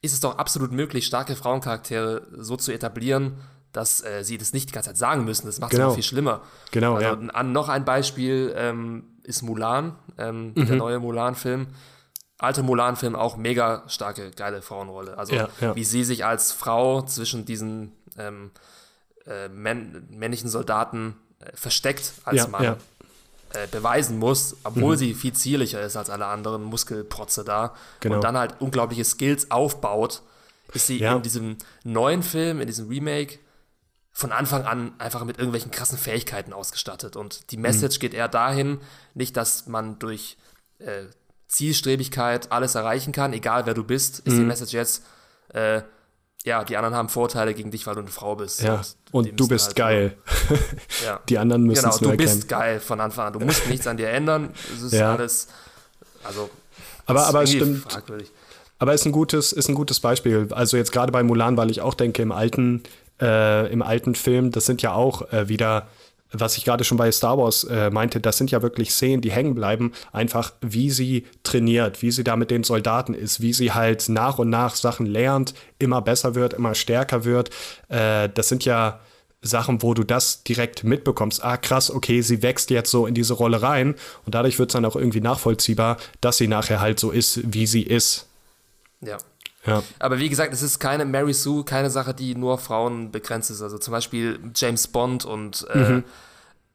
ist 0.00 0.14
es 0.14 0.20
doch 0.20 0.38
absolut 0.38 0.72
möglich, 0.72 1.04
starke 1.04 1.36
Frauencharaktere 1.36 2.26
so 2.38 2.56
zu 2.56 2.72
etablieren, 2.72 3.34
dass 3.72 4.02
äh, 4.02 4.24
sie 4.24 4.38
das 4.38 4.54
nicht 4.54 4.70
die 4.70 4.72
ganze 4.72 4.88
Zeit 4.88 4.96
sagen 4.96 5.26
müssen. 5.26 5.44
Das 5.44 5.60
macht 5.60 5.72
es 5.72 5.76
genau. 5.76 5.88
noch 5.88 5.94
viel 5.94 6.02
schlimmer. 6.02 6.40
Genau, 6.70 6.94
also, 6.94 7.06
ja. 7.06 7.28
An, 7.32 7.52
noch 7.52 7.68
ein 7.68 7.84
Beispiel 7.84 8.54
ähm, 8.56 9.04
ist 9.24 9.42
Mulan, 9.42 9.94
ähm, 10.16 10.54
mhm. 10.54 10.66
der 10.66 10.76
neue 10.76 10.98
Mulan-Film 11.00 11.66
alte 12.40 12.62
Mulan-Film 12.62 13.14
auch 13.14 13.36
mega 13.36 13.84
starke, 13.86 14.30
geile 14.30 14.62
Frauenrolle. 14.62 15.18
Also 15.18 15.34
ja, 15.34 15.48
ja. 15.60 15.76
wie 15.76 15.84
sie 15.84 16.04
sich 16.04 16.24
als 16.24 16.52
Frau 16.52 17.02
zwischen 17.02 17.44
diesen 17.44 17.92
ähm, 18.18 18.50
äh, 19.26 19.48
männ 19.48 20.08
männlichen 20.10 20.48
Soldaten 20.48 21.16
äh, 21.40 21.54
versteckt 21.54 22.14
als 22.24 22.38
ja, 22.38 22.46
Mann 22.48 22.64
äh, 23.52 23.66
beweisen 23.70 24.18
muss, 24.18 24.56
obwohl 24.64 24.94
mhm. 24.94 24.98
sie 24.98 25.14
viel 25.14 25.32
zierlicher 25.34 25.82
ist 25.82 25.96
als 25.96 26.08
alle 26.08 26.26
anderen 26.26 26.62
Muskelprotze 26.62 27.44
da 27.44 27.74
genau. 28.00 28.16
und 28.16 28.24
dann 28.24 28.38
halt 28.38 28.54
unglaubliche 28.60 29.04
Skills 29.04 29.50
aufbaut, 29.50 30.22
ist 30.72 30.86
sie 30.86 31.00
in 31.00 31.22
diesem 31.22 31.56
neuen 31.84 32.22
Film, 32.22 32.60
in 32.60 32.66
diesem 32.66 32.88
Remake 32.88 33.38
von 34.12 34.32
Anfang 34.32 34.64
an 34.64 34.92
einfach 34.98 35.24
mit 35.24 35.38
irgendwelchen 35.38 35.70
krassen 35.70 35.98
Fähigkeiten 35.98 36.52
ausgestattet. 36.52 37.16
Und 37.16 37.50
die 37.50 37.56
Message 37.56 37.98
mhm. 37.98 38.00
geht 38.00 38.14
eher 38.14 38.28
dahin, 38.28 38.80
nicht, 39.14 39.36
dass 39.36 39.66
man 39.66 39.98
durch 39.98 40.36
äh, 40.78 41.04
Zielstrebigkeit 41.50 42.52
alles 42.52 42.76
erreichen 42.76 43.12
kann, 43.12 43.32
egal 43.32 43.66
wer 43.66 43.74
du 43.74 43.84
bist, 43.84 44.20
ist 44.20 44.34
mhm. 44.34 44.38
die 44.38 44.44
Message 44.44 44.72
jetzt, 44.72 45.02
äh, 45.52 45.82
ja, 46.44 46.64
die 46.64 46.76
anderen 46.76 46.94
haben 46.94 47.08
Vorteile 47.08 47.52
gegen 47.52 47.70
dich, 47.70 47.86
weil 47.86 47.94
du 47.94 48.00
eine 48.00 48.08
Frau 48.08 48.36
bist. 48.36 48.62
Ja, 48.62 48.80
und, 49.10 49.28
und 49.28 49.40
du 49.40 49.48
bist 49.48 49.66
halt 49.66 49.76
geil. 49.76 50.16
ja. 51.04 51.20
Die 51.28 51.36
anderen 51.36 51.64
müssen 51.64 51.82
genau, 51.82 51.94
es 51.94 52.00
nur 52.00 52.12
du 52.12 52.22
erkennen. 52.22 52.38
bist 52.38 52.48
geil 52.48 52.80
von 52.80 53.00
Anfang 53.00 53.26
an. 53.26 53.32
Du 53.34 53.40
musst 53.40 53.68
nichts 53.68 53.86
an 53.86 53.96
dir 53.96 54.08
ändern. 54.08 54.50
Es 54.74 54.80
ist 54.80 54.92
ja. 54.92 55.12
alles, 55.12 55.48
also, 56.24 56.48
aber, 57.04 57.26
aber 57.26 57.42
es 57.42 57.50
stimmt. 57.50 57.92
Fragwürdig. 57.92 58.30
Aber 58.78 58.94
ist 58.94 59.04
ein 59.04 59.12
gutes, 59.12 59.52
ist 59.52 59.68
ein 59.68 59.74
gutes 59.74 60.00
Beispiel. 60.00 60.48
Also 60.52 60.78
jetzt 60.78 60.92
gerade 60.92 61.12
bei 61.12 61.22
Mulan, 61.22 61.58
weil 61.58 61.70
ich 61.70 61.82
auch 61.82 61.92
denke, 61.92 62.22
im 62.22 62.32
alten, 62.32 62.84
äh, 63.20 63.70
im 63.70 63.82
alten 63.82 64.14
Film, 64.14 64.52
das 64.52 64.64
sind 64.64 64.80
ja 64.80 64.94
auch 64.94 65.30
äh, 65.32 65.48
wieder 65.48 65.88
was 66.32 66.56
ich 66.56 66.64
gerade 66.64 66.84
schon 66.84 66.98
bei 66.98 67.10
Star 67.12 67.38
Wars 67.38 67.64
äh, 67.64 67.90
meinte, 67.90 68.20
das 68.20 68.38
sind 68.38 68.50
ja 68.50 68.62
wirklich 68.62 68.92
Szenen, 68.92 69.20
die 69.20 69.32
hängen 69.32 69.54
bleiben, 69.54 69.92
einfach 70.12 70.52
wie 70.60 70.90
sie 70.90 71.26
trainiert, 71.42 72.02
wie 72.02 72.10
sie 72.10 72.24
da 72.24 72.36
mit 72.36 72.50
den 72.50 72.64
Soldaten 72.64 73.14
ist, 73.14 73.40
wie 73.40 73.52
sie 73.52 73.72
halt 73.72 74.08
nach 74.08 74.38
und 74.38 74.50
nach 74.50 74.74
Sachen 74.74 75.06
lernt, 75.06 75.54
immer 75.78 76.02
besser 76.02 76.34
wird, 76.34 76.54
immer 76.54 76.74
stärker 76.74 77.24
wird. 77.24 77.50
Äh, 77.88 78.28
das 78.28 78.48
sind 78.48 78.64
ja 78.64 79.00
Sachen, 79.42 79.82
wo 79.82 79.94
du 79.94 80.04
das 80.04 80.42
direkt 80.44 80.84
mitbekommst. 80.84 81.42
Ah, 81.42 81.56
krass, 81.56 81.90
okay, 81.90 82.20
sie 82.20 82.42
wächst 82.42 82.70
jetzt 82.70 82.90
so 82.90 83.06
in 83.06 83.14
diese 83.14 83.34
Rolle 83.34 83.62
rein 83.62 83.94
und 84.26 84.34
dadurch 84.34 84.58
wird 84.58 84.70
es 84.70 84.74
dann 84.74 84.84
auch 84.84 84.96
irgendwie 84.96 85.20
nachvollziehbar, 85.20 85.96
dass 86.20 86.36
sie 86.36 86.48
nachher 86.48 86.80
halt 86.80 87.00
so 87.00 87.10
ist, 87.10 87.40
wie 87.44 87.66
sie 87.66 87.82
ist. 87.82 88.26
Ja. 89.00 89.16
Ja. 89.66 89.82
Aber 89.98 90.18
wie 90.18 90.28
gesagt, 90.28 90.52
es 90.52 90.62
ist 90.62 90.78
keine 90.78 91.04
Mary 91.04 91.34
Sue, 91.34 91.64
keine 91.64 91.90
Sache, 91.90 92.14
die 92.14 92.34
nur 92.34 92.58
Frauen 92.58 93.10
begrenzt 93.10 93.50
ist. 93.50 93.62
Also 93.62 93.78
zum 93.78 93.92
Beispiel 93.92 94.38
James 94.54 94.88
Bond 94.88 95.24
und, 95.24 95.66
äh, 95.70 95.78
mhm. 95.78 96.04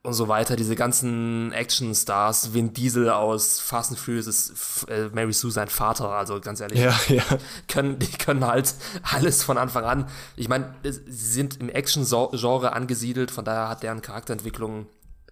und 0.04 0.14
so 0.14 0.28
weiter, 0.28 0.56
diese 0.56 0.76
ganzen 0.76 1.52
Action-Stars, 1.52 2.54
Vin 2.54 2.74
Diesel 2.74 3.10
aus 3.10 3.60
Fast 3.60 3.92
and 3.92 4.00
Furious 4.00 4.28
ist 4.28 4.86
äh, 4.88 5.10
Mary 5.14 5.34
Sue 5.34 5.50
sein 5.50 5.68
Vater, 5.68 6.10
also 6.10 6.40
ganz 6.40 6.60
ehrlich. 6.60 6.80
Ja, 6.80 6.96
ja. 7.08 7.24
Können, 7.68 7.98
die 7.98 8.12
können 8.12 8.46
halt 8.46 8.76
alles 9.04 9.44
von 9.44 9.58
Anfang 9.58 9.86
an. 9.86 10.08
Ich 10.36 10.48
meine, 10.48 10.76
sie 10.84 11.02
sind 11.08 11.60
im 11.60 11.70
Action-Genre 11.70 12.74
angesiedelt, 12.74 13.32
von 13.32 13.46
daher 13.46 13.68
hat 13.68 13.82
deren 13.82 14.04
Charakterentwicklung 14.04 14.86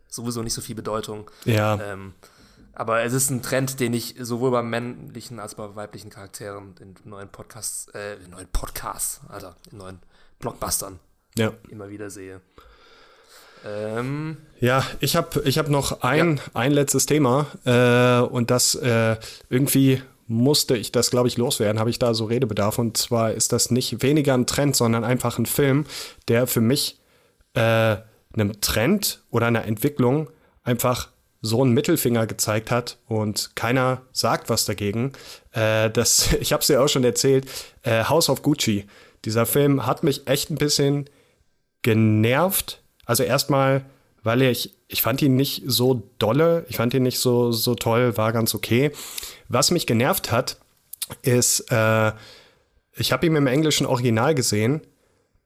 sowieso 0.10 0.42
nicht 0.42 0.54
so 0.54 0.62
viel 0.62 0.76
Bedeutung. 0.76 1.30
Ja. 1.46 1.80
Ähm, 1.82 2.14
aber 2.74 3.04
es 3.04 3.14
ist 3.14 3.30
ein 3.30 3.42
Trend, 3.42 3.80
den 3.80 3.94
ich 3.94 4.16
sowohl 4.20 4.52
bei 4.52 4.64
männlichen 4.64 5.40
als 5.40 5.54
auch 5.54 5.68
bei 5.70 5.76
weiblichen 5.76 6.10
Charakteren 6.10 6.76
in 6.80 6.96
neuen 7.04 7.30
Podcasts, 7.30 7.88
äh, 7.94 8.16
in 8.24 8.32
neuen 8.32 8.48
Podcasts, 8.48 9.22
Alter, 9.30 9.56
in 9.72 9.78
neuen 9.78 10.00
Blockbustern 10.40 11.00
ja. 11.38 11.54
immer 11.70 11.90
wieder 11.90 12.10
sehe. 12.10 12.42
Ähm, 13.66 14.38
ja, 14.60 14.86
ich 15.00 15.16
habe 15.16 15.42
ich 15.46 15.58
hab 15.58 15.70
noch 15.70 16.02
ein, 16.02 16.38
ja. 16.38 16.44
ein 16.54 16.72
letztes 16.72 17.06
Thema 17.06 17.48
äh, 17.64 18.26
und 18.28 18.52
das 18.52 18.76
äh, 18.76 19.18
irgendwie 19.50 20.02
musste 20.28 20.76
ich 20.76 20.92
das, 20.92 21.12
glaube 21.12 21.28
ich, 21.28 21.38
loswerden, 21.38 21.80
habe 21.80 21.90
ich 21.90 22.00
da 22.00 22.14
so 22.14 22.26
Redebedarf. 22.26 22.80
Und 22.80 22.98
zwar 22.98 23.32
ist 23.32 23.52
das 23.52 23.72
nicht 23.72 24.02
weniger 24.02 24.34
ein 24.34 24.48
Trend, 24.48 24.76
sondern 24.76 25.04
einfach 25.04 25.38
ein 25.38 25.46
Film, 25.46 25.86
der 26.28 26.48
für 26.48 26.62
mich 26.62 27.00
äh, 27.54 27.98
einem 28.34 28.60
Trend 28.62 29.22
oder 29.30 29.48
einer 29.48 29.66
Entwicklung 29.66 30.30
einfach 30.64 31.10
so 31.46 31.62
einen 31.62 31.74
Mittelfinger 31.74 32.26
gezeigt 32.26 32.72
hat 32.72 32.98
und 33.06 33.52
keiner 33.56 34.02
sagt 34.14 34.50
was 34.50 34.66
dagegen. 34.66 35.12
Äh, 35.52 35.92
das, 35.92 36.34
ich 36.40 36.54
habe 36.54 36.62
es 36.62 36.68
dir 36.68 36.82
auch 36.82 36.88
schon 36.88 37.04
erzählt, 37.04 37.46
äh, 37.84 38.06
House 38.06 38.30
of 38.30 38.42
Gucci. 38.42 38.86
Dieser 39.26 39.46
Film 39.46 39.86
hat 39.86 40.04
mich 40.04 40.28
echt 40.28 40.50
ein 40.50 40.56
bisschen 40.56 41.10
genervt. 41.82 42.82
Also 43.06 43.24
erstmal, 43.24 43.84
weil 44.24 44.42
ich, 44.42 44.74
ich 44.88 45.02
fand 45.02 45.22
ihn 45.22 45.36
nicht 45.36 45.64
so 45.68 46.10
dolle, 46.18 46.66
ich 46.70 46.78
fand 46.78 46.94
ihn 46.94 47.04
nicht 47.04 47.20
so, 47.20 47.52
so 47.52 47.76
toll, 47.76 48.16
war 48.16 48.32
ganz 48.32 48.56
okay. 48.56 48.92
Was 49.50 49.70
mich 49.70 49.86
genervt 49.86 50.32
hat, 50.32 50.58
ist, 51.24 51.72
äh, 51.72 52.14
ich 52.96 53.12
habe 53.12 53.26
ihn 53.26 53.36
im 53.36 53.48
englischen 53.48 53.86
Original 53.86 54.34
gesehen 54.34 54.82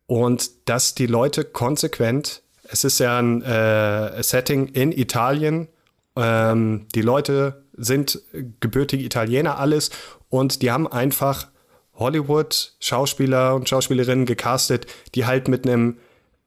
und 0.06 0.70
dass 0.70 0.94
die 0.94 1.08
Leute 1.08 1.44
konsequent, 1.44 2.44
es 2.70 2.84
ist 2.84 3.00
ja 3.00 3.18
ein 3.18 3.42
äh, 3.42 4.22
Setting 4.22 4.68
in 4.68 4.92
Italien 4.92 5.70
ähm, 6.18 6.88
die 6.94 7.02
Leute 7.02 7.64
sind 7.78 8.22
gebürtige 8.60 9.04
Italiener 9.04 9.60
alles 9.60 9.92
und 10.30 10.62
die 10.62 10.72
haben 10.72 10.88
einfach 10.88 11.48
Hollywood-Schauspieler 11.96 13.56
und 13.56 13.70
Schauspielerinnen 13.70 14.26
gecastet, 14.26 14.88
die 15.16 15.26
halt 15.26 15.48
mit 15.48 15.68
einem 15.68 15.98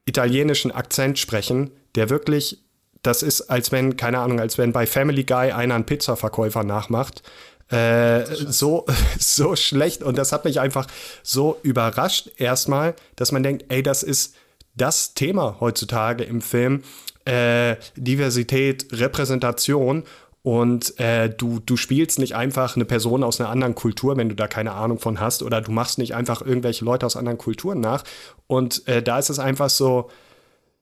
italienischen 0.07 0.71
Akzent 0.71 1.19
sprechen, 1.19 1.71
der 1.95 2.11
wirklich, 2.11 2.63
das 3.03 3.23
ist, 3.23 3.43
als 3.43 3.73
wenn, 3.73 3.97
keine 3.97 4.19
Ahnung, 4.19 4.41
als 4.41 4.59
wenn 4.59 4.73
bei 4.73 4.87
Family 4.87 5.25
Guy 5.25 5.53
einer 5.53 5.75
einen 5.75 5.87
Pizzaverkäufer 5.87 6.65
nachmacht. 6.65 7.23
Äh, 7.69 8.25
so, 8.27 8.87
so 9.19 9.57
schlecht. 9.57 10.03
Und 10.03 10.19
das 10.19 10.33
hat 10.33 10.45
mich 10.45 10.61
einfach 10.61 10.87
so 11.23 11.59
überrascht, 11.63 12.31
erstmal, 12.37 12.95
dass 13.17 13.33
man 13.33 13.43
denkt, 13.43 13.67
ey, 13.69 13.83
das 13.83 14.03
ist 14.03 14.35
das 14.75 15.15
Thema 15.15 15.57
heutzutage 15.61 16.25
im 16.25 16.41
Film 16.41 16.83
äh, 17.31 17.77
Diversität, 17.97 18.89
Repräsentation 18.93 20.05
Und 20.43 20.99
äh, 20.99 21.29
du, 21.29 21.61
du 21.61 21.77
spielst 21.77 22.19
nicht 22.19 22.35
einfach 22.35 22.75
eine 22.75 22.87
Person 22.87 23.23
aus 23.23 23.41
einer 23.41 23.51
anderen 23.51 23.75
Kultur, 23.75 24.17
wenn 24.17 24.31
du 24.31 24.35
da 24.35 24.47
keine 24.47 24.73
Ahnung 24.73 24.99
von 24.99 25.21
hast, 25.21 25.43
oder 25.43 25.61
du 25.61 25.71
machst 25.71 25.99
nicht 25.99 26.15
einfach 26.15 26.41
irgendwelche 26.41 26.85
Leute 26.85 27.05
aus 27.05 27.17
anderen 27.17 27.39
Kulturen 27.39 27.81
nach. 27.81 28.05
Und 28.47 28.87
äh, 28.89 29.03
da 29.03 29.19
ist 29.19 29.29
es 29.29 29.39
einfach 29.39 29.69
so, 29.69 30.11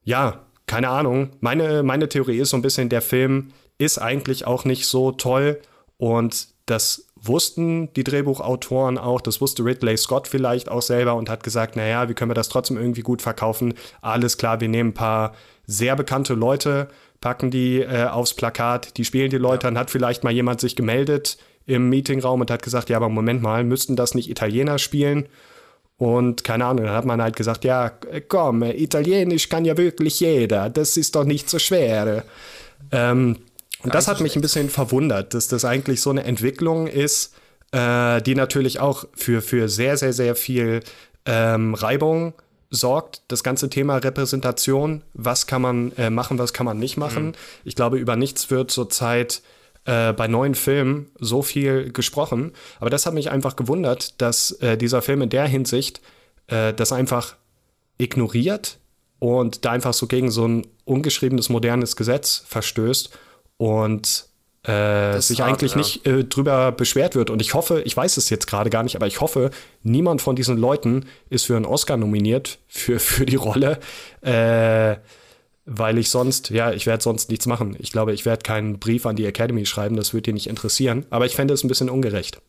ja, 0.05 0.45
keine 0.67 0.91
Ahnung. 0.91 1.31
Meine, 1.41 1.83
meine 1.83 2.09
Theorie 2.09 2.39
ist 2.39 2.51
so 2.51 2.57
ein 2.57 2.63
bisschen, 2.63 2.89
der 2.89 3.03
Film 3.03 3.49
ist 3.79 3.99
eigentlich 3.99 4.47
auch 4.47 4.65
nicht 4.65 4.87
so 4.87 5.11
toll. 5.13 5.61
Und 5.97 6.49
das 6.67 7.08
wussten 7.29 7.93
die 7.95 8.05
Drehbuchautoren 8.05 8.99
auch, 8.99 9.21
das 9.21 9.41
wusste 9.41 9.65
Ridley 9.65 9.97
Scott 9.97 10.29
vielleicht 10.29 10.69
auch 10.69 10.83
selber 10.83 11.15
und 11.15 11.31
hat 11.31 11.43
gesagt, 11.43 11.77
naja, 11.77 12.09
wie 12.09 12.15
können 12.15 12.31
wir 12.31 12.35
das 12.35 12.49
trotzdem 12.49 12.77
irgendwie 12.77 13.03
gut 13.03 13.23
verkaufen? 13.23 13.75
Alles 14.01 14.39
klar, 14.39 14.61
wir 14.61 14.69
nehmen 14.69 14.91
ein 14.91 14.95
paar 14.95 15.35
sehr 15.67 15.95
bekannte 15.97 16.35
Leute, 16.35 16.89
packen 17.21 17.51
die 17.51 17.81
äh, 17.81 18.07
aufs 18.07 18.35
Plakat, 18.35 18.97
die 18.97 19.05
spielen 19.05 19.31
die 19.31 19.39
Leute, 19.39 19.67
ja. 19.67 19.71
dann 19.71 19.79
hat 19.79 19.91
vielleicht 19.91 20.25
mal 20.25 20.33
jemand 20.33 20.61
sich 20.61 20.77
gemeldet 20.77 21.39
im 21.67 21.89
Meetingraum 21.91 22.41
und 22.41 22.51
hat 22.51 22.63
gesagt, 22.63 22.89
ja, 22.89 22.97
aber 22.97 23.09
Moment 23.09 23.43
mal, 23.43 23.63
müssten 23.65 23.95
das 23.95 24.15
nicht 24.15 24.31
Italiener 24.31 24.79
spielen? 24.79 25.29
Und 25.99 26.45
keine 26.45 26.65
Ahnung, 26.65 26.87
dann 26.87 26.95
hat 26.95 27.05
man 27.05 27.21
halt 27.21 27.37
gesagt, 27.37 27.65
ja, 27.65 27.91
komm, 28.29 28.63
Italienisch 28.63 29.49
kann 29.49 29.65
ja 29.65 29.77
wirklich 29.77 30.21
jeder, 30.21 30.71
das 30.71 30.97
ist 30.97 31.17
doch 31.17 31.25
nicht 31.25 31.51
so 31.51 31.59
schwer. 31.59 32.25
Ähm, 32.93 33.37
und 33.83 33.95
das 33.95 34.09
hat 34.09 34.21
mich 34.21 34.35
ein 34.35 34.43
bisschen 34.43 34.71
verwundert, 34.71 35.35
dass 35.35 35.49
das 35.49 35.65
eigentlich 35.65 36.01
so 36.01 36.11
eine 36.11 36.25
Entwicklung 36.25 36.87
ist, 36.87 37.35
äh, 37.73 38.21
die 38.23 38.35
natürlich 38.35 38.81
auch 38.81 39.05
für, 39.15 39.41
für 39.41 39.69
sehr, 39.69 39.97
sehr, 39.97 40.13
sehr 40.13 40.35
viel 40.35 40.81
ähm, 41.27 41.75
Reibung 41.75 42.35
sorgt, 42.71 43.23
das 43.29 43.43
ganze 43.43 43.71
Thema 43.71 43.97
Repräsentation, 43.97 45.03
was 45.15 45.47
kann 45.47 45.63
man 45.63 45.93
äh, 45.93 46.11
machen, 46.11 46.39
was 46.39 46.53
kann 46.53 46.67
man 46.67 46.79
nicht 46.79 46.97
machen. 46.97 47.27
Mhm. 47.27 47.33
Ich 47.65 47.77
glaube, 47.77 47.99
über 47.99 48.17
nichts 48.17 48.51
wird 48.51 48.71
zurzeit 48.71 49.43
äh, 49.85 50.13
bei 50.13 50.29
neuen 50.29 50.55
Filmen 50.55 51.11
so 51.19 51.43
viel 51.43 51.93
gesprochen. 51.93 52.53
Aber 52.81 52.91
das 52.91 53.07
hat 53.07 53.15
mich 53.15 53.31
einfach 53.31 53.57
gewundert, 53.57 54.21
dass 54.21 54.51
äh, 54.61 54.77
dieser 54.77 55.03
Film 55.03 55.23
in 55.23 55.31
der 55.31 55.47
Hinsicht 55.47 56.01
äh, 56.49 56.75
das 56.75 56.93
einfach 56.93 57.37
ignoriert 57.97 58.79
und 59.19 59.65
da 59.65 59.71
einfach 59.71 59.95
so 59.95 60.07
gegen 60.07 60.31
so 60.31 60.47
ein 60.47 60.67
ungeschriebenes 60.85 61.49
modernes 61.49 61.97
Gesetz 61.97 62.45
verstößt 62.47 63.11
und 63.59 64.27
äh, 64.63 65.21
sich 65.21 65.41
hart, 65.41 65.51
eigentlich 65.51 65.73
ja. 65.73 65.79
nicht 65.79 66.07
äh, 66.07 66.25
drüber 66.25 66.73
beschwert 66.73 67.15
wird. 67.15 67.31
Und 67.31 67.43
ich 67.43 67.55
hoffe, 67.55 67.83
ich 67.83 67.97
weiß 67.97 68.17
es 68.17 68.31
jetzt 68.31 68.47
gerade 68.47 68.71
gar 68.71 68.83
nicht, 68.83 68.97
aber 68.97 69.07
ich 69.07 69.21
hoffe, 69.21 69.51
niemand 69.83 70.23
von 70.23 70.37
diesen 70.37 70.57
Leuten 70.57 71.07
ist 71.29 71.47
für 71.47 71.57
einen 71.57 71.67
Oscar 71.67 71.97
nominiert 71.97 72.59
für, 72.67 72.99
für 72.99 73.27
die 73.27 73.37
Rolle. 73.37 73.79
Äh, 74.23 74.97
weil 75.71 75.99
ich 75.99 76.09
sonst, 76.09 76.49
ja, 76.49 76.73
ich 76.73 76.87
werde 76.87 77.03
sonst 77.03 77.29
nichts 77.29 77.45
machen. 77.45 77.77
Ich 77.79 77.93
glaube, 77.93 78.15
ich 78.15 78.25
werde 78.25 78.43
keinen 78.43 78.79
Brief 78.79 79.05
an 79.05 79.17
die 79.17 79.27
Academy 79.27 79.67
schreiben, 79.67 79.97
das 79.97 80.15
würde 80.15 80.23
dir 80.23 80.35
nicht 80.35 80.47
interessieren. 80.47 81.05
Aber 81.11 81.27
ich 81.27 81.37
fände 81.37 81.53
es 81.53 81.63
ein 81.63 81.69
bisschen 81.69 81.91
ungerecht. 81.91 82.41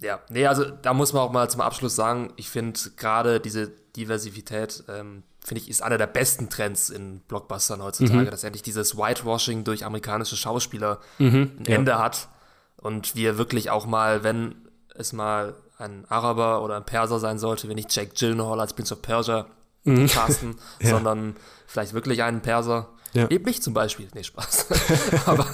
Ja, 0.00 0.20
nee, 0.28 0.44
also 0.44 0.64
da 0.64 0.92
muss 0.94 1.12
man 1.12 1.22
auch 1.22 1.30
mal 1.30 1.48
zum 1.48 1.60
Abschluss 1.60 1.94
sagen, 1.94 2.32
ich 2.36 2.48
finde 2.48 2.78
gerade 2.96 3.38
diese 3.38 3.70
Diversität 3.96 4.82
ähm, 4.88 5.22
finde 5.44 5.60
ich, 5.60 5.68
ist 5.68 5.82
einer 5.82 5.98
der 5.98 6.06
besten 6.06 6.48
Trends 6.48 6.88
in 6.88 7.20
Blockbustern 7.20 7.82
heutzutage, 7.82 8.22
mhm. 8.22 8.30
dass 8.30 8.44
endlich 8.44 8.62
dieses 8.62 8.96
Whitewashing 8.96 9.62
durch 9.62 9.84
amerikanische 9.84 10.36
Schauspieler 10.36 11.00
mhm, 11.18 11.52
ein 11.58 11.66
Ende 11.66 11.92
ja. 11.92 11.98
hat 11.98 12.28
und 12.76 13.14
wir 13.14 13.36
wirklich 13.36 13.70
auch 13.70 13.86
mal, 13.86 14.24
wenn 14.24 14.54
es 14.94 15.12
mal 15.12 15.54
ein 15.76 16.06
Araber 16.08 16.62
oder 16.62 16.76
ein 16.76 16.84
Perser 16.84 17.18
sein 17.18 17.38
sollte, 17.38 17.68
wir 17.68 17.74
nicht 17.74 17.94
Jake 17.94 18.12
Gyllenhaal 18.14 18.60
als 18.60 18.72
Prince 18.72 18.94
of 18.94 19.02
Persia 19.02 19.46
mhm. 19.84 20.06
casten, 20.08 20.56
ja. 20.80 20.90
sondern 20.90 21.36
vielleicht 21.66 21.92
wirklich 21.92 22.22
einen 22.22 22.40
Perser. 22.40 22.88
Ja. 23.12 23.28
Eben 23.28 23.44
mich 23.44 23.62
zum 23.62 23.74
Beispiel. 23.74 24.08
Nee, 24.14 24.24
Spaß. 24.24 24.66
aber, 25.26 25.46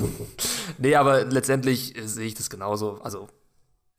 nee, 0.79 0.95
aber 0.95 1.25
letztendlich 1.25 1.95
sehe 2.05 2.27
ich 2.27 2.35
das 2.35 2.49
genauso. 2.49 3.01
Also, 3.03 3.29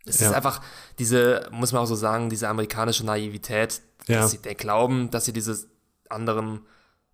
es 0.06 0.20
ja. 0.20 0.30
ist 0.30 0.34
einfach 0.34 0.62
diese, 0.98 1.48
muss 1.52 1.72
man 1.72 1.84
auch 1.84 1.88
so 1.88 1.96
sagen, 1.96 2.30
diese 2.30 2.48
amerikanische 2.48 3.06
Naivität, 3.06 3.82
ja. 4.08 4.22
dass 4.22 4.32
sie 4.32 4.40
der 4.40 4.56
glauben, 4.56 5.12
dass 5.12 5.26
sie 5.26 5.34
dieses 5.34 5.68
anderen 6.12 6.62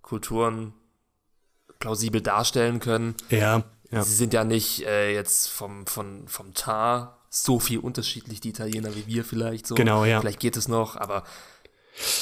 Kulturen 0.01 0.73
plausibel 1.79 2.21
darstellen 2.21 2.79
können. 2.79 3.15
Ja. 3.29 3.63
ja. 3.91 4.03
Sie 4.03 4.13
sind 4.13 4.33
ja 4.33 4.43
nicht 4.43 4.85
äh, 4.85 5.13
jetzt 5.13 5.49
vom, 5.49 5.85
vom, 5.85 6.27
vom 6.27 6.53
Tar 6.53 7.17
so 7.29 7.59
viel 7.59 7.79
unterschiedlich, 7.79 8.39
die 8.39 8.49
Italiener, 8.49 8.95
wie 8.95 9.05
wir 9.07 9.23
vielleicht 9.23 9.67
so. 9.67 9.75
Genau, 9.75 10.05
ja. 10.05 10.19
Vielleicht 10.21 10.39
geht 10.39 10.57
es 10.57 10.67
noch, 10.67 10.95
aber 10.95 11.23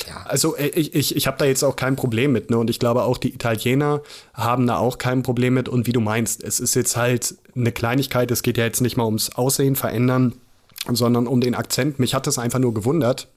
ja. 0.07 0.23
Also 0.23 0.55
äh, 0.55 0.67
ich, 0.67 0.95
ich, 0.95 1.15
ich 1.15 1.27
habe 1.27 1.37
da 1.37 1.45
jetzt 1.45 1.63
auch 1.63 1.75
kein 1.75 1.95
Problem 1.95 2.31
mit, 2.31 2.49
ne? 2.49 2.57
Und 2.57 2.69
ich 2.69 2.79
glaube 2.79 3.03
auch 3.03 3.17
die 3.17 3.33
Italiener 3.33 4.01
haben 4.33 4.67
da 4.67 4.77
auch 4.77 4.97
kein 4.97 5.23
Problem 5.23 5.53
mit. 5.53 5.69
Und 5.69 5.87
wie 5.87 5.91
du 5.91 5.99
meinst, 5.99 6.43
es 6.43 6.59
ist 6.59 6.75
jetzt 6.75 6.95
halt 6.95 7.35
eine 7.55 7.71
Kleinigkeit, 7.71 8.31
es 8.31 8.41
geht 8.41 8.57
ja 8.57 8.63
jetzt 8.63 8.81
nicht 8.81 8.97
mal 8.97 9.05
ums 9.05 9.35
Aussehen 9.35 9.75
verändern, 9.75 10.35
sondern 10.89 11.27
um 11.27 11.41
den 11.41 11.55
Akzent. 11.55 11.99
Mich 11.99 12.13
hat 12.13 12.27
es 12.27 12.37
einfach 12.37 12.59
nur 12.59 12.73
gewundert, 12.73 13.27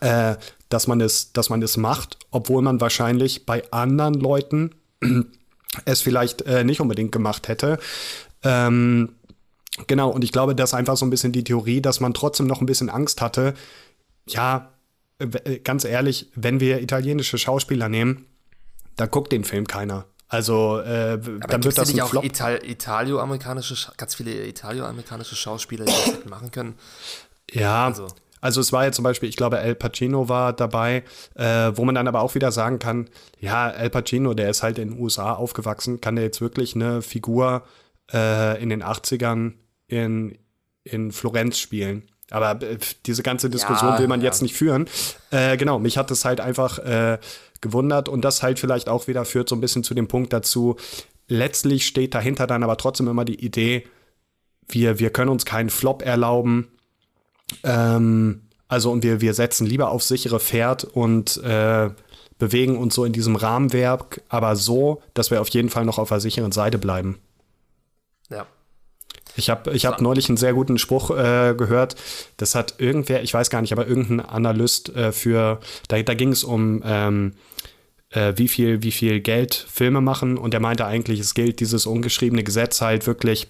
äh, 0.00 0.36
dass 0.74 0.88
man 0.88 1.00
es, 1.00 1.32
dass 1.32 1.50
man 1.50 1.62
es 1.62 1.76
macht, 1.76 2.18
obwohl 2.32 2.60
man 2.60 2.80
wahrscheinlich 2.80 3.46
bei 3.46 3.62
anderen 3.70 4.14
Leuten 4.14 4.74
es 5.84 6.00
vielleicht 6.00 6.42
äh, 6.42 6.64
nicht 6.64 6.80
unbedingt 6.80 7.12
gemacht 7.12 7.46
hätte. 7.46 7.78
Ähm, 8.42 9.14
genau, 9.86 10.10
und 10.10 10.24
ich 10.24 10.32
glaube, 10.32 10.56
das 10.56 10.70
ist 10.70 10.74
einfach 10.74 10.96
so 10.96 11.06
ein 11.06 11.10
bisschen 11.10 11.30
die 11.30 11.44
Theorie, 11.44 11.80
dass 11.80 12.00
man 12.00 12.12
trotzdem 12.12 12.48
noch 12.48 12.60
ein 12.60 12.66
bisschen 12.66 12.90
Angst 12.90 13.20
hatte. 13.20 13.54
Ja, 14.28 14.72
äh, 15.20 15.60
ganz 15.60 15.84
ehrlich, 15.84 16.32
wenn 16.34 16.58
wir 16.58 16.82
italienische 16.82 17.38
Schauspieler 17.38 17.88
nehmen, 17.88 18.26
da 18.96 19.06
guckt 19.06 19.30
den 19.30 19.44
Film 19.44 19.68
keiner. 19.68 20.06
Also 20.26 20.80
äh, 20.80 21.20
dann 21.20 21.62
wird 21.62 21.78
das 21.78 21.86
nicht 21.86 22.02
ein 22.02 22.18
auch 22.18 22.24
Ital 22.24 22.60
Italio-amerikanische, 22.64 23.92
ganz 23.96 24.16
viele 24.16 24.44
Italio-amerikanische 24.44 25.36
Schauspieler, 25.36 25.84
die 25.84 25.92
das 25.92 26.06
hätten 26.06 26.30
machen 26.30 26.50
können. 26.50 26.74
Ja, 27.52 27.84
also. 27.84 28.08
Also 28.44 28.60
es 28.60 28.74
war 28.74 28.84
ja 28.84 28.92
zum 28.92 29.04
Beispiel, 29.04 29.30
ich 29.30 29.36
glaube, 29.36 29.58
El 29.58 29.74
Pacino 29.74 30.28
war 30.28 30.52
dabei, 30.52 31.02
äh, 31.34 31.72
wo 31.74 31.86
man 31.86 31.94
dann 31.94 32.06
aber 32.06 32.20
auch 32.20 32.34
wieder 32.34 32.52
sagen 32.52 32.78
kann, 32.78 33.08
ja, 33.40 33.70
El 33.70 33.88
Pacino, 33.88 34.34
der 34.34 34.50
ist 34.50 34.62
halt 34.62 34.78
in 34.78 34.90
den 34.90 35.00
USA 35.00 35.32
aufgewachsen, 35.32 36.02
kann 36.02 36.16
der 36.16 36.26
jetzt 36.26 36.42
wirklich 36.42 36.74
eine 36.74 37.00
Figur 37.00 37.62
äh, 38.12 38.62
in 38.62 38.68
den 38.68 38.84
80ern 38.84 39.54
in, 39.88 40.36
in 40.82 41.10
Florenz 41.10 41.58
spielen? 41.58 42.02
Aber 42.30 42.60
äh, 42.60 42.76
diese 43.06 43.22
ganze 43.22 43.48
Diskussion 43.48 43.92
ja, 43.92 43.98
will 43.98 44.08
man 44.08 44.20
ja. 44.20 44.26
jetzt 44.26 44.42
nicht 44.42 44.54
führen. 44.54 44.90
Äh, 45.30 45.56
genau, 45.56 45.78
mich 45.78 45.96
hat 45.96 46.10
es 46.10 46.26
halt 46.26 46.42
einfach 46.42 46.78
äh, 46.80 47.16
gewundert 47.62 48.10
und 48.10 48.26
das 48.26 48.42
halt 48.42 48.58
vielleicht 48.58 48.90
auch 48.90 49.08
wieder 49.08 49.24
führt 49.24 49.48
so 49.48 49.56
ein 49.56 49.62
bisschen 49.62 49.84
zu 49.84 49.94
dem 49.94 50.06
Punkt 50.06 50.34
dazu, 50.34 50.76
letztlich 51.28 51.86
steht 51.86 52.14
dahinter 52.14 52.46
dann 52.46 52.62
aber 52.62 52.76
trotzdem 52.76 53.08
immer 53.08 53.24
die 53.24 53.42
Idee, 53.42 53.86
wir, 54.68 54.98
wir 54.98 55.08
können 55.08 55.30
uns 55.30 55.46
keinen 55.46 55.70
Flop 55.70 56.02
erlauben, 56.02 56.68
ähm, 57.62 58.42
also 58.68 58.90
und 58.90 59.02
wir, 59.02 59.20
wir 59.20 59.34
setzen 59.34 59.66
lieber 59.66 59.90
auf 59.90 60.02
sichere 60.02 60.40
Pferd 60.40 60.84
und 60.84 61.36
äh, 61.42 61.90
bewegen 62.38 62.76
uns 62.76 62.94
so 62.94 63.04
in 63.04 63.12
diesem 63.12 63.36
Rahmenwerk, 63.36 64.22
aber 64.28 64.56
so, 64.56 65.02
dass 65.14 65.30
wir 65.30 65.40
auf 65.40 65.48
jeden 65.48 65.70
Fall 65.70 65.84
noch 65.84 65.98
auf 65.98 66.08
der 66.08 66.20
sicheren 66.20 66.52
Seite 66.52 66.78
bleiben. 66.78 67.18
Ja. 68.30 68.46
Ich 69.36 69.50
habe 69.50 69.72
ich 69.72 69.86
hab 69.86 70.00
neulich 70.00 70.28
einen 70.28 70.36
sehr 70.36 70.54
guten 70.54 70.78
Spruch 70.78 71.10
äh, 71.10 71.54
gehört. 71.56 71.96
Das 72.36 72.54
hat 72.54 72.74
irgendwer, 72.78 73.22
ich 73.22 73.34
weiß 73.34 73.50
gar 73.50 73.60
nicht, 73.60 73.72
aber 73.72 73.86
irgendein 73.86 74.20
Analyst 74.20 74.94
äh, 74.94 75.12
für, 75.12 75.60
da, 75.88 76.02
da 76.02 76.14
ging 76.14 76.32
es 76.32 76.44
um 76.44 76.82
ähm, 76.84 77.34
äh, 78.10 78.34
wie, 78.36 78.48
viel, 78.48 78.82
wie 78.82 78.92
viel 78.92 79.20
Geld 79.20 79.54
Filme 79.54 80.00
machen 80.00 80.38
und 80.38 80.52
der 80.52 80.60
meinte 80.60 80.86
eigentlich, 80.86 81.20
es 81.20 81.34
gilt 81.34 81.60
dieses 81.60 81.86
ungeschriebene 81.86 82.44
Gesetz 82.44 82.80
halt 82.80 83.06
wirklich 83.06 83.48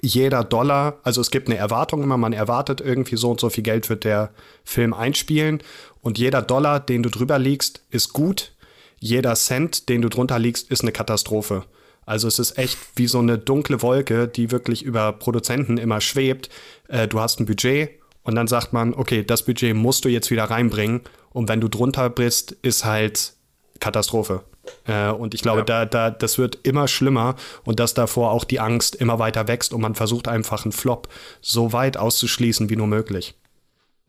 jeder 0.00 0.44
Dollar, 0.44 0.98
also 1.02 1.20
es 1.20 1.30
gibt 1.30 1.48
eine 1.48 1.58
Erwartung 1.58 2.02
immer, 2.02 2.16
man 2.16 2.32
erwartet 2.32 2.80
irgendwie 2.80 3.16
so 3.16 3.30
und 3.30 3.40
so 3.40 3.50
viel 3.50 3.64
Geld 3.64 3.88
wird 3.90 4.04
der 4.04 4.30
Film 4.64 4.94
einspielen 4.94 5.62
und 6.00 6.18
jeder 6.18 6.42
Dollar, 6.42 6.80
den 6.80 7.02
du 7.02 7.10
drüber 7.10 7.38
liegst, 7.38 7.82
ist 7.90 8.12
gut, 8.12 8.52
jeder 8.98 9.34
Cent, 9.34 9.88
den 9.88 10.02
du 10.02 10.08
drunter 10.08 10.38
liegst, 10.38 10.70
ist 10.70 10.82
eine 10.82 10.92
Katastrophe. 10.92 11.64
Also 12.06 12.28
es 12.28 12.38
ist 12.38 12.58
echt 12.58 12.78
wie 12.96 13.06
so 13.06 13.18
eine 13.18 13.38
dunkle 13.38 13.82
Wolke, 13.82 14.28
die 14.28 14.50
wirklich 14.50 14.82
über 14.82 15.12
Produzenten 15.12 15.78
immer 15.78 16.00
schwebt. 16.00 16.50
Äh, 16.88 17.08
du 17.08 17.20
hast 17.20 17.40
ein 17.40 17.46
Budget 17.46 17.90
und 18.22 18.34
dann 18.34 18.46
sagt 18.46 18.72
man, 18.72 18.94
okay, 18.94 19.24
das 19.24 19.44
Budget 19.44 19.74
musst 19.74 20.04
du 20.04 20.08
jetzt 20.08 20.30
wieder 20.30 20.44
reinbringen 20.44 21.02
und 21.30 21.48
wenn 21.48 21.60
du 21.60 21.68
drunter 21.68 22.10
bist, 22.10 22.52
ist 22.62 22.84
halt 22.84 23.34
Katastrophe. 23.80 24.44
Äh, 24.86 25.10
und 25.10 25.34
ich 25.34 25.42
glaube, 25.42 25.60
ja. 25.60 25.64
da, 25.64 25.84
da, 25.86 26.10
das 26.10 26.38
wird 26.38 26.58
immer 26.62 26.88
schlimmer 26.88 27.36
und 27.64 27.80
dass 27.80 27.94
davor 27.94 28.30
auch 28.30 28.44
die 28.44 28.60
Angst 28.60 28.94
immer 28.94 29.18
weiter 29.18 29.48
wächst 29.48 29.72
und 29.72 29.80
man 29.80 29.94
versucht 29.94 30.28
einfach 30.28 30.64
einen 30.64 30.72
Flop 30.72 31.08
so 31.40 31.72
weit 31.72 31.96
auszuschließen 31.96 32.68
wie 32.70 32.76
nur 32.76 32.86
möglich. 32.86 33.34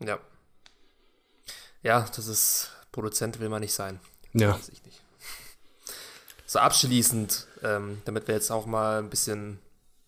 Ja. 0.00 0.18
Ja, 1.82 2.06
das 2.14 2.26
ist, 2.26 2.70
Produzent 2.92 3.38
will 3.40 3.48
man 3.48 3.60
nicht 3.60 3.72
sein. 3.72 4.00
Ja. 4.32 4.58
So 6.46 6.58
abschließend, 6.58 7.46
ähm, 7.62 8.02
damit 8.04 8.28
wir 8.28 8.34
jetzt 8.34 8.50
auch 8.50 8.66
mal 8.66 8.98
ein 8.98 9.10
bisschen 9.10 9.58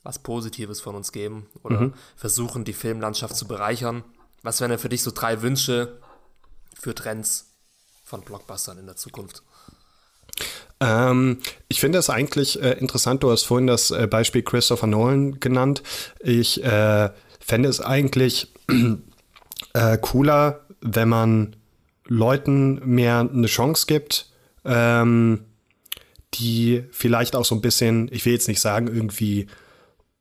was 0.03 0.19
Positives 0.19 0.81
von 0.81 0.95
uns 0.95 1.13
geben 1.13 1.47
oder 1.63 1.81
mhm. 1.81 1.95
versuchen, 2.17 2.65
die 2.65 2.73
Filmlandschaft 2.73 3.37
zu 3.37 3.47
bereichern. 3.47 4.05
Was 4.43 4.61
wären 4.61 4.71
denn 4.71 4.79
für 4.79 4.89
dich 4.89 5.03
so 5.03 5.11
drei 5.11 5.43
Wünsche 5.43 6.01
für 6.75 6.95
Trends 6.95 7.51
von 8.05 8.23
Blockbustern 8.23 8.79
in 8.79 8.87
der 8.87 8.97
Zukunft? 8.97 9.43
Ähm, 10.81 11.39
ich 11.69 11.81
finde 11.81 11.99
es 11.99 12.11
eigentlich 12.11 12.63
äh, 12.63 12.73
interessant, 12.79 13.23
du 13.23 13.31
hast 13.31 13.45
vorhin 13.45 13.67
das 13.67 13.91
äh, 13.91 14.07
Beispiel 14.07 14.43
Christopher 14.43 14.87
Nolan 14.87 15.41
genannt. 15.41 15.83
Ich 16.21 16.63
äh, 16.63 17.11
fände 17.41 17.69
es 17.69 17.81
eigentlich 17.81 18.53
äh, 19.75 19.99
cooler, 19.99 20.61
wenn 20.81 21.09
man 21.09 21.57
Leuten 22.07 22.81
mehr 22.85 23.21
eine 23.21 23.47
Chance 23.47 23.87
gibt, 23.87 24.31
ähm, 24.65 25.45
die 26.35 26.85
vielleicht 26.91 27.37
auch 27.37 27.45
so 27.45 27.55
ein 27.55 27.61
bisschen, 27.61 28.09
ich 28.13 28.25
will 28.25 28.33
jetzt 28.33 28.49
nicht 28.49 28.61
sagen, 28.61 28.87
irgendwie 28.87 29.47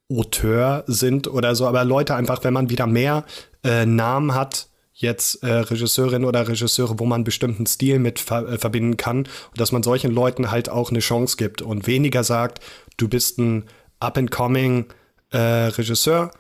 Auteur 0.10 0.84
sind 0.88 1.28
oder 1.28 1.54
so, 1.56 1.68
aber 1.68 1.84
Leute 1.84 2.16
einfach, 2.16 2.44
wenn 2.44 2.54
man 2.54 2.70
wieder 2.70 2.88
mehr 2.88 3.26
äh, 3.64 3.86
Namen 3.86 4.34
hat, 4.34 4.70
jetzt 5.00 5.44
äh, 5.44 5.52
Regisseurin 5.52 6.26
oder 6.26 6.48
Regisseure, 6.48 7.00
wo 7.00 7.06
man 7.06 7.18
einen 7.18 7.24
bestimmten 7.24 7.68
Stil 7.68 8.00
mit 8.00 8.20
ver 8.20 8.48
äh, 8.48 8.58
verbinden 8.58 8.98
kann 8.98 9.20
und 9.20 9.60
dass 9.60 9.72
man 9.72 9.84
solchen 9.84 10.12
Leuten 10.12 10.50
halt 10.50 10.70
auch 10.70 10.90
eine 10.90 11.00
Chance 11.00 11.38
gibt 11.38 11.62
und 11.62 11.86
weniger 11.86 12.24
sagt, 12.24 12.60
du 12.98 13.08
bist 13.08 13.38
ein 13.38 13.66
up-and-coming 14.00 14.86
äh, 15.32 15.38
Regisseur 15.38 16.32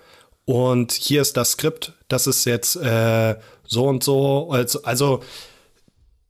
und 0.46 0.92
hier 0.92 1.22
ist 1.22 1.38
das 1.38 1.52
Skript, 1.52 1.94
das 2.08 2.26
ist 2.26 2.46
jetzt 2.46 2.78
äh, 2.78 3.36
so 3.64 3.86
und 3.86 4.04
so. 4.04 4.50
Also, 4.50 4.82
also 4.84 5.22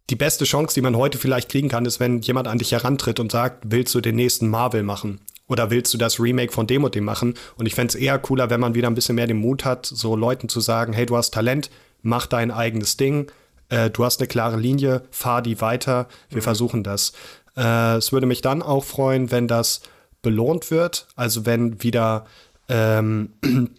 die 0.09 0.15
beste 0.15 0.43
Chance, 0.43 0.73
die 0.73 0.81
man 0.81 0.97
heute 0.97 1.17
vielleicht 1.17 1.49
kriegen 1.49 1.69
kann, 1.69 1.85
ist, 1.85 1.99
wenn 1.99 2.21
jemand 2.21 2.47
an 2.47 2.57
dich 2.57 2.71
herantritt 2.71 3.19
und 3.19 3.31
sagt, 3.31 3.63
willst 3.67 3.93
du 3.95 4.01
den 4.01 4.15
nächsten 4.15 4.49
Marvel 4.49 4.83
machen? 4.83 5.21
Oder 5.47 5.69
willst 5.69 5.93
du 5.93 5.97
das 5.97 6.19
Remake 6.19 6.51
von 6.51 6.67
dem 6.67 6.83
und 6.83 6.95
dem 6.95 7.05
machen? 7.05 7.35
Und 7.57 7.67
ich 7.67 7.75
fände 7.75 7.93
es 7.93 7.95
eher 7.95 8.19
cooler, 8.19 8.49
wenn 8.49 8.59
man 8.59 8.75
wieder 8.75 8.87
ein 8.87 8.95
bisschen 8.95 9.15
mehr 9.15 9.27
den 9.27 9.37
Mut 9.37 9.63
hat, 9.63 9.85
so 9.85 10.15
Leuten 10.15 10.49
zu 10.49 10.59
sagen, 10.59 10.91
hey, 10.91 11.05
du 11.05 11.15
hast 11.15 11.33
Talent, 11.33 11.69
mach 12.01 12.25
dein 12.27 12.51
eigenes 12.51 12.97
Ding, 12.97 13.31
äh, 13.69 13.89
du 13.89 14.05
hast 14.05 14.19
eine 14.19 14.27
klare 14.27 14.57
Linie, 14.57 15.03
fahr 15.11 15.41
die 15.41 15.61
weiter, 15.61 16.07
wir 16.29 16.37
mhm. 16.37 16.43
versuchen 16.43 16.83
das. 16.83 17.13
Äh, 17.55 17.95
es 17.97 18.11
würde 18.11 18.27
mich 18.27 18.41
dann 18.41 18.61
auch 18.61 18.83
freuen, 18.83 19.31
wenn 19.31 19.47
das 19.47 19.81
belohnt 20.21 20.71
wird, 20.71 21.07
also 21.15 21.45
wenn 21.45 21.83
wieder 21.83 22.25
ähm, 22.69 23.33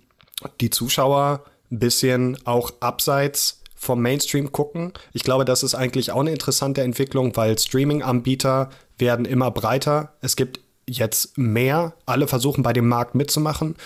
die 0.61 0.71
Zuschauer 0.71 1.45
ein 1.71 1.79
bisschen 1.79 2.39
auch 2.45 2.73
abseits 2.81 3.63
vom 3.75 4.03
Mainstream 4.03 4.51
gucken. 4.51 4.93
Ich 5.13 5.23
glaube, 5.23 5.45
das 5.45 5.63
ist 5.63 5.75
eigentlich 5.75 6.11
auch 6.11 6.21
eine 6.21 6.33
interessante 6.33 6.83
Entwicklung, 6.83 7.37
weil 7.37 7.59
Streaming-Anbieter 7.59 8.71
werden 8.99 9.25
immer 9.25 9.51
breiter. 9.51 10.15
Es 10.21 10.35
gibt 10.35 10.61
jetzt 10.89 11.39
mehr. 11.39 11.95
Alle 12.07 12.27
versuchen 12.27 12.63
bei 12.63 12.73
dem 12.73 12.89
Markt 12.89 13.15
mitzumachen. 13.15 13.77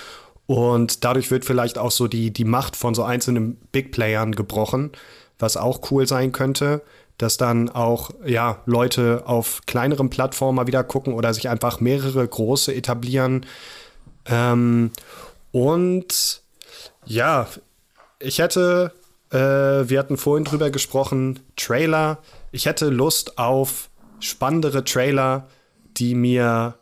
Und 0.46 1.04
dadurch 1.04 1.30
wird 1.30 1.44
vielleicht 1.44 1.78
auch 1.78 1.90
so 1.90 2.08
die, 2.08 2.32
die 2.32 2.44
Macht 2.44 2.76
von 2.76 2.94
so 2.94 3.04
einzelnen 3.04 3.56
Big 3.72 3.92
Playern 3.92 4.34
gebrochen, 4.34 4.90
was 5.38 5.56
auch 5.56 5.90
cool 5.90 6.06
sein 6.06 6.32
könnte, 6.32 6.82
dass 7.18 7.36
dann 7.36 7.68
auch 7.68 8.10
ja, 8.24 8.60
Leute 8.66 9.22
auf 9.26 9.60
kleineren 9.66 10.10
Plattformen 10.10 10.56
mal 10.56 10.66
wieder 10.66 10.84
gucken 10.84 11.14
oder 11.14 11.32
sich 11.32 11.48
einfach 11.48 11.80
mehrere 11.80 12.26
große 12.26 12.74
etablieren. 12.74 13.46
Ähm, 14.26 14.90
und 15.52 16.42
ja, 17.04 17.46
ich 18.18 18.38
hätte, 18.38 18.92
äh, 19.30 19.38
wir 19.38 19.98
hatten 19.98 20.16
vorhin 20.16 20.44
drüber 20.44 20.70
gesprochen, 20.70 21.40
Trailer. 21.56 22.18
Ich 22.50 22.66
hätte 22.66 22.88
Lust 22.88 23.38
auf 23.38 23.88
spannendere 24.20 24.84
Trailer, 24.84 25.48
die 25.96 26.14
mir 26.14 26.74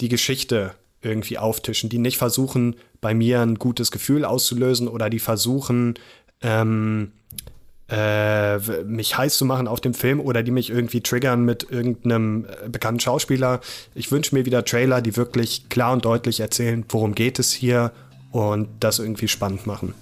die 0.00 0.08
Geschichte 0.08 0.74
irgendwie 1.00 1.38
auftischen, 1.38 1.88
die 1.88 1.98
nicht 1.98 2.18
versuchen, 2.18 2.76
bei 3.00 3.14
mir 3.14 3.40
ein 3.40 3.56
gutes 3.56 3.90
Gefühl 3.90 4.24
auszulösen 4.24 4.88
oder 4.88 5.10
die 5.10 5.18
versuchen, 5.18 5.94
ähm, 6.40 7.12
äh, 7.90 8.58
mich 8.84 9.16
heiß 9.16 9.38
zu 9.38 9.46
machen 9.46 9.66
auf 9.66 9.80
dem 9.80 9.94
Film 9.94 10.20
oder 10.20 10.42
die 10.42 10.50
mich 10.50 10.68
irgendwie 10.68 11.00
triggern 11.00 11.44
mit 11.44 11.70
irgendeinem 11.70 12.44
äh, 12.44 12.68
bekannten 12.68 13.00
Schauspieler. 13.00 13.60
Ich 13.94 14.12
wünsche 14.12 14.34
mir 14.34 14.44
wieder 14.44 14.64
Trailer, 14.64 15.00
die 15.00 15.16
wirklich 15.16 15.68
klar 15.70 15.94
und 15.94 16.04
deutlich 16.04 16.40
erzählen, 16.40 16.84
worum 16.90 17.14
geht 17.14 17.38
es 17.38 17.52
hier 17.52 17.92
und 18.30 18.68
das 18.80 18.98
irgendwie 18.98 19.28
spannend 19.28 19.66
machen. 19.66 19.94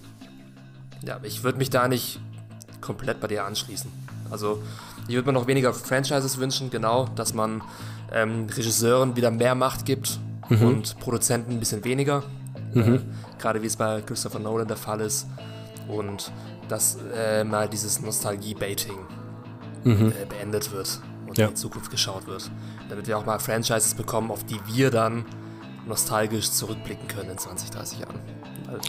Ja, 1.04 1.20
ich 1.22 1.44
würde 1.44 1.58
mich 1.58 1.70
da 1.70 1.86
nicht 1.86 2.18
komplett 2.80 3.20
bei 3.20 3.28
dir 3.28 3.44
anschließen. 3.44 3.90
Also 4.30 4.60
ich 5.06 5.14
würde 5.14 5.26
mir 5.28 5.32
noch 5.32 5.46
weniger 5.46 5.72
Franchises 5.72 6.38
wünschen, 6.38 6.70
genau, 6.70 7.06
dass 7.14 7.34
man 7.34 7.62
ähm, 8.12 8.46
Regisseuren 8.50 9.14
wieder 9.14 9.30
mehr 9.30 9.54
Macht 9.54 9.86
gibt 9.86 10.18
mhm. 10.48 10.62
und 10.62 10.98
Produzenten 10.98 11.52
ein 11.52 11.60
bisschen 11.60 11.84
weniger. 11.84 12.24
Mhm. 12.76 12.94
Äh, 12.94 13.00
Gerade 13.38 13.62
wie 13.62 13.66
es 13.66 13.76
bei 13.76 14.00
Christopher 14.02 14.38
Nolan 14.38 14.68
der 14.68 14.76
Fall 14.76 15.00
ist. 15.00 15.26
Und 15.88 16.32
dass 16.68 16.98
äh, 17.14 17.44
mal 17.44 17.68
dieses 17.68 18.00
Nostalgie-Baiting 18.00 18.98
mhm. 19.84 20.12
äh, 20.12 20.26
beendet 20.26 20.72
wird 20.72 21.00
und 21.28 21.38
ja. 21.38 21.46
in 21.46 21.50
die 21.50 21.60
Zukunft 21.60 21.90
geschaut 21.90 22.26
wird. 22.26 22.50
Damit 22.88 23.06
wir 23.06 23.18
auch 23.18 23.24
mal 23.24 23.38
Franchises 23.38 23.94
bekommen, 23.94 24.30
auf 24.30 24.44
die 24.44 24.60
wir 24.66 24.90
dann 24.90 25.24
nostalgisch 25.86 26.50
zurückblicken 26.50 27.08
können 27.08 27.30
in 27.30 27.38
20, 27.38 27.70
30 27.70 28.00
Jahren. 28.00 28.18
Weil 28.66 28.80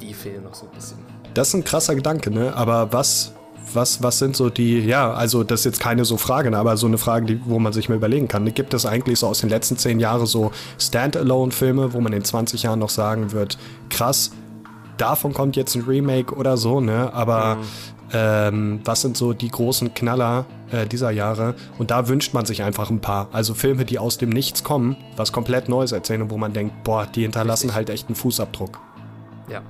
die 0.00 0.14
fehlen 0.14 0.44
noch 0.44 0.54
so 0.54 0.66
ein 0.66 0.72
bisschen. 0.72 0.98
Das 1.34 1.48
ist 1.48 1.54
ein 1.54 1.64
krasser 1.64 1.94
Gedanke, 1.94 2.30
ne? 2.30 2.54
Aber 2.54 2.92
was, 2.92 3.32
was, 3.74 4.02
was 4.02 4.18
sind 4.18 4.36
so 4.36 4.50
die, 4.50 4.80
ja, 4.80 5.12
also 5.12 5.44
das 5.44 5.60
ist 5.60 5.64
jetzt 5.64 5.80
keine 5.80 6.04
so 6.04 6.16
Frage, 6.16 6.50
ne? 6.50 6.58
aber 6.58 6.76
so 6.76 6.86
eine 6.86 6.98
Frage, 6.98 7.26
die, 7.26 7.40
wo 7.44 7.58
man 7.58 7.72
sich 7.72 7.88
mal 7.88 7.96
überlegen 7.96 8.28
kann. 8.28 8.52
Gibt 8.52 8.74
es 8.74 8.86
eigentlich 8.86 9.18
so 9.18 9.26
aus 9.26 9.40
den 9.40 9.50
letzten 9.50 9.76
zehn 9.76 10.00
Jahren 10.00 10.26
so 10.26 10.52
Standalone-Filme, 10.78 11.92
wo 11.92 12.00
man 12.00 12.12
in 12.12 12.24
20 12.24 12.62
Jahren 12.62 12.78
noch 12.78 12.90
sagen 12.90 13.32
wird, 13.32 13.58
krass, 13.88 14.32
davon 14.96 15.32
kommt 15.32 15.56
jetzt 15.56 15.74
ein 15.74 15.82
Remake 15.82 16.34
oder 16.34 16.56
so, 16.56 16.80
ne? 16.80 17.12
Aber 17.14 17.56
mhm. 17.56 17.60
ähm, 18.12 18.80
was 18.84 19.00
sind 19.00 19.16
so 19.16 19.32
die 19.32 19.50
großen 19.50 19.94
Knaller 19.94 20.44
äh, 20.70 20.86
dieser 20.86 21.10
Jahre? 21.10 21.54
Und 21.78 21.90
da 21.90 22.08
wünscht 22.08 22.34
man 22.34 22.44
sich 22.46 22.62
einfach 22.62 22.90
ein 22.90 23.00
paar. 23.00 23.28
Also 23.32 23.54
Filme, 23.54 23.84
die 23.84 23.98
aus 23.98 24.18
dem 24.18 24.30
Nichts 24.30 24.62
kommen, 24.62 24.96
was 25.16 25.32
komplett 25.32 25.68
Neues 25.68 25.92
erzählen 25.92 26.22
und 26.22 26.30
wo 26.30 26.36
man 26.36 26.52
denkt, 26.52 26.84
boah, 26.84 27.06
die 27.06 27.22
hinterlassen 27.22 27.66
Richtig. 27.66 27.76
halt 27.76 27.90
echt 27.90 28.08
einen 28.08 28.16
Fußabdruck. 28.16 28.78
Ja. 29.48 29.62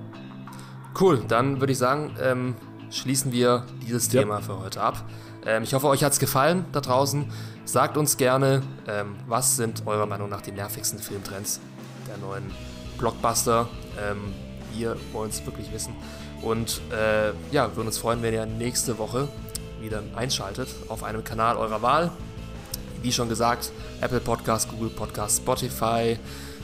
Cool, 1.01 1.23
dann 1.29 1.61
würde 1.61 1.73
ich 1.73 1.79
sagen, 1.79 2.11
ähm, 2.21 2.55
schließen 2.91 3.33
wir 3.33 3.65
dieses 3.87 4.13
ja. 4.13 4.21
Thema 4.21 4.41
für 4.41 4.59
heute 4.59 4.81
ab. 4.81 5.05
Ähm, 5.47 5.63
ich 5.63 5.75
hoffe, 5.75 5.89
euch 5.89 6.05
hat 6.05 6.13
es 6.13 6.19
gefallen 6.19 6.65
da 6.73 6.81
draußen. 6.81 7.31
Sagt 7.65 7.97
uns 7.97 8.17
gerne, 8.17 8.63
ähm, 8.89 9.17
was 9.27 9.57
sind 9.57 9.87
eurer 9.87 10.07
Meinung 10.07 10.29
nach 10.29 10.43
die 10.43 10.53
nervigsten 10.53 10.99
Filmtrends 10.99 11.61
der 12.09 12.19
neuen 12.19 12.51
Blockbuster. 12.99 13.69
Ähm, 13.99 14.35
wir 14.75 14.97
wollen 15.13 15.31
es 15.31 15.45
wirklich 15.47 15.73
wissen. 15.73 15.95
Und 16.43 16.81
äh, 16.91 17.33
ja, 17.53 17.75
würden 17.77 17.89
uns 17.89 17.99
freuen, 17.99 18.23
wenn 18.23 18.35
ihr 18.35 18.47
nächste 18.47 18.99
Woche 18.99 19.29
wieder 19.81 20.03
einschaltet 20.17 20.69
auf 20.89 21.03
einem 21.03 21.25
Kanal 21.25 21.57
eurer 21.57 21.83
Wahl. 21.83 22.11
Wie 23.03 23.13
schon 23.13 23.29
gesagt, 23.29 23.73
Apple 24.01 24.21
Podcast, 24.21 24.69
Google 24.71 24.91
Podcast, 24.91 25.39
Spotify 25.39 26.19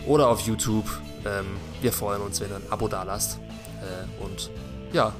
oder 0.07 0.29
auf 0.29 0.41
YouTube. 0.41 0.87
Ähm, 1.25 1.47
wir 1.81 1.93
freuen 1.93 2.21
uns, 2.21 2.41
wenn 2.41 2.51
ihr 2.51 2.57
ein 2.57 2.71
Abo 2.71 2.89
da 2.89 3.03
lasst. 3.03 3.39
Äh, 3.81 4.25
und 4.25 4.51
ja, 4.93 5.13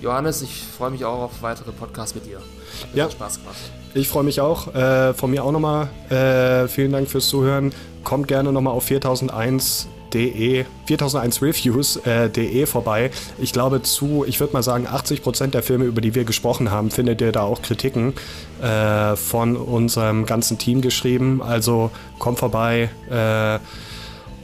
Johannes, 0.00 0.42
ich 0.42 0.62
freue 0.76 0.90
mich 0.90 1.04
auch 1.04 1.22
auf 1.22 1.42
weitere 1.42 1.72
Podcasts 1.72 2.14
mit 2.14 2.26
dir. 2.26 2.38
Hat 2.38 2.94
ja. 2.94 3.10
Spaß 3.10 3.40
gemacht. 3.40 3.56
Ich 3.94 4.08
freue 4.08 4.24
mich 4.24 4.40
auch. 4.40 4.74
Äh, 4.74 5.14
von 5.14 5.30
mir 5.30 5.42
auch 5.42 5.52
nochmal 5.52 5.88
äh, 6.10 6.68
vielen 6.68 6.92
Dank 6.92 7.08
fürs 7.08 7.28
Zuhören. 7.28 7.72
Kommt 8.04 8.28
gerne 8.28 8.52
nochmal 8.52 8.74
auf 8.74 8.84
4001 8.84 9.88
De, 10.12 10.64
4001reviews.de 10.88 12.62
äh, 12.62 12.66
vorbei. 12.66 13.10
Ich 13.38 13.52
glaube 13.52 13.82
zu, 13.82 14.24
ich 14.26 14.38
würde 14.38 14.52
mal 14.52 14.62
sagen, 14.62 14.86
80% 14.86 15.48
der 15.48 15.62
Filme, 15.62 15.84
über 15.84 16.00
die 16.00 16.14
wir 16.14 16.24
gesprochen 16.24 16.70
haben, 16.70 16.90
findet 16.90 17.20
ihr 17.20 17.32
da 17.32 17.42
auch 17.42 17.60
Kritiken 17.60 18.14
äh, 18.62 19.16
von 19.16 19.56
unserem 19.56 20.24
ganzen 20.24 20.58
Team 20.58 20.80
geschrieben. 20.80 21.42
Also 21.42 21.90
kommt 22.18 22.38
vorbei 22.38 22.88
äh, 23.10 23.58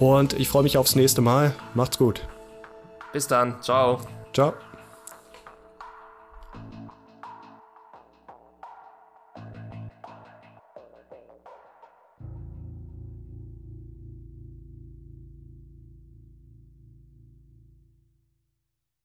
und 0.02 0.32
ich 0.34 0.48
freue 0.48 0.64
mich 0.64 0.76
aufs 0.78 0.96
nächste 0.96 1.22
Mal. 1.22 1.54
Macht's 1.74 1.96
gut. 1.96 2.22
Bis 3.12 3.28
dann. 3.28 3.62
Ciao. 3.62 4.00
Ciao. 4.32 4.54